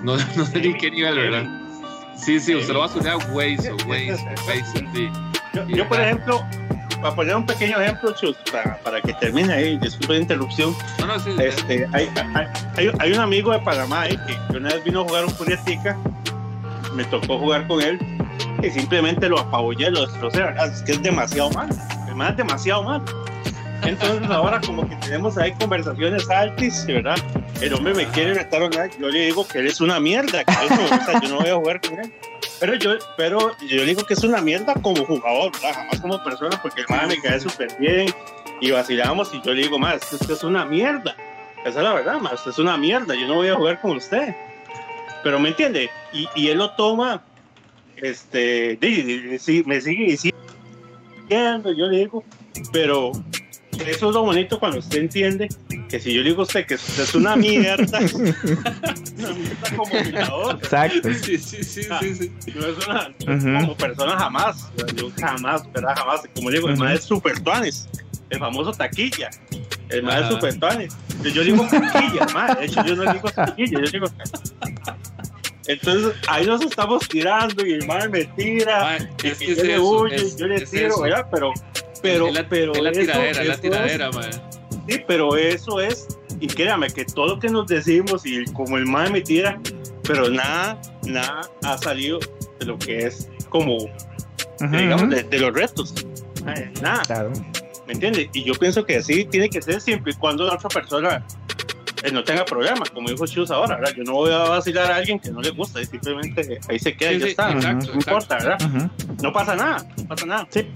No, 0.02 0.16
no 0.36 0.46
sé 0.46 0.60
ni 0.60 0.74
qué 0.74 0.90
nivel, 0.90 1.16
¿verdad? 1.16 1.44
Sí, 2.16 2.40
sí, 2.40 2.54
usted 2.54 2.72
lo 2.72 2.80
basurea 2.80 3.16
ways 3.32 3.68
o 3.68 3.76
ways, 3.88 4.20
ways, 4.46 4.66
sí. 4.94 5.10
Yo, 5.52 5.66
yo, 5.68 5.88
por 5.88 6.00
ejemplo, 6.00 6.44
para 7.00 7.14
poner 7.14 7.36
un 7.36 7.44
pequeño 7.44 7.80
ejemplo, 7.80 8.14
Chus, 8.14 8.36
para, 8.50 8.78
para 8.78 9.00
que 9.00 9.12
termine 9.14 9.52
ahí, 9.52 9.78
disculpe 9.78 10.14
la 10.14 10.20
interrupción. 10.20 10.74
No, 10.98 11.06
no, 11.06 11.18
sí. 11.18 11.30
Este, 11.38 11.86
hay, 11.92 12.10
hay, 12.34 12.46
hay, 12.76 12.90
hay 12.98 13.12
un 13.12 13.20
amigo 13.20 13.52
de 13.52 13.58
Panamá 13.58 14.02
ahí 14.02 14.18
que 14.26 14.56
una 14.56 14.70
vez 14.70 14.82
vino 14.84 15.02
a 15.02 15.04
jugar 15.04 15.24
un 15.26 15.32
Puriatica, 15.34 15.96
me 16.94 17.04
tocó 17.04 17.38
jugar 17.38 17.66
con 17.66 17.82
él 17.82 17.98
y 18.62 18.70
simplemente 18.70 19.28
lo 19.28 19.38
apabullé, 19.38 19.90
lo 19.90 20.06
destrocé, 20.06 20.38
¿verdad? 20.38 20.72
Es 20.72 20.82
que 20.82 20.92
es 20.92 21.02
demasiado 21.02 21.50
malo, 21.50 21.74
es 21.74 22.36
demasiado 22.36 22.82
malo. 22.84 23.04
Entonces 23.86 24.30
ahora 24.30 24.60
como 24.60 24.88
que 24.88 24.96
tenemos 24.96 25.36
ahí 25.36 25.52
conversaciones 25.52 26.28
altas, 26.30 26.86
¿verdad? 26.86 27.16
El 27.60 27.74
hombre 27.74 27.94
me 27.94 28.06
quiere 28.06 28.34
retar 28.34 28.62
online, 28.62 28.90
yo 28.98 29.08
le 29.08 29.26
digo 29.26 29.46
que 29.46 29.58
él 29.58 29.66
es 29.66 29.80
una 29.80 30.00
mierda, 30.00 30.42
yo 31.22 31.28
no 31.28 31.38
voy 31.38 31.48
a 31.48 31.56
jugar 31.56 31.80
con 31.80 32.00
él. 32.00 32.12
Pero 32.60 32.74
yo, 32.76 32.92
pero 33.16 33.52
yo 33.68 33.76
le 33.78 33.86
digo 33.86 34.04
que 34.04 34.14
es 34.14 34.24
una 34.24 34.40
mierda 34.40 34.74
como 34.74 35.04
jugador, 35.04 35.52
¿verdad? 35.52 35.74
Jamás 35.74 36.00
como 36.00 36.22
persona, 36.24 36.60
porque 36.62 36.82
el 36.82 36.86
man 36.88 37.08
me 37.08 37.20
cae 37.20 37.40
súper 37.40 37.68
bien 37.78 38.12
y 38.60 38.70
vacilamos 38.70 39.32
y 39.34 39.42
yo 39.42 39.52
le 39.52 39.62
digo, 39.62 39.78
más, 39.78 40.12
usted 40.12 40.32
es 40.32 40.44
una 40.44 40.64
mierda. 40.64 41.16
Esa 41.64 41.78
es 41.78 41.84
la 41.84 41.94
verdad, 41.94 42.20
ma, 42.20 42.32
usted 42.34 42.50
es 42.50 42.58
una 42.58 42.76
mierda, 42.76 43.14
yo 43.14 43.26
no 43.26 43.34
voy 43.34 43.48
a 43.48 43.56
jugar 43.56 43.80
con 43.80 43.96
usted. 43.96 44.34
Pero 45.22 45.38
me 45.38 45.50
entiende, 45.50 45.90
y, 46.12 46.28
y 46.34 46.48
él 46.48 46.58
lo 46.58 46.70
toma, 46.72 47.22
este, 47.96 48.78
me 49.64 49.80
sigue 49.80 50.04
diciendo, 50.04 51.72
yo 51.72 51.86
le 51.86 51.98
digo, 51.98 52.24
pero 52.72 53.12
eso 53.86 54.08
es 54.08 54.14
lo 54.14 54.22
bonito 54.22 54.58
cuando 54.58 54.78
usted 54.78 54.98
entiende 54.98 55.48
que 55.88 56.00
si 56.00 56.12
yo 56.12 56.22
le 56.22 56.30
digo 56.30 56.42
a 56.42 56.44
usted 56.44 56.66
que 56.66 56.74
usted 56.74 57.02
es 57.02 57.14
una 57.14 57.36
mierda, 57.36 57.98
una 59.18 59.32
mierda 59.34 59.68
como 59.76 59.94
jugador, 59.94 60.58
Exacto. 60.62 61.08
Sí, 61.24 61.38
sí, 61.38 61.62
sí, 61.62 61.82
sí, 61.84 62.14
sí. 62.14 62.32
no 62.54 62.66
es 62.66 62.86
una, 62.86 63.08
Ujú. 63.36 63.60
como 63.66 63.76
persona 63.76 64.18
jamás, 64.18 64.70
yo 64.96 65.10
jamás, 65.20 65.62
¿verdad? 65.72 65.94
Jamás, 65.96 66.22
como 66.34 66.50
digo, 66.50 66.68
el 66.68 66.74
Ujú. 66.74 66.84
man 66.84 66.92
es 66.94 67.04
super 67.04 67.38
tuanes, 67.40 67.88
el 68.30 68.38
famoso 68.38 68.72
taquilla, 68.72 69.30
el 69.90 70.02
man 70.02 70.22
es 70.22 70.28
super 70.28 70.58
tuanes. 70.58 70.92
Yo, 71.22 71.30
yo 71.30 71.42
digo 71.44 71.66
taquilla, 71.66 72.26
man, 72.32 72.56
de 72.58 72.66
hecho 72.66 72.84
yo 72.84 72.96
no 72.96 73.10
digo 73.12 73.30
taquilla, 73.30 73.80
yo 73.80 73.90
digo 73.90 74.06
entonces 75.66 76.12
ahí 76.28 76.44
nos 76.44 76.60
estamos 76.62 77.08
tirando 77.08 77.64
y 77.64 77.72
el 77.72 77.86
man 77.86 78.10
me 78.10 78.24
tira, 78.26 78.80
Ma, 78.80 78.98
y 79.22 79.28
es 79.28 79.38
que 79.38 79.46
yo 79.46 79.52
es 79.52 79.64
le 79.64 79.74
eso, 79.74 79.82
huyo, 79.90 80.14
es- 80.14 80.34
y 80.34 80.38
yo 80.38 80.46
le 80.46 80.56
es 80.56 80.70
tiro, 80.70 80.86
eso. 80.88 81.00
¿verdad? 81.02 81.26
Pero, 81.32 81.52
pero, 82.12 82.28
es 82.28 82.34
la, 82.34 82.48
pero 82.48 82.72
es 82.74 82.82
la 82.82 82.90
eso- 82.90 83.00
tiradera, 83.00 83.30
es 83.30 83.36
la 83.36 83.42
eso 83.42 83.52
es- 83.52 83.60
tiradera, 83.60 84.10
man. 84.12 84.30
Sí, 84.88 85.00
pero 85.06 85.36
eso 85.36 85.80
es, 85.80 86.06
y 86.40 86.46
créame 86.46 86.88
que 86.88 87.04
todo 87.04 87.26
lo 87.34 87.38
que 87.40 87.48
nos 87.48 87.66
decimos 87.66 88.24
y 88.26 88.44
como 88.52 88.76
el 88.76 88.86
man 88.86 89.12
me 89.12 89.20
tira, 89.22 89.58
pero 90.02 90.28
nada, 90.28 90.80
nada 91.06 91.40
ha 91.62 91.78
salido 91.78 92.18
de 92.60 92.66
lo 92.66 92.78
que 92.78 93.06
es 93.06 93.28
como, 93.48 93.78
digamos, 94.60 95.08
de, 95.10 95.22
de 95.22 95.38
los 95.38 95.54
retos. 95.54 95.94
Nada, 96.82 97.02
Claro. 97.02 97.32
¿me 97.86 97.94
entiendes? 97.94 98.28
Y 98.34 98.44
yo 98.44 98.52
pienso 98.54 98.84
que 98.84 98.96
así 98.96 99.24
tiene 99.24 99.48
que 99.48 99.62
ser 99.62 99.80
siempre 99.80 100.12
y 100.12 100.14
cuando 100.16 100.44
la 100.44 100.54
otra 100.54 100.68
persona 100.68 101.24
eh, 102.02 102.10
no 102.12 102.22
tenga 102.22 102.44
problemas, 102.44 102.90
como 102.90 103.08
dijo 103.08 103.26
Chus 103.26 103.50
ahora, 103.50 103.76
¿verdad? 103.76 103.94
Yo 103.96 104.04
no 104.04 104.12
voy 104.12 104.30
a 104.30 104.38
vacilar 104.40 104.92
a 104.92 104.96
alguien 104.96 105.18
que 105.18 105.30
no 105.30 105.40
le 105.40 105.48
gusta 105.50 105.80
y 105.80 105.86
simplemente 105.86 106.60
ahí 106.68 106.78
se 106.78 106.94
queda 106.94 107.12
y 107.12 107.14
Sí, 107.14 107.20
ya 107.20 107.24
sí, 107.26 107.30
está. 107.30 107.50
exacto, 107.52 107.86
no 107.86 107.94
importa, 107.94 108.34
¿verdad? 108.36 108.90
No 109.22 109.32
pasa 109.32 109.56
nada, 109.56 109.86
no 109.96 110.06
pasa 110.08 110.26
nada. 110.26 110.46
Sí. 110.50 110.66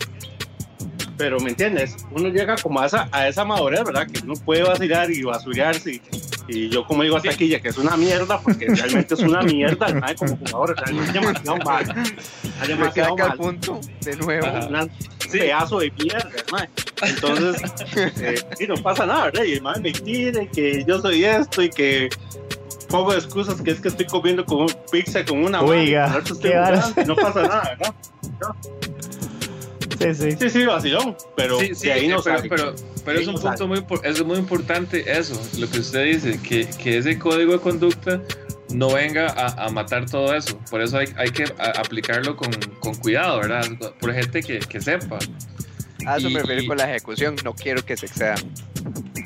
Pero, 1.18 1.40
¿me 1.40 1.50
entiendes? 1.50 1.96
Uno 2.12 2.28
llega 2.28 2.56
como 2.56 2.80
a 2.80 2.86
esa, 2.86 3.08
a 3.10 3.26
esa 3.26 3.44
madurez, 3.44 3.82
¿verdad? 3.84 4.06
Que 4.06 4.20
uno 4.24 4.34
puede 4.34 4.62
vacilar 4.62 5.10
y 5.10 5.24
basurearse. 5.24 5.94
Y, 5.94 6.02
y 6.46 6.68
yo, 6.70 6.86
como 6.86 7.02
digo 7.02 7.16
hasta 7.16 7.30
Sí. 7.30 7.34
aquí, 7.34 7.48
ya 7.48 7.60
que 7.60 7.68
es 7.68 7.76
una 7.76 7.96
mierda, 7.96 8.40
porque 8.40 8.66
realmente 8.68 9.14
es 9.14 9.20
una 9.20 9.42
mierda, 9.42 9.88
el 9.88 9.96
mae 9.96 10.14
como 10.14 10.36
jugador, 10.36 10.76
es 10.86 11.12
demasiado 11.12 11.58
mal. 11.58 11.94
Demasiado 12.66 13.16
mal. 13.16 13.36
punto 13.36 13.80
de 14.00 14.16
nuevo. 14.16 14.46
Un 14.46 14.90
pedazo 15.30 15.80
de 15.80 15.90
mierda, 15.90 16.30
mae. 16.52 16.68
Entonces, 17.02 17.62
eh, 17.96 18.36
sí, 18.56 18.66
no 18.66 18.76
pasa 18.76 19.04
nada, 19.04 19.24
¿verdad? 19.26 19.42
Y 19.42 19.52
el 19.54 19.62
mae 19.62 19.80
me 19.80 19.90
y 19.90 20.48
que 20.48 20.84
yo 20.86 21.00
soy 21.00 21.24
esto 21.24 21.62
y 21.62 21.70
que 21.70 22.08
pongo 22.88 23.12
excusas 23.12 23.60
que 23.60 23.72
es 23.72 23.80
que 23.80 23.88
estoy 23.88 24.06
comiendo 24.06 24.44
con 24.44 24.62
un 24.62 24.72
pizza 24.90 25.24
con 25.24 25.38
una 25.38 25.60
mano 25.60 25.72
Oiga, 25.72 26.22
estoy 26.24 26.50
qué 26.50 27.04
no 27.06 27.14
pasa 27.16 27.42
nada, 27.42 27.76
¿verdad? 27.78 27.94
Sí, 29.98 30.14
sí. 30.14 30.30
Sí, 30.38 30.50
sí, 30.50 30.64
vacilón, 30.64 31.16
pero 31.36 31.58
Sí, 31.60 31.74
sí, 31.74 31.86
de 31.88 31.92
ahí 31.92 32.08
no 32.08 32.22
pero, 32.22 32.42
pero, 32.48 32.74
pero 33.04 33.18
es 33.20 33.26
un 33.26 33.34
no 33.34 33.40
punto 33.40 33.66
muy, 33.66 33.84
es 34.04 34.24
muy 34.24 34.38
importante 34.38 35.04
eso, 35.18 35.40
lo 35.58 35.68
que 35.68 35.80
usted 35.80 36.04
dice, 36.04 36.38
que, 36.40 36.66
que 36.82 36.98
ese 36.98 37.18
código 37.18 37.52
de 37.52 37.58
conducta 37.60 38.20
no 38.70 38.92
venga 38.92 39.28
a, 39.28 39.64
a 39.66 39.70
matar 39.70 40.06
todo 40.08 40.34
eso. 40.34 40.58
Por 40.70 40.82
eso 40.82 40.98
hay, 40.98 41.08
hay 41.16 41.30
que 41.30 41.44
aplicarlo 41.58 42.36
con, 42.36 42.50
con 42.80 42.94
cuidado, 42.96 43.38
¿verdad? 43.40 43.64
Por 43.98 44.12
gente 44.14 44.42
que, 44.42 44.58
que 44.58 44.80
sepa. 44.80 45.18
A 46.06 46.18
eso 46.18 46.28
Y- 46.28 46.34
me 46.34 46.40
refiero 46.40 46.62
y- 46.62 46.66
con 46.66 46.76
la 46.76 46.88
ejecución. 46.90 47.34
No 47.44 47.54
quiero 47.54 47.84
que 47.84 47.96
se 47.96 48.06
excedan. 48.06 48.36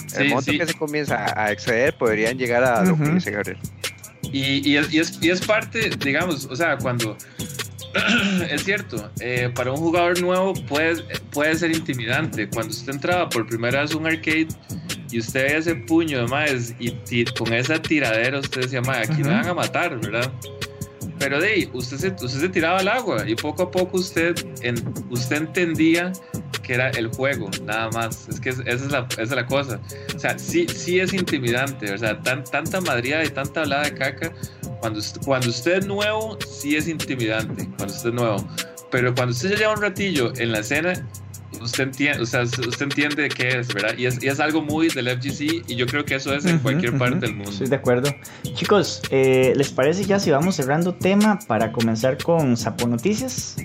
Sí, 0.07 0.16
El 0.16 0.29
monto 0.29 0.53
sí. 0.53 0.59
que 0.59 0.66
se 0.66 0.75
comienza 0.75 1.27
a 1.39 1.51
exceder 1.53 1.95
podrían 1.97 2.39
llegar 2.39 2.62
a 2.64 2.85
lo 2.85 2.97
que 2.97 3.11
dice 3.11 3.31
Gabriel. 3.33 3.59
Y, 4.23 4.70
y, 4.70 4.77
es, 4.79 4.93
y, 4.93 4.99
es, 5.01 5.18
y 5.20 5.31
es 5.31 5.41
parte, 5.45 5.91
digamos, 5.99 6.47
o 6.47 6.55
sea, 6.57 6.79
cuando 6.79 7.16
es 8.51 8.64
cierto, 8.64 9.11
eh, 9.20 9.51
para 9.55 9.72
un 9.72 9.78
jugador 9.78 10.20
nuevo 10.20 10.55
puede, 10.55 11.03
puede 11.30 11.55
ser 11.57 11.70
intimidante. 11.72 12.49
Cuando 12.49 12.72
usted 12.72 12.93
entraba 12.93 13.28
por 13.28 13.47
primera 13.47 13.82
vez 13.82 13.93
a 13.93 13.99
un 13.99 14.07
arcade 14.07 14.49
y 15.11 15.18
usted 15.18 15.45
veía 15.45 15.59
ese 15.59 15.74
puño 15.74 16.20
de 16.20 16.26
maes 16.26 16.74
y 16.78 17.24
con 17.24 17.53
esa 17.53 17.80
tiradera 17.80 18.38
usted 18.38 18.62
decía, 18.62 18.80
aquí 18.80 19.22
me 19.22 19.30
van 19.30 19.49
a 19.49 19.55
matar, 19.55 19.99
¿verdad? 20.01 20.32
Pero 21.23 21.41
de 21.41 21.47
ahí, 21.53 21.70
usted 21.73 21.99
se, 21.99 22.09
usted 22.09 22.41
se 22.41 22.49
tiraba 22.49 22.81
al 22.81 22.89
agua 22.89 23.23
y 23.29 23.37
poco 23.37 23.62
a 23.62 23.70
poco 23.70 23.99
usted, 23.99 24.35
usted 25.09 25.37
entendía 25.37 26.11
que 26.64 26.75
era 26.75 26.91
el 26.91 27.07
juego, 27.09 27.49
nada 27.64 27.91
más. 27.91 28.29
Es 28.29 28.41
que 28.41 28.49
es- 28.49 28.59
esa, 28.59 28.75
es 28.87 28.91
la, 28.91 29.07
esa 29.12 29.23
es 29.23 29.31
la 29.31 29.47
cosa. 29.47 29.81
O 30.16 30.18
sea, 30.18 30.37
sí, 30.37 30.66
sí 30.66 30.99
es 30.99 31.12
intimidante, 31.12 31.93
o 31.93 31.99
sea, 31.99 32.20
tan, 32.20 32.43
tanta 32.43 32.81
madriada 32.81 33.25
y 33.25 33.29
tanta 33.29 33.61
hablada 33.61 33.85
de 33.85 33.95
caca. 33.95 34.33
Cuando, 34.81 35.01
cuando 35.25 35.49
usted 35.51 35.79
es 35.79 35.87
nuevo, 35.87 36.37
sí 36.41 36.75
es 36.77 36.89
intimidante, 36.89 37.66
cuando 37.77 37.95
usted 37.95 38.09
es 38.09 38.14
nuevo. 38.16 38.49
Pero 38.91 39.14
cuando 39.14 39.31
usted 39.33 39.51
ya 39.51 39.57
lleva 39.59 39.75
un 39.75 39.81
ratillo 39.81 40.33
en 40.39 40.51
la 40.51 40.59
escena, 40.59 40.93
usted 41.63 41.85
entiende, 41.85 42.23
o 42.23 42.27
sea, 42.27 42.43
usted 42.43 42.83
entiende 42.83 43.29
qué 43.29 43.59
es, 43.59 43.73
¿verdad? 43.73 43.97
Y 43.97 44.07
es, 44.07 44.23
y 44.23 44.29
es 44.29 44.41
algo 44.41 44.63
muy 44.63 44.89
del 44.89 45.09
FGC 45.09 45.69
y 45.69 45.77
yo 45.77 45.87
creo 45.87 46.05
que 46.05 46.17
eso 46.17 46.35
es 46.35 46.45
en 46.45 46.59
cualquier 46.59 46.99
parte 46.99 47.21
del 47.21 47.35
mundo. 47.35 47.51
Estoy 47.51 47.69
de 47.69 47.77
acuerdo. 47.77 48.15
Chicos, 48.55 49.03
eh, 49.11 49.53
¿les 49.57 49.71
parece 49.71 50.05
ya 50.05 50.19
si 50.19 50.31
vamos 50.31 50.57
cerrando 50.57 50.95
tema 50.95 51.39
para 51.47 51.73
comenzar 51.73 52.19
con 52.23 52.57
Sapo 52.57 52.87
Noticias? 52.87 53.57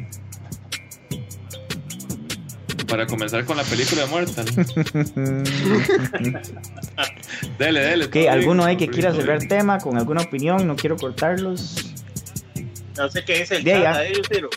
Para 2.88 3.06
comenzar 3.06 3.44
con 3.44 3.58
la 3.58 3.64
película 3.64 4.04
de 4.04 4.08
Mortal. 4.08 4.46
dele, 7.60 7.80
dele. 7.82 8.06
Ok, 8.06 8.16
¿alguno 8.30 8.64
hay 8.64 8.78
que 8.78 8.88
quiera 8.88 9.14
cerrar 9.14 9.46
tema 9.48 9.78
con 9.80 9.98
alguna 9.98 10.22
opinión? 10.22 10.66
No 10.66 10.76
quiero 10.78 10.96
cortarlos. 10.96 11.94
No 12.96 13.10
sé 13.10 13.24
qué 13.26 13.40
dice 13.40 13.58
el 13.58 13.64
De 13.64 13.74
chat 13.74 13.96
ahí, 13.96 14.14
Lucero. 14.16 14.50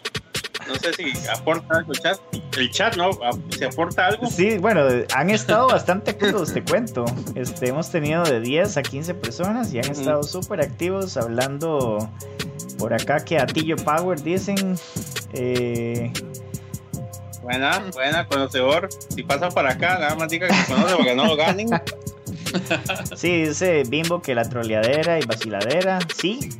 No 0.69 0.75
sé 0.77 0.93
si 0.95 1.13
aporta 1.29 1.79
algo 1.79 1.93
el 1.93 1.99
chat. 1.99 2.19
El 2.57 2.71
chat, 2.71 2.97
¿no? 2.97 3.11
¿Se 3.51 3.65
aporta 3.67 4.07
algo? 4.07 4.27
Sí, 4.27 4.59
bueno, 4.59 4.83
han 5.15 5.31
estado 5.31 5.69
bastante 5.69 6.11
activos, 6.13 6.53
te 6.53 6.63
cuento. 6.65 7.05
Este, 7.35 7.69
hemos 7.69 7.91
tenido 7.91 8.25
de 8.25 8.41
10 8.41 8.77
a 8.77 8.83
15 8.83 9.15
personas 9.15 9.73
y 9.73 9.79
han 9.79 9.91
estado 9.91 10.23
súper 10.23 10.61
activos 10.61 11.17
hablando 11.17 12.11
por 12.79 12.93
acá 12.93 13.25
que 13.25 13.39
Atillo 13.39 13.77
Power 13.77 14.21
dicen. 14.23 14.77
eh, 15.33 16.13
Buena, 17.43 17.83
buena, 17.95 18.27
conocedor. 18.27 18.89
Si 19.09 19.23
pasa 19.23 19.49
para 19.49 19.71
acá, 19.71 19.99
nada 19.99 20.15
más 20.15 20.29
diga 20.29 20.47
que 20.49 20.73
conoce 20.73 20.95
para 20.95 21.05
que 21.05 21.15
no 21.15 21.27
lo 21.27 21.37
ganen. 21.37 21.69
sí, 23.17 23.45
dice 23.45 23.83
Bimbo 23.89 24.21
que 24.21 24.35
la 24.35 24.49
troleadera 24.49 25.19
y 25.19 25.23
vaciladera, 25.25 25.99
sí. 26.17 26.51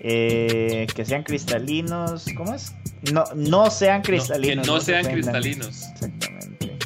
Eh, 0.00 0.86
que 0.94 1.04
sean 1.04 1.22
cristalinos, 1.22 2.24
¿cómo 2.36 2.54
es? 2.54 2.72
No, 3.12 3.24
no 3.34 3.70
sean 3.70 3.98
No, 3.98 4.02
cristalinos. 4.04 4.66
que 4.66 4.72
no 4.72 4.80
se 4.80 4.86
sean 4.86 5.04
cristalinos. 5.06 5.82
Exactamente. 5.92 6.78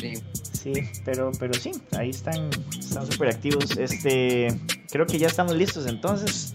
Sí. 0.00 0.14
Sí, 0.52 0.72
pero, 1.04 1.30
pero 1.38 1.54
sí, 1.54 1.70
ahí 1.96 2.10
están 2.10 2.50
están 2.78 3.06
súper 3.10 3.28
activos. 3.28 3.76
Este, 3.76 4.48
creo 4.90 5.06
que 5.06 5.18
ya 5.18 5.28
estamos 5.28 5.54
listos 5.54 5.86
entonces. 5.86 6.54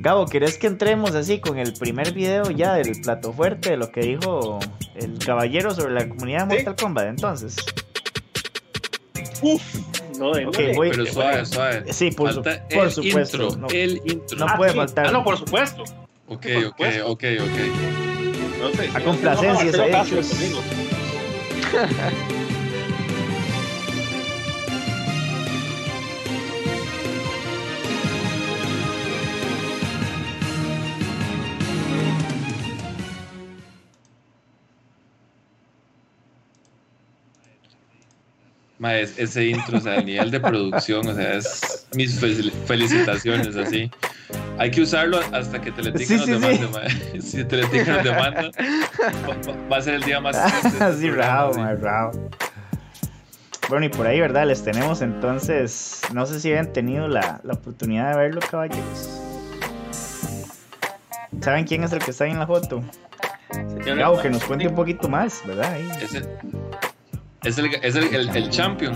Gabo, 0.00 0.26
¿querés 0.26 0.56
que 0.58 0.66
entremos 0.68 1.14
así 1.14 1.40
con 1.40 1.58
el 1.58 1.72
primer 1.74 2.12
video 2.12 2.50
ya 2.50 2.74
del 2.74 3.00
plato 3.02 3.32
fuerte 3.32 3.70
de 3.70 3.76
lo 3.76 3.90
que 3.90 4.00
dijo 4.00 4.58
el 4.94 5.18
caballero 5.18 5.74
sobre 5.74 5.92
la 5.92 6.08
comunidad 6.08 6.46
de 6.46 6.58
Sí. 6.58 6.64
Mortal 6.64 6.76
Kombat? 6.84 7.06
Entonces, 7.08 7.56
Uf, 9.42 9.62
no, 10.18 10.32
de 10.32 10.46
Ok, 10.46 10.58
voy- 10.74 10.90
Pero 10.90 11.06
suave, 11.06 11.46
suave. 11.46 11.92
sí, 11.92 12.10
por, 12.10 12.32
su- 12.32 12.42
por 12.42 12.52
el 12.84 12.90
supuesto. 12.90 13.42
intro, 13.44 13.56
no, 13.60 13.68
el 13.68 14.00
intro. 14.04 14.38
No 14.38 14.46
puede 14.56 14.72
sí. 14.72 14.76
faltar. 14.78 15.06
Ah, 15.06 15.10
no, 15.12 15.22
por 15.22 15.36
supuesto. 15.38 15.84
Ok, 16.28 16.46
por 16.76 16.86
ok, 16.86 17.02
ok, 17.04 17.24
ok. 17.40 17.58
No 18.60 18.70
sé. 18.70 18.90
A 18.94 19.00
complacencias, 19.00 19.76
No, 19.76 20.60
Castro, 38.80 38.86
chus. 38.86 38.86
conmigo. 38.86 38.86
Ma, 38.86 38.96
es- 38.96 39.18
ese 39.18 39.46
intro, 39.46 39.78
o 39.78 39.80
sea, 39.80 39.96
el 39.96 40.06
nivel 40.06 40.30
de 40.30 40.40
producción, 40.40 41.06
o 41.08 41.14
sea, 41.14 41.34
es 41.34 41.86
mis 41.94 42.20
fel- 42.22 42.52
felicitaciones, 42.66 43.56
así. 43.56 43.90
Hay 44.58 44.70
que 44.70 44.82
usarlo 44.82 45.20
hasta 45.32 45.60
que 45.60 45.70
Teletica 45.72 46.06
Sí, 46.06 46.14
nos 46.16 46.24
sí, 46.26 46.34
sí. 46.34 46.40
demande, 46.40 46.66
ma. 46.68 47.20
Si 47.20 47.44
Teletica 47.44 47.92
nos 47.94 48.04
demanda, 48.04 48.50
va, 49.28 49.34
va- 49.52 49.68
va 49.72 49.76
a 49.76 49.80
ser 49.82 49.94
el 49.94 50.02
día 50.02 50.20
más 50.20 50.36
triste 50.60 50.68
este 50.68 50.84
Así, 50.84 51.06
programa, 51.06 51.34
rao, 51.34 51.54
sí. 51.54 51.60
ma, 51.60 51.72
rao. 51.74 52.12
Bueno, 53.68 53.84
y 53.86 53.88
por 53.90 54.06
ahí, 54.06 54.18
¿verdad? 54.20 54.46
Les 54.46 54.62
tenemos 54.64 55.02
entonces. 55.02 56.00
No 56.14 56.24
sé 56.26 56.40
si 56.40 56.48
habían 56.48 56.72
tenido 56.72 57.06
la, 57.06 57.40
la 57.44 57.52
oportunidad 57.54 58.12
de 58.12 58.16
verlo, 58.16 58.40
caballeros. 58.50 59.10
¿Saben 61.42 61.66
quién 61.66 61.84
es 61.84 61.92
el 61.92 61.98
que 61.98 62.10
está 62.10 62.24
ahí 62.24 62.30
en 62.30 62.38
la 62.38 62.46
foto? 62.46 62.82
Señor 63.52 63.98
Gabo, 63.98 64.20
que 64.20 64.30
nos 64.30 64.42
cuente 64.44 64.66
un 64.68 64.74
poquito 64.74 65.08
más, 65.08 65.42
¿verdad? 65.46 65.72
Ahí. 65.74 65.88
Es 66.02 66.14
el, 66.14 66.26
es 67.44 67.58
el, 67.58 67.74
es 67.82 67.94
el, 67.94 68.14
el- 68.14 68.28
el 68.36 68.50
champion. 68.50 68.94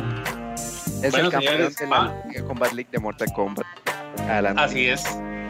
Es 1.02 1.10
Bueno, 1.12 1.26
el 1.26 1.32
campeón 1.32 1.54
señores, 1.72 1.76
de 1.76 1.86
ah. 1.90 2.14
la 2.34 2.42
Combat 2.44 2.72
League 2.72 2.88
de 2.92 2.98
Mortal 2.98 3.28
Kombat. 3.34 3.66
Adelante. 4.28 4.62
Así 4.62 4.86
es, 4.86 5.04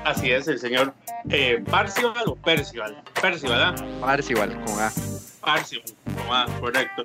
así 0.04 0.30
es, 0.30 0.48
el 0.48 0.58
señor 0.58 0.94
eh, 1.28 1.62
Parcival 1.70 2.24
o 2.26 2.36
Percival. 2.36 3.02
Percival, 3.20 3.58
¿verdad? 3.74 4.00
Parcival 4.00 4.60
con 4.64 4.80
A. 4.80 4.90
Parcival, 5.40 5.84
ah, 6.30 6.46
correcto. 6.60 7.02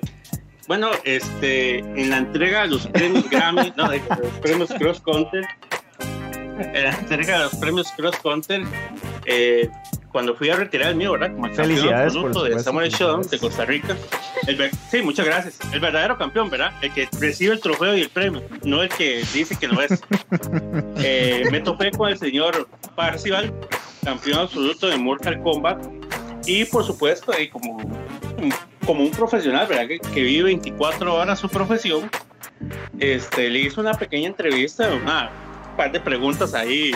Bueno, 0.66 0.90
este, 1.04 1.78
en 1.78 2.10
la 2.10 2.18
entrega 2.18 2.62
de 2.62 2.68
los 2.68 2.86
premios 2.88 3.28
Grammy, 3.30 3.72
no, 3.76 3.88
de 3.90 4.00
los 4.08 4.32
premios 4.42 4.70
Cross 4.78 5.00
Counter, 5.00 5.44
entrega 6.58 7.38
de 7.38 7.44
los 7.44 7.54
premios 7.56 7.90
Cross 7.96 8.16
Counter, 8.22 8.62
eh, 9.24 9.70
cuando 10.12 10.34
fui 10.34 10.48
a 10.50 10.56
retirar 10.56 10.88
el 10.88 10.96
mío, 10.96 11.12
¿verdad? 11.12 11.32
Como 11.32 11.46
el 11.46 11.52
campeón 11.54 11.76
Felicidades, 11.76 12.14
por 12.14 12.26
absoluto 12.26 12.44
de 12.44 12.62
Samurai 12.62 12.88
Shodown 12.88 13.22
de. 13.28 13.38
Costa 13.38 13.64
Rica. 13.64 13.96
El 14.46 14.70
sí, 14.90 15.02
muchas 15.02 15.26
gracias. 15.26 15.58
El 15.72 15.80
verdadero 15.80 16.16
campeón, 16.16 16.50
¿verdad? 16.50 16.72
El 16.80 16.92
que 16.92 17.08
recibe 17.20 17.52
el 17.52 17.60
trofeo 17.60 17.96
y 17.96 18.02
el 18.02 18.10
premio, 18.10 18.42
no 18.64 18.82
el 18.82 18.88
que 18.88 19.18
dice 19.32 19.56
que 19.58 19.68
no 19.68 19.80
es. 19.80 20.02
Eh, 21.00 21.44
me 21.50 21.60
topé 21.60 21.92
con 21.92 22.08
el 22.08 22.18
señor 22.18 22.68
Parcival, 22.96 23.52
campeón 24.04 24.40
absoluto 24.40 24.88
de 24.88 24.96
Mortal 24.96 25.40
Kombat. 25.42 25.86
Y 26.46 26.64
por 26.64 26.84
supuesto, 26.84 27.32
ahí 27.32 27.48
como, 27.48 27.78
como 28.84 29.04
un 29.04 29.10
profesional, 29.12 29.66
¿verdad? 29.68 29.86
Que, 29.86 29.98
que 29.98 30.22
vive 30.22 30.44
24 30.44 31.14
horas 31.14 31.38
su 31.38 31.48
profesión, 31.48 32.10
este, 32.98 33.48
le 33.48 33.60
hizo 33.60 33.80
una 33.80 33.94
pequeña 33.94 34.26
entrevista, 34.26 34.90
una 34.92 35.30
par 35.78 35.92
de 35.92 36.00
preguntas 36.00 36.54
ahí 36.54 36.90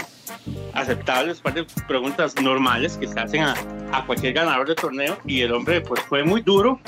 aceptables, 0.74 1.36
un 1.36 1.42
par 1.44 1.54
de 1.54 1.66
preguntas 1.86 2.34
normales 2.42 2.98
que 2.98 3.06
se 3.06 3.18
hacen 3.18 3.42
a, 3.42 3.54
a 3.92 4.04
cualquier 4.04 4.32
ganador 4.32 4.66
de 4.66 4.74
torneo. 4.74 5.16
Y 5.24 5.40
el 5.42 5.52
hombre, 5.52 5.80
pues 5.80 6.00
fue 6.02 6.24
muy 6.24 6.42
duro, 6.42 6.80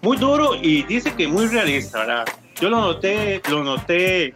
muy 0.00 0.16
duro 0.16 0.54
y 0.54 0.82
dice 0.84 1.12
que 1.14 1.28
muy 1.28 1.46
realista, 1.46 1.98
¿verdad? 1.98 2.24
Yo 2.58 2.70
lo 2.70 2.80
noté, 2.80 3.42
lo 3.50 3.62
noté 3.62 4.34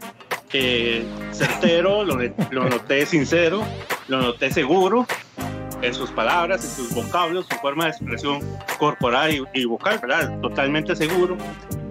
eh, 0.53 1.05
certero, 1.33 2.05
lo, 2.05 2.19
lo 2.51 2.69
noté 2.69 3.07
sincero, 3.07 3.64
lo 4.09 4.21
noté 4.21 4.53
seguro 4.53 5.07
en 5.83 5.95
sus 5.95 6.11
palabras, 6.11 6.64
en 6.64 6.70
sus 6.70 6.95
vocablos, 6.95 7.47
su 7.51 7.57
forma 7.59 7.85
de 7.85 7.91
expresión 7.91 8.41
corporal 8.79 9.33
y, 9.33 9.43
y 9.61 9.64
vocal, 9.64 9.99
¿verdad? 10.01 10.41
Totalmente 10.41 10.97
seguro. 10.97 11.37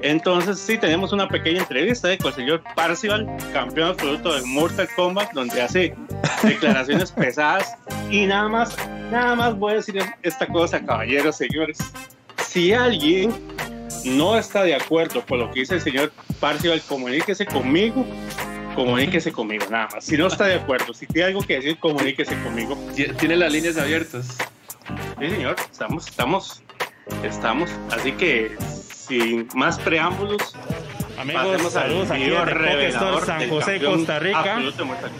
Entonces, 0.02 0.60
sí, 0.60 0.78
tenemos 0.78 1.14
una 1.14 1.28
pequeña 1.28 1.62
entrevista 1.62 2.14
eh, 2.14 2.18
con 2.20 2.28
el 2.28 2.36
señor 2.36 2.64
Parcival, 2.76 3.26
campeón 3.54 3.90
absoluto 3.90 4.36
de 4.36 4.42
Mortal 4.44 4.88
Kombat, 4.96 5.34
donde 5.34 5.62
hace 5.62 5.96
declaraciones 6.44 7.12
pesadas. 7.12 7.76
Y 8.12 8.28
nada 8.28 8.48
más, 8.48 8.78
nada 9.12 9.36
más 9.36 9.58
voy 9.58 9.74
a 9.74 9.76
decir 9.78 10.00
esta 10.22 10.46
cosa, 10.48 10.80
caballeros, 10.86 11.38
señores. 11.38 11.80
Si 12.46 12.72
alguien 12.72 13.34
no 14.06 14.38
está 14.38 14.64
de 14.64 14.76
acuerdo 14.76 15.26
con 15.26 15.40
lo 15.40 15.50
que 15.50 15.62
dice 15.62 15.76
el 15.76 15.82
señor 15.82 16.12
Parcival, 16.40 16.82
comuníquese 16.88 17.46
conmigo, 17.46 18.06
comuníquese 18.76 19.32
conmigo, 19.32 19.66
nada 19.70 19.88
más. 19.94 20.06
Si 20.06 20.18
no 20.18 20.28
está 20.28 20.46
de 20.46 20.56
acuerdo, 20.56 20.94
si 20.94 21.08
tiene 21.08 21.30
algo 21.30 21.42
que 21.42 21.56
decir, 21.56 21.78
comuníquese 21.80 22.38
conmigo. 22.44 22.76
Tie- 22.96 23.16
Tiene 23.18 23.36
las 23.38 23.52
líneas 23.52 23.78
abiertas. 23.78 24.38
Sí, 25.20 25.30
señor, 25.30 25.56
estamos, 25.72 26.08
estamos, 26.08 26.62
estamos. 27.24 27.70
Así 27.92 28.12
que, 28.12 28.56
sin 28.94 29.48
más 29.56 29.80
preámbulos, 29.80 30.56
Amigos, 31.18 31.44
pasemos 31.46 31.76
al 31.78 31.84
saludos 31.84 32.12
aquí 32.12 32.24
desde 32.26 32.92
San 33.26 33.50
José, 33.50 33.80
Costa 33.80 34.20
Rica. 34.20 34.60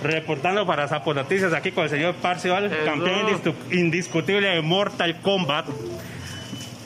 Reportando 0.04 0.68
para 0.68 0.88
Sapo 0.90 1.14
Noticias 1.14 1.54
aquí 1.54 1.72
con 1.72 1.86
el 1.86 1.90
señor 1.90 2.16
Parcival, 2.16 2.70
campeón 2.84 3.42
indiscutible 3.72 4.48
de 4.50 4.62
Mortal 4.62 5.22
Kombat. 5.22 5.68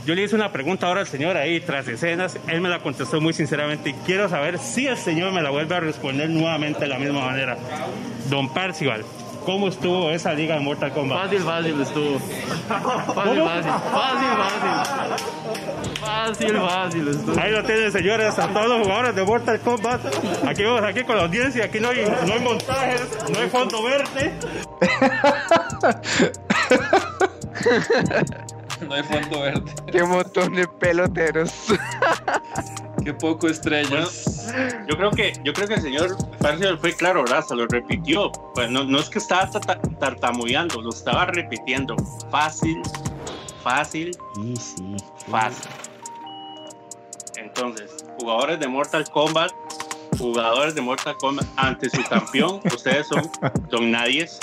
Yo 0.06 0.16
le 0.16 0.24
hice 0.24 0.36
una 0.36 0.52
pregunta 0.52 0.88
ahora 0.88 1.02
al 1.02 1.08
señor 1.08 1.38
ahí 1.38 1.60
tras 1.60 1.88
escenas, 1.88 2.38
él 2.48 2.62
me 2.62 2.70
la 2.70 2.80
contestó 2.80 3.20
muy 3.22 3.34
sinceramente 3.34 3.90
y 3.92 3.94
quiero 3.94 4.30
saber 4.30 4.58
si 4.58 4.88
el 4.88 4.98
señor 4.98 5.32
me 5.34 5.42
la 5.42 5.50
vuelve 5.50 5.76
a 5.76 5.80
responder 5.82 6.30
nuevamente 6.30 6.80
de 6.82 6.88
la 6.88 6.98
misma 6.98 7.26
manera. 7.26 7.58
Don 8.30 8.52
Parcival, 8.54 9.04
¿cómo 9.46 9.68
estuvo 9.68 10.10
esa 10.12 10.34
liga 10.34 10.56
de 10.56 10.62
Mortal 10.62 10.92
Kombat? 10.94 11.24
Fácil, 11.24 11.42
fácil 11.42 11.82
estuvo. 11.82 12.20
Fácil, 12.20 13.44
fácil. 13.44 13.72
Fácil, 13.92 14.30
fácil. 14.38 14.70
Fácil, 16.00 16.58
fácil 16.58 17.08
estuvo. 17.10 17.40
Ahí 17.40 17.52
lo 17.52 17.64
tienen 17.64 17.92
señores, 17.92 18.40
a 18.40 18.48
todos 18.48 18.68
los 18.68 18.82
jugadores 18.84 19.16
de 19.16 19.24
Mortal 19.24 19.60
Kombat. 19.60 20.02
Aquí 20.48 20.64
vamos 20.64 20.84
aquí 20.84 21.04
con 21.04 21.18
la 21.18 21.24
audiencia, 21.24 21.66
aquí 21.66 21.80
no 21.80 21.90
hay, 21.90 22.06
no 22.26 22.34
hay 22.34 22.40
montajes, 22.40 23.08
no 23.32 23.40
hay 23.40 23.50
fondo 23.50 23.84
verde. 23.84 24.34
No 28.88 28.94
hay 28.94 29.04
fondo 29.04 29.42
verde. 29.42 29.72
Qué 29.92 30.04
montón 30.04 30.54
de 30.56 30.68
peloteros. 30.68 31.52
Qué 33.04 33.14
poco 33.14 33.48
estrellas. 33.48 34.52
Yo 34.88 34.98
creo 34.98 35.12
que, 35.12 35.34
yo 35.44 35.54
creo 35.54 35.68
que 35.68 35.76
el 35.76 35.82
señor 35.82 36.18
Parcial 36.40 36.78
fue 36.80 36.94
claro, 36.94 37.22
¿verdad? 37.24 37.44
Se 37.46 37.56
lo 37.56 37.66
repitió. 37.68 38.32
Pues 38.54 38.70
no, 38.70 38.84
no 38.84 39.00
es 39.00 39.10
que 39.10 39.20
estaba 39.20 39.50
tata- 39.50 39.80
tartamudeando, 40.00 40.82
lo 40.82 40.90
estaba 40.90 41.26
repitiendo. 41.28 41.96
Fácil, 42.30 42.82
fácil, 43.64 44.12
Sí, 44.36 44.54
sí. 44.58 44.98
fácil. 45.30 45.70
Entonces, 47.38 47.92
jugadores 48.20 48.60
de 48.60 48.68
Mortal 48.68 49.10
Kombat, 49.10 49.52
jugadores 50.18 50.76
de 50.76 50.82
Mortal 50.82 51.16
Kombat 51.18 51.46
ante 51.56 51.90
su 51.90 52.04
campeón, 52.04 52.60
ustedes 52.74 53.08
son, 53.08 53.30
son 53.70 53.92
nadies. 53.92 54.40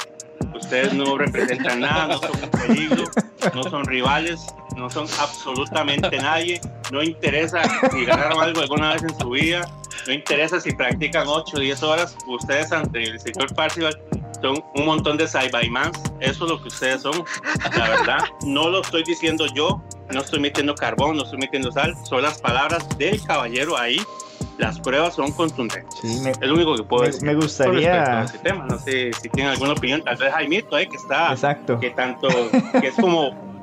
Ustedes 0.54 0.94
no 0.94 1.18
representan 1.18 1.80
nada, 1.80 2.08
no 2.08 2.18
son 2.18 2.30
un 2.42 2.50
peligro, 2.50 3.04
no 3.54 3.62
son 3.64 3.84
rivales, 3.84 4.46
no 4.76 4.90
son 4.90 5.06
absolutamente 5.20 6.16
nadie. 6.18 6.60
No 6.90 7.02
interesa 7.02 7.62
si 7.90 8.04
ganaron 8.04 8.42
algo 8.42 8.60
alguna 8.60 8.92
vez 8.92 9.02
en 9.02 9.18
su 9.18 9.30
vida, 9.30 9.68
no 10.06 10.12
interesa 10.12 10.60
si 10.60 10.72
practican 10.72 11.26
8 11.26 11.56
o 11.56 11.60
10 11.60 11.82
horas. 11.82 12.16
Ustedes 12.26 12.72
ante 12.72 13.02
el 13.02 13.20
señor 13.20 13.54
Parcival 13.54 14.00
son 14.40 14.62
un 14.74 14.86
montón 14.86 15.16
de 15.16 15.26
Cybermans. 15.26 15.98
Eso 16.20 16.44
es 16.44 16.50
lo 16.50 16.62
que 16.62 16.68
ustedes 16.68 17.02
son, 17.02 17.24
la 17.76 17.88
verdad. 17.88 18.18
No 18.44 18.68
lo 18.68 18.82
estoy 18.82 19.02
diciendo 19.04 19.46
yo, 19.54 19.82
no 20.12 20.20
estoy 20.20 20.40
metiendo 20.40 20.74
carbón, 20.74 21.16
no 21.16 21.24
estoy 21.24 21.38
metiendo 21.38 21.72
sal, 21.72 21.94
son 22.04 22.22
las 22.22 22.40
palabras 22.40 22.86
del 22.98 23.22
caballero 23.24 23.76
ahí. 23.76 24.00
Las 24.58 24.80
pruebas 24.80 25.14
son 25.14 25.32
contundentes. 25.32 25.94
Sí, 26.00 26.20
me, 26.22 26.30
Es 26.30 26.40
lo 26.40 26.54
único 26.54 26.76
que 26.76 26.82
puedo 26.82 27.02
me- 27.02 27.08
decir. 27.08 27.24
me 27.26 27.34
gustaría- 27.34 28.20
a 28.20 28.24
ese 28.24 28.38
tema. 28.38 28.64
No 28.66 28.78
sé 28.78 29.12
si 29.20 29.28
tienen 29.28 29.52
alguna 29.52 29.72
opinión. 29.72 30.02
Tal 30.02 30.16
vez 30.16 30.32
Jaimito, 30.32 30.78
eh, 30.78 30.88
que 30.88 30.96
está, 30.96 31.32
Exacto. 31.32 31.78
que 31.78 31.90
tanto, 31.90 32.28
que 32.80 32.88
es 32.88 32.94
como 32.94 33.62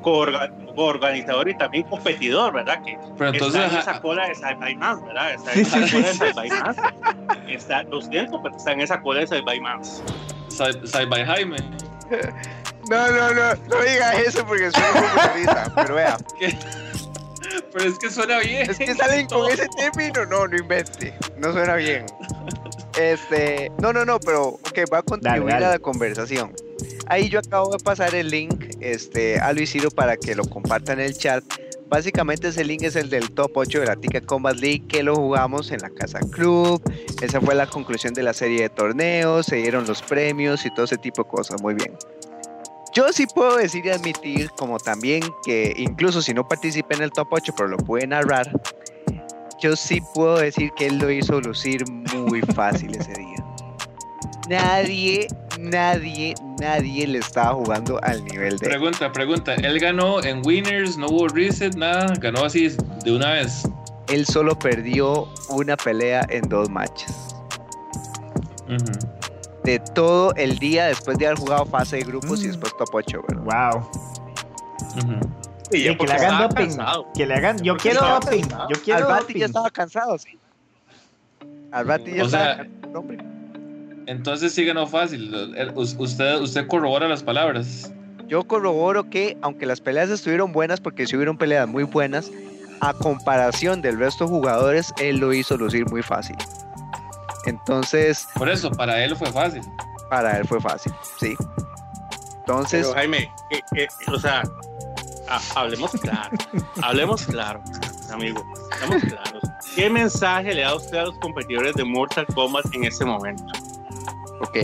coorganizador 0.74 1.48
y 1.48 1.56
también 1.56 1.84
competidor, 1.84 2.52
¿verdad? 2.52 2.82
Que 2.84 2.98
Pero 3.16 3.30
entonces, 3.30 3.62
está 3.62 3.74
en 3.74 3.80
esa 3.80 4.00
cola 4.00 4.28
de 4.28 4.34
Saibaimas, 4.34 5.02
¿verdad? 5.04 5.32
Está 5.34 5.52
en 5.52 5.60
esa 5.60 5.80
cola 5.80 6.06
de 6.08 6.14
Saibaimas. 6.14 6.76
Está, 7.48 7.82
lo 7.84 8.00
siento, 8.02 8.42
pero 8.42 8.56
está 8.56 8.72
en 8.72 8.80
esa 8.82 9.00
cola 9.00 9.20
de 9.20 9.26
Sai 9.26 9.40
by 11.06 11.24
Jaime. 11.24 11.56
No, 12.90 13.10
no, 13.10 13.32
no, 13.32 13.54
no 13.54 13.80
diga 13.82 14.12
eso 14.20 14.44
porque 14.46 14.70
suena 14.70 14.88
como 14.92 15.34
risa. 15.34 15.72
Pero 15.74 15.94
vea, 15.94 16.16
Pero 17.72 17.84
es 17.90 17.98
que 17.98 18.10
suena 18.10 18.38
bien. 18.38 18.70
es 18.70 18.78
que 18.78 18.94
salen 18.94 19.26
con 19.26 19.50
ese 19.50 19.68
término. 19.76 20.24
No, 20.26 20.46
no 20.46 20.56
invente. 20.56 21.14
No 21.36 21.52
suena 21.52 21.74
bien. 21.76 22.06
Este, 22.98 23.70
no, 23.78 23.92
no, 23.92 24.04
no, 24.04 24.20
pero 24.20 24.48
ok, 24.48 24.78
voy 24.88 24.98
a 24.98 25.02
contribuir 25.02 25.52
dale. 25.52 25.66
a 25.66 25.70
la 25.70 25.78
conversación. 25.78 26.52
Ahí 27.06 27.28
yo 27.28 27.40
acabo 27.40 27.72
de 27.72 27.82
pasar 27.82 28.14
el 28.14 28.30
link 28.30 28.76
este, 28.80 29.38
a 29.38 29.52
Luis 29.52 29.72
Ciro 29.72 29.90
para 29.90 30.16
que 30.16 30.34
lo 30.34 30.44
compartan 30.44 31.00
en 31.00 31.06
el 31.06 31.16
chat. 31.16 31.44
Básicamente 31.88 32.48
ese 32.48 32.64
link 32.64 32.82
es 32.82 32.96
el 32.96 33.10
del 33.10 33.30
top 33.30 33.52
8 33.54 33.80
de 33.80 33.86
la 33.86 33.96
Tica 33.96 34.20
Combat 34.20 34.56
League 34.56 34.84
que 34.88 35.02
lo 35.02 35.14
jugamos 35.14 35.70
en 35.70 35.80
la 35.80 35.90
Casa 35.90 36.20
Club. 36.30 36.82
Esa 37.20 37.40
fue 37.40 37.54
la 37.54 37.66
conclusión 37.66 38.14
de 38.14 38.22
la 38.22 38.32
serie 38.32 38.62
de 38.62 38.68
torneos, 38.70 39.46
se 39.46 39.56
dieron 39.56 39.86
los 39.86 40.02
premios 40.02 40.64
y 40.64 40.70
todo 40.72 40.86
ese 40.86 40.96
tipo 40.96 41.24
de 41.24 41.28
cosas. 41.28 41.60
Muy 41.62 41.74
bien. 41.74 41.92
Yo 42.94 43.12
sí 43.12 43.26
puedo 43.26 43.56
decir 43.56 43.84
y 43.86 43.90
admitir, 43.90 44.50
como 44.50 44.78
también 44.78 45.22
que 45.44 45.74
incluso 45.76 46.22
si 46.22 46.32
no 46.32 46.46
participé 46.46 46.94
en 46.94 47.02
el 47.02 47.10
top 47.10 47.26
8, 47.32 47.52
pero 47.56 47.68
lo 47.68 47.76
pude 47.76 48.06
narrar, 48.06 48.48
yo 49.60 49.74
sí 49.74 50.00
puedo 50.14 50.38
decir 50.38 50.70
que 50.76 50.86
él 50.86 50.98
lo 50.98 51.10
hizo 51.10 51.40
lucir 51.40 51.84
muy 51.90 52.40
fácil 52.54 52.94
ese 52.94 53.12
día. 53.14 53.44
Nadie, 54.48 55.26
nadie, 55.58 56.34
nadie 56.60 57.06
le 57.06 57.18
estaba 57.18 57.54
jugando 57.54 57.98
al 58.02 58.24
nivel 58.26 58.58
de. 58.58 58.68
Pregunta, 58.68 59.10
pregunta. 59.10 59.54
Él 59.54 59.80
ganó 59.80 60.22
en 60.22 60.42
Winners, 60.44 60.96
no 60.96 61.06
hubo 61.06 61.28
reset, 61.28 61.74
nada. 61.74 62.12
Ganó 62.20 62.44
así 62.44 62.68
de 63.04 63.12
una 63.12 63.32
vez. 63.32 63.62
Él 64.08 64.26
solo 64.26 64.56
perdió 64.56 65.28
una 65.48 65.76
pelea 65.76 66.26
en 66.28 66.48
dos 66.48 66.68
matches. 66.68 67.34
Ujú. 68.68 69.23
De 69.64 69.78
todo 69.78 70.34
el 70.36 70.58
día 70.58 70.86
después 70.86 71.16
de 71.18 71.26
haber 71.26 71.38
jugado 71.38 71.64
fase 71.66 71.96
de 71.96 72.02
grupos 72.02 72.40
y 72.42 72.44
Mm. 72.44 72.48
después 72.48 72.76
top 72.76 72.88
8, 72.92 73.22
¿verdad? 73.28 73.72
Wow. 73.72 73.90
Sí, 75.70 75.96
que 75.96 76.06
le 76.06 76.12
hagan 76.12 76.42
doping. 76.48 76.66
cansado. 76.66 77.06
Que 77.16 77.26
le 77.26 77.34
hagan. 77.34 77.58
Yo 77.62 77.72
Porque 77.74 77.90
quiero 77.90 78.06
doping. 78.06 78.40
cansado. 78.42 78.68
Yo 78.68 78.82
quiero 78.82 78.98
Albati 79.06 79.22
doping. 79.22 79.40
ya 79.40 79.46
estaba 79.46 79.70
cansado, 79.70 80.18
sí. 80.18 80.38
Albati 81.72 82.14
ya 82.14 82.22
O 82.22 82.26
estaba 82.26 82.44
sea- 82.44 82.56
cansado. 82.82 83.04
Entonces 84.06 84.52
sí 84.54 84.64
ganó 84.66 84.86
fácil. 84.86 85.34
Usted, 85.74 86.40
usted 86.40 86.66
corrobora 86.68 87.08
las 87.08 87.22
palabras. 87.22 87.90
Yo 88.28 88.44
corroboro 88.44 89.08
que, 89.08 89.36
aunque 89.42 89.64
las 89.66 89.80
peleas 89.80 90.10
estuvieron 90.10 90.52
buenas, 90.52 90.80
porque 90.80 91.06
sí 91.06 91.16
hubieron 91.16 91.38
peleas 91.38 91.66
muy 91.66 91.84
buenas, 91.84 92.30
a 92.80 92.92
comparación 92.92 93.80
del 93.80 93.98
resto 93.98 94.24
de 94.24 94.30
jugadores, 94.30 94.92
él 95.00 95.16
lo 95.18 95.32
hizo 95.32 95.56
lucir 95.56 95.88
muy 95.90 96.02
fácil. 96.02 96.36
Entonces, 97.46 98.26
Por 98.34 98.48
eso, 98.48 98.70
para 98.70 99.04
él 99.04 99.16
fue 99.16 99.30
fácil. 99.32 99.62
para 100.10 100.38
él 100.38 100.46
fue 100.46 100.60
fácil, 100.60 100.92
sí. 101.18 101.36
Entonces, 102.40 102.82
Pero 102.86 102.94
Jaime, 102.94 103.30
eh, 103.50 103.60
eh, 103.76 103.86
o 104.12 104.18
sea, 104.18 104.42
ha- 105.28 105.40
hablemos 105.60 105.92
claro, 105.92 106.36
hablemos 106.82 107.22
claro, 107.24 107.62
amigo, 108.12 108.44
hablemos 108.72 109.02
claros. 109.04 109.42
¿Qué 109.74 109.88
mensaje 109.90 110.54
le 110.54 110.60
da 110.62 110.74
usted 110.74 110.98
a 110.98 111.04
los 111.04 111.18
competidores 111.18 111.74
de 111.74 111.84
Mortal 111.84 112.26
Kombat 112.34 112.66
en 112.74 112.84
este 112.84 113.04
momento? 113.04 113.44
ok. 114.40 114.56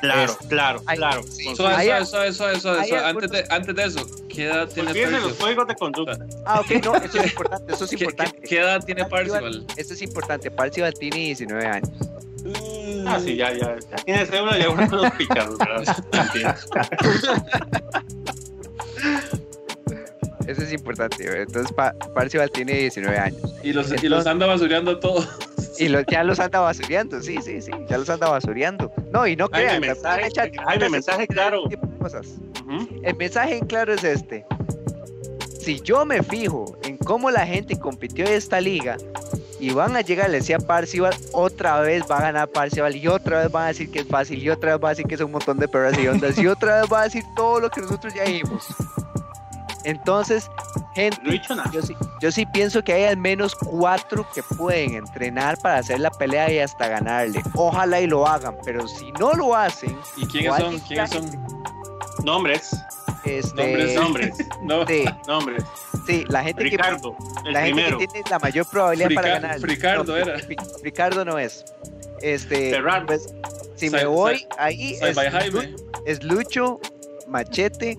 Claro, 0.00 0.32
Es- 0.40 0.46
claro, 0.48 0.82
Ay, 0.86 0.96
claro. 0.98 1.22
sí. 1.22 1.54
Suave, 1.56 2.04
suave, 2.06 2.26
hay 2.26 2.32
suave. 2.60 2.80
algunos- 3.04 3.06
Antes, 3.06 3.30
de, 3.30 3.44
antes 3.54 3.74
de 3.74 3.84
eso, 3.84 4.06
¿qué 4.28 4.44
edad 4.46 4.68
tiene 4.68 4.90
Olvídense 4.90 5.12
los 5.12 5.22
Percival? 5.22 5.38
códigos 5.56 5.68
de 5.68 5.74
conducta. 5.74 6.18
Ah, 6.44 6.60
ok, 6.60 6.70
no, 6.84 6.94
eso 6.96 7.18
es 7.18 7.26
importante, 7.32 7.72
eso 7.72 7.84
es 7.84 7.90
¿Qué, 7.90 7.96
qué, 7.96 8.04
importante. 8.04 8.40
qué 8.48 8.58
edad 8.60 8.84
tiene 8.84 9.04
Parcival. 9.06 9.66
Esto 9.76 9.94
es 9.94 10.02
importante, 10.02 10.50
Parcival 10.50 10.94
tiene 10.94 11.16
19 11.16 11.66
años. 11.66 11.88
Ah, 13.06 13.18
sí, 13.22 13.36
ya, 13.36 13.52
ya. 13.52 13.76
ya 13.78 13.96
tiene 14.04 14.26
cédula, 14.26 14.58
ya 14.58 14.68
uno 14.70 14.86
los 14.86 15.10
picados, 15.12 15.58
¿verdad? 15.58 16.04
Eso 20.46 20.62
es 20.62 20.72
importante, 20.72 21.24
¿verdad? 21.24 21.42
entonces 21.46 21.72
Pa- 21.72 21.94
Parcival 22.14 22.50
tiene 22.50 22.72
19 22.74 23.18
años. 23.18 23.40
Y 23.62 23.72
los, 23.72 24.02
y 24.02 24.08
los 24.08 24.26
anda 24.26 24.46
basureando 24.46 24.98
todos. 25.00 25.28
Y 25.78 25.88
los, 25.88 26.04
ya 26.10 26.24
los 26.24 26.40
anda 26.40 26.60
basureando, 26.60 27.20
sí, 27.20 27.36
sí, 27.42 27.60
sí, 27.60 27.70
ya 27.88 27.98
los 27.98 28.08
anda 28.08 28.28
basureando. 28.30 28.90
No, 29.12 29.26
y 29.26 29.36
no 29.36 29.48
crean, 29.48 29.80
mensaje- 29.80 30.30
también 30.30 30.52
echan- 30.54 30.64
Jaime, 30.64 30.88
mensaje 30.88 31.26
claro. 31.26 31.64
Cosas. 32.00 32.26
El 33.02 33.14
mensaje 33.16 33.56
en 33.58 33.66
claro 33.66 33.92
es 33.92 34.02
este. 34.04 34.44
Si 35.60 35.80
yo 35.80 36.04
me 36.04 36.22
fijo 36.22 36.78
en 36.84 36.96
cómo 36.96 37.30
la 37.30 37.46
gente 37.46 37.78
compitió 37.78 38.24
en 38.26 38.32
esta 38.34 38.60
liga 38.60 38.96
y 39.58 39.70
van 39.72 39.96
a 39.96 40.00
llegar, 40.00 40.30
le 40.30 40.38
decía 40.38 40.58
Parcival, 40.58 41.14
otra 41.32 41.80
vez 41.80 42.04
va 42.10 42.18
a 42.18 42.22
ganar 42.22 42.48
Parcival 42.48 42.94
y 42.94 43.08
otra 43.08 43.42
vez 43.42 43.50
van 43.50 43.64
a 43.64 43.68
decir 43.68 43.90
que 43.90 44.00
es 44.00 44.06
fácil 44.06 44.40
y 44.42 44.48
otra 44.50 44.72
vez 44.76 44.84
va 44.84 44.88
a 44.88 44.92
decir 44.92 45.06
que 45.06 45.16
es 45.16 45.20
un 45.20 45.32
montón 45.32 45.58
de 45.58 45.66
perras 45.66 45.98
y 45.98 46.06
ondas 46.06 46.38
y 46.38 46.46
otra 46.46 46.80
vez 46.82 46.92
va 46.92 47.00
a 47.00 47.04
decir 47.04 47.24
todo 47.34 47.58
lo 47.60 47.68
que 47.70 47.80
nosotros 47.80 48.14
ya 48.14 48.24
dijimos. 48.24 48.64
Entonces, 49.86 50.50
gente, 50.96 51.16
No 51.22 51.30
he 51.30 51.40
yo 51.72 51.80
sí, 51.80 51.96
yo 52.20 52.32
sí 52.32 52.44
pienso 52.46 52.82
que 52.82 52.92
hay 52.92 53.04
al 53.04 53.16
menos 53.16 53.54
cuatro 53.54 54.26
que 54.34 54.42
pueden 54.42 54.96
entrenar 54.96 55.56
para 55.58 55.78
hacer 55.78 56.00
la 56.00 56.10
pelea 56.10 56.50
y 56.50 56.58
hasta 56.58 56.88
ganarle. 56.88 57.40
Ojalá 57.54 58.00
y 58.00 58.08
lo 58.08 58.26
hagan, 58.26 58.56
pero 58.64 58.88
si 58.88 59.12
no 59.12 59.32
lo 59.34 59.54
hacen, 59.54 59.96
¿Y 60.16 60.26
quiénes 60.26 60.48
¿Cuál 60.50 60.62
son? 60.62 60.74
es 60.74 60.82
¿Quiénes 60.82 61.10
son? 61.10 61.30
Nombres, 62.24 62.76
este, 63.24 63.94
Nombres, 63.94 63.94
nombres, 63.94 64.34
No. 64.62 64.86
sí, 64.88 65.04
nombres. 65.28 65.64
sí, 66.04 66.24
la 66.30 66.42
gente 66.42 66.64
que 66.64 66.70
Ricardo, 66.70 67.16
el 67.44 67.52
la 67.52 67.60
gente 67.62 67.96
que 67.98 68.06
tiene 68.08 68.28
la 68.28 68.38
mayor 68.40 68.66
probabilidad 68.68 69.10
para 69.14 69.28
ganar. 69.28 69.60
Fricardo 69.60 70.16
era. 70.16 70.36
Ricardo 70.82 71.24
no 71.24 71.38
es. 71.38 71.64
Este, 72.22 72.76
pues, 73.06 73.32
si 73.76 73.88
me 73.88 74.04
voy 74.04 74.48
ahí 74.58 74.98
es, 75.00 75.16
es 76.06 76.24
Lucho, 76.24 76.80
Machete, 77.28 77.96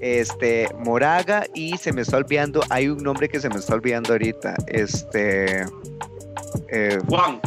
este, 0.00 0.68
Moraga 0.78 1.46
y 1.54 1.76
se 1.78 1.92
me 1.92 2.02
está 2.02 2.16
olvidando, 2.16 2.62
hay 2.70 2.88
un 2.88 3.02
nombre 3.02 3.28
que 3.28 3.40
se 3.40 3.48
me 3.48 3.56
está 3.56 3.74
olvidando 3.74 4.12
ahorita, 4.12 4.54
este, 4.66 5.66
eh, 6.68 6.98
Juan. 7.08 7.40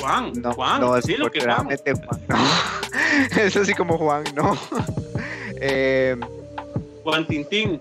Juan, 0.00 0.32
no, 0.42 0.52
Juan, 0.52 0.80
no, 0.80 1.00
sí, 1.02 1.16
lo 1.16 1.30
que 1.30 1.40
Juan. 1.40 1.68
no. 2.28 2.36
es 3.40 3.56
así 3.56 3.74
como 3.74 3.98
Juan, 3.98 4.24
no. 4.34 4.56
Eh, 5.62 6.16
Juan 7.04 7.26
Tintín. 7.26 7.78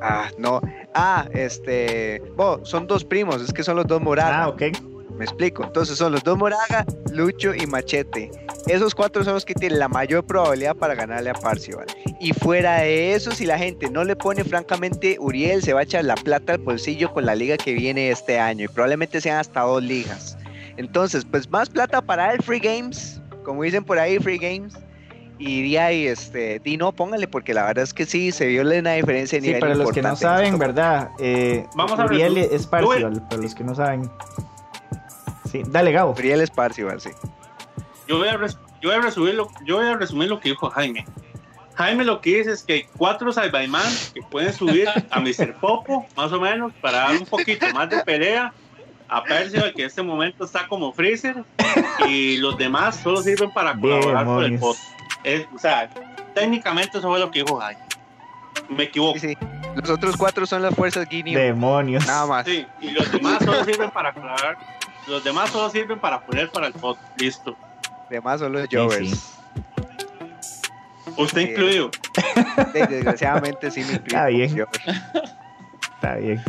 ah, 0.00 0.30
no. 0.38 0.62
Ah, 0.94 1.28
este, 1.34 2.22
son 2.62 2.86
dos 2.86 3.04
primos, 3.04 3.42
es 3.42 3.52
que 3.52 3.62
son 3.62 3.76
los 3.76 3.86
dos 3.86 4.00
Moraga. 4.00 4.44
Ah, 4.44 4.48
ok. 4.48 4.62
Me 5.18 5.24
explico. 5.24 5.64
Entonces 5.64 5.98
son 5.98 6.12
los 6.12 6.22
dos 6.22 6.38
Moraga, 6.38 6.84
Lucho 7.12 7.52
y 7.54 7.66
Machete. 7.66 8.30
Esos 8.68 8.94
cuatro 8.94 9.24
son 9.24 9.34
los 9.34 9.44
que 9.44 9.54
tienen 9.54 9.78
la 9.80 9.88
mayor 9.88 10.24
probabilidad 10.24 10.76
para 10.76 10.94
ganarle 10.94 11.30
a 11.30 11.34
Parcival. 11.34 11.86
Y 12.20 12.32
fuera 12.32 12.76
de 12.82 13.14
eso, 13.14 13.32
si 13.32 13.44
la 13.44 13.58
gente 13.58 13.90
no 13.90 14.04
le 14.04 14.14
pone, 14.14 14.44
francamente, 14.44 15.16
Uriel 15.18 15.62
se 15.62 15.72
va 15.72 15.80
a 15.80 15.82
echar 15.82 16.04
la 16.04 16.14
plata 16.14 16.52
al 16.52 16.58
bolsillo 16.58 17.12
con 17.12 17.26
la 17.26 17.34
liga 17.34 17.56
que 17.56 17.72
viene 17.72 18.10
este 18.10 18.38
año. 18.38 18.64
Y 18.64 18.68
probablemente 18.68 19.20
sean 19.20 19.38
hasta 19.38 19.62
dos 19.62 19.82
ligas. 19.82 20.38
Entonces, 20.76 21.24
pues 21.28 21.50
más 21.50 21.68
plata 21.68 22.00
para 22.00 22.32
el 22.32 22.42
Free 22.42 22.60
Games. 22.60 23.20
Como 23.44 23.64
dicen 23.64 23.84
por 23.84 23.98
ahí, 23.98 24.18
Free 24.18 24.38
Games. 24.38 24.74
Y 25.40 25.70
de 25.70 25.78
ahí, 25.78 26.06
este, 26.06 26.58
di 26.60 26.76
no, 26.76 26.92
póngale, 26.92 27.28
porque 27.28 27.54
la 27.54 27.64
verdad 27.64 27.84
es 27.84 27.94
que 27.94 28.06
sí, 28.06 28.32
se 28.32 28.46
vio 28.46 28.62
una 28.62 28.92
diferencia 28.92 29.38
de 29.38 29.42
Sí, 29.42 29.46
nivel 29.48 29.60
para 29.60 29.74
los 29.74 29.92
que 29.92 30.02
no 30.02 30.16
saben. 30.16 30.58
¿verdad? 30.58 31.10
Eh, 31.20 31.64
Vamos 31.76 31.98
a 31.98 32.04
Uriel 32.04 32.38
es 32.38 32.66
Parcival, 32.66 33.22
para 33.28 33.42
los 33.42 33.54
que 33.54 33.64
no 33.64 33.74
saben. 33.74 34.10
Sí, 35.50 35.62
dale, 35.66 35.92
Gabo. 35.92 36.12
Uriel 36.12 36.40
es 36.40 36.50
Parcival, 36.50 37.00
sí. 37.00 37.10
Yo 38.06 38.18
voy 38.18 38.28
a, 38.28 38.36
res- 38.36 38.58
yo 38.80 38.90
voy 38.90 38.98
a 38.98 39.02
resumir 39.02 39.34
lo, 39.34 39.48
yo 39.64 39.76
voy 39.76 39.86
a 39.86 39.96
resumir 39.96 40.28
lo 40.28 40.40
que 40.40 40.50
dijo 40.50 40.70
Jaime. 40.70 41.06
Jaime 41.74 42.04
lo 42.04 42.20
que 42.20 42.38
dice 42.38 42.52
es 42.52 42.62
que 42.64 42.72
hay 42.72 42.86
cuatro 42.96 43.32
Saibaiman 43.32 43.86
que 44.14 44.20
pueden 44.22 44.52
subir 44.52 44.88
a 44.88 45.20
Mr. 45.20 45.54
Popo, 45.60 46.06
más 46.16 46.32
o 46.32 46.40
menos, 46.40 46.72
para 46.80 46.98
dar 46.98 47.12
un 47.12 47.26
poquito 47.26 47.66
más 47.72 47.88
de 47.90 48.02
pelea 48.02 48.52
a 49.08 49.22
Percival, 49.22 49.72
que 49.74 49.82
en 49.82 49.86
este 49.88 50.02
momento 50.02 50.44
está 50.44 50.66
como 50.68 50.92
Freezer, 50.92 51.36
y 52.08 52.36
los 52.38 52.58
demás 52.58 52.96
solo 52.96 53.22
sirven 53.22 53.50
para 53.52 53.78
colaborar 53.78 54.24
con 54.26 54.44
el 54.44 54.58
pot. 54.58 54.76
Es- 55.24 55.46
o 55.54 55.58
sea, 55.58 55.88
técnicamente 56.34 56.98
eso 56.98 57.08
fue 57.08 57.18
lo 57.18 57.30
que 57.30 57.42
dijo 57.42 57.56
Jaime. 57.58 57.80
Me 58.68 58.84
equivoco. 58.84 59.18
Sí, 59.18 59.28
sí. 59.30 59.36
Los 59.76 59.88
otros 59.90 60.16
cuatro 60.16 60.44
son 60.46 60.62
las 60.62 60.74
fuerzas 60.74 61.08
Guinea. 61.08 61.38
Demonios. 61.38 62.04
Nada 62.06 62.26
más. 62.26 62.44
Sí, 62.46 62.66
y 62.80 62.90
los 62.90 63.10
demás 63.12 63.38
solo 63.44 63.64
sirven 63.64 63.90
para 63.90 64.12
colaborar. 64.12 64.58
Los 65.08 65.24
demás 65.24 65.50
solo 65.50 65.70
sirven 65.70 65.98
para 65.98 66.20
poner 66.20 66.50
para 66.50 66.66
el 66.66 66.72
pot. 66.74 66.98
Listo. 67.16 67.56
Además 68.08 68.40
son 68.40 68.52
los 68.52 68.68
Sí, 68.68 68.76
Jovers. 68.76 69.10
sí. 69.10 69.16
Usted 71.16 71.42
Sí. 71.42 71.50
incluido. 71.50 71.90
Desgraciadamente 72.72 73.70
sí 73.70 73.80
me 73.84 73.94
incluyo 73.94 74.06
Está 74.06 74.26
bien. 74.26 74.58
Está 76.02 76.16
bien. 76.16 76.44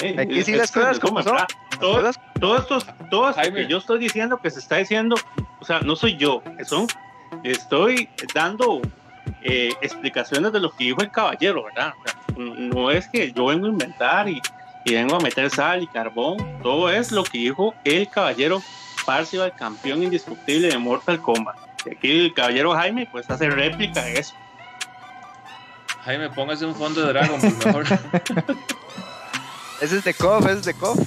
Eh, 0.00 0.16
Aquí 0.18 0.42
sí 0.42 0.52
las 0.52 0.72
cosas 0.72 0.98
como 0.98 1.22
son. 1.22 1.32
¿verdad? 1.34 1.48
Todo, 1.78 1.94
Todas- 2.00 2.20
todo 2.40 2.58
esto, 2.58 2.78
todo 3.10 3.30
esto 3.30 3.40
Jaime. 3.40 3.60
que 3.62 3.66
yo 3.68 3.78
estoy 3.78 3.98
diciendo 4.00 4.38
que 4.38 4.50
se 4.50 4.58
está 4.58 4.76
diciendo, 4.76 5.16
o 5.60 5.64
sea, 5.64 5.80
no 5.80 5.94
soy 5.96 6.16
yo, 6.16 6.42
son, 6.64 6.86
estoy 7.44 8.08
dando 8.34 8.80
eh, 9.44 9.72
explicaciones 9.80 10.52
de 10.52 10.60
lo 10.60 10.70
que 10.70 10.84
dijo 10.84 11.00
el 11.02 11.10
caballero, 11.10 11.64
¿verdad? 11.64 11.94
O 11.98 12.08
sea, 12.08 12.20
no 12.36 12.90
es 12.90 13.08
que 13.08 13.32
yo 13.32 13.46
vengo 13.46 13.66
a 13.66 13.70
inventar 13.70 14.28
y, 14.28 14.40
y 14.84 14.94
vengo 14.94 15.16
a 15.16 15.20
meter 15.20 15.50
sal 15.50 15.82
y 15.82 15.86
carbón, 15.86 16.36
todo 16.62 16.90
es 16.90 17.12
lo 17.12 17.24
que 17.24 17.38
dijo 17.38 17.74
el 17.84 18.08
caballero 18.08 18.62
Parcival, 19.04 19.54
campeón 19.56 20.02
indiscutible 20.02 20.68
de 20.68 20.78
Mortal 20.78 21.20
Kombat. 21.20 21.56
Y 21.86 21.90
aquí 21.90 22.10
el 22.10 22.34
caballero 22.34 22.72
Jaime 22.74 23.08
pues 23.10 23.28
hace 23.30 23.50
réplica 23.50 24.04
de 24.04 24.20
eso. 24.20 24.34
Jaime, 26.04 26.30
póngase 26.30 26.66
un 26.66 26.74
fondo 26.74 27.04
de 27.04 27.12
Dragon 27.12 27.40
Ball 27.40 27.56
mejor. 27.64 27.84
Ese 29.80 29.96
es 29.96 30.04
de 30.04 30.14
KOF, 30.14 30.46
ese 30.46 30.60
es 30.60 30.64
de 30.64 30.74
KOF. 30.74 30.98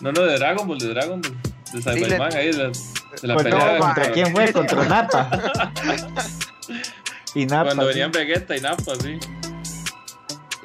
No, 0.00 0.10
no, 0.10 0.22
de 0.22 0.36
Dragon 0.36 0.66
Ball, 0.66 0.78
de 0.80 0.88
Dragon 0.88 1.22
Ball. 1.22 1.36
De 1.72 1.80
Cyberman, 1.80 2.34
ahí, 2.34 2.46
de 2.46 2.54
la, 2.54 2.68
de 2.68 3.28
la 3.28 3.34
Pues 3.34 3.46
no. 3.46 3.78
¿Contra 3.78 4.10
quién 4.10 4.32
fue? 4.32 4.52
Contra 4.52 4.84
Napa. 4.84 5.30
Y 7.36 7.44
Napa. 7.44 7.66
Cuando 7.66 7.82
sí. 7.82 7.88
venían 7.88 8.10
Vegeta 8.10 8.56
y 8.56 8.60
Nappa, 8.60 8.94
sí. 9.00 9.18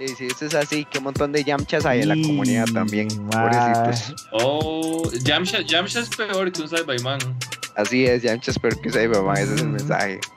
Y 0.01 0.07
si 0.09 0.25
eso 0.27 0.45
es 0.45 0.55
así, 0.55 0.85
qué 0.85 0.99
montón 0.99 1.31
de 1.31 1.43
yamchas 1.43 1.85
hay 1.85 2.01
en 2.01 2.09
la 2.09 2.15
comunidad 2.15 2.65
también. 2.73 3.07
Pobrecitos. 3.29 4.15
Oh, 4.31 5.03
Yamcha, 5.23 5.61
Yamcha 5.61 5.99
es 5.99 6.09
peor 6.09 6.51
que 6.51 6.63
un 6.63 6.69
Cyberman. 6.69 7.19
Así 7.75 8.05
es, 8.05 8.23
yamchas, 8.23 8.57
pero 8.59 8.79
que 8.81 8.89
se 8.89 9.07
mamá, 9.07 9.35
ese 9.35 9.55
es 9.55 9.61
el 9.61 9.69
mensaje. 9.69 10.19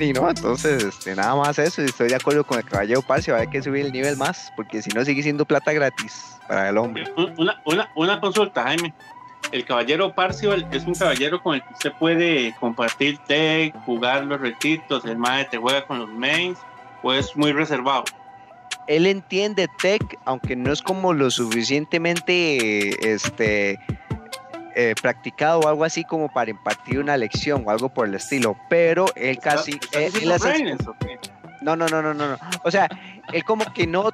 Y 0.00 0.12
no, 0.12 0.30
entonces, 0.30 0.84
este, 0.84 1.16
nada 1.16 1.34
más 1.34 1.58
eso. 1.58 1.82
y 1.82 1.86
Estoy 1.86 2.08
de 2.08 2.14
acuerdo 2.14 2.44
con 2.44 2.58
el 2.58 2.64
caballero 2.64 3.02
Parcio. 3.02 3.34
Hay 3.34 3.48
que 3.48 3.60
subir 3.60 3.86
el 3.86 3.92
nivel 3.92 4.16
más, 4.16 4.52
porque 4.54 4.80
si 4.80 4.90
no, 4.90 5.04
sigue 5.04 5.24
siendo 5.24 5.44
plata 5.44 5.72
gratis 5.72 6.36
para 6.46 6.68
el 6.68 6.78
hombre. 6.78 7.12
Una, 7.36 7.60
una, 7.64 7.90
una 7.96 8.20
consulta, 8.20 8.62
Jaime. 8.62 8.94
El 9.50 9.64
caballero 9.64 10.14
Parcival 10.14 10.68
es 10.70 10.84
un 10.84 10.94
caballero 10.94 11.42
con 11.42 11.54
el 11.54 11.62
que 11.62 11.72
usted 11.72 11.92
puede 11.98 12.54
compartir 12.60 13.18
tech, 13.26 13.74
jugar 13.86 14.24
los 14.24 14.40
retitos, 14.40 15.04
el 15.04 15.16
mae 15.16 15.46
te 15.46 15.56
juega 15.56 15.84
con 15.86 15.98
los 15.98 16.10
mains, 16.10 16.58
o 17.02 17.12
es 17.12 17.36
muy 17.36 17.52
reservado. 17.52 18.04
Él 18.86 19.06
entiende 19.06 19.68
tech, 19.80 20.02
aunque 20.24 20.56
no 20.56 20.72
es 20.72 20.80
como 20.82 21.12
lo 21.12 21.30
suficientemente 21.30 23.12
este, 23.12 23.78
eh, 24.74 24.94
practicado 25.00 25.60
o 25.60 25.68
algo 25.68 25.84
así 25.84 26.04
como 26.04 26.28
para 26.32 26.50
impartir 26.50 26.98
una 26.98 27.16
lección 27.16 27.64
o 27.66 27.70
algo 27.70 27.88
por 27.88 28.06
el 28.08 28.14
estilo. 28.14 28.56
Pero 28.70 29.06
él 29.14 29.38
casi. 29.38 29.72
¿Está- 29.72 29.98
él- 30.00 30.12
él 30.22 30.32
hace- 30.32 30.48
no, 31.60 31.76
no, 31.76 31.86
no, 31.88 32.00
no, 32.02 32.14
no, 32.14 32.28
no. 32.28 32.38
O 32.62 32.70
sea, 32.70 32.88
él 33.32 33.44
como 33.44 33.70
que 33.72 33.86
no. 33.86 34.10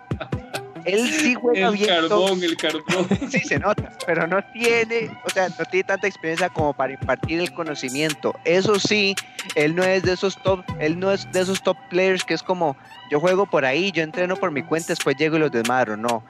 Él 0.84 1.10
sí 1.10 1.34
juega 1.34 1.68
El 1.68 1.74
bien. 1.74 1.88
todo- 2.08 2.26
carbón, 2.26 2.42
el 2.44 2.56
carbón. 2.56 3.08
Sí, 3.30 3.40
se 3.40 3.58
nota, 3.58 3.90
pero 4.06 4.26
no 4.26 4.42
tiene, 4.52 5.10
o 5.24 5.30
sea, 5.30 5.48
no 5.48 5.64
tiene 5.70 5.84
tanta 5.84 6.06
experiencia 6.06 6.48
como 6.48 6.72
para 6.74 6.92
impartir 6.92 7.40
el 7.40 7.52
conocimiento. 7.52 8.34
Eso 8.44 8.78
sí, 8.78 9.14
él 9.54 9.74
no 9.74 9.82
es 9.84 10.02
de 10.02 10.12
esos 10.12 10.36
top, 10.42 10.64
él 10.80 10.98
no 10.98 11.10
es 11.12 11.30
de 11.32 11.40
esos 11.40 11.62
top 11.62 11.76
players 11.90 12.24
que 12.24 12.34
es 12.34 12.42
como, 12.42 12.76
yo 13.10 13.20
juego 13.20 13.46
por 13.46 13.64
ahí, 13.64 13.92
yo 13.92 14.02
entreno 14.02 14.36
por 14.36 14.50
mi 14.50 14.62
cuenta, 14.62 14.88
después 14.88 15.16
llego 15.16 15.36
y 15.36 15.40
los 15.40 15.50
desmadro. 15.52 15.96
No, 15.96 16.22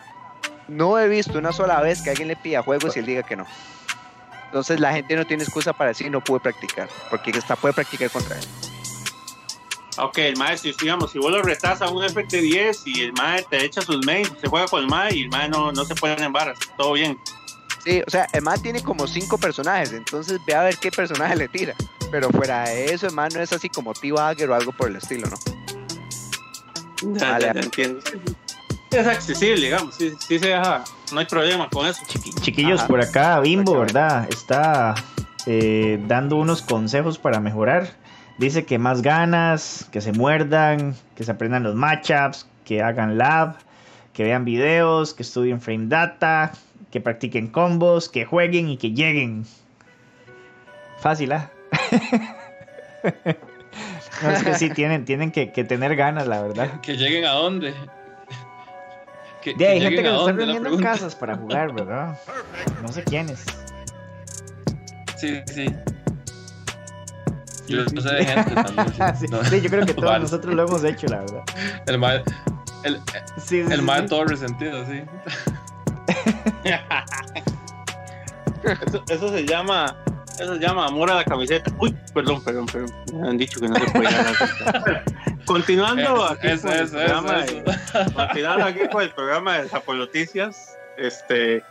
no 0.68 0.98
he 0.98 1.09
visto 1.09 1.39
una 1.39 1.52
sola 1.52 1.81
vez 1.81 2.01
que 2.02 2.10
alguien 2.10 2.28
le 2.28 2.36
pida 2.36 2.62
juegos 2.62 2.97
y 2.97 3.01
él 3.01 3.06
diga 3.06 3.22
que 3.22 3.36
no. 3.36 3.47
Entonces 4.47 4.78
la 4.78 4.93
gente 4.93 5.16
no 5.16 5.24
tiene 5.24 5.43
excusa 5.43 5.72
para 5.72 5.89
decir 5.89 6.09
no 6.10 6.22
pude 6.22 6.39
practicar, 6.40 6.89
porque 7.10 7.32
hasta 7.36 7.56
puede 7.56 7.74
practicar 7.74 8.09
contra 8.10 8.36
él. 8.39 8.44
Ok, 9.98 10.18
el 10.18 10.36
mae, 10.36 10.56
si 10.58 10.72
digamos, 10.80 11.12
si 11.12 11.18
vos 11.18 11.30
lo 11.30 11.42
retas 11.42 11.80
a 11.82 11.88
un 11.88 12.02
FT10 12.02 12.82
y 12.86 13.02
el 13.02 13.12
mae 13.12 13.42
te 13.48 13.64
echa 13.64 13.80
sus 13.80 14.04
mains, 14.04 14.30
se 14.40 14.48
juega 14.48 14.66
con 14.66 14.80
el 14.82 14.88
mae 14.88 15.14
y 15.14 15.22
el 15.22 15.28
mae 15.30 15.48
no, 15.48 15.70
no 15.72 15.84
se 15.84 15.94
pone 15.94 16.14
en 16.22 16.32
varas, 16.32 16.58
todo 16.76 16.92
bien. 16.94 17.16
Sí, 17.84 18.02
o 18.06 18.10
sea, 18.10 18.26
el 18.32 18.42
man 18.42 18.60
tiene 18.62 18.82
como 18.82 19.06
cinco 19.06 19.36
personajes, 19.38 19.92
entonces 19.92 20.40
ve 20.46 20.54
a 20.54 20.62
ver 20.62 20.76
qué 20.78 20.90
personaje 20.90 21.36
le 21.36 21.48
tira. 21.48 21.74
Pero 22.10 22.30
fuera 22.30 22.64
de 22.68 22.86
eso, 22.92 23.06
el 23.06 23.12
man 23.12 23.28
no 23.34 23.40
es 23.40 23.52
así 23.52 23.68
como 23.68 23.92
T-Bagger 23.92 24.50
o 24.50 24.54
algo 24.54 24.72
por 24.72 24.88
el 24.88 24.96
estilo, 24.96 25.28
¿no? 25.28 25.36
Ya, 27.18 27.30
Vale. 27.32 27.46
ya, 27.46 27.52
ya 27.54 27.60
entiendo. 27.60 28.00
Es 28.90 29.06
accesible, 29.06 29.66
digamos, 29.66 29.94
sí, 29.96 30.12
sí 30.20 30.38
se 30.38 30.48
deja, 30.48 30.84
no 31.12 31.18
hay 31.20 31.26
problema 31.26 31.68
con 31.68 31.86
eso. 31.86 32.00
Chiqui- 32.06 32.40
Chiquillos, 32.40 32.80
Ajá. 32.80 32.88
por 32.88 33.00
acá 33.00 33.40
Bimbo, 33.40 33.78
¿verdad? 33.80 34.28
Está 34.30 34.94
eh, 35.46 35.98
dando 36.06 36.36
unos 36.36 36.62
consejos 36.62 37.18
para 37.18 37.40
mejorar. 37.40 37.96
Dice 38.39 38.65
que 38.65 38.78
más 38.78 39.02
ganas, 39.02 39.89
que 39.93 40.01
se 40.01 40.12
muerdan, 40.12 40.97
que 41.15 41.23
se 41.24 41.31
aprendan 41.31 41.62
los 41.62 41.77
matchups, 41.77 42.48
que 42.65 42.82
hagan 42.82 43.16
lab, 43.16 43.56
que 44.12 44.24
vean 44.24 44.44
videos, 44.44 45.15
que 45.15 45.23
estudien 45.23 45.61
frame 45.61 45.86
data, 45.86 46.52
que 46.90 47.01
practiquen 47.01 47.48
combos, 47.48 48.09
que 48.09 48.24
jueguen 48.24 48.69
y 48.69 48.77
que 48.77 48.93
lleguen. 48.93 49.44
Fácil, 50.98 51.32
¿ah? 51.32 51.51
no, 54.23 54.31
es 54.31 54.43
que 54.43 54.55
sí, 54.55 54.70
tienen, 54.70 55.05
tienen 55.05 55.31
que, 55.31 55.52
que 55.52 55.62
tener 55.62 55.94
ganas, 55.94 56.27
la 56.27 56.43
verdad. 56.43 56.81
Que 56.81 56.97
lleguen 56.97 57.24
a 57.27 57.32
dónde. 57.32 57.74
Que, 59.43 59.51
hay 59.66 59.81
gente 59.81 60.02
que 60.02 60.09
está 60.09 60.32
reuniendo 60.32 60.70
en 60.70 60.81
casas 60.81 61.15
para 61.15 61.36
jugar, 61.36 61.73
¿verdad? 61.73 62.19
No 62.82 62.89
sé 62.89 63.05
quiénes. 63.05 63.44
Sí, 65.16 65.40
sí. 65.47 65.66
Yo 67.68 67.84
no 67.84 68.00
sé 68.00 68.14
de 68.14 68.24
gente 68.26 68.54
también. 68.54 68.88
sí. 68.92 69.02
sí, 69.20 69.26
No. 69.30 69.44
sí, 69.44 69.60
yo 69.60 69.70
creo 69.70 69.86
que 69.86 69.94
todos 70.00 70.20
nosotros 70.20 70.54
lo 70.54 70.62
hemos 70.66 70.84
hecho, 70.84 71.06
la 71.08 71.18
verdad. 71.20 71.42
El 71.86 71.98
mal, 71.98 72.22
el, 72.84 72.96
Sí, 73.38 73.42
sí, 73.46 73.58
el 73.60 73.76
sí, 73.76 73.82
mal 73.82 74.02
sí. 74.02 74.08
todo 74.08 74.24
resentido, 74.24 74.84
sí. 74.86 75.02
Eso, 78.86 79.02
eso 79.08 79.28
se 79.30 79.44
llama, 79.46 79.94
eso 80.38 80.54
se 80.54 80.60
llama 80.60 80.86
amor 80.86 81.10
a 81.10 81.16
la 81.16 81.24
camiseta. 81.24 81.70
Uy, 81.78 81.94
perdón, 82.14 82.42
perdón, 82.42 82.64
perdón. 82.66 82.90
Me 83.12 83.28
han 83.28 83.36
dicho 83.36 83.60
que 83.60 83.68
no 83.68 83.74
se 83.76 83.90
puede 83.90 84.08
hablar. 84.08 85.04
Continuando 85.44 86.24
aquí 86.24 86.46
Eso, 86.48 86.62
con 86.68 86.72
el 86.72 86.84
eso, 86.84 86.92
programa 86.96 87.40
eso, 87.40 87.54
de- 87.56 88.12
continuando 88.14 88.64
aquí 88.64 88.78
con 88.90 89.02
el 89.02 89.10
programa 89.10 89.58
de 89.58 89.68
Zapoloticias, 89.68 90.78
este, 90.96 91.62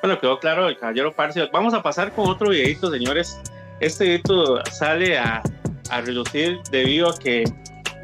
bueno, 0.00 0.20
quedó 0.20 0.38
claro 0.38 0.68
el 0.68 0.78
caballero 0.78 1.12
Parcio. 1.12 1.48
Vamos 1.52 1.74
a 1.74 1.82
pasar 1.82 2.12
con 2.12 2.28
otro 2.28 2.50
videito, 2.50 2.88
señores. 2.90 3.36
Este 3.82 4.04
videito 4.04 4.64
sale 4.70 5.18
a, 5.18 5.42
a 5.90 6.00
relucir 6.02 6.60
debido 6.70 7.10
a 7.10 7.18
que 7.18 7.42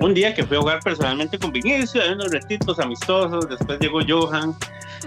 un 0.00 0.12
día 0.12 0.34
que 0.34 0.44
fui 0.44 0.56
a 0.56 0.60
jugar 0.60 0.80
personalmente 0.82 1.38
con 1.38 1.52
Vinicio, 1.52 2.02
hay 2.02 2.10
unos 2.10 2.32
retitos 2.32 2.80
amistosos, 2.80 3.48
después 3.48 3.78
llegó 3.78 4.00
Johan, 4.06 4.56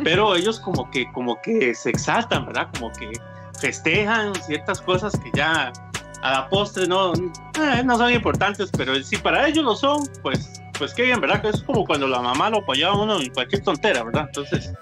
pero 0.02 0.34
ellos 0.38 0.62
como 0.62 0.90
que, 0.90 1.06
como 1.12 1.42
que 1.42 1.76
se 1.76 1.90
exaltan, 1.90 2.46
¿verdad? 2.46 2.70
Como 2.78 2.90
que 2.94 3.12
festejan 3.60 4.34
ciertas 4.36 4.82
cosas 4.82 5.12
que 5.20 5.30
ya 5.34 5.74
a 6.22 6.32
la 6.32 6.50
postre 6.50 6.88
no, 6.88 7.14
eh, 7.16 7.84
no 7.84 7.98
son 7.98 8.14
importantes, 8.14 8.70
pero 8.78 8.96
si 9.04 9.18
para 9.18 9.50
ellos 9.50 9.66
lo 9.66 9.76
son, 9.76 10.08
pues, 10.22 10.62
pues 10.80 10.94
qué 10.94 11.04
bien, 11.04 11.20
¿verdad? 11.20 11.42
Que 11.42 11.50
es 11.50 11.64
como 11.64 11.86
cuando 11.86 12.08
la 12.08 12.22
mamá 12.22 12.50
lo 12.50 12.60
apoyaba 12.60 12.94
a 12.94 12.98
uno 12.98 13.20
en 13.20 13.30
cualquier 13.34 13.62
tontera, 13.62 14.04
¿verdad? 14.06 14.26
Entonces, 14.28 14.74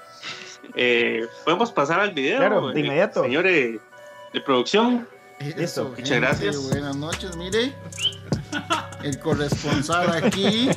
eh, 0.75 1.25
podemos 1.45 1.71
pasar 1.71 1.99
al 1.99 2.11
video. 2.13 2.37
Claro, 2.37 2.67
de 2.67 2.79
eh, 2.79 2.85
inmediato. 2.85 3.23
Señores 3.23 3.79
de 4.33 4.41
producción, 4.41 5.07
Eso, 5.39 5.93
muchas 5.95 6.17
gracias. 6.17 6.57
Buenas 6.69 6.95
noches, 6.95 7.35
mire. 7.37 7.73
El 9.03 9.17
corresponsal 9.19 10.11
aquí, 10.11 10.69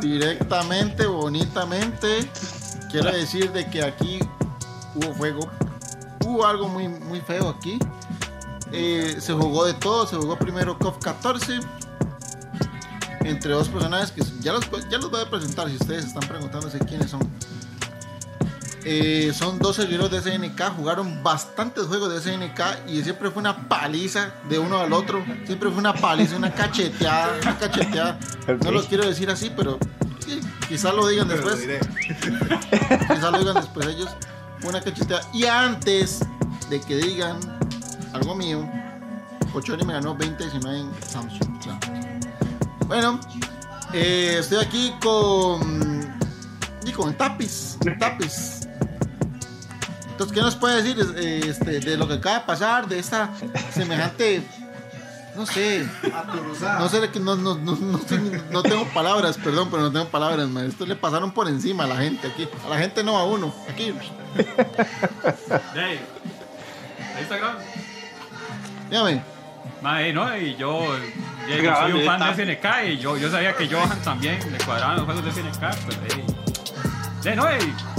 directamente, 0.00 1.06
bonitamente. 1.06 2.28
Quiero 2.90 3.12
decir 3.12 3.52
de 3.52 3.68
que 3.68 3.82
aquí 3.82 4.20
hubo 4.94 5.14
fuego, 5.14 5.50
hubo 6.24 6.46
algo 6.46 6.68
muy, 6.68 6.88
muy 6.88 7.20
feo 7.20 7.50
aquí. 7.50 7.78
Eh, 8.72 9.16
se 9.20 9.34
jugó 9.34 9.66
de 9.66 9.74
todo, 9.74 10.06
se 10.06 10.16
jugó 10.16 10.38
primero 10.38 10.78
COF 10.78 10.98
14 10.98 11.60
entre 13.20 13.52
dos 13.52 13.68
personajes 13.68 14.10
que 14.10 14.22
ya 14.40 14.52
los, 14.52 14.68
ya 14.88 14.98
los 14.98 15.10
voy 15.10 15.20
a 15.20 15.28
presentar 15.28 15.68
si 15.68 15.76
ustedes 15.76 16.06
están 16.06 16.26
preguntándose 16.26 16.78
quiénes 16.78 17.10
son. 17.10 17.20
Eh, 18.90 19.34
son 19.34 19.58
dos 19.58 19.76
seguidores 19.76 20.24
de 20.24 20.32
SNK, 20.32 20.74
jugaron 20.74 21.22
bastantes 21.22 21.84
juegos 21.84 22.08
de 22.08 22.22
SNK 22.22 22.88
y 22.88 23.02
siempre 23.02 23.30
fue 23.30 23.40
una 23.40 23.68
paliza 23.68 24.32
de 24.48 24.58
uno 24.58 24.78
al 24.78 24.94
otro. 24.94 25.22
Siempre 25.44 25.68
fue 25.68 25.78
una 25.78 25.92
paliza, 25.92 26.36
una 26.36 26.54
cacheteada, 26.54 27.36
una 27.42 27.58
cacheteada. 27.58 28.18
No 28.64 28.70
los 28.70 28.86
quiero 28.86 29.06
decir 29.06 29.28
así, 29.28 29.52
pero 29.54 29.78
quizás 30.70 30.94
lo 30.94 31.06
digan 31.06 31.28
Pero 31.28 31.50
después. 31.50 31.68
Quizás 33.08 33.30
lo 33.30 33.38
digan 33.40 33.56
después 33.56 33.86
ellos. 33.88 34.08
Una 34.62 34.80
cacheteada. 34.80 35.22
Y 35.34 35.44
antes 35.44 36.20
de 36.70 36.80
que 36.80 36.96
digan 36.96 37.38
algo 38.14 38.34
mío, 38.34 38.66
Cochoni 39.52 39.84
me 39.84 39.92
ganó 39.92 40.14
2019 40.14 40.80
en 40.80 40.90
Samsung. 41.06 41.58
O 41.58 41.62
sea, 41.62 41.78
Bueno, 42.86 43.20
eh, 43.92 44.36
estoy 44.40 44.64
aquí 44.64 44.94
con. 45.02 46.08
Y 46.86 46.92
con 46.92 47.12
Tapis. 47.12 47.76
Tapis. 47.98 48.57
Entonces, 50.18 50.34
¿qué 50.36 50.42
nos 50.42 50.56
puede 50.56 50.82
decir 50.82 51.14
eh, 51.16 51.42
este, 51.46 51.78
de 51.78 51.96
lo 51.96 52.08
que 52.08 52.14
acaba 52.14 52.40
de 52.40 52.44
pasar, 52.44 52.88
de 52.88 52.98
esta 52.98 53.30
semejante. 53.72 54.42
No 55.36 55.46
sé. 55.46 55.86
No 56.60 56.88
sé, 56.88 57.00
de 57.00 57.20
no, 57.20 57.36
no, 57.36 57.54
no, 57.54 57.78
no 58.50 58.62
tengo 58.64 58.84
palabras, 58.92 59.38
perdón, 59.38 59.68
pero 59.70 59.84
no 59.84 59.92
tengo 59.92 60.06
palabras, 60.06 60.48
man. 60.48 60.66
Esto 60.66 60.86
le 60.86 60.96
pasaron 60.96 61.30
por 61.30 61.46
encima 61.46 61.84
a 61.84 61.86
la 61.86 61.98
gente 61.98 62.26
aquí. 62.26 62.48
A 62.66 62.68
la 62.68 62.78
gente 62.78 63.04
no, 63.04 63.16
a 63.16 63.26
uno. 63.26 63.54
Aquí. 63.70 63.94
Hey, 65.76 66.00
Instagram. 67.20 67.58
Dígame. 68.90 69.22
Mae, 69.82 70.12
no, 70.12 70.36
y 70.36 70.56
yo, 70.56 70.80
yo 71.48 71.76
soy 71.76 71.92
un 71.92 72.04
fan 72.04 72.36
de 72.36 72.56
SNK 72.56 72.66
y 72.88 72.98
yo, 72.98 73.16
yo 73.16 73.30
sabía 73.30 73.54
que 73.56 73.68
Johan 73.68 74.02
también 74.02 74.40
le 74.50 74.58
cuadraban 74.64 74.96
los 74.96 75.04
juegos 75.04 75.24
de 75.24 75.30
SNK, 75.30 75.60
pues 75.60 75.98
hey. 76.08 76.24
Sí, 77.22 77.30
no, 77.36 77.44
y, 77.52 77.97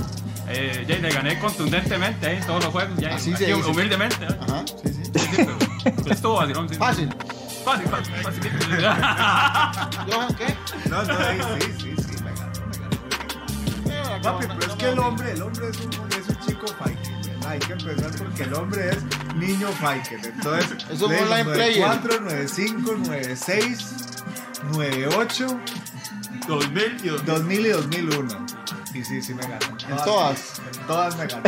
eh, 0.49 0.83
ya 0.87 0.97
le 0.97 1.09
gané 1.09 1.37
contundentemente 1.39 2.25
ahí 2.27 2.37
en 2.37 2.45
todos 2.45 2.63
los 2.63 2.73
juegos, 2.73 2.97
ya, 2.97 3.15
Así 3.15 3.33
así, 3.33 3.45
se 3.45 3.53
humildemente. 3.53 4.25
¿eh? 4.25 4.37
Ajá, 4.41 4.65
sí, 4.83 4.89
sí. 4.89 5.03
Sí, 5.13 5.19
sí, 5.19 5.27
pero, 5.35 5.57
pero 5.83 6.13
estuvo 6.13 6.35
vacilón, 6.35 6.69
sí. 6.69 6.75
Fácil. 6.75 7.09
Fácil, 7.63 7.87
fácil, 7.87 8.13
fácil. 8.23 8.41
¿qué? 10.37 10.89
No, 10.89 11.03
no, 11.03 11.13
ahí 11.19 11.39
sí, 11.61 11.73
sí, 11.77 11.93
sí, 12.01 12.23
me 12.23 12.31
ganó, 12.31 12.51
me 13.85 13.93
ganó. 13.93 14.21
Papi, 14.23 14.45
pero 14.47 14.71
es 14.71 14.77
que 14.77 14.89
el 14.89 14.99
hombre, 14.99 15.31
el 15.33 15.41
hombre 15.43 15.69
es 15.69 15.77
un, 15.81 15.91
es 15.91 16.29
un 16.29 16.39
chico 16.47 16.67
fighter. 16.79 17.13
¿verdad? 17.25 17.51
Hay 17.51 17.59
que 17.59 17.73
empezar 17.73 18.11
porque 18.17 18.43
el 18.43 18.53
hombre 18.55 18.89
es 18.89 19.35
niño 19.35 19.67
fighter. 19.79 20.19
Entonces, 20.23 20.85
Es 20.89 21.01
un 21.01 21.13
online 21.13 21.45
player. 21.45 21.87
94, 21.87 22.21
95, 22.21 22.91
96, 23.05 23.95
98, 24.73 25.59
2000 26.47 26.97
y 27.03 27.07
2000. 27.07 27.25
2000 27.25 27.65
y 27.65 27.69
2001. 27.69 28.58
Y 28.93 29.03
sí, 29.03 29.21
sí 29.21 29.33
me 29.33 29.43
ganó. 29.43 29.77
En 29.87 29.97
todas. 30.03 30.59
En 30.73 30.87
todas 30.87 31.15
me 31.15 31.27
ganó. 31.27 31.43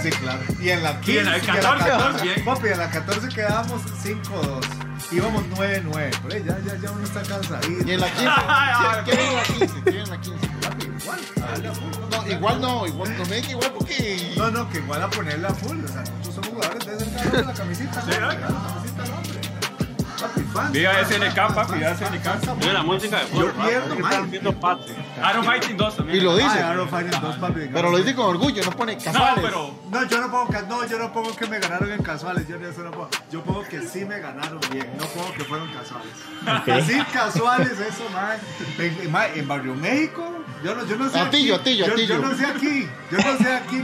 Sí, 0.00 0.10
claro. 0.10 0.40
Y 0.60 0.70
en 0.70 0.82
la 0.82 1.00
15, 1.00 1.12
Y 1.12 1.18
en 1.18 1.24
la 1.26 1.38
y 1.38 1.40
14 1.40 1.84
también. 1.90 2.44
Papi, 2.44 2.68
en 2.68 2.78
la 2.78 2.90
14 2.90 3.28
quedábamos 3.28 3.82
5-2. 4.02 4.64
Íbamos 5.12 5.44
9-9. 5.44 6.20
Por 6.20 6.32
ahí 6.32 6.44
ya, 6.46 6.58
ya, 6.60 6.76
ya 6.76 6.90
uno 6.90 7.04
está 7.04 7.22
cansadito. 7.22 7.86
Y 7.86 7.92
en 7.92 8.00
la 8.00 8.10
15. 8.10 8.30
¿Qué 9.04 9.16
viene 9.16 9.28
en 9.28 9.36
la 9.36 9.42
15? 9.44 9.66
¿Qué 9.84 9.90
viene 9.90 10.04
en 10.04 10.10
la 10.10 10.20
15? 10.20 10.48
Papi, 10.60 10.86
igual. 10.86 11.20
No, 12.10 12.26
igual 12.28 12.60
no, 12.60 12.86
igual 12.86 13.18
no 13.18 13.24
me 13.26 13.36
diga 13.36 13.50
igual 13.50 13.72
porque. 13.72 14.34
No, 14.36 14.50
no, 14.50 14.68
que 14.70 14.78
igual 14.78 15.02
a 15.02 15.10
ponerle 15.10 15.46
a 15.46 15.54
full. 15.54 15.84
O 15.84 15.88
sea, 15.88 16.02
nosotros 16.02 16.34
somos 16.34 16.50
jugadores 16.50 16.86
de 16.86 16.96
ese 16.96 17.16
carro 17.16 17.36
de 17.36 17.44
la 17.44 17.52
camisita. 17.52 18.02
Sí, 18.02 18.10
¿no? 18.20 18.26
La. 18.26 18.48
Papi, 18.48 18.88
fan. 18.88 19.29
Viva 20.72 20.92
SNK, 21.04 21.54
papi, 21.54 21.74
viva 21.74 21.94
SNK. 21.96 22.56
Mira 22.58 22.72
la 22.72 22.82
música 22.82 23.18
de 23.20 23.26
fútbol. 23.26 23.52
pierdo, 23.52 23.96
man. 23.96 24.30
Iron 25.30 25.44
Fighting 25.44 25.76
2 25.76 25.96
también. 25.96 26.18
Y 26.18 26.20
lo 26.20 26.36
dice. 26.36 26.60
Ah, 26.62 26.70
Arrow 26.70 26.86
Fighting 26.88 27.20
2, 27.20 27.36
papi. 27.36 27.60
Pero 27.72 27.90
lo 27.90 27.96
dice 27.98 28.14
con 28.14 28.26
orgullo, 28.26 28.64
no 28.64 28.70
pone 28.72 28.96
No, 28.96 29.02
casuales. 29.02 29.44
pero 29.44 29.74
No, 29.90 30.04
yo 30.04 30.20
no 30.20 30.30
pongo, 30.30 30.52
no, 30.68 30.86
yo 30.86 30.98
no 30.98 31.12
pongo 31.12 31.34
que 31.36 31.46
me 31.46 31.58
ganaron 31.58 31.90
en 31.92 32.02
casuales, 32.02 32.46
yo 32.48 32.56
eso 32.56 32.82
no 32.82 32.90
pongo. 32.90 33.08
Yo 33.30 33.42
pongo 33.42 33.62
que 33.64 33.80
sí 33.82 34.04
me 34.04 34.18
ganaron 34.20 34.60
bien, 34.70 34.90
no 34.98 35.04
pongo 35.06 35.32
que 35.32 35.44
fueron 35.44 35.68
casuales. 35.72 36.86
Sí, 36.86 37.00
casuales, 37.12 37.78
eso, 37.78 38.08
man. 38.12 38.38
En, 38.78 39.38
en 39.40 39.48
Barrio 39.48 39.74
México, 39.74 40.39
yo 40.64 40.74
no, 40.74 40.84
yo 40.86 40.96
no 40.96 41.08
sé. 41.10 41.18
Atillo, 41.18 41.54
aquí, 41.56 41.62
Atillo, 41.82 41.86
yo, 41.86 41.92
Atillo. 41.94 42.14
yo 42.14 42.28
no 42.28 42.36
sé 42.36 42.46
aquí, 42.46 42.88
yo 43.10 43.18
no 43.18 43.38
sé 43.38 43.52
aquí. 43.54 43.76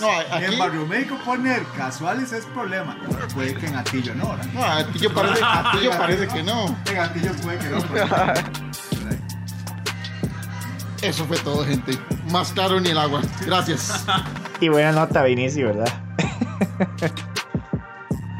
No, 0.00 0.08
aquí- 0.36 0.44
En 0.44 0.58
Barrio 0.58 0.86
México 0.86 1.18
poner 1.24 1.62
casuales 1.76 2.32
es 2.32 2.44
problema. 2.46 2.96
Puede 3.34 3.54
que 3.54 3.66
en 3.66 3.76
Atillo 3.76 4.14
no, 4.14 4.30
¿verdad? 4.30 4.46
No, 4.52 4.64
a 4.64 4.84
Tillo 4.86 5.12
parece, 5.14 5.40
a 5.44 5.72
Tillo 5.72 5.90
parece 5.92 6.28
que 6.28 6.42
no. 6.42 6.76
En 6.86 6.98
Atillo 6.98 7.32
puede 7.42 7.58
que 7.58 7.68
no. 7.68 7.82
pero- 7.92 8.08
Eso 11.02 11.24
fue 11.26 11.36
todo, 11.38 11.64
gente. 11.66 11.98
Más 12.30 12.52
claro 12.52 12.80
ni 12.80 12.88
el 12.90 12.98
agua. 12.98 13.20
Gracias. 13.44 14.04
Y 14.60 14.68
buena 14.68 14.92
nota, 14.92 15.22
Vinicio, 15.22 15.66
¿verdad? 15.66 15.92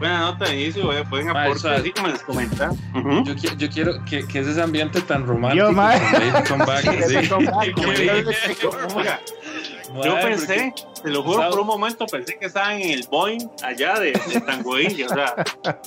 Buena 0.05 0.20
nota 0.20 0.44
de 0.44 0.60
inicio, 0.60 0.93
eh, 0.93 1.02
pueden 1.09 1.31
aportar 1.31 1.72
eso- 1.72 1.81
así 1.81 1.90
como 1.93 2.09
les 2.09 2.20
comentan. 2.22 2.72
Ujú. 2.94 3.24
Yo, 3.24 3.35
qui- 3.35 3.56
yo 3.56 3.70
quiero 3.70 4.05
que, 4.05 4.26
que 4.26 4.40
es 4.40 4.47
ese 4.48 4.60
ambiente 4.60 5.01
tan 5.01 5.26
romántico. 5.26 5.64
Yo, 5.66 5.72
mae. 5.72 5.98
Sí, 7.09 7.16
Yo 9.86 10.01
porque- 10.02 10.20
pensé, 10.27 10.74
te 11.02 11.11
lo 11.11 11.23
juro, 11.23 11.51
por 11.51 11.61
un 11.61 11.66
momento 11.66 12.06
pensé 12.06 12.36
que 12.39 12.47
estaban 12.47 12.81
en 12.81 12.90
el 12.90 13.06
Boeing 13.11 13.47
allá 13.62 13.98
de, 14.01 14.12
de 14.12 14.40
Tango 14.40 14.81
Indio, 14.81 15.06
o 15.06 15.15
sea, 15.15 15.35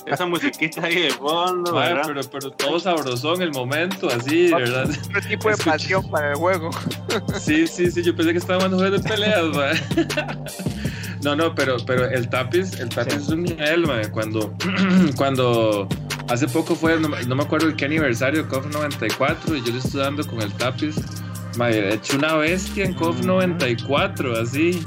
esa 0.06 0.24
musiquita 0.26 0.84
ahí 0.84 1.02
de 1.02 1.10
fondo, 1.10 1.72
¿verdad? 1.74 2.02
pero, 2.06 2.20
pero 2.30 2.50
todo 2.52 2.78
sabrosón 2.78 3.42
el 3.42 3.50
momento, 3.52 4.08
así, 4.08 4.52
verdad. 4.52 4.88
Otro 5.08 5.20
tipo 5.28 5.50
de 5.50 5.56
pasión 5.56 6.08
para 6.10 6.30
el 6.30 6.36
juego. 6.36 6.70
Sí, 7.40 7.66
sí, 7.66 7.90
sí, 7.90 8.02
yo 8.02 8.14
pensé 8.14 8.32
que 8.32 8.38
estaba 8.38 8.56
jugando 8.60 8.78
juegos 8.78 9.02
de 9.02 9.08
peleas. 9.08 9.42
No, 11.20 11.34
no, 11.34 11.52
pero, 11.52 11.78
pero 11.84 12.04
el 12.08 12.28
tapiz, 12.28 12.78
el 12.78 12.88
tapiz 12.90 13.14
Sí. 13.14 13.18
es 13.22 13.28
un 13.30 13.42
nivel, 13.42 13.86
mae. 13.88 14.08
Cuando, 14.08 14.54
cuando 15.16 15.88
hace 16.28 16.46
poco 16.46 16.76
fue, 16.76 16.98
no, 17.00 17.08
me- 17.08 17.24
no 17.24 17.34
me 17.34 17.42
acuerdo 17.42 17.74
qué 17.76 17.86
aniversario 17.86 18.46
KOF 18.48 18.66
94, 18.66 19.56
y 19.56 19.64
yo 19.64 19.72
le 19.72 19.78
estoy 19.80 20.00
dando 20.00 20.24
con 20.24 20.40
el 20.40 20.52
tapiz. 20.52 20.94
Mae, 21.56 21.72
he 21.72 21.94
hecho 21.94 22.16
una 22.16 22.34
bestia 22.34 22.84
en 22.84 22.94
KOF 22.94 23.24
94, 23.24 24.38
así. 24.38 24.84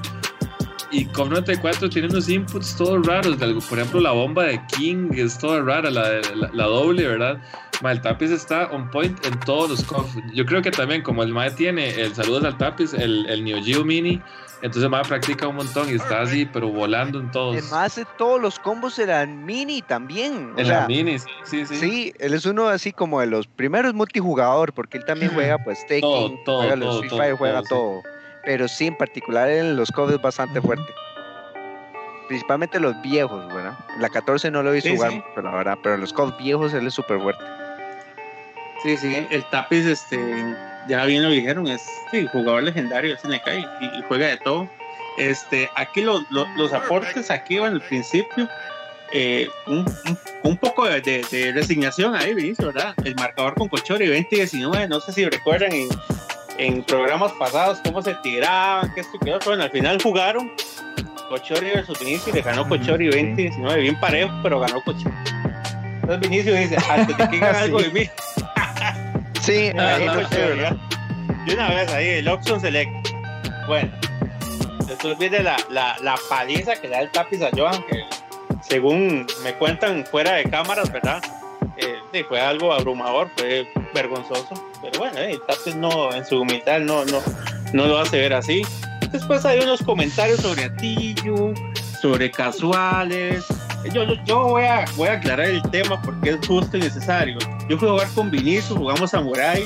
Y 0.92 1.06
KOF 1.06 1.30
94 1.30 1.90
tiene 1.90 2.08
unos 2.10 2.30
inputs 2.30 2.76
todos 2.76 3.06
raros. 3.06 3.40
de 3.40 3.54
Por 3.70 3.80
ejemplo, 3.80 4.00
la 4.00 4.12
bomba 4.12 4.44
de 4.44 4.62
King 4.68 5.10
es 5.14 5.38
toda 5.38 5.62
rara, 5.62 5.90
la, 5.90 6.22
la, 6.36 6.50
la 6.54 6.64
doble, 6.66 7.08
¿verdad? 7.08 7.42
Ma, 7.82 7.92
el 7.92 8.02
tapiz 8.02 8.30
está 8.30 8.70
on 8.72 8.90
point 8.92 9.26
en 9.26 9.40
todos 9.40 9.70
los 9.70 9.84
KOF. 9.84 10.16
Yo 10.34 10.46
creo 10.46 10.62
que 10.62 10.72
también, 10.72 11.02
como 11.02 11.24
el 11.24 11.34
Mae 11.34 11.52
tiene 11.52 11.90
el 12.00 12.14
saludos 12.14 12.44
al 12.44 12.58
tapiz, 12.58 12.94
el, 12.94 13.26
el 13.28 13.44
Neo 13.44 13.64
Geo 13.64 13.84
Mini, 13.84 14.22
entonces 14.62 14.84
el 14.84 14.90
Mae 14.90 15.04
practica 15.04 15.48
un 15.48 15.56
montón 15.56 15.90
y 15.90 15.94
está 15.94 16.22
así, 16.22 16.46
pero 16.46 16.70
volando 16.70 17.20
en 17.20 17.32
todos. 17.32 17.58
Además, 17.58 17.96
de 17.96 18.06
todos 18.18 18.40
los 18.42 18.60
combos 18.60 19.00
eran 19.00 19.44
mini 19.46 19.82
también. 19.82 20.54
en 20.58 20.68
la 20.68 20.88
Mini, 20.88 21.18
sí, 21.20 21.28
sí, 21.46 21.66
sí. 21.66 21.76
Sí, 21.78 22.14
él 22.20 22.34
es 22.34 22.46
uno 22.46 22.68
así 22.70 22.92
como 22.92 23.20
de 23.20 23.28
los 23.28 23.48
primeros 23.48 23.94
multijugador, 23.94 24.74
porque 24.74 24.98
él 24.98 25.06
también 25.06 25.32
juega 25.34 25.58
pues 25.64 25.80
Tekken, 25.88 26.02
Todo, 26.02 26.40
todo, 26.46 26.58
juega 26.60 26.76
los 26.76 26.88
todo, 26.90 27.00
Free 27.00 27.10
todo, 27.10 27.20
Fire, 27.20 27.36
juega 27.38 27.62
todo, 27.64 28.02
sí. 28.04 28.10
Pero 28.44 28.68
sí, 28.68 28.88
en 28.88 28.98
particular 28.98 29.50
en 29.50 29.76
los 29.76 29.92
covers 29.92 30.16
es 30.16 30.22
bastante 30.22 30.62
fuerte. 30.62 30.92
Principalmente 32.28 32.80
los 32.80 33.00
viejos, 33.02 33.46
¿verdad? 33.54 33.78
La 34.00 34.10
14 34.10 34.50
no 34.52 34.64
lo 34.64 34.72
he 34.72 34.76
visto 34.76 34.90
Sí, 34.90 34.96
jugar, 34.96 35.12
sí. 35.12 35.24
pero 35.36 35.50
la 35.52 35.58
verdad, 35.58 35.78
pero 35.84 35.98
los 35.98 36.14
covers 36.14 36.38
viejos 36.38 36.74
él 36.74 36.88
es 36.88 36.94
súper 36.94 37.20
fuerte. 37.20 37.44
Sí, 38.84 38.98
sí, 38.98 39.28
el 39.30 39.44
tapiz, 39.50 39.86
este, 39.86 40.18
ya 40.88 41.06
bien 41.06 41.24
lo 41.24 41.30
dijeron, 41.30 41.68
es 41.68 41.82
sí, 42.12 42.28
jugador 42.32 42.64
legendario 42.64 43.12
de 43.12 43.18
SNK 43.20 43.48
y, 43.82 43.86
y 43.99 44.02
juega 44.08 44.28
de 44.28 44.38
todo. 44.38 44.70
Este, 45.18 45.70
aquí 45.76 46.02
lo- 46.02 46.24
lo- 46.30 46.48
los 46.58 46.74
aportes, 46.74 47.30
aquí 47.32 47.58
en 47.58 47.66
el 47.66 47.82
principio, 47.82 48.48
eh, 49.14 49.49
un, 49.68 49.80
un- 49.80 50.20
un 50.44 50.58
poco 50.58 50.86
de, 50.86 51.02
de- 51.02 51.26
de 51.30 51.52
resignación 51.52 52.16
ahí, 52.16 52.34
Vinicio, 52.34 52.68
¿verdad? 52.68 52.94
El 53.03 53.16
marcador 53.16 53.56
con 53.56 53.68
Cochori 53.68 54.08
2019, 54.08 54.88
no 54.88 54.99
sé 55.02 55.12
si 55.12 55.26
recuerdan 55.26 55.74
en, 55.74 55.90
en 56.58 56.84
programas 56.84 57.32
pasados 57.34 57.80
cómo 57.84 58.02
se 58.02 58.14
tiraban, 58.24 58.94
que 58.94 59.02
esto 59.02 59.18
y 59.22 59.26
que 59.26 59.34
otro, 59.34 59.52
bueno, 59.52 59.64
al 59.64 59.72
final 59.72 60.02
jugaron 60.02 60.52
Cochori 61.30 61.68
versus 61.72 61.99
Vinicio 61.99 62.32
y 62.32 62.36
le 62.38 62.41
ganó 62.41 62.68
Cochori 62.68 63.08
2019, 63.08 63.82
bien 63.82 63.99
parejo, 63.99 64.32
pero 64.41 64.60
ganó 64.62 64.82
Cochori. 64.82 65.14
Entonces 66.02 66.20
Vinicio 66.30 66.56
dice, 66.56 66.78
antes 66.90 67.18
de 67.18 67.24
que 67.26 67.30
digan 67.32 67.56
algo 67.56 67.82
de 67.82 67.90
mí, 67.91 68.10
Sí, 69.42 69.72
Ah. 69.78 69.98
De 71.46 71.56
una 71.56 71.70
vez 71.70 71.92
ahí, 71.92 72.08
el 72.10 72.28
Option 72.28 72.62
Select. 72.62 73.10
Bueno, 73.68 73.92
después 74.88 75.18
viene 75.18 75.40
la, 75.42 75.58
la, 75.70 75.98
la 76.02 76.16
paliza 76.30 76.76
que 76.76 76.88
le 76.88 76.96
da 76.96 77.02
el 77.02 77.12
tapiz 77.12 77.42
a 77.42 77.50
Johan, 77.56 77.84
que 77.90 78.04
según 78.62 79.26
me 79.44 79.54
cuentan 79.56 80.06
fuera 80.06 80.34
de 80.34 80.44
cámaras, 80.44 80.92
¿verdad? 80.92 81.22
Eh, 81.78 82.24
fue 82.28 82.40
algo 82.40 82.74
abrumador, 82.74 83.30
fue 83.38 83.68
vergonzoso. 83.94 84.54
Pero 84.82 85.00
bueno, 85.00 85.18
eh, 85.18 85.32
el 85.32 85.42
tapiz 85.42 85.76
no, 85.76 86.14
en 86.14 86.26
su 86.26 86.42
humildad 86.42 86.80
no, 86.82 87.06
no, 87.06 87.22
no 87.74 87.86
lo 87.88 87.98
hace 87.98 88.20
ver 88.20 88.34
así. 88.34 88.62
Después 89.12 89.44
hay 89.46 89.60
unos 89.60 89.82
comentarios 89.82 90.42
sobre 90.42 90.66
Atillo, 90.66 91.54
sobre 92.02 92.32
casuales. 92.32 93.45
Yo, 93.94 94.03
yo, 94.03 94.14
yo 94.26 94.44
voy, 94.44 94.64
a, 94.64 94.86
voy 94.95 95.07
a 95.07 95.14
aclarar 95.14 95.48
el 95.48 95.61
tema 95.72 96.02
porque 96.02 96.32
es 96.32 96.48
justo 96.48 96.78
y 96.78 96.82
necesario. 96.82 97.38
Yo 97.69 97.78
fui 97.78 97.88
a 97.88 97.91
jugar 97.91 98.07
con 98.14 98.30
Vinicius, 98.30 98.78
jugamos 98.78 99.11
Samurai 99.11 99.64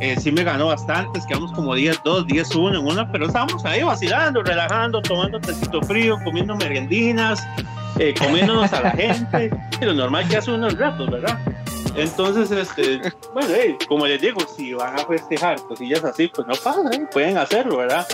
eh, 0.00 0.16
sí 0.20 0.30
me 0.30 0.44
ganó 0.44 0.66
bastantes, 0.66 1.24
quedamos 1.24 1.52
como 1.52 1.74
10-2, 1.74 2.26
10-1 2.26 2.78
en 2.78 2.86
una, 2.86 3.10
pero 3.10 3.26
estábamos 3.26 3.64
ahí 3.64 3.82
vacilando, 3.82 4.42
relajando, 4.42 5.00
tomando 5.00 5.40
tecito 5.40 5.80
frío, 5.82 6.18
comiendo 6.22 6.54
meriendinas, 6.54 7.46
eh, 7.98 8.14
comiéndonos 8.18 8.70
a 8.74 8.82
la 8.82 8.90
gente, 8.90 9.50
lo 9.80 9.94
normal 9.94 10.28
que 10.28 10.36
hace 10.36 10.52
uno 10.52 10.68
en 10.68 10.76
ratos, 10.78 11.10
¿verdad? 11.10 11.38
Entonces, 11.96 12.50
este, 12.50 13.00
bueno, 13.32 13.54
como 13.88 14.06
les 14.06 14.20
digo, 14.20 14.40
si 14.56 14.74
van 14.74 14.94
a 14.98 15.04
festejar 15.06 15.60
cosillas 15.62 16.04
así, 16.04 16.28
pues 16.28 16.46
no 16.46 16.54
pasa, 16.54 16.80
eh, 16.92 17.06
pueden 17.12 17.38
hacerlo, 17.38 17.78
¿verdad? 17.78 18.06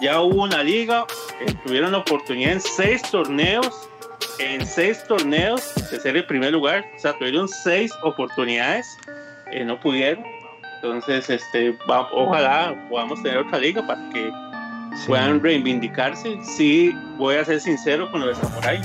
Ya 0.00 0.20
hubo 0.20 0.42
una 0.44 0.62
liga, 0.62 1.06
eh, 1.40 1.54
tuvieron 1.64 1.92
la 1.92 1.98
oportunidad 1.98 2.52
en 2.52 2.60
seis 2.60 3.02
torneos, 3.10 3.88
en 4.38 4.66
seis 4.66 5.02
torneos 5.06 5.74
de 5.90 6.00
ser 6.00 6.16
el 6.16 6.26
primer 6.26 6.52
lugar, 6.52 6.84
o 6.96 6.98
sea, 6.98 7.12
tuvieron 7.18 7.48
seis 7.48 7.92
oportunidades, 8.02 8.86
eh, 9.52 9.64
no 9.64 9.78
pudieron. 9.80 10.24
Entonces, 10.76 11.28
este, 11.28 11.72
va- 11.90 12.08
ojalá 12.12 12.74
podamos 12.88 13.22
tener 13.22 13.38
otra 13.38 13.58
liga 13.58 13.86
para 13.86 14.00
que 14.10 14.30
Sí. 14.96 15.06
puedan 15.08 15.42
reivindicarse. 15.42 16.38
Sí, 16.42 16.94
voy 17.16 17.36
a 17.36 17.44
ser 17.44 17.60
sincero 17.60 18.10
con 18.10 18.20
lo 18.20 18.28
de 18.28 18.34
Samurai. 18.34 18.80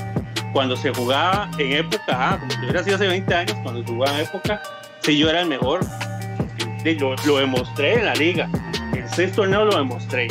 Cuando 0.53 0.75
se 0.77 0.93
jugaba 0.93 1.49
en 1.57 1.73
época, 1.73 2.03
ah, 2.09 2.37
como 2.39 2.51
si 2.51 2.59
hubiera 2.59 2.83
sido 2.83 2.95
hace 2.95 3.07
20 3.07 3.33
años, 3.33 3.57
cuando 3.63 3.81
se 3.83 3.87
jugaba 3.91 4.17
en 4.19 4.25
época, 4.25 4.61
sí 5.01 5.17
yo 5.17 5.29
era 5.29 5.41
el 5.41 5.47
mejor. 5.49 5.81
Lo, 6.99 7.15
lo 7.25 7.37
demostré 7.37 7.95
en 7.95 8.05
la 8.05 8.13
liga. 8.13 8.47
En 8.93 9.09
seis 9.09 9.31
torneos 9.33 9.65
lo 9.73 9.77
demostré. 9.79 10.27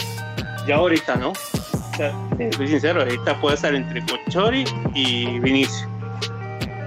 Ya 0.66 0.76
ahorita 0.76 1.16
no. 1.16 1.30
O 1.30 1.96
sea, 1.96 2.12
soy 2.56 2.68
sincero, 2.68 3.02
ahorita 3.02 3.40
puede 3.40 3.56
estar 3.56 3.74
entre 3.74 4.02
Cochori 4.06 4.64
y 4.94 5.38
Vinicio. 5.40 5.86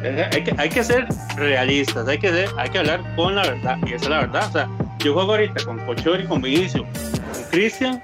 Eh, 0.03 0.29
Hay 0.33 0.43
que, 0.43 0.55
hay 0.57 0.69
que 0.69 0.83
ser 0.83 1.07
realistas, 1.35 2.07
hay 2.07 2.17
que, 2.17 2.29
ser- 2.29 2.49
hay 2.57 2.69
que 2.69 2.79
hablar 2.79 3.01
con 3.15 3.35
la 3.35 3.43
verdad, 3.43 3.77
y 3.85 3.93
esa 3.93 4.05
es 4.05 4.09
la 4.09 4.19
verdad. 4.21 4.47
O 4.47 4.51
sea, 4.51 4.69
yo 4.99 5.13
juego 5.13 5.31
ahorita 5.31 5.63
con 5.65 5.79
Cochori, 5.85 6.25
con 6.25 6.41
Vinicio, 6.41 6.83
con 6.83 7.43
Cristian, 7.51 8.01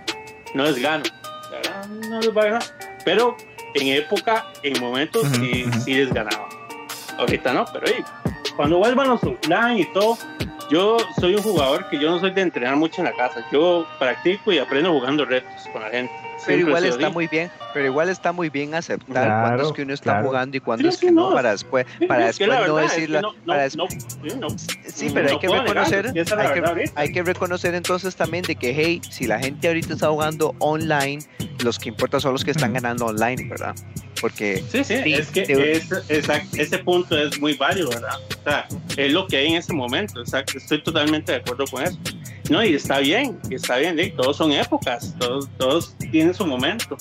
no 0.54 0.64
les 0.64 0.82
gano. 0.82 1.04
Verdad, 1.52 1.88
no 1.88 2.20
les 2.20 2.36
va 2.36 2.42
a 2.42 2.46
ganar. 2.46 2.64
Pero 3.06 3.36
en 3.74 3.88
época, 3.88 4.48
en 4.64 4.80
momentos, 4.80 5.28
sí, 5.34 5.66
sí 5.84 5.94
les 5.94 6.14
ganaba. 6.14 6.48
Ahorita 7.18 7.54
no, 7.54 7.66
pero 7.72 7.86
hey, 7.88 8.04
cuando 8.56 8.78
vuelvan 8.78 9.10
los 9.10 9.24
offline 9.24 9.80
y 9.80 9.94
todo, 9.94 10.18
yo 10.70 10.98
soy 11.20 11.36
un 11.36 11.44
jugador 11.44 11.90
que 11.90 12.00
yo 12.00 12.10
no 12.10 12.20
soy 12.20 12.32
de 12.32 12.42
entrenar 12.42 12.76
mucho 12.76 13.02
en 13.02 13.06
la 13.06 13.14
casa. 13.14 13.46
Yo 13.52 13.88
practico 14.00 14.52
y 14.52 14.60
aprendo 14.60 14.92
jugando 14.92 15.26
retos 15.26 15.68
con 15.72 15.82
la 15.82 15.90
gente. 15.90 16.14
Pero 16.46 16.60
igual 16.68 16.86
está 16.86 17.10
muy 17.10 17.28
bien, 17.28 17.52
pero 17.74 17.86
igual 17.86 18.10
está 18.10 18.32
muy 18.32 18.50
bien 18.50 18.76
aceptar 18.76 19.06
Claro, 19.26 19.42
cuándo 19.42 19.64
es 19.70 19.74
que 19.74 19.82
uno 19.84 19.94
está 19.94 20.12
claro. 20.12 20.28
jugando 20.28 20.58
y 20.58 20.60
cuándo 20.60 20.88
es 20.90 20.98
que 20.98 21.12
no, 21.12 21.32
para 21.34 21.52
después, 21.52 21.86
para 22.08 22.30
es 22.30 22.38
después 22.38 22.68
no 22.68 22.80
es 22.80 22.92
decirla, 22.92 23.22
sí, 24.94 25.10
pero 25.14 25.30
hay 25.30 25.38
que 25.40 25.48
negar, 25.48 25.64
reconocer, 25.68 26.06
es 26.08 26.16
es 26.16 26.30
la 26.30 26.42
hay 26.44 26.54
que, 26.62 26.92
hay 26.96 27.12
que 27.12 27.24
reconocer 27.24 27.76
entonces 27.76 28.16
también 28.16 28.44
de 28.44 28.56
que, 28.56 28.74
hey, 28.74 29.02
si 29.10 29.28
la 29.28 29.40
gente 29.40 29.68
ahorita 29.68 29.94
está 29.94 30.10
jugando 30.10 30.56
online, 30.60 31.24
los 31.64 31.80
que 31.80 31.90
importan 31.90 32.22
son 32.22 32.34
los 32.34 32.44
que 32.44 32.52
están 32.52 32.74
ganando 32.74 33.06
online, 33.06 33.48
¿verdad? 33.50 33.76
Porque 34.22 34.64
Sí, 34.70 34.84
sí, 34.84 34.98
Sí, 35.04 35.14
es 35.14 35.30
que 35.32 35.46
de- 35.46 35.72
ese, 35.74 35.96
esa- 36.10 36.42
ese 36.58 36.78
punto 36.80 37.18
es 37.18 37.40
muy 37.40 37.54
válido, 37.56 37.90
¿verdad? 37.90 38.16
O 38.40 38.44
sea, 38.44 38.68
es 38.96 39.12
lo 39.12 39.28
que 39.28 39.38
hay 39.38 39.48
en 39.48 39.56
ese 39.58 39.74
momento, 39.74 40.22
exacto, 40.22 40.58
estoy 40.58 40.82
totalmente 40.82 41.32
de 41.34 41.38
acuerdo 41.40 41.66
con 41.66 41.84
eso. 41.84 41.98
No, 42.50 42.64
y 42.64 42.74
está 42.76 43.00
bien, 43.00 43.40
está 43.50 43.78
bien, 43.78 43.98
¿eh? 44.00 44.14
todos 44.18 44.36
son 44.38 44.52
épocas, 44.52 45.16
todos, 45.18 45.48
todos 45.58 45.96
tienen 46.12 46.34
su 46.34 46.46
momento. 46.46 46.98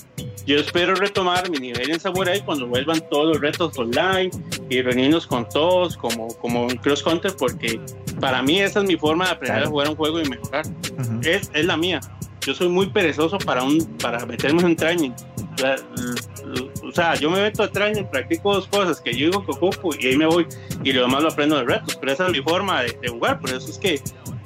Yo 0.47 0.57
espero 0.59 0.95
retomar 0.95 1.51
mi 1.51 1.59
nivel 1.59 1.91
en 1.91 1.99
Samurai 2.01 2.41
cuando 2.45 2.67
vuelvan 2.69 3.01
todos 3.11 3.27
los 3.29 3.41
retos 3.41 3.77
online 3.79 4.31
y 4.71 4.83
reunirnos 4.83 5.27
con 5.27 5.49
todos 5.49 5.97
como, 5.97 6.29
como 6.39 6.71
en 6.71 6.77
Cross 6.77 7.03
Counter, 7.03 7.33
porque 7.37 7.81
para 8.21 8.41
mí 8.43 8.61
esa 8.61 8.81
es 8.81 8.87
mi 8.87 8.97
forma 8.97 9.27
de 9.27 9.31
aprender 9.33 9.57
Claro. 9.59 9.67
a 9.67 9.71
jugar 9.71 9.89
un 9.91 9.97
juego 9.97 10.21
y 10.21 10.29
mejorar 10.29 10.65
Ujú. 10.67 11.21
es, 11.25 11.51
es 11.53 11.65
la 11.67 11.77
mía. 11.77 12.01
Yo 12.45 12.55
soy 12.55 12.69
muy 12.69 12.89
perezoso 12.91 13.39
para 13.39 13.63
un 13.63 13.79
para 14.01 14.25
meterme 14.27 14.63
en 14.63 14.75
training. 14.77 15.11
O 15.55 15.59
sea, 15.59 15.75
l- 15.75 16.55
l- 16.55 16.71
o 16.89 16.91
sea, 16.93 17.15
yo 17.15 17.31
me 17.31 17.41
meto 17.41 17.63
a 17.63 17.69
training, 17.71 18.03
practico 18.05 18.55
dos 18.55 18.67
cosas 18.67 19.01
que 19.01 19.13
yo 19.17 19.27
digo 19.27 19.45
que 19.45 19.53
ocupo 19.53 19.91
y 19.99 20.07
ahí 20.09 20.17
me 20.17 20.27
voy 20.27 20.47
y 20.83 20.93
lo 20.93 21.03
demás 21.03 21.23
lo 21.23 21.29
aprendo 21.31 21.57
de 21.57 21.65
retos. 21.65 21.97
Pero 21.97 22.13
esa 22.13 22.27
es 22.27 22.33
mi 22.33 22.41
forma 22.43 22.83
de, 22.83 22.99
de 23.01 23.09
jugar. 23.09 23.39
Por 23.41 23.51
eso 23.51 23.69
es 23.71 23.79
que 23.79 24.01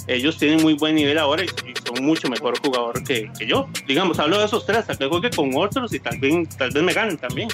ellos 0.07 0.39
tienen 0.39 0.62
muy 0.62 0.74
buen 0.74 0.95
nivel 0.95 1.19
ahora 1.19 1.45
y, 1.45 1.47
y 1.47 1.74
son 1.85 2.05
mucho 2.05 2.28
mejor 2.28 2.59
jugador 2.61 3.03
que, 3.05 3.31
que 3.39 3.47
yo. 3.47 3.69
Digamos, 3.87 4.19
hablo 4.19 4.39
de 4.39 4.47
esos 4.47 4.65
tres, 4.65 4.87
tal 4.87 4.97
vez 4.97 5.09
juegue 5.09 5.31
con 5.31 5.51
otros 5.55 5.93
y 5.93 6.01
tal 6.01 6.19
vez, 6.19 6.49
tal 6.57 6.70
vez 6.70 6.83
me 6.83 6.93
ganen 6.93 7.16
también. 7.16 7.49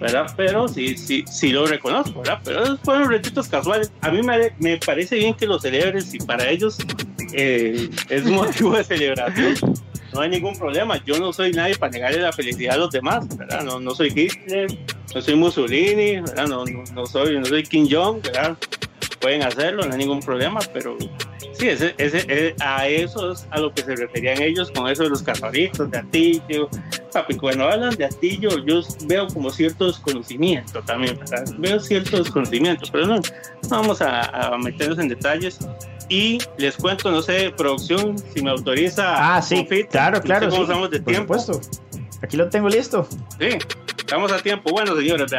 ¿verdad? 0.00 0.32
Pero 0.36 0.68
sí, 0.68 0.96
sí, 0.96 1.24
sí 1.30 1.50
lo 1.50 1.66
reconozco, 1.66 2.20
¿verdad? 2.20 2.40
Pero 2.44 2.76
fueron 2.78 3.08
retitos 3.08 3.48
casuales. 3.48 3.90
A 4.02 4.10
mí 4.10 4.22
me, 4.22 4.52
me 4.58 4.76
parece 4.78 5.16
bien 5.16 5.34
que 5.34 5.46
lo 5.46 5.58
celebres 5.58 6.12
y 6.12 6.18
para 6.18 6.48
ellos 6.50 6.78
eh, 7.32 7.88
es 8.08 8.24
motivo 8.24 8.76
de 8.76 8.84
celebración. 8.84 9.54
No 10.12 10.20
hay 10.20 10.30
ningún 10.30 10.56
problema. 10.56 11.02
Yo 11.04 11.18
no 11.18 11.32
soy 11.32 11.52
nadie 11.52 11.76
para 11.76 11.92
negarle 11.92 12.18
la 12.18 12.32
felicidad 12.32 12.74
a 12.74 12.78
los 12.78 12.90
demás, 12.90 13.26
¿verdad? 13.36 13.64
No, 13.64 13.80
no 13.80 13.94
soy 13.94 14.12
Hitler, 14.14 14.66
no 15.14 15.20
soy 15.20 15.34
Mussolini, 15.34 16.20
¿verdad? 16.20 16.46
No, 16.46 16.64
no, 16.64 16.84
no 16.94 17.06
soy, 17.06 17.38
no 17.38 17.44
soy 17.44 17.62
Kim 17.62 17.88
Jong, 17.90 18.22
¿verdad? 18.22 18.56
Pueden 19.20 19.42
hacerlo, 19.42 19.84
no 19.84 19.92
hay 19.92 19.98
ningún 19.98 20.20
problema, 20.20 20.60
pero 20.72 20.96
sí, 21.58 21.68
ese, 21.68 21.94
ese, 21.98 22.24
eh, 22.28 22.54
a 22.60 22.86
eso 22.86 23.32
es 23.32 23.46
a 23.50 23.60
lo 23.60 23.72
que 23.72 23.82
se 23.82 23.96
referían 23.96 24.40
ellos 24.40 24.70
con 24.70 24.88
eso 24.88 25.04
de 25.04 25.10
los 25.10 25.22
cazadoritos, 25.22 25.90
de 25.90 25.98
Atillo. 25.98 26.68
Papi, 27.12 27.36
cuando 27.36 27.68
hablan 27.68 27.94
de 27.96 28.04
Atillo, 28.04 28.64
yo 28.64 28.80
veo 29.06 29.26
como 29.28 29.50
cierto 29.50 29.86
desconocimiento 29.86 30.82
también, 30.82 31.18
¿verdad? 31.18 31.44
Veo 31.58 31.80
cierto 31.80 32.18
desconocimiento, 32.18 32.88
pero 32.92 33.06
no, 33.06 33.16
no 33.16 33.22
vamos 33.68 34.00
a, 34.02 34.54
a 34.54 34.58
meternos 34.58 34.98
en 34.98 35.08
detalles. 35.08 35.58
Y 36.08 36.38
les 36.56 36.76
cuento, 36.76 37.10
no 37.10 37.20
sé, 37.20 37.52
producción, 37.56 38.16
si 38.32 38.40
me 38.40 38.50
autoriza. 38.50 39.36
Ah, 39.36 39.42
sí, 39.42 39.66
claro, 39.90 40.18
no 40.18 40.22
sé 40.22 40.26
claro. 40.26 40.48
cómo 40.50 40.56
sí, 40.56 40.62
estamos 40.62 40.90
de 40.90 41.00
por 41.00 41.12
tiempo. 41.12 41.38
supuesto. 41.38 41.70
Aquí 42.22 42.36
lo 42.36 42.48
tengo 42.48 42.68
listo. 42.68 43.08
Sí, 43.40 43.58
estamos 43.98 44.30
a 44.30 44.38
tiempo. 44.38 44.70
Bueno, 44.70 44.94
señores, 44.94 45.32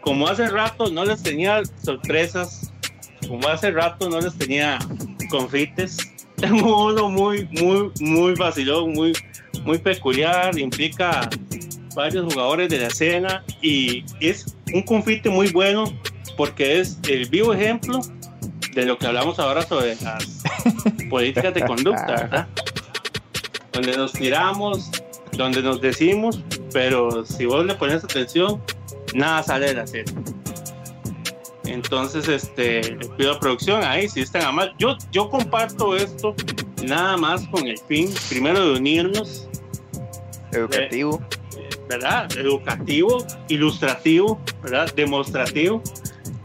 como 0.00 0.26
hace 0.28 0.48
rato 0.48 0.90
no 0.90 1.04
les 1.04 1.22
tenía 1.22 1.62
sorpresas, 1.82 2.72
como 3.28 3.46
hace 3.48 3.70
rato 3.70 4.08
no 4.08 4.20
les 4.20 4.34
tenía 4.36 4.78
confites, 5.26 5.98
tengo 6.36 6.86
uno 6.86 7.08
muy, 7.08 7.48
muy, 7.60 7.90
muy 8.00 8.34
vacilón, 8.34 8.92
muy, 8.92 9.12
muy 9.64 9.78
peculiar, 9.78 10.58
implica 10.58 11.28
varios 11.94 12.32
jugadores 12.32 12.68
de 12.68 12.78
la 12.78 12.86
escena 12.88 13.44
y 13.62 14.04
es 14.20 14.54
un 14.72 14.82
confite 14.82 15.30
muy 15.30 15.48
bueno 15.50 15.84
porque 16.36 16.80
es 16.80 16.98
el 17.08 17.28
vivo 17.28 17.54
ejemplo 17.54 18.00
de 18.74 18.84
lo 18.84 18.98
que 18.98 19.06
hablamos 19.06 19.38
ahora 19.38 19.62
sobre 19.62 19.96
las 20.02 20.42
políticas 21.10 21.54
de 21.54 21.64
conducta, 21.64 22.06
¿verdad? 22.06 22.48
Donde 23.72 23.96
nos 23.96 24.12
tiramos, 24.12 24.90
donde 25.32 25.62
nos 25.62 25.80
decimos, 25.80 26.42
pero 26.72 27.24
si 27.24 27.46
vos 27.46 27.64
le 27.64 27.74
pones 27.74 28.04
atención, 28.04 28.62
nada 29.14 29.42
sale 29.42 29.68
de 29.68 29.74
la 29.74 29.86
serie. 29.86 30.14
Entonces, 31.66 32.28
este, 32.28 32.94
le 32.94 33.08
pido 33.16 33.32
a 33.32 33.40
producción 33.40 33.82
ahí, 33.82 34.08
si 34.08 34.20
están 34.20 34.42
a 34.42 34.52
mal. 34.52 34.74
Yo, 34.78 34.96
yo 35.12 35.28
comparto 35.28 35.96
esto 35.96 36.34
nada 36.84 37.16
más 37.16 37.46
con 37.48 37.66
el 37.66 37.78
fin, 37.78 38.12
primero, 38.28 38.68
de 38.68 38.78
unirnos, 38.78 39.48
educativo, 40.52 41.22
¿verdad? 41.88 42.30
Educativo, 42.36 43.24
ilustrativo, 43.48 44.40
¿verdad? 44.62 44.92
Demostrativo, 44.94 45.82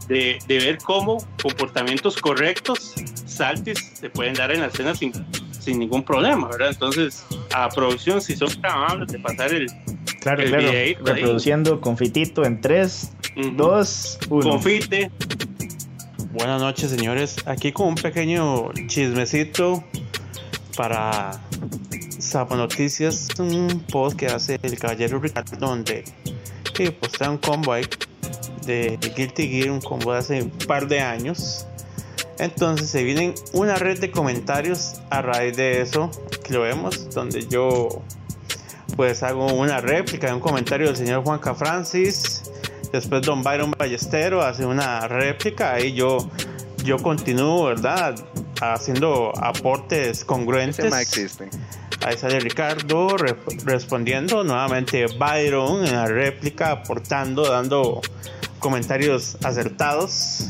de, 0.08 0.38
de 0.46 0.58
ver 0.58 0.78
cómo 0.78 1.24
comportamientos 1.40 2.16
correctos, 2.16 2.94
saltis, 3.26 3.92
se 3.94 4.10
pueden 4.10 4.34
dar 4.34 4.50
en 4.50 4.60
la 4.60 4.66
escena 4.66 4.94
sin, 4.94 5.12
sin 5.58 5.78
ningún 5.78 6.02
problema, 6.02 6.48
¿verdad? 6.48 6.70
Entonces, 6.70 7.24
a 7.54 7.68
producción, 7.68 8.20
si 8.20 8.36
son 8.36 8.48
tan 8.60 8.72
amables 8.72 9.08
de 9.08 9.18
pasar 9.18 9.52
el, 9.52 9.66
Claro, 10.22 10.42
El 10.42 10.50
claro. 10.50 11.14
Reproduciendo 11.14 11.80
confitito 11.80 12.44
en 12.44 12.60
3, 12.60 13.12
Ujú. 13.36 13.50
2, 13.56 14.18
1. 14.30 14.50
confite, 14.50 15.10
Buenas 16.32 16.62
noches, 16.62 16.90
señores. 16.90 17.36
Aquí 17.44 17.72
con 17.72 17.88
un 17.88 17.94
pequeño 17.94 18.72
chismecito 18.86 19.84
para 20.76 21.32
Sapo 22.18 22.56
Noticias, 22.56 23.28
un 23.38 23.84
post 23.90 24.16
que 24.16 24.26
hace 24.26 24.58
el 24.62 24.78
caballero 24.78 25.18
Ricardo, 25.18 25.56
donde 25.58 26.04
que 26.72 26.90
postea 26.90 27.28
un 27.30 27.36
combo 27.38 27.72
ahí 27.72 27.84
de 28.64 28.98
Guilty 29.14 29.48
Gear, 29.48 29.70
un 29.72 29.80
combo 29.82 30.12
de 30.12 30.18
hace 30.20 30.42
un 30.42 30.50
par 30.50 30.88
de 30.88 31.00
años. 31.00 31.66
Entonces 32.38 32.88
se 32.88 33.04
viene 33.04 33.34
una 33.52 33.74
red 33.74 34.00
de 34.00 34.10
comentarios 34.10 35.02
a 35.10 35.20
raíz 35.20 35.56
de 35.56 35.82
eso, 35.82 36.10
que 36.44 36.54
lo 36.54 36.62
vemos, 36.62 37.10
donde 37.10 37.46
yo 37.46 38.02
pues 38.96 39.22
hago 39.22 39.46
una 39.52 39.80
réplica 39.80 40.28
de 40.28 40.34
un 40.34 40.40
comentario 40.40 40.86
del 40.86 40.96
señor 40.96 41.22
Juanca 41.24 41.54
Francis. 41.54 42.42
Después 42.92 43.22
Don 43.22 43.42
Byron 43.42 43.70
Ballestero 43.76 44.42
hace 44.42 44.66
una 44.66 45.08
réplica. 45.08 45.74
Ahí 45.74 45.94
yo, 45.94 46.30
yo 46.84 46.98
continúo, 46.98 47.64
¿verdad? 47.66 48.14
Haciendo 48.60 49.32
aportes 49.40 50.24
congruentes. 50.24 50.92
existe. 51.00 51.48
Ahí 52.04 52.16
sale 52.18 52.40
Ricardo 52.40 53.16
re- 53.16 53.36
respondiendo. 53.64 54.44
Nuevamente 54.44 55.06
Byron 55.18 55.86
en 55.86 55.92
la 55.94 56.06
réplica, 56.06 56.70
aportando, 56.72 57.48
dando 57.48 58.00
comentarios 58.58 59.38
acertados. 59.42 60.46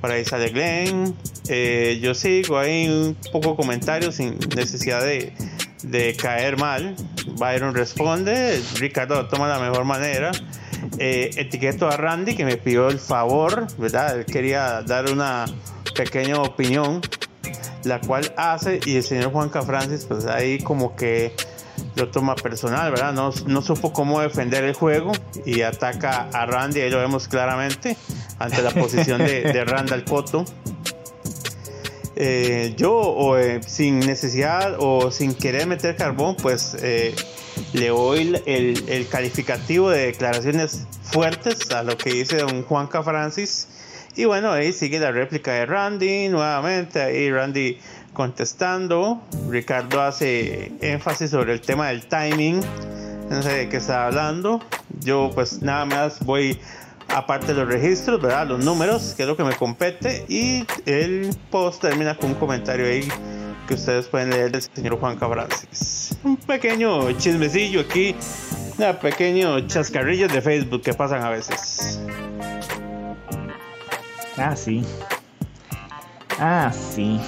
Por 0.00 0.10
ahí 0.10 0.24
sale 0.24 0.48
Glenn. 0.48 1.14
Eh, 1.48 1.98
yo 2.00 2.14
sigo 2.14 2.58
ahí 2.58 2.88
un 2.88 3.16
poco 3.32 3.54
comentarios 3.56 4.14
sin 4.14 4.38
necesidad 4.56 5.02
de, 5.02 5.32
de 5.82 6.16
caer 6.16 6.56
mal. 6.58 6.94
Byron 7.36 7.74
responde. 7.74 8.62
Ricardo 8.78 9.26
toma 9.26 9.48
la 9.48 9.58
mejor 9.58 9.84
manera. 9.84 10.30
Eh, 10.98 11.30
etiqueto 11.36 11.88
a 11.88 11.96
Randy 11.96 12.34
que 12.34 12.44
me 12.44 12.56
pidió 12.56 12.88
el 12.88 12.98
favor, 12.98 13.66
¿verdad? 13.78 14.18
Él 14.18 14.24
quería 14.24 14.82
dar 14.82 15.10
una 15.10 15.44
pequeña 15.94 16.40
opinión, 16.40 17.00
la 17.84 18.00
cual 18.00 18.32
hace 18.36 18.80
y 18.84 18.96
el 18.96 19.02
señor 19.02 19.32
Juanca 19.32 19.62
Francis, 19.62 20.04
pues 20.06 20.26
ahí 20.26 20.58
como 20.58 20.96
que 20.96 21.34
lo 21.96 22.08
toma 22.08 22.34
personal, 22.34 22.90
¿verdad? 22.90 23.12
No, 23.12 23.30
no 23.46 23.62
supo 23.62 23.92
cómo 23.92 24.20
defender 24.20 24.64
el 24.64 24.74
juego 24.74 25.12
y 25.44 25.62
ataca 25.62 26.28
a 26.32 26.46
Randy, 26.46 26.80
ahí 26.80 26.90
lo 26.90 26.98
vemos 26.98 27.28
claramente, 27.28 27.96
ante 28.38 28.62
la 28.62 28.70
posición 28.70 29.18
de, 29.18 29.42
de 29.42 29.64
Randall 29.64 30.04
Cotto. 30.04 30.44
Eh, 32.22 32.74
yo, 32.76 32.92
o, 32.92 33.38
eh, 33.38 33.62
sin 33.66 33.98
necesidad 34.00 34.76
o 34.78 35.10
sin 35.10 35.34
querer 35.34 35.66
meter 35.66 35.96
carbón, 35.96 36.36
pues 36.36 36.76
eh, 36.82 37.14
le 37.72 37.88
doy 37.88 38.38
el, 38.44 38.84
el 38.90 39.08
calificativo 39.08 39.88
de 39.88 40.08
declaraciones 40.08 40.86
fuertes 41.02 41.70
a 41.70 41.82
lo 41.82 41.96
que 41.96 42.10
dice 42.10 42.36
don 42.36 42.62
Juanca 42.62 43.02
Francis. 43.02 43.68
Y 44.16 44.26
bueno, 44.26 44.52
ahí 44.52 44.74
sigue 44.74 44.98
la 44.98 45.12
réplica 45.12 45.52
de 45.52 45.64
Randy, 45.64 46.28
nuevamente 46.28 47.00
ahí 47.00 47.32
Randy 47.32 47.78
contestando. 48.12 49.22
Ricardo 49.48 50.02
hace 50.02 50.72
énfasis 50.82 51.30
sobre 51.30 51.54
el 51.54 51.62
tema 51.62 51.88
del 51.88 52.04
timing. 52.04 52.60
No 53.30 53.42
sé 53.42 53.50
de 53.50 53.68
qué 53.70 53.78
está 53.78 54.08
hablando. 54.08 54.60
Yo 55.00 55.30
pues 55.34 55.62
nada 55.62 55.86
más 55.86 56.22
voy 56.22 56.58
aparte 57.14 57.48
de 57.48 57.54
los 57.54 57.68
registros, 57.68 58.20
¿verdad? 58.20 58.46
Los 58.46 58.64
números, 58.64 59.14
que 59.16 59.22
es 59.22 59.28
lo 59.28 59.36
que 59.36 59.44
me 59.44 59.54
compete. 59.54 60.24
Y 60.28 60.64
el 60.86 61.30
post 61.50 61.82
termina 61.82 62.14
con 62.14 62.30
un 62.30 62.34
comentario 62.36 62.86
ahí 62.86 63.08
que 63.66 63.74
ustedes 63.74 64.06
pueden 64.06 64.30
leer 64.30 64.50
del 64.50 64.62
señor 64.62 64.98
Juan 64.98 65.16
Cabrances. 65.16 66.16
Un 66.24 66.36
pequeño 66.36 67.12
chismecillo 67.12 67.80
aquí, 67.80 68.14
un 68.78 68.96
pequeño 68.96 69.60
chascarrillo 69.66 70.28
de 70.28 70.40
Facebook 70.40 70.82
que 70.82 70.94
pasan 70.94 71.22
a 71.22 71.30
veces. 71.30 72.00
Ah, 74.36 74.56
sí. 74.56 74.82
Ah, 76.38 76.72
sí. 76.72 77.20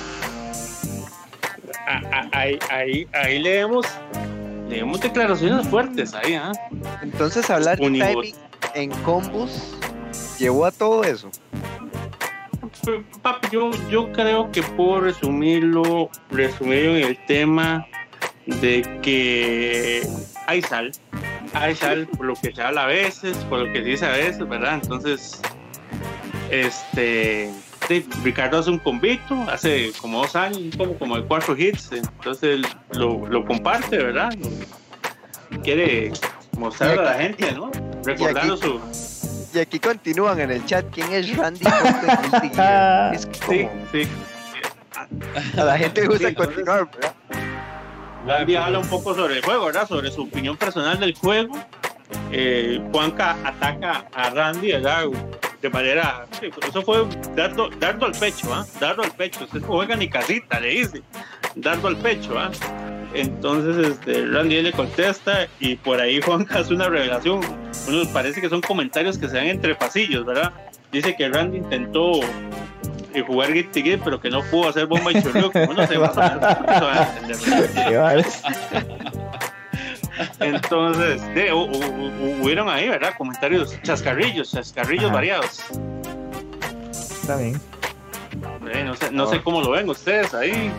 Ah, 1.86 2.00
ah, 2.12 2.28
Ahí, 2.32 2.58
ahí, 2.70 3.06
ahí 3.12 3.38
leemos, 3.38 3.86
leemos 4.68 5.00
declaraciones 5.00 5.68
fuertes 5.68 6.14
ahí, 6.14 6.34
¿ah? 6.34 6.52
Entonces 7.02 7.48
hablar 7.50 7.78
de 7.78 7.84
timing 7.84 8.34
en 8.74 8.90
combos 9.02 9.76
llevó 10.38 10.66
a 10.66 10.70
todo 10.70 11.04
eso. 11.04 11.30
Pero, 12.84 13.04
Papi, 13.22 13.48
yo, 13.52 13.70
yo 13.90 14.10
creo 14.12 14.50
que 14.50 14.62
puedo 14.62 15.00
resumirlo, 15.00 16.10
resumirlo 16.30 16.96
en 16.96 17.04
el 17.04 17.26
tema 17.26 17.86
de 18.46 18.82
que 19.02 20.06
hay 20.46 20.62
sal, 20.62 20.92
hay 21.54 21.76
sal 21.76 22.08
por 22.08 22.26
lo 22.26 22.34
que 22.34 22.52
se 22.52 22.62
habla 22.62 22.84
a 22.84 22.86
veces, 22.86 23.36
por 23.48 23.60
lo 23.60 23.72
que 23.72 23.80
se 23.80 23.84
dice 23.84 24.06
a 24.06 24.12
veces, 24.12 24.48
¿verdad? 24.48 24.80
Entonces, 24.82 25.40
este, 26.50 27.52
Ricardo 28.24 28.58
hace 28.58 28.70
un 28.70 28.78
convito, 28.78 29.34
hace 29.48 29.92
como 30.00 30.22
dos 30.22 30.34
años, 30.34 30.76
como, 30.76 30.94
como 30.98 31.16
de 31.16 31.24
cuatro 31.24 31.56
hits, 31.56 31.92
entonces 31.92 32.62
lo, 32.92 33.26
lo 33.28 33.44
comparte, 33.44 33.98
¿verdad? 33.98 34.34
Quiere 35.62 36.12
mostrar 36.58 36.98
a 36.98 37.02
la 37.02 37.14
gente, 37.14 37.52
¿no? 37.52 37.70
Recordando 38.04 38.56
su... 38.56 38.80
Y 39.54 39.58
aquí 39.58 39.78
continúan 39.78 40.40
en 40.40 40.50
el 40.50 40.64
chat 40.64 40.86
quién 40.92 41.12
es 41.12 41.36
Randy? 41.36 41.64
Es 43.12 43.26
que 43.26 43.34
Sí, 43.34 43.64
como 43.68 43.86
sí. 43.92 44.08
a 45.58 45.64
la 45.64 45.78
gente 45.78 46.00
le 46.02 46.06
gusta 46.08 46.28
Sí, 46.28 46.34
continuar, 46.34 46.90
¿verdad? 46.90 47.14
Randy 48.26 48.56
habla 48.56 48.78
un 48.78 48.88
poco 48.88 49.14
sobre 49.14 49.36
el 49.38 49.44
juego, 49.44 49.66
¿verdad? 49.66 49.86
Sobre 49.86 50.10
su 50.10 50.22
opinión 50.22 50.56
personal 50.56 50.98
del 51.00 51.14
juego. 51.14 51.54
Eh, 52.30 52.80
Juanca 52.92 53.36
ataca 53.44 54.06
a 54.14 54.30
Randy, 54.30 54.72
¿verdad? 54.72 55.04
De 55.60 55.68
manera. 55.68 56.26
sí, 56.40 56.48
eso 56.66 56.82
fue 56.82 57.06
dardo, 57.36 57.68
dardo 57.78 58.06
al 58.06 58.12
pecho, 58.12 58.52
¿ah? 58.54 58.64
Dardo 58.80 59.02
al 59.02 59.10
pecho. 59.12 59.44
Usted 59.44 59.60
no 59.60 59.66
juega 59.66 59.96
ni 59.96 60.08
casita, 60.08 60.60
le 60.60 60.68
dice. 60.68 61.02
Dardo 61.56 61.88
al 61.88 61.96
pecho, 61.98 62.38
¿ah? 62.38 62.50
Entonces 63.14 63.88
este, 63.90 64.26
Randy 64.26 64.62
le 64.62 64.72
contesta 64.72 65.46
y 65.60 65.76
por 65.76 66.00
ahí 66.00 66.20
Juanca 66.20 66.58
hace 66.60 66.74
una 66.74 66.88
revelación. 66.88 67.40
Uno 67.88 68.02
parece 68.12 68.40
que 68.40 68.48
son 68.48 68.60
comentarios 68.60 69.18
que 69.18 69.28
se 69.28 69.36
dan 69.36 69.46
entre 69.46 69.74
pasillos, 69.74 70.24
¿verdad? 70.24 70.52
Dice 70.90 71.14
que 71.16 71.28
Randy 71.28 71.58
intentó 71.58 72.20
eh, 73.14 73.22
jugar 73.26 73.52
Guilty 73.52 73.82
Gear, 73.82 74.00
pero 74.04 74.20
que 74.20 74.30
no 74.30 74.42
pudo 74.44 74.68
hacer 74.68 74.86
bomba 74.86 75.10
y 75.12 75.22
chorreo, 75.22 75.50
como 75.50 75.72
no 75.74 75.86
se 75.86 75.96
va 75.98 76.12
a 76.14 77.18
entender. 77.26 78.24
Entonces, 80.40 81.22
de, 81.34 81.52
hu- 81.52 81.70
hu- 81.70 81.80
hu- 81.80 82.42
hubieron 82.42 82.68
ahí, 82.68 82.88
¿verdad? 82.88 83.14
Comentarios, 83.16 83.80
chascarrillos, 83.82 84.52
chascarrillos 84.52 85.06
Ajá. 85.06 85.14
variados. 85.14 85.62
Está 86.90 87.36
bien. 87.36 87.60
Eh, 88.72 88.84
no 88.84 88.94
sé, 88.94 89.10
no 89.10 89.26
sé 89.26 89.40
cómo 89.42 89.60
lo 89.62 89.70
ven 89.70 89.88
ustedes 89.88 90.32
ahí. 90.34 90.70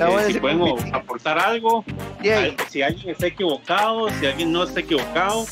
Eh, 0.00 0.32
si 0.32 0.38
pueden 0.40 0.94
aportar 0.94 1.38
algo, 1.38 1.84
Y 2.22 2.28
ahí, 2.28 2.56
al- 2.58 2.68
si 2.68 2.82
alguien 2.82 3.10
está 3.10 3.26
equivocado, 3.26 4.08
si 4.20 4.26
alguien 4.26 4.52
no 4.52 4.62
está 4.64 4.80
equivocado. 4.80 5.44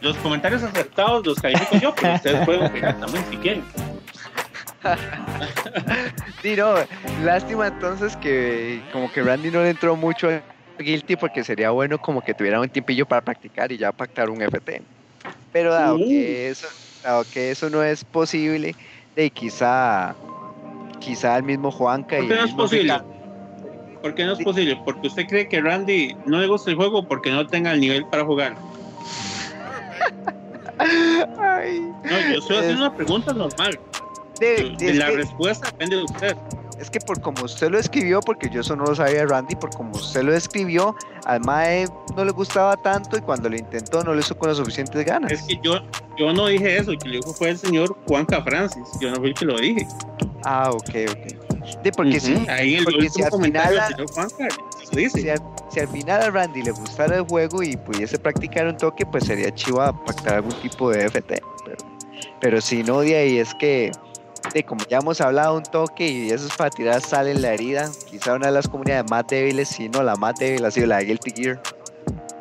Los 0.00 0.16
comentarios 0.18 0.62
acertados 0.62 1.24
los 1.26 1.38
califico 1.40 1.76
yo, 1.78 1.94
pero 1.94 2.14
ustedes 2.14 2.44
pueden 2.44 2.64
opinar 2.64 2.98
también 3.00 3.24
si 3.30 3.36
quieren. 3.38 3.64
Sí, 6.42 6.54
no, 6.54 6.74
lástima 7.24 7.66
entonces 7.66 8.16
que 8.16 8.82
como 8.92 9.10
que 9.10 9.22
Randy 9.22 9.50
no 9.50 9.62
le 9.62 9.70
entró 9.70 9.96
mucho 9.96 10.28
a 10.28 10.40
Guilty 10.80 11.16
porque 11.16 11.42
sería 11.42 11.70
bueno 11.70 11.98
como 11.98 12.20
que 12.22 12.34
tuviera 12.34 12.60
un 12.60 12.68
tiempillo 12.68 13.06
para 13.06 13.20
practicar 13.22 13.72
y 13.72 13.78
ya 13.78 13.90
pactar 13.90 14.30
un 14.30 14.40
FT. 14.42 14.82
Pero 15.52 15.72
dado 15.72 15.96
que 15.98 16.48
eso, 16.50 16.68
dado 17.02 17.24
que 17.32 17.50
eso 17.50 17.68
no 17.70 17.82
es 17.82 18.04
posible, 18.04 18.76
de 19.16 19.30
quizá 19.30 20.14
quizá 21.00 21.36
el 21.36 21.42
mismo 21.42 21.70
Juanca 21.72 22.16
¿Por 22.16 22.24
y 22.26 22.28
no 22.28 22.44
es 22.44 22.52
posible? 22.52 22.92
Ricardo- 22.94 23.15
¿Por 24.02 24.14
qué 24.14 24.24
no 24.24 24.32
es 24.34 24.42
posible? 24.44 24.80
Porque 24.84 25.08
usted 25.08 25.26
cree 25.26 25.48
que 25.48 25.60
Randy 25.60 26.14
no 26.26 26.38
le 26.40 26.46
gusta 26.46 26.70
el 26.70 26.76
juego 26.76 27.00
o 27.00 27.08
porque 27.08 27.30
no 27.30 27.46
tenga 27.46 27.72
el 27.72 27.80
nivel 27.80 28.04
para 28.06 28.24
jugar. 28.24 28.54
Ay, 30.78 31.80
No, 32.04 32.10
yo 32.32 32.38
estoy 32.38 32.56
haciendo 32.58 32.86
una 32.86 32.94
pregunta 32.94 33.32
normal. 33.32 33.78
de- 34.38 34.92
la 34.94 35.06
que- 35.06 35.16
respuesta 35.16 35.70
depende 35.70 35.96
de 35.96 36.04
usted. 36.04 36.36
Es 36.78 36.90
que 36.90 37.00
por 37.00 37.18
como 37.22 37.42
usted 37.44 37.70
lo 37.70 37.78
escribió, 37.78 38.20
porque 38.20 38.50
yo 38.50 38.60
eso 38.60 38.76
no 38.76 38.84
lo 38.84 38.94
sabía 38.94 39.20
de 39.20 39.26
Randy, 39.26 39.56
por 39.56 39.70
como 39.74 39.92
usted 39.92 40.22
lo 40.22 40.34
escribió, 40.34 40.94
al 41.24 41.40
Mae 41.40 41.86
no 42.14 42.22
le 42.22 42.32
gustaba 42.32 42.76
tanto 42.76 43.16
y 43.16 43.22
cuando 43.22 43.48
lo 43.48 43.56
intentó 43.56 44.04
no 44.04 44.12
lo 44.12 44.20
hizo 44.20 44.36
con 44.36 44.50
las 44.50 44.58
suficientes 44.58 45.02
ganas. 45.06 45.32
Es 45.32 45.42
que 45.44 45.58
yo, 45.62 45.80
yo 46.18 46.34
no 46.34 46.48
dije 46.48 46.76
eso, 46.76 46.90
el 46.90 46.98
que 46.98 47.08
lo 47.08 47.14
dijo 47.14 47.32
fue 47.32 47.48
el 47.48 47.56
señor 47.58 47.96
Juanca 48.06 48.42
Francis. 48.42 48.86
Yo 49.00 49.10
no 49.10 49.16
fui 49.16 49.28
el 49.28 49.34
que 49.34 49.44
lo 49.46 49.56
dije. 49.58 49.86
Ah, 50.44 50.70
ok, 50.70 50.90
ok. 51.10 51.45
De 51.82 51.92
porque 51.92 52.20
sí, 52.20 52.44
Ahí 52.48 52.76
el 52.76 52.84
porque 52.84 53.08
si 53.10 53.22
al 53.22 53.30
final- 53.32 53.70
del 53.74 53.82
señor 53.88 54.10
Juanca 54.12 54.48
se 54.90 54.96
dice. 55.00 55.20
si 55.20 55.28
al, 55.30 55.40
si 55.70 55.80
al 55.80 55.88
final 55.88 56.22
a 56.22 56.30
Randy 56.30 56.62
le 56.62 56.70
gustara 56.70 57.16
el 57.16 57.22
juego 57.26 57.62
y 57.62 57.76
pudiese 57.76 58.18
practicar 58.18 58.66
un 58.66 58.76
toque, 58.76 59.04
pues 59.06 59.24
sería 59.24 59.52
chiva 59.54 59.92
pactar 60.04 60.34
algún 60.36 60.54
tipo 60.60 60.90
de 60.90 61.04
FT. 61.08 61.42
Pero, 61.64 61.76
pero 62.40 62.60
si 62.60 62.82
no, 62.82 63.00
de 63.00 63.16
ahí 63.16 63.38
es 63.38 63.54
que, 63.54 63.90
de 64.54 64.62
como 64.64 64.84
ya 64.88 64.98
hemos 64.98 65.20
hablado, 65.20 65.56
un 65.56 65.62
toque 65.64 66.06
y 66.06 66.30
eso 66.30 66.46
es 66.46 66.54
para 66.54 66.70
tirar 66.70 67.00
sal 67.00 67.26
en 67.28 67.42
la 67.42 67.52
herida. 67.54 67.90
Quizá 68.08 68.34
una 68.34 68.46
de 68.46 68.52
las 68.52 68.68
comunidades 68.68 69.10
más 69.10 69.26
débiles, 69.26 69.68
si 69.68 69.88
no 69.88 70.02
la 70.02 70.14
más 70.16 70.34
débil, 70.38 70.64
ha 70.64 70.70
sido 70.70 70.86
la 70.86 70.98
de 70.98 71.06
Guilty 71.06 71.30
Gear. 71.32 71.60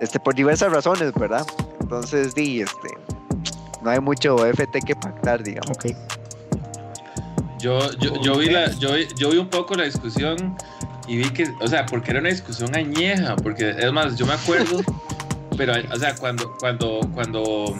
Este, 0.02 0.20
por 0.20 0.36
diversas 0.36 0.72
razones, 0.72 1.14
¿verdad? 1.14 1.46
Entonces, 1.82 2.36
di, 2.36 2.62
este, 2.62 2.90
no 3.82 3.90
hay 3.90 4.00
mucho 4.00 4.36
FT 4.46 4.82
que 4.82 4.96
pactar, 4.96 5.42
digamos. 5.42 5.72
Ok. 5.72 5.86
Yo, 7.60 7.80
yo, 7.99 8.22
yo, 8.22 8.38
vi 8.38 8.49
la, 8.49 8.72
yo, 8.80 8.95
yo 9.18 9.30
vi 9.30 9.38
un 9.38 9.49
poco 9.49 9.76
la 9.76 9.86
discusión 9.86 10.56
y 11.07 11.18
vi 11.18 11.30
que, 11.30 11.48
o 11.61 11.68
sea, 11.68 11.86
porque 11.86 12.11
era 12.11 12.19
una 12.19 12.30
discusión 12.30 12.76
añeja, 12.76 13.36
porque 13.38 13.69
es 13.69 13.91
más, 13.91 14.18
yo 14.18 14.26
me 14.26 14.34
acuerdo, 14.34 14.82
pero, 15.57 15.73
o 15.91 15.98
sea, 15.98 16.15
cuando, 16.15 16.53
cuando, 16.60 16.99
cuando 17.14 17.76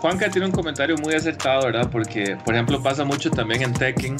Juanca 0.00 0.28
tiene 0.28 0.46
un 0.46 0.52
comentario 0.52 0.96
muy 0.98 1.14
acertado, 1.14 1.66
¿verdad? 1.66 1.88
Porque, 1.90 2.36
por 2.44 2.54
ejemplo, 2.54 2.82
pasa 2.82 3.04
mucho 3.04 3.30
también 3.30 3.62
en 3.62 3.72
Tekken 3.72 4.16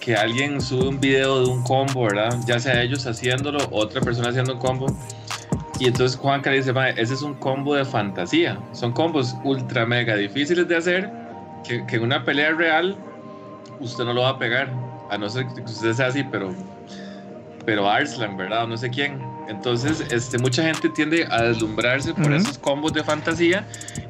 que 0.00 0.16
alguien 0.16 0.60
sube 0.60 0.88
un 0.88 0.98
video 0.98 1.44
de 1.44 1.50
un 1.50 1.62
combo, 1.62 2.04
¿verdad? 2.04 2.36
Ya 2.46 2.58
sea 2.58 2.82
ellos 2.82 3.06
haciéndolo, 3.06 3.58
otra 3.70 4.00
persona 4.00 4.30
haciendo 4.30 4.54
un 4.54 4.58
combo. 4.58 4.86
Y 5.78 5.86
entonces 5.86 6.18
Juanca 6.18 6.50
dice, 6.50 6.72
"Mae, 6.72 6.92
ese 6.96 7.14
es 7.14 7.22
un 7.22 7.34
combo 7.34 7.74
de 7.74 7.84
fantasía. 7.84 8.58
Son 8.72 8.92
combos 8.92 9.36
ultra 9.44 9.86
mega 9.86 10.16
difíciles 10.16 10.66
de 10.66 10.76
hacer, 10.76 11.10
que, 11.62 11.84
que 11.86 11.96
en 11.96 12.02
una 12.02 12.24
pelea 12.24 12.52
real 12.52 12.96
usted 13.80 14.04
no 14.04 14.12
lo 14.12 14.22
va 14.22 14.30
a 14.30 14.38
pegar, 14.38 14.72
a 15.10 15.18
no 15.18 15.28
ser 15.28 15.46
que 15.48 15.62
usted 15.62 15.92
sea 15.92 16.06
así, 16.06 16.24
pero, 16.24 16.54
pero 17.64 17.88
Arslan, 17.88 18.36
¿verdad? 18.36 18.64
O 18.64 18.66
no 18.66 18.76
sé 18.76 18.90
quién. 18.90 19.20
Entonces, 19.48 20.04
este, 20.10 20.38
mucha 20.38 20.62
gente 20.62 20.90
tiende 20.90 21.26
a 21.30 21.42
deslumbrarse 21.42 22.12
por 22.12 22.32
esos 22.32 22.58
combos 22.58 22.92
de 22.92 23.02
fantasía 23.02 23.66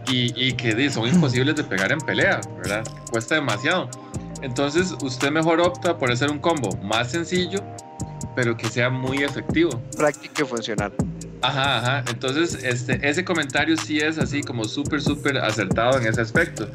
y, 0.09 0.33
y 0.37 0.53
que 0.55 0.75
di, 0.75 0.91
son 0.91 1.07
imposibles 1.07 1.55
de 1.55 1.63
pegar 1.65 1.93
en 1.93 2.01
pelea, 2.01 2.41
¿verdad? 2.57 2.85
Cuesta 3.11 3.37
demasiado. 3.37 3.89
Entonces, 4.43 4.95
usted 5.03 5.31
mejor 5.31 5.61
opta 5.61 5.97
por 5.97 6.11
hacer 6.11 6.31
un 6.31 6.39
combo 6.39 6.77
más 6.83 7.13
sencillo, 7.13 7.61
pero 8.35 8.57
que 8.57 8.69
sea 8.69 8.91
muy 8.91 9.19
efectivo. 9.19 9.81
Práctico 9.97 10.43
y 10.43 10.45
funcional. 10.45 10.93
Ajá, 11.43 11.79
ajá. 11.79 12.05
Entonces, 12.11 12.63
este, 12.65 12.99
ese 13.09 13.25
comentario 13.25 13.77
sí 13.77 13.99
es 13.99 14.19
así 14.19 14.43
como 14.43 14.65
súper, 14.65 15.01
súper 15.01 15.39
acertado 15.39 15.99
en 16.01 16.07
ese 16.07 16.21
aspecto. 16.21 16.69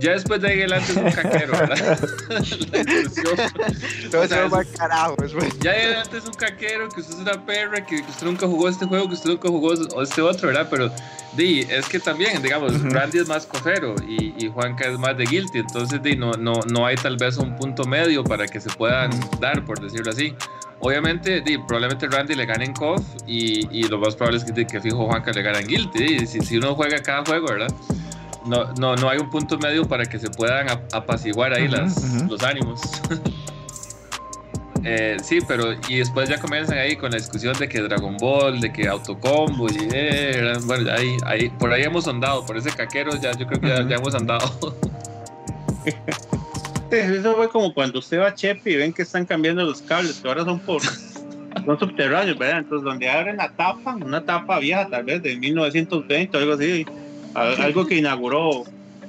Ya 0.00 0.12
después 0.12 0.40
de 0.40 0.48
ahí 0.48 0.58
adelante 0.60 0.92
es 0.92 0.96
un 0.96 1.10
caquero, 1.10 1.52
¿verdad? 1.52 1.98
La. 2.72 4.10
Todo 4.10 4.22
O 4.22 4.26
sea, 4.26 4.46
es- 4.46 4.68
carajo. 4.78 5.16
Ya 5.60 5.72
de 5.72 5.82
adelante 5.82 6.18
es 6.18 6.24
un 6.24 6.32
caquero, 6.34 6.88
que 6.88 7.00
usted 7.00 7.14
es 7.14 7.20
una 7.20 7.44
perra, 7.44 7.84
que, 7.84 7.96
que 8.02 8.10
usted 8.10 8.26
nunca 8.26 8.46
jugó 8.46 8.68
este 8.68 8.86
juego, 8.86 9.08
que 9.08 9.14
usted 9.14 9.30
nunca 9.30 9.48
jugó 9.48 9.72
este 10.02 10.22
otro, 10.22 10.48
¿verdad? 10.48 10.68
Pero 10.70 10.90
di, 11.36 11.60
es 11.68 11.86
que 11.86 11.98
también, 12.00 12.40
digamos, 12.42 12.80
Randy 12.92 13.18
es 13.18 13.28
más 13.28 13.46
cofero 13.46 13.94
y, 14.08 14.34
y 14.44 14.48
Juanca 14.50 14.88
es 14.88 14.98
más 14.98 15.16
de 15.16 15.24
guilty, 15.26 15.58
entonces 15.58 16.02
di, 16.02 16.16
no, 16.16 16.32
no, 16.32 16.54
no 16.72 16.86
hay 16.86 16.96
tal 16.96 17.16
vez 17.16 17.36
un 17.36 17.54
punto 17.56 17.84
medio 17.84 18.24
para 18.24 18.46
que 18.46 18.60
se 18.60 18.70
puedan 18.70 19.10
dar, 19.38 19.64
por 19.64 19.80
decirlo 19.80 20.10
así. 20.10 20.34
Obviamente, 20.82 21.42
di, 21.42 21.58
probablemente 21.58 22.08
Randy 22.08 22.34
le 22.34 22.46
gane 22.46 22.64
en 22.64 22.72
COF 22.72 23.02
y, 23.26 23.68
y 23.70 23.82
lo 23.88 23.98
más 23.98 24.16
probable 24.16 24.38
es 24.38 24.44
que, 24.44 24.66
que 24.66 24.80
fijo 24.80 25.04
Juanca 25.06 25.30
le 25.32 25.42
gane 25.42 25.58
en 25.58 25.66
guilty. 25.66 25.98
di, 26.04 26.26
si, 26.26 26.40
si 26.40 26.56
uno 26.56 26.74
juega 26.74 27.02
cada 27.02 27.22
juego, 27.24 27.48
¿verdad? 27.48 27.68
No, 28.50 28.72
no, 28.74 28.96
no 28.96 29.08
hay 29.08 29.18
un 29.18 29.30
punto 29.30 29.56
medio 29.58 29.86
para 29.86 30.04
que 30.04 30.18
se 30.18 30.28
puedan 30.28 30.68
ap- 30.68 30.92
apaciguar 30.92 31.54
ahí 31.54 31.68
las, 31.68 31.96
ujú. 31.96 32.26
los 32.32 32.42
ánimos. 32.42 32.80
Eh, 34.82 35.18
sí, 35.22 35.40
pero 35.46 35.74
y 35.90 35.98
después 35.98 36.30
ya 36.30 36.40
comienzan 36.40 36.78
ahí 36.78 36.96
con 36.96 37.10
la 37.10 37.18
discusión 37.18 37.52
de 37.58 37.68
que 37.68 37.82
Dragon 37.82 38.16
Ball, 38.16 38.62
de 38.62 38.72
que 38.72 38.88
autocombo 38.88 39.68
y 39.68 39.76
eh, 39.92 40.38
eran- 40.38 40.66
bueno, 40.66 40.90
ahí, 40.90 41.18
ahí, 41.26 41.50
por 41.50 41.70
ahí 41.70 41.82
hemos 41.82 42.08
andado, 42.08 42.46
por 42.46 42.56
ese 42.56 42.70
caquero 42.70 43.10
ya 43.20 43.32
yo 43.32 43.46
creo 43.46 43.60
que 43.60 43.68
ya, 43.68 43.86
ya 43.86 43.96
hemos 43.96 44.14
andado. 44.14 44.74
Eso 46.90 47.34
fue 47.36 47.48
como 47.50 47.72
cuando 47.74 47.98
usted 47.98 48.20
va 48.20 48.28
a 48.28 48.34
Chepe 48.34 48.70
y 48.72 48.76
ven 48.76 48.92
que 48.94 49.02
están 49.02 49.24
cambiando 49.26 49.62
los 49.64 49.82
cables, 49.82 50.18
que 50.18 50.28
ahora 50.28 50.44
son 50.44 50.58
por 50.60 50.80
son 50.82 51.78
subterráneos, 51.78 52.38
¿verdad? 52.38 52.58
Entonces, 52.60 52.84
donde 52.84 53.08
abren 53.10 53.36
la 53.36 53.50
tapa, 53.50 53.94
una 53.96 54.24
tapa 54.24 54.58
vieja, 54.60 54.88
tal 54.88 55.04
vez 55.04 55.22
de 55.22 55.36
1920 55.36 56.36
o 56.36 56.40
algo 56.40 56.54
así, 56.54 56.86
algo 57.34 57.86
que 57.86 57.96
inauguró 57.96 58.64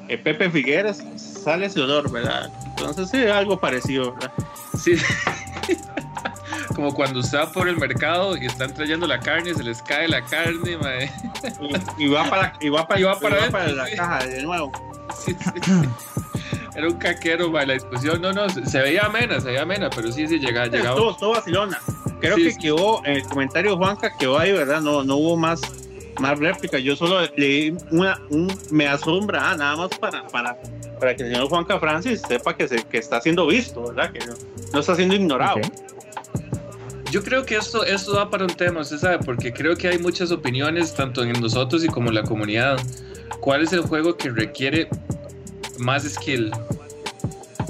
eh, 0.08 0.18
Pepe 0.18 0.50
Figueres, 0.50 1.04
sale 1.16 1.68
ese 1.68 1.82
olor, 1.82 2.12
¿verdad? 2.12 2.52
Entonces, 2.66 3.10
sí, 3.10 3.18
algo 3.26 3.60
parecido, 3.60 4.14
¿verdad? 4.14 4.32
Sí. 4.78 4.96
Como 6.76 6.94
cuando 6.94 7.22
va 7.34 7.52
por 7.52 7.68
el 7.68 7.78
mercado 7.78 8.36
y 8.38 8.46
están 8.46 8.74
trayendo 8.74 9.06
la 9.06 9.20
carne, 9.20 9.54
se 9.54 9.64
les 9.64 9.82
cae 9.82 10.08
la 10.08 10.24
carne, 10.24 10.78
mae. 10.78 11.12
Y, 11.98 12.06
y 12.06 12.08
va 12.08 12.30
para, 12.30 12.54
y 12.60 12.70
va 12.70 12.88
para, 12.88 13.00
Y 13.02 13.04
va 13.04 13.20
para 13.20 13.32
y 13.32 13.34
va 13.36 13.40
adentro, 13.40 13.52
para 13.52 13.72
la 13.72 13.96
caja 13.96 14.26
de 14.26 14.44
nuevo. 14.44 14.72
Sí, 15.26 15.36
sí. 15.44 15.72
Era 16.74 16.88
un 16.88 16.98
caquero, 16.98 17.52
mae, 17.52 17.68
la 17.68 17.74
discusión. 17.74 18.22
No, 18.22 18.32
no, 18.32 18.50
se, 18.50 18.66
se 18.66 18.82
veía 18.82 19.04
amena, 19.04 19.40
se 19.42 19.48
veía 19.48 19.64
amena, 19.64 19.90
pero 19.90 20.10
sí, 20.12 20.26
sí, 20.28 20.40
llegaba, 20.40 20.68
llegaba. 20.68 20.96
Todo, 20.96 21.16
todo 21.16 21.32
vacilona. 21.32 21.78
Creo 22.22 22.38
Sí, 22.38 22.44
que 22.46 22.56
quedó, 22.58 23.04
en 23.06 23.18
el 23.18 23.24
comentario 23.24 23.76
Juanca 23.76 24.16
quedó 24.18 24.40
ahí, 24.40 24.54
¿verdad? 24.54 24.80
No, 24.82 25.04
no 25.04 25.18
hubo 25.18 25.36
más, 25.36 25.60
más 26.22 26.40
réplicas. 26.40 26.82
Yo 26.82 26.96
solo 26.96 27.20
leí 27.36 27.76
una, 27.92 28.22
un, 28.30 28.52
me 28.70 28.88
asombra, 28.88 29.52
ah, 29.52 29.58
nada 29.58 29.76
más 29.76 29.90
para, 30.00 30.26
para, 30.28 30.58
para 31.00 31.16
que 31.16 31.24
el 31.24 31.34
señor 31.34 31.50
Juanca 31.50 31.80
Francis 31.80 32.22
sepa 32.28 32.56
que, 32.56 32.68
se, 32.68 32.84
que 32.84 32.98
está 33.00 33.20
siendo 33.20 33.48
visto, 33.48 33.88
¿verdad? 33.88 34.12
Que 34.12 34.20
no, 34.26 34.34
no 34.74 34.80
está 34.80 34.96
siendo 34.96 35.16
ignorado. 35.16 35.58
Ok. 35.58 35.66
Yo 37.12 37.22
creo 37.22 37.46
que 37.46 37.58
esto, 37.58 37.84
esto 37.84 38.14
da 38.14 38.30
para 38.30 38.46
un 38.46 38.54
tema, 38.54 38.80
usted 38.82 38.98
sabe, 38.98 39.20
porque 39.20 39.52
creo 39.52 39.76
que 39.76 39.90
hay 39.90 39.98
muchas 40.00 40.32
opiniones, 40.32 40.94
tanto 40.94 41.24
en 41.24 41.34
nosotros 41.34 41.84
y 41.84 41.88
como 41.88 42.08
en 42.08 42.16
la 42.16 42.24
comunidad. 42.24 42.80
¿Cuál 43.42 43.64
es 43.64 43.74
el 43.74 43.82
juego 43.82 44.16
que 44.16 44.30
requiere 44.30 44.88
más 45.78 46.04
skill? 46.04 46.52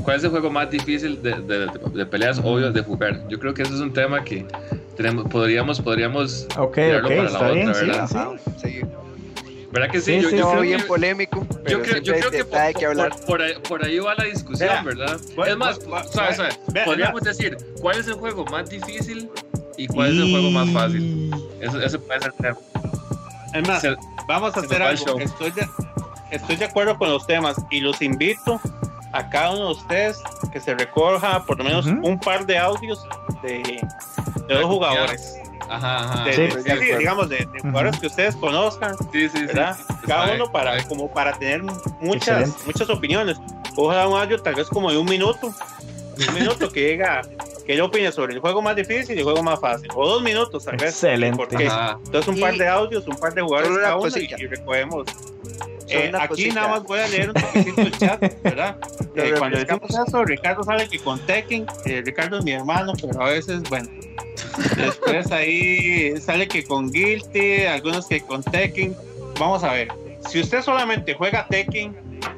¿Cuál 0.03 0.18
es 0.18 0.23
el 0.23 0.30
juego 0.30 0.52
más 0.52 0.69
difícil 0.69 1.19
de, 1.23 1.32
de- 1.41 1.68
de 1.94 2.06
peleas 2.06 2.40
obvias 2.44 2.72
de 2.73 2.82
jugar? 2.82 3.28
Yo 3.30 3.40
creo 3.40 3.53
que 3.53 3.64
eso 3.64 3.73
es 3.73 3.80
un 3.82 3.94
tema 3.94 4.23
que 4.23 4.45
tenemos, 4.96 5.26
podríamos, 5.30 5.82
podríamos 5.82 6.48
Ok, 6.58 6.76
tirarlo 6.76 7.08
ok, 7.10 7.16
para 7.16 7.24
la 7.24 7.30
está 7.30 7.38
otra, 7.46 7.54
bien, 7.54 7.76
sí, 7.76 7.86
¿verdad? 7.86 8.08
sí. 8.08 8.18
Ajá, 8.18 8.32
sí. 8.62 8.82
¿Verdad 9.72 9.90
que 9.90 10.02
sí? 10.02 10.16
Sí, 10.18 10.22
yo, 10.22 10.30
sí, 10.30 10.36
yo 10.36 10.42
Todo 10.44 10.52
creo 10.52 10.62
bien 10.64 10.82
que, 10.82 10.86
polémico, 10.86 11.48
pero 11.64 11.78
yo 11.78 11.84
creo, 11.84 11.98
yo 12.02 12.14
creo 12.16 12.32
que 12.32 12.44
por, 12.46 12.74
que 12.74 12.86
hablar. 12.86 13.10
por- 13.12 13.26
por 13.26 13.42
ahí, 13.42 13.54
por 13.70 13.86
ahí 13.86 14.00
va 14.00 14.16
la 14.16 14.26
discusión, 14.26 14.70
Vea, 14.70 14.84
¿verdad? 14.84 15.18
bueno, 15.36 15.52
es 15.54 15.58
más, 15.58 15.80
podríamos 16.86 17.22
decir, 17.22 17.58
¿cuál 17.80 17.98
es 18.00 18.08
el 18.08 18.16
juego 18.16 18.44
más 18.46 18.70
difícil 18.70 19.30
y 19.78 19.88
cuál 19.88 20.12
es 20.12 20.18
el 20.18 20.30
juego 20.32 20.52
más 20.52 20.70
fácil? 20.72 21.32
Eso, 21.62 21.80
eso 21.82 22.02
puede 22.02 22.20
ser 22.20 22.34
tema. 22.34 22.58
Es 23.54 23.68
más, 23.68 23.82
Se- 23.82 23.96
vamos 24.28 24.56
a 24.58 24.60
hacer 24.60 24.82
algo. 24.82 25.20
Estoy 25.20 25.52
de, 25.52 25.66
estoy 26.32 26.56
de 26.58 26.66
acuerdo 26.66 26.98
con 26.98 27.10
los 27.10 27.26
temas 27.26 27.56
y 27.70 27.80
los 27.80 28.02
invito 28.02 28.60
a 29.14 29.30
cada 29.30 29.52
uno 29.52 29.66
de 29.68 29.72
ustedes 29.72 30.22
que 30.52 30.60
se 30.60 30.74
recoja 30.76 31.44
por 31.46 31.58
lo 31.58 31.64
menos 31.64 31.86
Ujú. 31.86 32.00
un 32.08 32.20
par 32.20 32.46
de 32.46 32.58
audios 32.58 33.06
de, 33.44 33.82
de 34.48 34.54
dos 34.56 34.66
jugadores. 34.66 35.38
Ajá, 35.70 36.00
ajá. 36.00 36.24
De- 36.26 36.34
Sí. 36.34 36.42
de- 36.48 36.78
sí, 36.80 36.96
digamos, 36.98 37.30
de, 37.30 37.38
de 37.38 37.60
jugadores 37.62 38.00
que 38.00 38.08
ustedes 38.08 38.36
conozcan, 38.36 38.96
Sí, 39.12 39.30
sí, 39.30 39.38
sí. 39.38 39.46
¿verdad? 39.46 39.78
Cada 40.06 40.34
uno 40.34 40.52
para, 40.52 40.84
como 40.88 41.10
para 41.12 41.34
tener 41.34 41.64
muchas, 42.02 42.42
Excelente. 42.42 42.58
muchas 42.66 42.90
opiniones. 42.90 43.38
Ojalá 43.78 44.08
un 44.08 44.20
audio 44.20 44.42
tal 44.42 44.56
vez 44.56 44.68
como 44.68 44.92
de 44.92 44.98
un 44.98 45.06
minuto, 45.06 45.54
un 46.28 46.34
minuto 46.34 46.70
que 46.70 46.90
diga 46.90 47.22
que 47.66 47.74
él 47.74 47.82
opine 47.82 48.12
sobre 48.12 48.34
el 48.34 48.40
juego 48.42 48.62
más 48.62 48.76
difícil 48.76 49.16
y 49.16 49.20
el 49.20 49.24
juego 49.24 49.44
más 49.44 49.60
fácil, 49.62 49.88
o 49.96 50.06
dos 50.08 50.22
minutos 50.22 50.66
tal 50.66 50.76
vez. 50.76 50.90
Excelente. 50.90 51.38
¿Por 51.38 51.48
qué? 51.48 51.68
Ajá. 51.68 51.98
Entonces 52.04 52.28
un 52.28 52.38
Y- 52.38 52.42
par 52.42 52.56
de 52.56 52.68
audios, 52.68 53.08
un 53.08 53.16
par 53.16 53.34
de 53.34 53.42
jugadores 53.42 53.78
cada 53.78 53.96
uno 53.96 54.10
y, 54.18 54.24
y 54.24 54.48
recogemos. 54.48 55.06
Eh, 55.92 56.12
aquí 56.14 56.28
cosilla. 56.28 56.54
nada 56.54 56.68
más 56.70 56.84
voy 56.84 57.00
a 57.00 57.08
leer 57.08 57.30
un 57.30 57.42
poquitito 57.42 57.82
el 57.82 57.98
chat, 57.98 58.44
¿verdad? 58.44 58.78
Eh, 59.14 59.34
cuando 59.38 59.60
decimos 59.60 59.90
eso, 60.08 60.24
Ricardo 60.24 60.64
sale 60.64 60.88
que 60.88 60.98
con 60.98 61.20
Tekken, 61.26 61.66
eh, 61.86 62.02
Ricardo 62.06 62.40
es 62.40 62.46
mi 62.46 62.54
hermano, 62.54 62.94
pero 63.02 63.22
a 63.22 63.30
veces, 63.30 63.62
bueno. 63.70 63.90
Después 64.78 65.30
ahí 65.34 66.16
sale 66.22 66.48
que 66.48 66.64
con 66.64 66.90
Guilty, 66.90 67.66
algunos 67.66 68.08
que 68.08 68.22
con 68.22 68.42
Tekken. 68.42 68.96
Vamos 69.38 69.66
a 69.66 69.74
ver, 69.74 69.90
si 70.30 70.40
usted 70.40 70.62
solamente 70.62 71.14
juega 71.14 71.46
Tekken, 71.48 71.94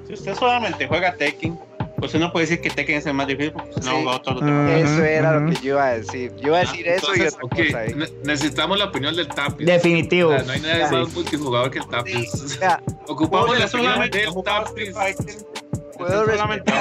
si 0.08 0.14
usted 0.14 0.34
solamente 0.34 0.88
juega 0.88 1.14
Tekken, 1.14 1.60
pues 2.04 2.14
usted 2.14 2.20
no 2.20 2.34
puede 2.34 2.46
decir 2.48 2.60
que 2.62 2.70
Tekken 2.70 2.98
es 2.98 3.06
el 3.06 3.14
más 3.14 3.28
difícil 3.28 3.54
porque 3.54 3.70
no 3.70 3.78
ha 3.78 3.82
Sí. 3.94 4.02
jugado 4.02 4.22
todos 4.22 4.42
los 4.42 4.46
demás. 4.46 4.72
Eso 4.92 5.04
era 5.06 5.40
lo 5.40 5.50
que 5.50 5.56
yo 5.62 5.70
iba 5.76 5.86
a 5.88 5.98
decir. 5.98 6.36
Yo 6.36 6.48
iba 6.50 6.58
a 6.58 6.60
decir 6.60 6.86
eso 6.86 7.16
y 7.16 7.22
otra 7.22 7.40
cosa 7.40 7.78
ahí. 7.80 7.94
ne- 7.94 8.08
necesitamos 8.26 8.78
la 8.78 8.86
opinión 8.86 9.16
del 9.16 9.28
Tapis. 9.30 9.66
Definitivo. 9.66 10.32
O 10.32 10.34
sea, 10.34 10.44
no 10.44 10.52
hay 10.52 10.60
nadie 10.60 10.88
Sí. 10.90 10.94
más 10.96 11.14
multijugador 11.14 11.72
que 11.72 11.80
el 11.80 11.88
Tapis. 11.88 12.30
Sí, 12.32 12.58
vea, 12.60 12.82
Ocupamos 13.08 13.52
Usted 13.52 13.60
la 13.60 13.66
opinión 13.68 13.70
solamente 13.94 14.18
del 14.18 14.94
Fighter, 14.94 15.36
Puedo 15.98 16.26
solamente 16.26 16.74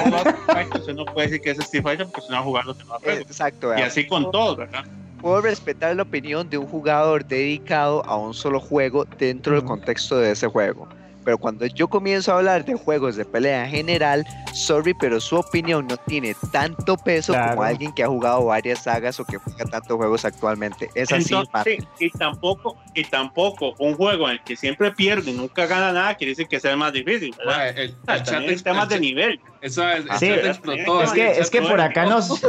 usted 0.75 0.93
no 0.95 1.05
puede 1.05 1.27
decir 1.27 1.41
que 1.41 1.51
es 1.51 1.59
Street 1.59 1.83
Fighter 1.83 2.07
porque 2.07 2.27
no 2.29 2.37
ha 2.37 2.41
jugado 2.41 2.67
los 2.67 2.77
demás 2.79 3.01
juegos. 3.01 3.21
exacto, 3.21 3.71
Y 3.71 3.75
vea. 3.77 3.85
así 3.85 4.05
con 4.05 4.29
todos, 4.31 4.57
¿verdad? 4.57 4.83
puedo 5.21 5.39
respetar 5.39 5.95
la 5.95 6.03
opinión 6.03 6.49
de 6.49 6.57
un 6.57 6.67
jugador 6.67 7.23
dedicado 7.25 8.03
a 8.05 8.17
un 8.17 8.33
solo 8.33 8.59
juego 8.59 9.05
dentro 9.17 9.55
del 9.55 9.63
contexto 9.63 10.17
de 10.17 10.31
ese 10.31 10.47
juego. 10.47 10.85
Pero 11.23 11.37
cuando 11.37 11.65
yo 11.65 11.87
comienzo 11.87 12.31
a 12.33 12.37
hablar 12.37 12.65
de 12.65 12.73
juegos 12.75 13.15
de 13.15 13.25
pelea 13.25 13.65
en 13.65 13.71
general, 13.71 14.25
sorry, 14.53 14.93
pero 14.93 15.19
su 15.19 15.37
opinión 15.37 15.87
no 15.87 15.97
tiene 15.97 16.35
tanto 16.51 16.97
peso 16.97 17.33
Claro. 17.33 17.51
como 17.51 17.63
alguien 17.63 17.93
que 17.93 18.03
ha 18.03 18.07
jugado 18.07 18.45
varias 18.45 18.83
sagas 18.83 19.19
o 19.19 19.25
que 19.25 19.37
juega 19.37 19.65
tantos 19.65 19.95
juegos 19.97 20.25
actualmente. 20.25 20.89
Es 20.95 21.11
así, 21.11 21.33
Entonces, 21.33 21.79
y 21.99 22.09
tampoco, 22.11 22.77
y 22.93 23.03
tampoco 23.05 23.73
un 23.79 23.95
juego 23.95 24.25
en 24.27 24.33
el 24.33 24.43
que 24.43 24.55
siempre 24.55 24.91
pierde 24.91 25.31
y 25.31 25.33
nunca 25.33 25.65
gana 25.65 25.91
nada 25.91 26.15
quiere 26.15 26.31
decir 26.31 26.47
que 26.47 26.59
sea 26.59 26.71
el 26.71 26.77
más 26.77 26.93
difícil, 26.93 27.33
¿verdad? 27.37 27.57
Mae, 27.57 27.69
el, 27.69 27.77
el 27.89 27.95
Ah, 28.07 28.21
chat, 28.23 28.43
ex- 28.43 28.63
temas 28.63 28.83
el 28.83 28.89
de 28.89 28.99
nivel. 28.99 29.39
eso 29.61 29.87
es, 29.89 30.05
el 30.05 30.17
Sí, 30.17 30.27
es 30.29 30.45
explotó. 30.45 31.01
Es 31.03 31.11
que, 31.11 31.31
el 31.31 31.37
es 31.41 31.49
que 31.49 31.61
por 31.61 31.79
acá 31.81 32.05
nos. 32.05 32.41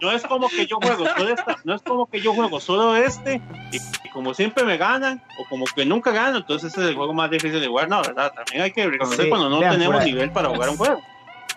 No 0.00 0.10
es 0.12 0.22
como 0.22 0.48
que 0.48 0.66
yo 0.66 0.76
juego 0.80 1.04
solo 1.06 1.28
esta, 1.28 1.56
no 1.64 1.74
es 1.74 1.82
como 1.82 2.06
que 2.06 2.20
yo 2.20 2.32
juego 2.34 2.58
solo 2.60 2.96
este 2.96 3.40
y, 3.70 3.76
y 3.76 4.10
como 4.12 4.32
siempre 4.34 4.64
me 4.64 4.76
ganan 4.78 5.22
o 5.38 5.44
como 5.48 5.64
que 5.66 5.84
nunca 5.84 6.10
gano, 6.10 6.38
entonces 6.38 6.72
ese 6.72 6.82
es 6.82 6.88
el 6.88 6.94
juego 6.96 7.12
más 7.12 7.30
difícil 7.30 7.60
de 7.60 7.67
jugar, 7.68 7.88
no, 7.88 8.02
¿verdad? 8.02 8.32
También 8.34 8.62
hay 8.62 8.70
que 8.72 8.86
reconocer 8.86 9.24
Sí, 9.24 9.28
cuando 9.30 9.48
no 9.48 9.60
vean, 9.60 9.72
tenemos 9.78 10.04
nivel 10.04 10.30
para 10.30 10.48
jugar 10.48 10.68
un 10.70 10.76
juego. 10.76 11.00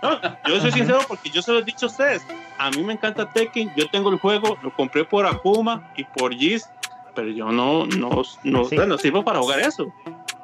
No, 0.02 0.20
yo 0.48 0.60
soy 0.60 0.72
sincero 0.72 1.00
porque 1.08 1.30
yo 1.30 1.42
se 1.44 1.52
lo 1.52 1.60
he 1.60 1.64
dicho 1.64 1.86
a 1.86 1.90
ustedes. 1.90 2.26
A 2.58 2.72
mí 2.72 2.82
me 2.84 2.94
encanta 2.94 3.30
Tekken, 3.32 3.72
yo 3.76 3.88
tengo 3.90 4.10
el 4.10 4.18
juego, 4.18 4.58
lo 4.64 4.74
compré 4.76 5.06
por 5.06 5.26
Akuma 5.28 5.92
y 5.96 6.04
por 6.04 6.34
Giz, 6.34 6.68
pero 7.14 7.28
yo 7.30 7.52
no, 7.52 7.86
no, 7.86 8.24
no, 8.44 8.66
Sí. 8.66 8.76
no 8.76 8.98
sirvo 8.98 9.24
para 9.24 9.40
jugar 9.40 9.60
eso. 9.60 9.94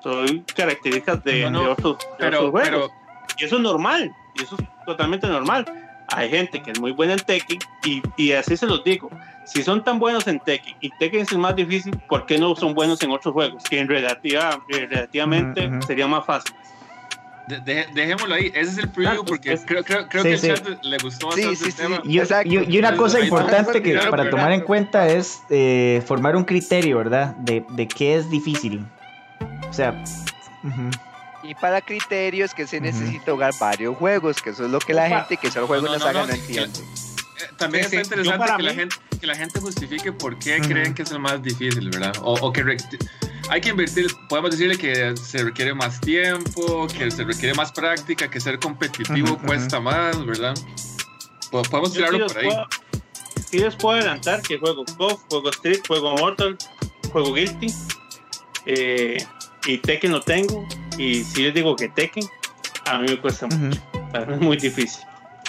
Soy 0.04 0.44
características 0.56 1.24
de, 1.24 1.44
No, 1.46 1.50
no, 1.52 1.62
de 1.62 1.68
otros, 1.70 1.98
de 1.98 2.06
Pero, 2.20 2.38
otros 2.38 2.52
juegos. 2.52 2.92
pero, 2.92 3.34
Y 3.40 3.44
eso 3.46 3.56
es 3.56 3.62
normal, 3.62 4.12
y 4.36 4.44
eso 4.44 4.56
es 4.60 4.66
totalmente 4.86 5.28
normal. 5.28 5.66
Hay 6.10 6.30
gente 6.30 6.62
que 6.62 6.72
es 6.72 6.80
muy 6.80 6.92
buena 6.92 7.14
en 7.14 7.20
Tekken 7.20 7.60
y, 7.84 8.02
y 8.16 8.32
así 8.34 8.56
se 8.56 8.66
los 8.68 8.84
digo. 8.84 9.10
Si 9.48 9.64
son 9.64 9.84
tan 9.84 9.98
buenos 9.98 10.28
en 10.28 10.40
Tekken 10.40 10.76
y 10.82 10.90
Tekken 11.00 11.22
es 11.22 11.32
el 11.32 11.38
más 11.40 11.56
difícil, 11.56 11.98
¿por 12.10 12.26
qué 12.26 12.38
no 12.38 12.54
son 12.56 12.74
buenos 12.74 13.02
en 13.02 13.12
otros 13.12 13.34
juegos? 13.34 13.64
Que 13.64 13.80
en 13.80 13.88
relativa, 13.88 14.60
eh, 14.70 14.88
relativamente 14.90 15.68
Ujú, 15.68 15.78
ujú. 15.78 15.88
sería 15.88 16.08
más 16.08 16.26
fácil. 16.26 16.54
de- 17.48 17.62
de- 17.62 17.88
dejémoslo 17.94 18.36
ahí. 18.36 18.48
Ese 18.48 18.72
es 18.72 18.78
el 18.78 18.90
preview 18.90 19.24
porque 19.24 19.54
es- 19.54 19.64
creo, 19.66 19.82
creo, 19.82 20.06
creo 20.10 20.22
Sí, 20.22 20.28
que 20.28 20.34
el 20.34 20.40
sí. 20.42 20.48
chat 20.50 20.84
le 20.84 20.98
gustó 20.98 21.32
Sí, 21.32 21.46
bastante 21.46 21.56
sí, 21.56 21.64
el 21.64 21.72
sí. 21.72 21.78
tema. 21.78 22.02
Y, 22.04 22.58
y- 22.58 22.76
y 22.76 22.80
una 22.80 22.98
cosa 22.98 23.22
importante 23.22 23.82
que 23.82 23.98
para 24.12 24.30
tomar 24.30 24.52
en 24.52 24.60
cuenta 24.62 25.08
es 25.08 25.40
eh, 25.50 26.04
formar 26.06 26.36
un 26.36 26.44
criterio, 26.44 26.98
¿verdad? 26.98 27.34
De, 27.38 27.64
de 27.70 27.88
qué 27.88 28.18
es 28.18 28.30
difícil. 28.30 28.86
O 29.70 29.72
sea, 29.72 29.92
ujú. 30.62 30.90
Y 31.44 31.56
para 31.56 31.80
criterios 31.80 32.54
que 32.54 32.68
se 32.68 32.82
necesita 32.82 33.32
jugar 33.32 33.54
varios 33.62 33.96
juegos, 33.96 34.42
que 34.42 34.50
eso 34.50 34.66
es 34.66 34.70
lo 34.70 34.80
que 34.80 34.94
la 34.94 35.08
gente 35.08 35.38
que 35.38 35.50
solo 35.50 35.68
juega 35.68 35.84
No, 35.88 35.98
no, 35.98 36.12
no, 36.12 36.20
no 36.20 36.26
que- 36.28 36.34
entiende. 36.34 36.80
También 37.58 37.84
Sí, 37.90 37.96
está 37.98 38.16
interesante 38.16 38.38
para 38.40 38.58
que 38.58 38.64
la, 38.64 38.74
gente, 38.74 38.96
que 39.22 39.28
la 39.28 39.36
gente 39.36 39.60
justifique 39.60 40.12
por 40.12 40.38
qué 40.40 40.60
creen 40.62 40.94
que 40.94 41.04
es 41.04 41.12
el 41.12 41.20
más 41.20 41.42
difícil, 41.42 41.90
¿verdad? 41.90 42.14
O, 42.22 42.34
o 42.34 42.52
que 42.54 42.64
re- 42.64 42.78
hay 43.50 43.62
que 43.62 43.70
invertir, 43.70 44.08
podemos 44.30 44.52
decirle 44.52 44.78
que 44.78 45.16
se 45.18 45.44
requiere 45.44 45.74
más 45.74 46.00
tiempo, 46.02 46.88
que 46.88 47.10
se 47.12 47.24
requiere 47.24 47.54
más 47.56 47.72
práctica, 47.72 48.30
que 48.30 48.40
ser 48.40 48.60
competitivo 48.60 49.38
cuesta 49.38 49.80
más, 49.80 50.26
¿verdad? 50.26 50.54
Po- 51.52 51.62
Podemos 51.64 51.94
Yo 51.94 51.98
tirarlo 52.06 52.28
por 52.28 52.38
ahí. 52.38 52.46
puedo, 52.48 52.68
sí 53.50 53.60
les 53.60 53.76
puedo 53.76 53.98
adelantar 54.00 54.42
que 54.42 54.58
juego 54.60 54.84
KOF, 54.98 55.22
juego 55.30 55.50
Street, 55.52 55.80
juego 55.88 56.16
Mortal, 56.18 56.58
juego 57.12 57.34
Guilty. 57.34 57.68
eh, 58.66 59.26
y 59.66 59.78
Tekken 59.80 60.12
lo 60.12 60.22
tengo. 60.22 60.68
Y 60.98 61.24
si 61.24 61.44
les 61.44 61.54
digo 61.54 61.76
que 61.76 61.90
Tekken, 61.90 62.26
a 62.86 62.98
mí 63.00 63.08
me 63.10 63.20
cuesta 63.22 63.48
mucho. 63.48 63.82
Para 64.12 64.26
mí 64.26 64.34
es 64.34 64.40
muy 64.42 64.58
difícil. 64.58 65.02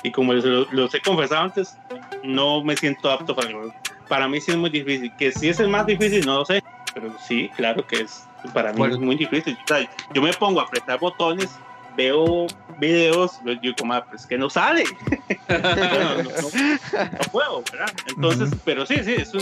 Y 0.03 0.11
como 0.12 0.33
les 0.33 0.45
lo, 0.45 0.66
los 0.70 0.95
he 0.95 1.01
confesado 1.01 1.43
antes, 1.43 1.77
no 2.23 2.62
me 2.62 2.77
siento 2.77 3.11
apto 3.11 3.35
para 3.35 3.49
el 3.49 3.55
juego. 3.55 3.75
Para 4.09 4.29
mí 4.29 4.41
sí 4.41 4.53
es 4.53 4.57
muy 4.57 4.70
difícil. 4.70 5.12
Que 5.19 5.33
si 5.33 5.49
es 5.49 5.59
el 5.61 5.69
más 5.69 5.87
difícil, 5.87 6.25
no 6.25 6.39
lo 6.39 6.45
sé. 6.45 6.62
Pero 6.95 7.12
sí, 7.20 7.51
claro 7.57 7.87
que 7.87 8.01
es. 8.03 8.27
Para 8.55 8.73
mí 8.73 8.79
Bueno. 8.79 8.95
es 8.95 9.01
muy 9.01 9.16
difícil. 9.16 9.57
O 9.65 9.66
sea, 9.69 9.89
yo 10.15 10.23
me 10.23 10.33
pongo 10.33 10.61
a 10.61 10.65
apretar 10.65 10.99
botones, 11.01 11.51
veo 11.97 12.47
videos, 12.79 13.41
yo 13.45 13.55
digo, 13.57 13.75
"Ah, 13.93 14.05
pues 14.09 14.25
que 14.27 14.39
no 14.39 14.49
sale. 14.49 14.85
no, 15.49 15.59
no, 15.59 16.23
no- 16.23 16.23
no 16.23 17.19
puedo, 17.33 17.62
¿verdad? 17.73 17.93
Entonces, 18.07 18.49
Ujú. 18.51 18.61
pero 18.65 18.87
sí, 18.87 19.03
sí, 19.05 19.15
eso, 19.19 19.39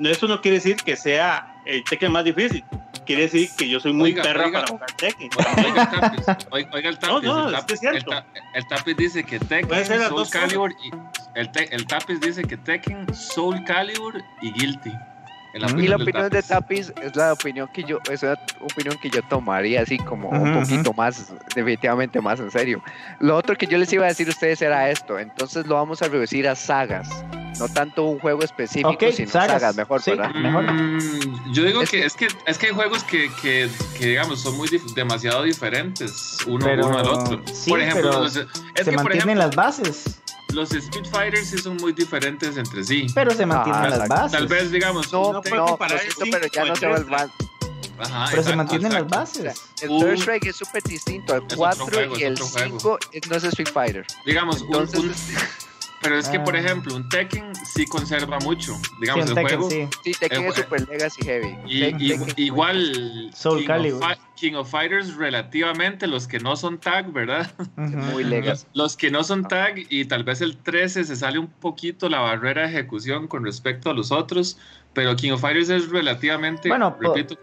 eso 0.00 0.26
no 0.26 0.40
quiere 0.40 0.56
decir 0.56 0.76
que 0.76 0.96
sea 0.96 1.54
el 1.66 1.84
Tekken 1.84 2.10
más 2.12 2.24
difícil. 2.24 2.64
Quiere 3.08 3.22
decir 3.22 3.48
que 3.56 3.66
yo 3.66 3.80
soy 3.80 3.94
muy 3.94 4.10
Oiga, 4.10 4.22
perra 4.22 4.44
oiga. 4.44 4.60
para 4.60 4.70
jugar 4.72 4.92
Tekken. 4.92 5.30
Oiga 5.38 5.82
el 5.82 5.88
oiga, 6.50 6.70
oiga 6.74 6.88
el 6.90 6.98
Tapis, 6.98 7.22
No, 7.22 7.34
no, 7.40 7.48
el, 7.48 7.54
es 7.54 7.60
Tap- 7.60 7.66
que 7.66 7.72
es 7.74 7.80
cierto. 7.80 8.12
el 8.12 8.24
el 8.54 8.68
dice 8.98 9.24
que 9.24 9.38
Tekken, 9.40 9.70
Soul. 10.28 10.28
Calibur 10.30 10.72
y 10.84 10.90
el, 11.34 11.50
el 11.70 11.86
Tapis 11.86 12.20
dice 12.20 12.42
que 12.44 12.56
Tekken, 12.58 13.14
Soul 13.14 13.64
Calibur 13.64 14.22
y 14.42 14.52
Guilty. 14.52 14.92
En 15.66 15.74
Mm. 15.74 15.80
Y 15.80 15.88
opinión 15.88 15.90
la 15.90 16.04
opinión 16.04 16.30
de 16.30 16.42
Tapis 16.42 16.92
es 17.02 17.16
la 17.16 17.32
opinión 17.32 17.68
que 17.72 17.82
yo, 17.84 17.98
es 18.10 18.22
una 18.22 18.36
opinión 18.60 18.96
que 19.00 19.10
yo 19.10 19.22
tomaría 19.22 19.82
así 19.82 19.98
como 19.98 20.28
un 20.30 20.50
Ujú, 20.56 20.60
poquito 20.62 20.92
más, 20.94 21.32
definitivamente 21.54 22.20
más 22.20 22.40
en 22.40 22.50
serio. 22.50 22.82
Lo 23.20 23.36
otro 23.36 23.56
que 23.56 23.66
yo 23.66 23.78
les 23.78 23.92
iba 23.92 24.04
a 24.04 24.08
decir 24.08 24.26
a 24.28 24.30
ustedes 24.30 24.62
era 24.62 24.90
esto, 24.90 25.18
entonces 25.18 25.66
lo 25.66 25.74
vamos 25.74 26.00
a 26.02 26.08
reducir 26.08 26.48
a 26.48 26.54
sagas, 26.54 27.08
no 27.58 27.68
tanto 27.68 28.04
un 28.04 28.18
juego 28.20 28.42
específico, 28.42 28.90
Ok, 28.90 29.04
sino 29.12 29.30
sagas, 29.30 29.60
sagas, 29.60 29.76
mejor, 29.76 30.00
sí. 30.02 30.12
¿verdad? 30.12 30.30
Mejor. 30.34 30.72
Mm, 30.72 31.52
yo 31.52 31.64
digo 31.64 31.82
Es 31.82 31.90
que, 31.90 32.00
que- 32.00 32.06
es 32.06 32.14
que 32.14 32.28
es 32.46 32.58
que 32.58 32.66
hay 32.66 32.72
juegos 32.72 33.04
que, 33.04 33.30
que, 33.42 33.68
que, 33.98 34.06
digamos 34.06 34.40
son 34.40 34.56
muy 34.56 34.68
dif- 34.68 34.94
demasiado 34.94 35.42
diferentes 35.42 36.38
uno, 36.46 36.64
Pero- 36.64 36.86
uno 36.86 36.98
al 36.98 37.06
otro. 37.08 37.42
sí, 37.52 37.70
por 37.70 37.80
ejemplo, 37.80 38.10
pero 38.10 38.24
es 38.26 38.32
se 38.34 38.40
que 38.44 38.84
por 38.84 38.94
mantienen 39.04 39.20
ejemplo, 39.20 39.34
las 39.46 39.56
bases. 39.56 40.20
Los 40.52 40.72
Speed 40.72 41.04
Fighters 41.06 41.48
sí 41.50 41.58
son 41.58 41.76
muy 41.76 41.92
diferentes 41.92 42.56
entre 42.56 42.82
sí. 42.84 43.06
Pero 43.14 43.32
se 43.34 43.44
mantienen 43.46 43.80
Ajá, 43.82 43.96
las 43.96 44.08
bases. 44.08 44.32
Tal 44.32 44.48
vez 44.48 44.70
digamos 44.70 45.12
No, 45.12 45.24
No 45.24 45.32
no, 45.34 45.42
puede 45.42 45.56
comparar 45.62 46.00
siento, 46.00 46.24
el 46.24 46.30
pero 46.30 46.46
ya 46.52 46.64
no 46.64 46.76
se 46.76 46.86
va 46.86 46.96
el 46.96 47.04
van. 47.04 47.30
Ajá, 48.00 48.26
pero 48.30 48.42
se 48.44 48.50
exacto, 48.50 48.56
mantienen 48.56 48.92
las 48.92 49.02
exacto. 49.02 49.18
bases. 49.18 49.62
El 49.82 49.90
Un- 49.90 50.00
Third 50.00 50.18
Strike 50.18 50.46
es 50.46 50.56
súper 50.56 50.82
distinto 50.84 51.32
al 51.34 51.42
otro 51.42 51.58
4 51.58 51.86
juego, 51.86 52.18
y 52.18 52.22
el 52.22 52.32
otro 52.34 52.46
juego. 52.46 52.78
5 52.78 52.98
no 53.28 53.36
es 53.36 53.44
Street 53.44 53.68
Fighter. 53.72 54.06
Digamos, 54.24 54.60
un- 54.62 54.66
Entonces, 54.68 55.00
un- 55.00 55.67
pero 56.02 56.16
es 56.18 56.28
que 56.28 56.38
por 56.40 56.54
Ah. 56.56 56.60
ejemplo, 56.60 56.94
un 56.96 57.08
Tekken 57.08 57.54
sí 57.74 57.84
conserva 57.86 58.38
mucho. 58.40 58.74
Sí, 58.74 58.80
Digamos, 59.00 59.24
en 59.24 59.28
el 59.30 59.34
Tekken, 59.44 59.60
juego 59.60 59.70
sí. 59.70 59.88
sí, 60.04 60.12
Tekken 60.20 60.44
Eh, 60.44 60.48
es 60.48 60.54
Super 60.54 60.88
Legacy 60.88 61.22
Heavy. 61.24 61.58
Y, 61.66 61.84
y- 61.84 62.12
Tekken- 62.12 62.34
igual 62.36 63.30
Soul 63.34 63.58
King, 63.60 63.66
Calibur. 63.66 64.04
Of 64.04 64.18
King 64.36 64.54
of 64.54 64.70
Fighters 64.70 65.16
relativamente 65.16 66.06
los 66.06 66.28
que 66.28 66.38
no 66.38 66.54
son 66.56 66.78
tag, 66.78 67.12
¿verdad? 67.12 67.50
Ujú. 67.76 67.96
muy 67.96 68.24
legacy. 68.24 68.66
Los, 68.72 68.84
los 68.84 68.96
que 68.96 69.10
no 69.10 69.24
son 69.24 69.46
tag 69.48 69.74
y 69.88 70.04
tal 70.04 70.22
vez 70.24 70.40
el 70.40 70.56
13 70.56 71.04
se 71.04 71.16
sale 71.16 71.38
un 71.38 71.48
poquito 71.48 72.08
la 72.08 72.20
barrera 72.20 72.62
de 72.62 72.68
ejecución 72.68 73.26
con 73.26 73.44
respecto 73.44 73.90
a 73.90 73.94
los 73.94 74.12
otros, 74.12 74.58
pero 74.92 75.14
King 75.16 75.32
of 75.32 75.40
Fighters 75.40 75.68
es 75.70 75.88
relativamente, 75.88 76.68
Bueno, 76.68 76.96
repito, 77.00 77.36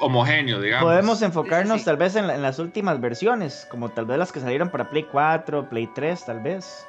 homogéneo, 0.00 0.60
digamos. 0.60 0.84
Podemos 0.90 1.22
enfocarnos 1.22 1.74
Sí, 1.74 1.78
sí, 1.78 1.78
sí. 1.80 1.84
tal 1.84 1.96
vez 1.96 2.16
en, 2.16 2.26
la- 2.26 2.34
en 2.34 2.42
las 2.42 2.58
últimas 2.58 3.00
versiones, 3.00 3.66
como 3.70 3.90
tal 3.90 4.06
vez 4.06 4.18
las 4.18 4.32
que 4.32 4.40
salieron 4.40 4.70
para 4.70 4.88
Play 4.90 5.04
4, 5.10 5.68
Play 5.68 5.88
3, 5.94 6.24
tal 6.24 6.40
vez. 6.40 6.86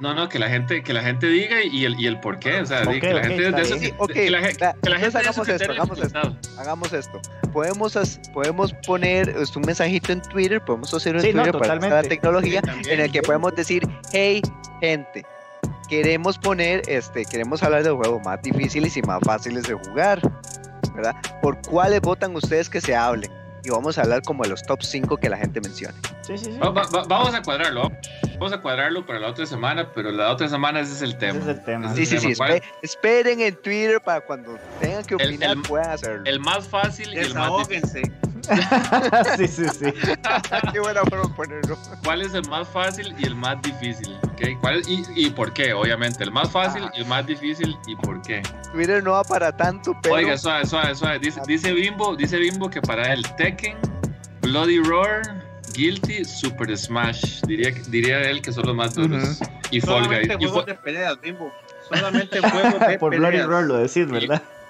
No, 0.00 0.12
no, 0.12 0.28
que 0.28 0.40
la 0.40 0.48
gente, 0.48 0.82
que 0.82 0.92
la 0.92 1.02
gente 1.02 1.28
diga 1.28 1.62
y 1.62 1.84
el, 1.84 1.98
y 2.00 2.06
el 2.06 2.18
por 2.18 2.40
qué, 2.40 2.60
o 2.60 2.66
sea, 2.66 2.82
que 2.82 3.14
la 3.14 3.22
gente 3.22 3.52
de 3.52 3.62
eso-. 3.62 3.78
Sí, 3.78 3.92
que 4.12 4.28
la, 4.30 4.42
que 4.42 4.90
la 4.90 4.96
hagamos 4.96 5.48
esto, 5.48 5.70
hagamos 5.70 5.98
esto. 6.00 6.36
Hagamos 6.58 6.92
esto. 6.92 7.20
Podemos, 7.52 8.20
podemos 8.32 8.74
poner 8.86 9.36
un 9.36 9.62
mensajito 9.62 10.12
en 10.12 10.20
Twitter, 10.22 10.60
podemos 10.64 10.92
hacer 10.92 11.14
un 11.14 11.22
Sí, 11.22 11.32
no, 11.32 11.42
Twitter 11.42 11.60
para 11.60 11.76
la 11.76 12.02
tecnología 12.02 12.60
Sí, 12.82 12.90
en 12.90 13.00
el 13.00 13.12
que 13.12 13.22
podemos 13.22 13.54
decir, 13.54 13.86
hey, 14.12 14.42
gente, 14.80 15.24
queremos 15.88 16.38
poner, 16.38 16.82
este, 16.88 17.24
queremos 17.24 17.62
hablar 17.62 17.84
de 17.84 17.90
juegos 17.90 18.20
más 18.24 18.42
difíciles 18.42 18.96
y 18.96 19.02
más 19.02 19.20
fáciles 19.22 19.62
de 19.62 19.74
jugar, 19.74 20.20
¿verdad? 20.94 21.14
¿Por 21.40 21.60
cuáles 21.62 22.00
votan 22.00 22.34
ustedes 22.34 22.68
que 22.68 22.80
se 22.80 22.96
hablen? 22.96 23.30
Y 23.64 23.70
vamos 23.70 23.96
a 23.98 24.02
hablar 24.02 24.22
como 24.22 24.42
de 24.42 24.50
los 24.50 24.62
top 24.62 24.82
5 24.82 25.16
que 25.16 25.28
la 25.30 25.38
gente 25.38 25.60
mencione. 25.60 25.94
Sí, 26.22 26.36
sí, 26.38 26.44
sí. 26.52 26.58
Va- 26.58 26.68
va- 26.70 26.86
va- 26.94 27.04
vamos 27.08 27.34
a 27.34 27.42
cuadrarlo, 27.42 27.90
vamos 28.34 28.52
a 28.52 28.60
cuadrarlo 28.60 29.06
para 29.06 29.18
la 29.20 29.28
otra 29.28 29.46
semana, 29.46 29.90
pero 29.94 30.10
la 30.12 30.30
otra 30.30 30.48
semana 30.48 30.80
ese 30.80 30.92
es 30.92 31.02
el 31.02 31.10
Ese 31.10 31.18
tema. 31.18 31.38
es 31.40 31.46
el 31.46 31.64
tema. 31.64 31.94
Sí, 31.94 32.04
sí, 32.06 32.18
sí. 32.18 32.34
esperen 32.82 33.40
en 33.40 33.56
Twitter 33.56 34.00
para 34.02 34.20
cuando 34.20 34.58
tengan 34.80 35.02
que 35.04 35.14
El- 35.14 35.28
opinar 35.30 35.50
el- 35.56 35.62
puedan 35.62 35.90
hacerlo. 35.90 36.22
El 36.26 36.40
más 36.40 36.68
fácil 36.68 37.12
y 37.14 37.18
el 37.18 37.34
más 37.34 37.66
difícil. 37.68 38.12
Sí, 39.36 39.48
sí, 39.48 39.64
sí. 39.68 39.92
Qué 40.72 40.80
buena 40.80 41.00
forma 41.02 41.28
de 41.28 41.34
ponerlo. 41.34 41.78
¿Cuál 42.04 42.22
es 42.22 42.34
el 42.34 42.48
más 42.48 42.68
fácil 42.68 43.14
y 43.18 43.26
el 43.26 43.34
más 43.34 43.60
difícil? 43.62 44.16
¿ok? 44.24 44.60
¿Cuál 44.60 44.80
es- 44.80 44.88
y, 44.88 45.02
y 45.14 45.30
por 45.30 45.52
qué? 45.52 45.72
Obviamente, 45.72 46.22
el 46.24 46.30
más 46.32 46.50
fácil 46.50 46.84
y 46.94 47.00
el 47.00 47.06
más 47.06 47.26
difícil 47.26 47.76
y 47.86 47.96
por 47.96 48.20
qué. 48.22 48.42
Twitter 48.72 49.02
no 49.02 49.12
va 49.12 49.24
para 49.24 49.56
tanto, 49.56 49.96
pero 50.02 50.16
Oiga, 50.16 50.36
suave, 50.38 50.66
suave, 50.66 50.94
suave. 50.94 51.18
Dice, 51.18 51.40
dice 51.46 51.72
Bimbo, 51.72 52.16
dice 52.16 52.36
Bimbo 52.38 52.68
que 52.70 52.80
para 52.82 53.12
él 53.12 53.24
Tekken, 53.36 53.76
Bloody 54.42 54.80
Roar, 54.80 55.22
Guilty, 55.74 56.24
Super 56.24 56.76
Smash. 56.76 57.40
Diría, 57.42 57.72
diría 57.88 58.20
él 58.30 58.42
que 58.42 58.52
son 58.52 58.66
los 58.66 58.76
más 58.76 58.94
duros. 58.94 59.40
Y 59.70 59.80
Fall 59.80 60.06
Guys. 60.06 60.26
Solamente 60.26 60.36
juegos 60.36 60.66
de 60.66 60.74
peleas, 60.74 61.20
Bimbo. 61.20 61.52
Solamente 61.88 62.40
juegos 62.40 62.80
de 62.88 62.98
Por 62.98 63.10
Bloody 63.16 63.32
peleas. 63.32 63.46
Roar 63.48 63.64
lo 63.64 63.76
decís, 63.78 64.06
¿verdad? 64.08 64.42
y, 64.42 64.63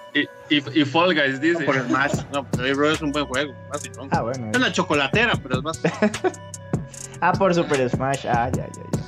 y- 0.51 0.81
y 0.81 0.85
Fall 0.85 1.15
Guys 1.15 1.41
dice. 1.41 1.61
No, 1.61 1.67
por 1.67 1.81
Smash. 1.81 2.13
No, 2.33 2.43
Bloody 2.45 2.73
Roar 2.73 2.93
es 2.93 3.03
un 3.03 3.13
buen 3.13 3.27
juego. 3.27 3.53
Ah, 4.11 4.23
bueno. 4.23 4.51
Es 4.53 4.57
una 4.59 4.73
chocolatera, 4.73 5.33
pero 5.43 5.59
es 5.59 5.63
más. 5.65 5.81
Ah, 7.21 7.33
por 7.33 7.55
Super 7.55 7.89
Smash. 7.89 8.27
Ah, 8.27 8.51
ya, 8.53 8.67
ya, 8.67 8.83
ya. 8.93 9.01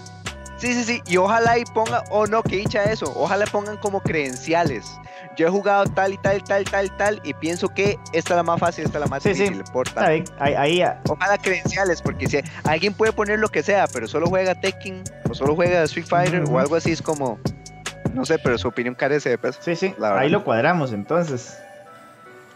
Sí, 0.58 0.72
sí, 0.72 0.84
sí. 0.84 1.02
Y 1.06 1.18
ojalá 1.18 1.58
y 1.58 1.64
pongan, 1.66 2.02
o 2.10 2.26
no, 2.26 2.42
que 2.42 2.58
hincha 2.60 2.82
eso. 2.84 3.12
Ojalá 3.14 3.44
pongan 3.46 3.76
como 3.76 4.00
credenciales. 4.00 4.86
Yo 5.36 5.48
he 5.48 5.50
jugado 5.50 5.84
tal 5.84 6.14
y 6.14 6.18
tal, 6.18 6.42
tal, 6.42 6.64
tal, 6.64 6.96
tal. 6.96 7.20
Y 7.24 7.34
pienso 7.34 7.68
que 7.68 7.98
esta 8.14 8.32
es 8.32 8.36
la 8.36 8.42
más 8.42 8.58
fácil, 8.58 8.86
esta 8.86 8.96
es 8.98 9.04
la 9.04 9.06
más 9.10 9.22
Sí, 9.22 9.34
sí. 9.34 9.42
difícil. 9.42 9.64
por 9.70 9.86
bien. 10.08 10.24
Ahí, 10.38 10.54
ahí 10.54 10.80
ah, 10.80 10.98
Ojalá 11.10 11.36
credenciales, 11.36 12.00
porque 12.00 12.26
si 12.26 12.38
alguien 12.64 12.94
puede 12.94 13.12
poner 13.12 13.38
lo 13.38 13.48
que 13.50 13.62
sea, 13.62 13.86
pero 13.86 14.08
solo 14.08 14.28
juega 14.28 14.54
Tekken, 14.58 15.04
o 15.28 15.34
solo 15.34 15.54
juega 15.54 15.82
Street 15.82 16.06
Fighter, 16.06 16.44
o 16.48 16.58
algo 16.58 16.76
así, 16.76 16.92
es 16.92 17.02
como. 17.02 17.38
No 18.16 18.24
sé, 18.24 18.38
pero 18.38 18.56
su 18.58 18.66
opinión 18.68 18.94
carece 18.94 19.28
de 19.28 19.38
peso. 19.38 19.58
sí, 19.62 19.76
sí. 19.76 19.94
Ahí 20.02 20.28
lo 20.30 20.42
cuadramos 20.42 20.92
entonces. 20.92 21.58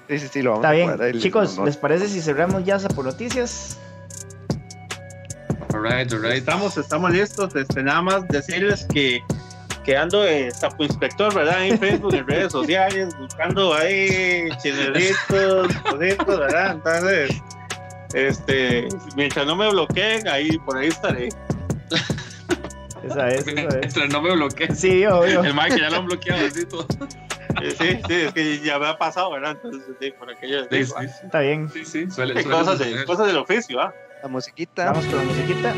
Sí, 0.08 0.18
sí, 0.18 0.28
sí, 0.32 0.42
lo 0.42 0.50
vamos 0.52 0.64
Está 0.64 0.68
a 0.70 0.72
bien. 0.72 0.88
cuadrar 0.88 1.14
y 1.14 1.20
Chicos, 1.20 1.56
no- 1.58 1.66
¿les 1.66 1.76
parece 1.76 2.08
si 2.08 2.20
cerramos 2.20 2.64
ya 2.64 2.78
por 2.94 3.04
noticias? 3.04 3.78
Alright, 5.72 6.12
alright. 6.12 6.38
Estamos, 6.38 6.76
estamos 6.76 7.12
listos. 7.12 7.54
Este, 7.54 7.82
nada 7.82 8.02
más 8.02 8.26
decirles 8.28 8.86
que, 8.92 9.20
que 9.84 9.96
ando 9.96 10.22
de 10.22 10.50
sapo 10.50 10.82
inspector, 10.82 11.32
¿verdad? 11.32 11.64
En 11.64 11.78
Facebook, 11.78 12.14
en 12.14 12.26
redes 12.26 12.50
sociales, 12.52 13.14
buscando 13.18 13.72
ahí 13.74 14.48
chinelitos, 14.62 15.72
cositos, 15.90 16.38
¿verdad? 16.40 16.72
Entonces, 16.72 17.30
este, 18.14 18.88
mientras 19.14 19.46
no 19.46 19.54
me 19.54 19.70
bloqueen, 19.70 20.26
ahí 20.26 20.58
por 20.58 20.78
ahí 20.78 20.88
estaré. 20.88 21.28
Esa 23.10 23.28
es, 23.28 23.46
esa 23.46 23.60
es. 23.68 23.78
Mientras 23.80 24.08
no 24.10 24.22
me 24.22 24.32
bloquee. 24.34 24.74
Sí, 24.74 25.04
obvio. 25.06 25.42
El 25.44 25.54
Mike 25.54 25.78
ya 25.80 25.90
lo 25.90 25.96
han 25.96 26.06
bloqueado 26.06 26.46
así 26.46 26.66
todo. 26.66 26.86
Sí, 27.78 27.98
sí, 28.06 28.14
es 28.14 28.32
que 28.32 28.60
ya 28.60 28.78
me 28.78 28.86
ha 28.86 28.96
pasado, 28.96 29.32
¿verdad? 29.32 29.52
Entonces, 29.62 29.82
sí, 30.00 30.12
por 30.12 30.30
aquello. 30.30 30.62
Sí, 30.70 30.84
Sí, 30.84 30.92
sí, 30.96 31.06
Está 31.24 31.40
bien. 31.40 31.68
sí, 31.68 31.84
sí, 31.84 32.10
suele, 32.10 32.34
suele 32.34 32.56
cosas, 32.56 32.78
de, 32.78 33.04
cosas 33.04 33.26
del 33.26 33.36
oficio, 33.38 33.80
¿ah? 33.80 33.92
La 34.22 34.28
musiquita. 34.28 34.86
Vamos 34.92 35.04
con 35.06 35.16
la 35.18 35.24
musiquita. 35.24 35.74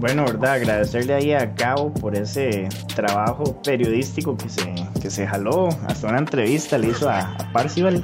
Bueno, 0.00 0.24
verdad, 0.24 0.54
agradecerle 0.54 1.12
ahí 1.12 1.32
a 1.34 1.44
Gabo 1.44 1.92
por 1.92 2.16
ese 2.16 2.70
trabajo 2.96 3.60
periodístico 3.60 4.34
que 4.34 4.48
se, 4.48 4.74
que 4.98 5.10
se 5.10 5.26
jaló. 5.26 5.68
Hasta 5.86 6.08
una 6.08 6.16
entrevista 6.16 6.78
le 6.78 6.88
hizo 6.88 7.10
a, 7.10 7.18
a 7.18 7.52
Parcival. 7.52 8.02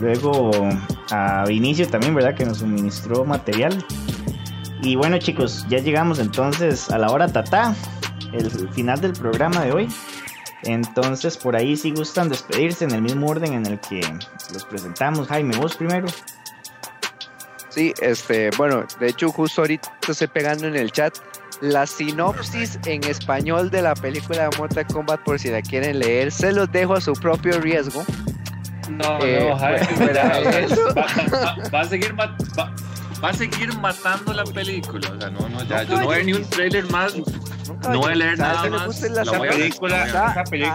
Luego 0.00 0.50
a 1.10 1.44
Vinicio 1.46 1.86
también, 1.86 2.14
¿verdad? 2.14 2.34
Que 2.34 2.46
nos 2.46 2.58
suministró 2.58 3.26
material. 3.26 3.84
Y 4.80 4.96
bueno 4.96 5.18
chicos, 5.18 5.66
ya 5.68 5.80
llegamos 5.80 6.18
entonces 6.18 6.90
a 6.90 6.96
la 6.96 7.10
hora 7.10 7.28
tata, 7.28 7.74
el 8.32 8.50
final 8.70 9.02
del 9.02 9.12
programa 9.12 9.66
de 9.66 9.72
hoy. 9.72 9.88
Entonces 10.62 11.36
por 11.36 11.56
ahí 11.56 11.76
si 11.76 11.90
gustan 11.90 12.30
despedirse 12.30 12.86
en 12.86 12.92
el 12.92 13.02
mismo 13.02 13.26
orden 13.26 13.52
en 13.52 13.66
el 13.66 13.78
que 13.80 14.00
los 14.54 14.64
presentamos. 14.64 15.28
Jaime, 15.28 15.54
vos 15.58 15.76
primero. 15.76 16.06
Sí, 17.68 17.92
este, 18.00 18.50
bueno, 18.56 18.86
de 18.98 19.08
hecho 19.08 19.30
justo 19.30 19.60
ahorita 19.60 19.92
estoy 20.08 20.28
pegando 20.28 20.68
en 20.68 20.76
el 20.76 20.90
chat 20.90 21.18
la 21.64 21.86
sinopsis 21.86 22.78
en 22.86 23.02
español 23.04 23.70
de 23.70 23.80
la 23.82 23.94
película 23.94 24.48
de 24.48 24.56
Mortal 24.58 24.86
Kombat 24.86 25.20
por 25.20 25.38
si 25.38 25.48
la 25.50 25.62
quieren 25.62 25.98
leer, 25.98 26.30
se 26.30 26.52
los 26.52 26.70
dejo 26.70 26.94
a 26.94 27.00
su 27.00 27.12
propio 27.14 27.58
riesgo. 27.60 28.04
No, 28.90 29.18
Eh, 29.24 29.46
no, 29.48 29.56
va, 30.94 31.06
va- 31.32 31.56
va 31.72 31.80
a 31.80 31.84
seguir 31.84 32.14
va, 32.18 32.36
va 33.24 33.30
a 33.30 33.34
seguir 33.34 33.72
matando 33.78 34.34
la 34.34 34.44
película. 34.44 35.10
O 35.10 35.18
sea, 35.18 35.30
no, 35.30 35.48
no, 35.48 35.64
ya, 35.64 35.82
yo 35.84 35.96
no 35.96 36.04
voy 36.04 36.14
a 36.14 36.16
ver 36.18 36.26
ni 36.26 36.32
un 36.34 36.44
trailer 36.44 36.88
más. 36.90 37.16
No 37.88 37.98
voy 38.00 38.12
a 38.12 38.14
leer 38.14 38.36
¿Sabes 38.36 38.70
nada 38.70 38.86
más. 38.86 39.00
La 39.00 39.22
Esa 39.22 39.38
película, 39.40 40.04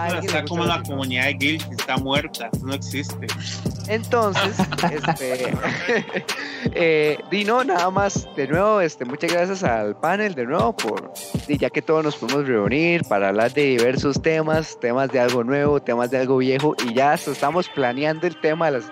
esa 0.08 0.18
está 0.18 0.44
como 0.44 0.64
la 0.64 0.82
comunidad 0.82 1.26
de 1.26 1.34
Guild, 1.34 1.72
está 1.72 1.96
muerta, 1.96 2.50
no 2.62 2.74
existe. 2.74 3.28
Entonces, 3.86 4.56
este, 4.92 5.54
eh, 6.74 7.18
Dino, 7.30 7.62
nada 7.64 7.90
más, 7.90 8.28
de 8.36 8.48
nuevo, 8.48 8.80
este, 8.80 9.04
muchas 9.04 9.32
gracias 9.32 9.62
al 9.62 9.96
panel, 9.96 10.34
de 10.34 10.46
nuevo, 10.46 10.76
por, 10.76 11.12
ya 11.48 11.70
que 11.70 11.82
todos 11.82 12.04
nos 12.04 12.16
podemos 12.16 12.46
reunir 12.46 13.02
para 13.04 13.28
hablar 13.28 13.52
de 13.52 13.62
diversos 13.62 14.20
temas, 14.20 14.78
temas 14.80 15.10
de 15.10 15.20
algo 15.20 15.44
nuevo, 15.44 15.80
temas 15.80 16.10
de 16.10 16.18
algo 16.18 16.38
viejo, 16.38 16.74
y 16.88 16.94
ya 16.94 17.12
hasta 17.12 17.30
estamos 17.30 17.68
planeando 17.68 18.26
el 18.26 18.40
tema 18.40 18.66
de 18.66 18.78
las- 18.78 18.90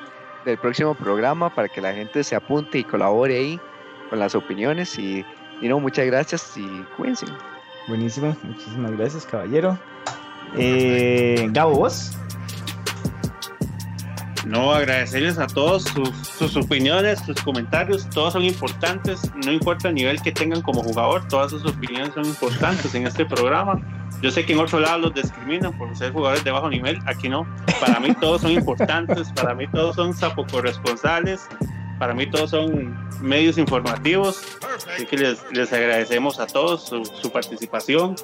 del 0.49 0.59
próximo 0.59 0.95
programa 0.95 1.55
para 1.55 1.69
que 1.69 1.81
la 1.81 1.93
gente 1.93 2.25
se 2.25 2.35
apunte 2.35 2.79
y 2.79 2.85
colabore 2.85 3.37
ahí 3.37 3.61
con 4.09 4.19
las 4.19 4.35
opiniones, 4.35 4.99
y 4.99 5.25
Dino, 5.61 5.79
muchas 5.79 6.07
gracias 6.07 6.57
y 6.57 6.67
cuídense. 6.97 7.27
Buenísimo, 7.87 8.35
muchísimas 8.43 8.93
gracias 8.93 9.27
caballero. 9.27 9.79
Eh, 10.57 11.47
Gabo, 11.51 11.75
vos. 11.75 12.17
No, 14.47 14.73
agradecerles 14.73 15.39
a 15.39 15.47
todos 15.47 15.85
sus, 15.85 16.09
sus 16.27 16.57
opiniones, 16.57 17.21
sus 17.21 17.39
comentarios, 17.43 18.09
todos 18.09 18.33
son 18.33 18.45
importantes, 18.45 19.31
no 19.45 19.53
importa 19.53 19.89
el 19.89 19.95
nivel 19.95 20.23
que 20.23 20.33
tengan 20.33 20.63
como 20.63 20.83
jugador, 20.83 21.29
todas 21.29 21.51
sus 21.51 21.67
opiniones 21.67 22.15
son 22.15 22.25
importantes 22.25 22.95
en 22.95 23.07
este 23.07 23.27
programa. 23.27 23.79
Yo 24.23 24.31
sé 24.31 24.45
que 24.45 24.53
en 24.53 24.59
otro 24.61 24.81
lado 24.81 24.99
los 24.99 25.15
discriminan 25.15 25.77
por 25.79 25.95
ser 25.97 26.13
jugadores 26.13 26.43
de 26.45 26.51
bajo 26.51 26.69
nivel, 26.69 26.99
aquí 27.07 27.29
no. 27.29 27.47
Para 27.81 28.01
mí 28.01 28.15
todos 28.21 28.43
son 28.43 28.51
importantes, 28.51 29.29
para 29.35 29.55
mí 29.55 29.67
todos 29.69 29.95
son 29.97 30.13
sapo 30.15 30.45
corresponsales, 30.47 31.47
para 31.99 32.15
mí 32.15 32.29
todos 32.31 32.51
son 32.51 32.97
medios 33.21 33.59
informativos, 33.59 34.41
así 34.95 35.07
que 35.07 35.17
les, 35.19 35.39
les 35.53 35.73
agradecemos 35.73 36.39
a 36.41 36.47
todos 36.47 36.85
su, 36.87 37.05
su 37.05 37.31
participación. 37.31 38.15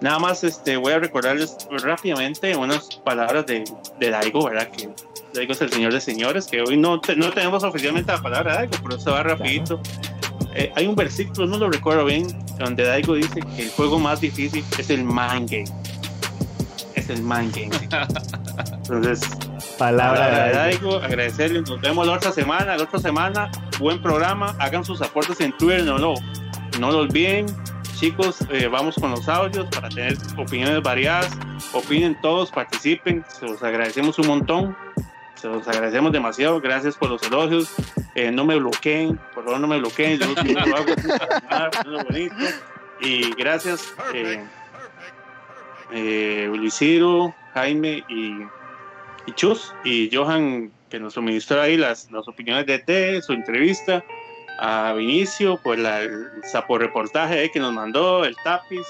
Nada 0.00 0.18
más 0.18 0.42
este, 0.44 0.76
voy 0.76 0.92
a 0.92 0.98
recordarles 0.98 1.56
rápidamente 1.82 2.56
unas 2.56 2.86
palabras 3.04 3.46
de, 3.46 3.64
de 4.00 4.10
Daigo, 4.10 4.44
¿verdad? 4.46 4.68
Que 4.68 4.88
Daigo 5.34 5.52
es 5.52 5.60
el 5.60 5.70
señor 5.70 5.92
de 5.92 6.00
señores, 6.00 6.46
que 6.46 6.62
hoy 6.62 6.76
no, 6.76 7.00
te- 7.00 7.16
no 7.16 7.30
tenemos 7.30 7.62
oficialmente 7.64 8.10
la 8.12 8.20
palabra 8.22 8.54
Daigo, 8.54 8.74
pero 8.82 8.98
se 9.00 9.10
va 9.10 9.22
rapidito. 9.22 9.80
Eh, 10.54 10.72
hay 10.76 10.86
un 10.86 10.94
versículo, 10.94 11.46
no 11.48 11.58
lo 11.58 11.68
recuerdo 11.70 12.04
bien, 12.04 12.26
donde 12.58 12.84
Daigo 12.84 13.14
dice 13.14 13.40
que 13.56 13.62
el 13.62 13.70
juego 13.70 13.98
más 13.98 14.20
difícil 14.20 14.64
es 14.78 14.90
el 14.90 15.04
mind 15.04 15.50
game. 15.50 15.64
Es 16.94 17.10
el 17.10 17.22
mind 17.22 17.54
game. 17.54 17.70
Entonces, 18.72 19.20
Palabra 19.78 20.46
de 20.46 20.52
Daigo. 20.52 20.96
Agradecerles, 20.98 21.68
nos 21.68 21.80
vemos 21.80 22.06
la 22.06 22.14
otra 22.14 22.30
semana, 22.30 22.76
la 22.76 22.84
otra 22.84 22.98
semana, 22.98 23.50
buen 23.78 24.00
programa, 24.00 24.54
hagan 24.58 24.84
sus 24.84 25.02
aportes 25.02 25.40
en 25.40 25.56
Twitter, 25.56 25.84
no 25.84 25.98
lo, 25.98 26.14
no 26.78 26.92
lo 26.92 26.98
olviden, 26.98 27.46
chicos, 27.96 28.38
eh, 28.50 28.68
vamos 28.68 28.96
con 28.96 29.10
los 29.10 29.28
audios 29.28 29.66
para 29.74 29.88
tener 29.88 30.16
opiniones 30.36 30.82
variadas, 30.82 31.30
opinen 31.72 32.20
todos, 32.20 32.50
participen, 32.50 33.24
se 33.28 33.46
los 33.46 33.62
agradecemos 33.62 34.18
un 34.18 34.28
montón, 34.28 34.76
se 35.34 35.48
los 35.48 35.66
agradecemos 35.66 36.12
demasiado, 36.12 36.60
gracias 36.60 36.96
por 36.96 37.10
los 37.10 37.22
elogios, 37.24 37.74
eh, 38.14 38.30
no 38.30 38.44
me 38.44 38.56
bloqueen, 38.56 39.18
por 39.34 39.44
favor 39.44 39.60
no 39.60 39.66
me 39.66 39.78
bloqueen, 39.78 40.18
yo, 40.18 40.26
lo 40.66 40.76
hago 40.76 40.94
nada, 41.50 41.70
bonito, 42.04 42.34
y 43.00 43.30
gracias 43.34 43.94
eh, 44.12 44.42
eh, 45.92 47.32
Jaime 47.54 48.04
y 48.08 48.46
y 49.26 49.32
Chus 49.32 49.74
y 49.84 50.14
Johan 50.14 50.70
que 50.90 51.00
nos 51.00 51.14
suministró 51.14 51.60
ahí 51.60 51.76
las, 51.76 52.10
las 52.10 52.28
opiniones 52.28 52.66
de 52.66 52.78
T, 52.78 53.22
su 53.22 53.32
entrevista 53.32 54.04
a 54.58 54.92
Vinicio 54.92 55.58
por 55.62 55.78
la, 55.78 56.02
el 56.02 56.28
sapo 56.44 56.78
reportaje 56.78 57.40
ahí 57.40 57.50
que 57.50 57.58
nos 57.58 57.72
mandó, 57.72 58.24
el 58.24 58.36
tapiz 58.44 58.86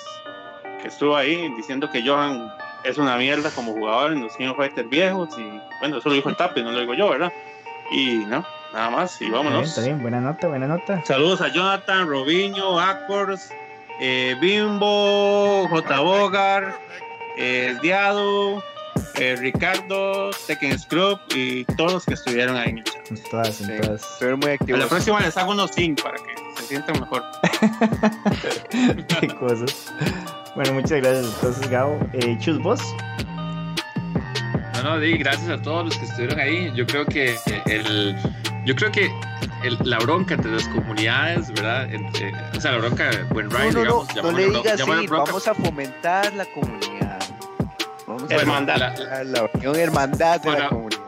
que 0.82 0.88
estuvo 0.88 1.16
ahí 1.16 1.48
diciendo 1.56 1.90
que 1.90 2.06
Johan 2.06 2.50
es 2.84 2.98
una 2.98 3.16
mierda 3.16 3.50
como 3.50 3.72
jugador 3.72 4.12
en 4.12 4.22
los 4.22 4.36
King 4.36 4.48
of 4.48 4.56
Fighters 4.58 4.88
viejos 4.90 5.30
y 5.38 5.60
bueno, 5.80 5.98
eso 5.98 6.08
lo 6.08 6.14
dijo 6.14 6.28
el 6.28 6.36
tapiz, 6.36 6.62
no 6.62 6.72
lo 6.72 6.80
digo 6.80 6.94
yo, 6.94 7.08
¿verdad? 7.08 7.32
Y 7.92 8.16
no, 8.26 8.44
nada 8.74 8.90
más 8.90 9.20
y 9.20 9.24
Está 9.24 9.36
bien, 9.36 9.44
vámonos. 9.44 9.68
está 9.68 9.80
bien, 9.82 10.02
buena 10.02 10.20
nota, 10.20 10.48
buena 10.48 10.66
nota. 10.66 11.02
Saludos 11.06 11.40
a 11.40 11.48
Jonathan, 11.48 12.06
Robinho, 12.08 12.78
Acors, 12.78 13.50
eh, 14.00 14.34
Bimbo, 14.40 15.66
J. 15.70 16.00
Bogar, 16.00 16.76
eh, 17.38 17.68
El 17.70 17.78
Diado, 17.80 18.62
eh, 19.16 19.36
Ricardo, 19.38 20.30
Tekken 20.46 20.78
Scrub 20.78 21.18
y 21.34 21.64
todos 21.76 21.92
los 21.92 22.04
que 22.04 22.14
estuvieron 22.14 22.56
ahí 22.56 22.70
en 22.70 22.78
el 22.78 22.84
chat. 22.84 23.10
En 23.10 23.22
todas, 23.30 23.60
muy 23.62 24.50
A 24.50 24.54
activos. 24.54 24.80
la 24.80 24.86
próxima 24.88 25.20
les 25.20 25.36
hago 25.36 25.52
unos 25.52 25.70
5 25.74 26.02
para 26.02 26.16
que 26.16 26.34
se 26.56 26.66
sientan 26.68 27.00
mejor. 27.00 27.22
Qué 29.20 29.28
cosas. 29.28 29.92
Bueno, 30.54 30.74
muchas 30.74 31.00
gracias 31.00 31.26
entonces, 31.34 31.68
Gabo. 31.70 31.98
Eh, 32.12 32.36
Chus, 32.40 32.58
vos. 32.60 32.80
No, 34.74 34.82
no, 34.82 35.00
di 35.00 35.16
gracias 35.16 35.48
a 35.48 35.62
todos 35.62 35.86
los 35.86 35.96
que 35.96 36.04
estuvieron 36.04 36.38
ahí. 36.38 36.72
Yo 36.74 36.86
creo 36.86 37.04
que 37.06 37.36
el, 37.66 38.16
yo 38.64 38.74
creo 38.76 38.90
que 38.92 39.10
el- 39.62 39.78
la 39.82 39.98
bronca 39.98 40.34
entre 40.34 40.50
las 40.52 40.68
comunidades, 40.68 41.50
¿verdad? 41.52 41.92
Entre- 41.92 42.32
o 42.56 42.60
sea, 42.60 42.72
la 42.72 42.78
bronca, 42.78 43.10
buen 43.30 43.50
ride, 43.50 43.72
no, 43.72 43.72
no, 43.72 43.80
digamos. 43.80 44.08
no 44.08 44.14
llamémosle 44.14 44.42
le 44.46 44.58
digas 44.58 44.80
así, 44.80 45.06
vamos 45.08 45.48
a 45.48 45.54
fomentar 45.54 46.32
la 46.34 46.44
comunidad. 46.46 47.18
Vamos 48.06 48.30
a 48.30 48.34
Hermandad. 48.34 48.76
La- 48.78 48.92
fomentar 48.94 49.26
la 49.26 49.50
unión 49.54 49.76
hermandad 49.76 50.40
de 50.40 50.50
la 50.50 50.68
comunidad. 50.68 51.00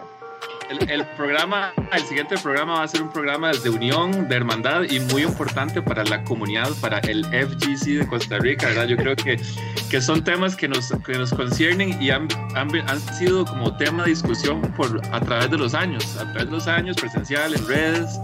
El, 0.68 0.90
el 0.90 1.06
programa, 1.16 1.72
el 1.92 2.02
siguiente 2.02 2.36
programa 2.38 2.74
va 2.74 2.82
a 2.82 2.88
ser 2.88 3.00
un 3.02 3.10
programa 3.10 3.52
de 3.52 3.70
unión, 3.70 4.28
de 4.28 4.34
hermandad 4.34 4.82
y 4.82 4.98
muy 4.98 5.22
importante 5.22 5.80
para 5.80 6.02
la 6.04 6.24
comunidad, 6.24 6.70
para 6.80 6.98
el 7.00 7.24
FGC 7.26 7.98
de 7.98 8.06
Costa 8.06 8.38
Rica, 8.38 8.66
¿verdad? 8.66 8.86
Yo 8.86 8.96
creo 8.96 9.14
que, 9.14 9.40
que 9.88 10.00
son 10.00 10.24
temas 10.24 10.56
que 10.56 10.66
nos, 10.66 10.92
que 11.04 11.12
nos 11.12 11.32
conciernen 11.32 12.00
y 12.02 12.10
han, 12.10 12.26
han, 12.56 12.68
han 12.88 13.00
sido 13.00 13.44
como 13.44 13.76
tema 13.76 14.02
de 14.02 14.10
discusión 14.10 14.60
por, 14.76 15.00
a 15.12 15.20
través 15.20 15.50
de 15.50 15.58
los 15.58 15.72
años, 15.72 16.16
a 16.16 16.24
través 16.32 16.46
de 16.46 16.50
los 16.50 16.66
años, 16.66 16.96
presencial, 16.96 17.54
en 17.54 17.68
redes. 17.68 18.18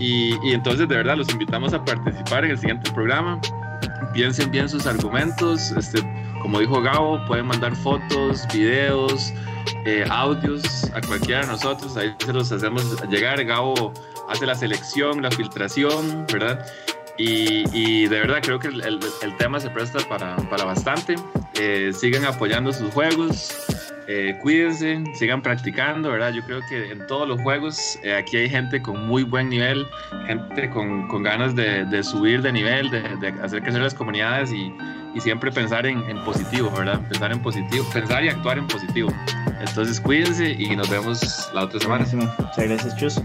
Y, 0.00 0.34
y 0.42 0.54
entonces, 0.54 0.88
de 0.88 0.96
verdad, 0.96 1.16
los 1.16 1.28
invitamos 1.30 1.72
a 1.72 1.84
participar 1.84 2.44
en 2.44 2.50
el 2.50 2.58
siguiente 2.58 2.90
programa. 2.92 3.40
Piensen 4.12 4.50
bien 4.50 4.68
sus 4.68 4.86
argumentos. 4.86 5.70
Este, 5.70 6.00
como 6.42 6.58
dijo 6.58 6.82
Gabo, 6.82 7.24
pueden 7.26 7.46
mandar 7.46 7.74
fotos, 7.76 8.46
videos, 8.52 9.32
eh, 9.84 10.04
audios 10.10 10.84
a 10.94 11.00
cualquiera 11.00 11.40
de 11.42 11.46
nosotros, 11.48 11.96
ahí 11.96 12.14
se 12.24 12.32
los 12.32 12.50
hacemos 12.52 12.84
llegar. 13.08 13.44
Gabo 13.44 13.92
hace 14.28 14.46
la 14.46 14.54
selección, 14.54 15.22
la 15.22 15.30
filtración, 15.30 16.26
¿verdad? 16.32 16.64
Y, 17.18 17.64
y 17.72 18.06
de 18.08 18.20
verdad 18.20 18.38
creo 18.42 18.58
que 18.58 18.68
el, 18.68 18.82
el- 18.82 19.36
tema 19.38 19.58
se 19.60 19.70
presta 19.70 19.98
para, 20.08 20.36
para 20.50 20.64
bastante. 20.64 21.14
Eh, 21.54 21.92
sigan 21.94 22.24
apoyando 22.26 22.72
sus 22.72 22.92
juegos, 22.92 23.54
eh, 24.08 24.36
cuídense, 24.40 25.02
sigan 25.14 25.42
practicando, 25.42 26.10
¿verdad? 26.10 26.32
Yo 26.32 26.42
creo 26.44 26.60
que 26.68 26.92
en 26.92 27.06
todos 27.06 27.28
los 27.28 27.40
juegos 27.40 27.98
eh, 28.02 28.14
aquí 28.14 28.36
hay 28.36 28.48
gente 28.48 28.80
con 28.80 29.06
muy 29.06 29.22
buen 29.22 29.48
nivel, 29.48 29.86
gente 30.26 30.70
con, 30.70 31.08
con 31.08 31.22
ganas 31.22 31.54
de, 31.54 32.02
subir 32.02 32.42
de 32.42 32.52
nivel, 32.52 32.90
de, 32.90 33.02
de 33.16 33.28
hacer 33.42 33.62
crecer 33.62 33.82
las 33.82 33.94
comunidades 33.94 34.52
y, 34.52 34.72
y 35.16 35.20
siempre 35.20 35.50
pensar 35.50 35.86
en, 35.86 36.02
positivo, 36.24 36.70
¿verdad? 36.70 37.00
Pensar 37.08 37.32
en 37.32 37.40
positivo, 37.40 37.86
pensar 37.90 38.22
y 38.22 38.28
actuar 38.28 38.58
en 38.58 38.66
positivo. 38.66 39.10
Entonces 39.66 39.98
cuídense 39.98 40.50
y 40.50 40.76
nos 40.76 40.90
vemos 40.90 41.50
la 41.54 41.64
otra 41.64 41.80
semana. 41.80 42.04
Muchas 42.04 42.58
gracias, 42.58 42.96
Chus. 42.96 43.22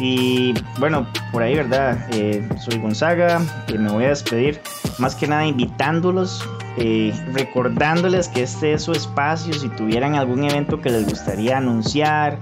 Y 0.00 0.54
bueno, 0.78 1.06
por 1.32 1.42
ahí, 1.42 1.56
¿verdad? 1.56 1.98
Eh, 2.12 2.46
soy 2.58 2.78
Gonzaga, 2.78 3.40
eh, 3.68 3.78
me 3.78 3.90
voy 3.90 4.04
a 4.04 4.08
despedir 4.10 4.60
más 4.98 5.14
que 5.16 5.26
nada 5.26 5.44
invitándolos, 5.44 6.48
eh, 6.76 7.12
recordándoles 7.32 8.28
que 8.28 8.42
este 8.44 8.74
es 8.74 8.82
su 8.82 8.92
espacio, 8.92 9.52
si 9.54 9.68
tuvieran 9.70 10.14
algún 10.14 10.44
evento 10.44 10.80
que 10.80 10.90
les 10.90 11.04
gustaría 11.08 11.56
anunciar 11.58 12.38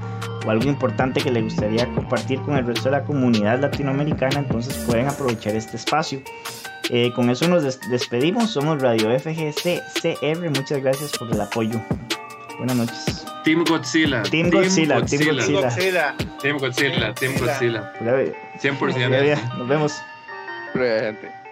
o 0.47 0.51
algo 0.51 0.65
importante 0.69 1.21
que 1.23 1.31
les 1.31 1.45
gustaría 1.45 1.87
compartir 1.95 2.41
con 2.43 2.57
el 2.57 2.67
resto 2.67 2.85
de 2.85 2.91
la 2.93 3.05
comunidad 3.05 3.59
latinoamericana, 3.61 4.39
entonces 4.41 4.75
pueden 4.87 5.09
aprovechar 5.09 5.55
este 5.57 5.77
espacio. 5.77 6.21
Eh, 6.91 7.11
con 7.15 7.31
eso 7.31 7.49
nos 7.49 7.63
des- 7.65 7.81
despedimos, 7.91 8.51
somos 8.51 8.81
Radio 8.81 9.11
FGC 9.19 9.83
CR, 10.01 10.51
muchas 10.51 10.83
gracias 10.83 11.13
por 11.19 11.33
el 11.33 11.41
apoyo. 11.41 11.81
Buenas 12.59 12.77
noches. 12.77 13.27
Team 13.45 13.65
Godzilla. 13.65 14.23
Team 14.23 14.51
Godzilla, 14.51 15.05
Team 15.05 15.25
Godzilla. 15.25 15.61
Godzilla. 15.61 16.15
Team 16.41 16.59
Godzilla, 16.59 17.15
Team 17.15 17.33
Godzilla. 17.39 17.93
Pura 17.99 18.17
vida. 18.17 18.33
100%. 18.61 18.79
Pura 18.79 19.21
vida. 19.21 19.55
Nos 19.59 19.69
vemos. 19.69 19.93
Gente. 20.75 21.46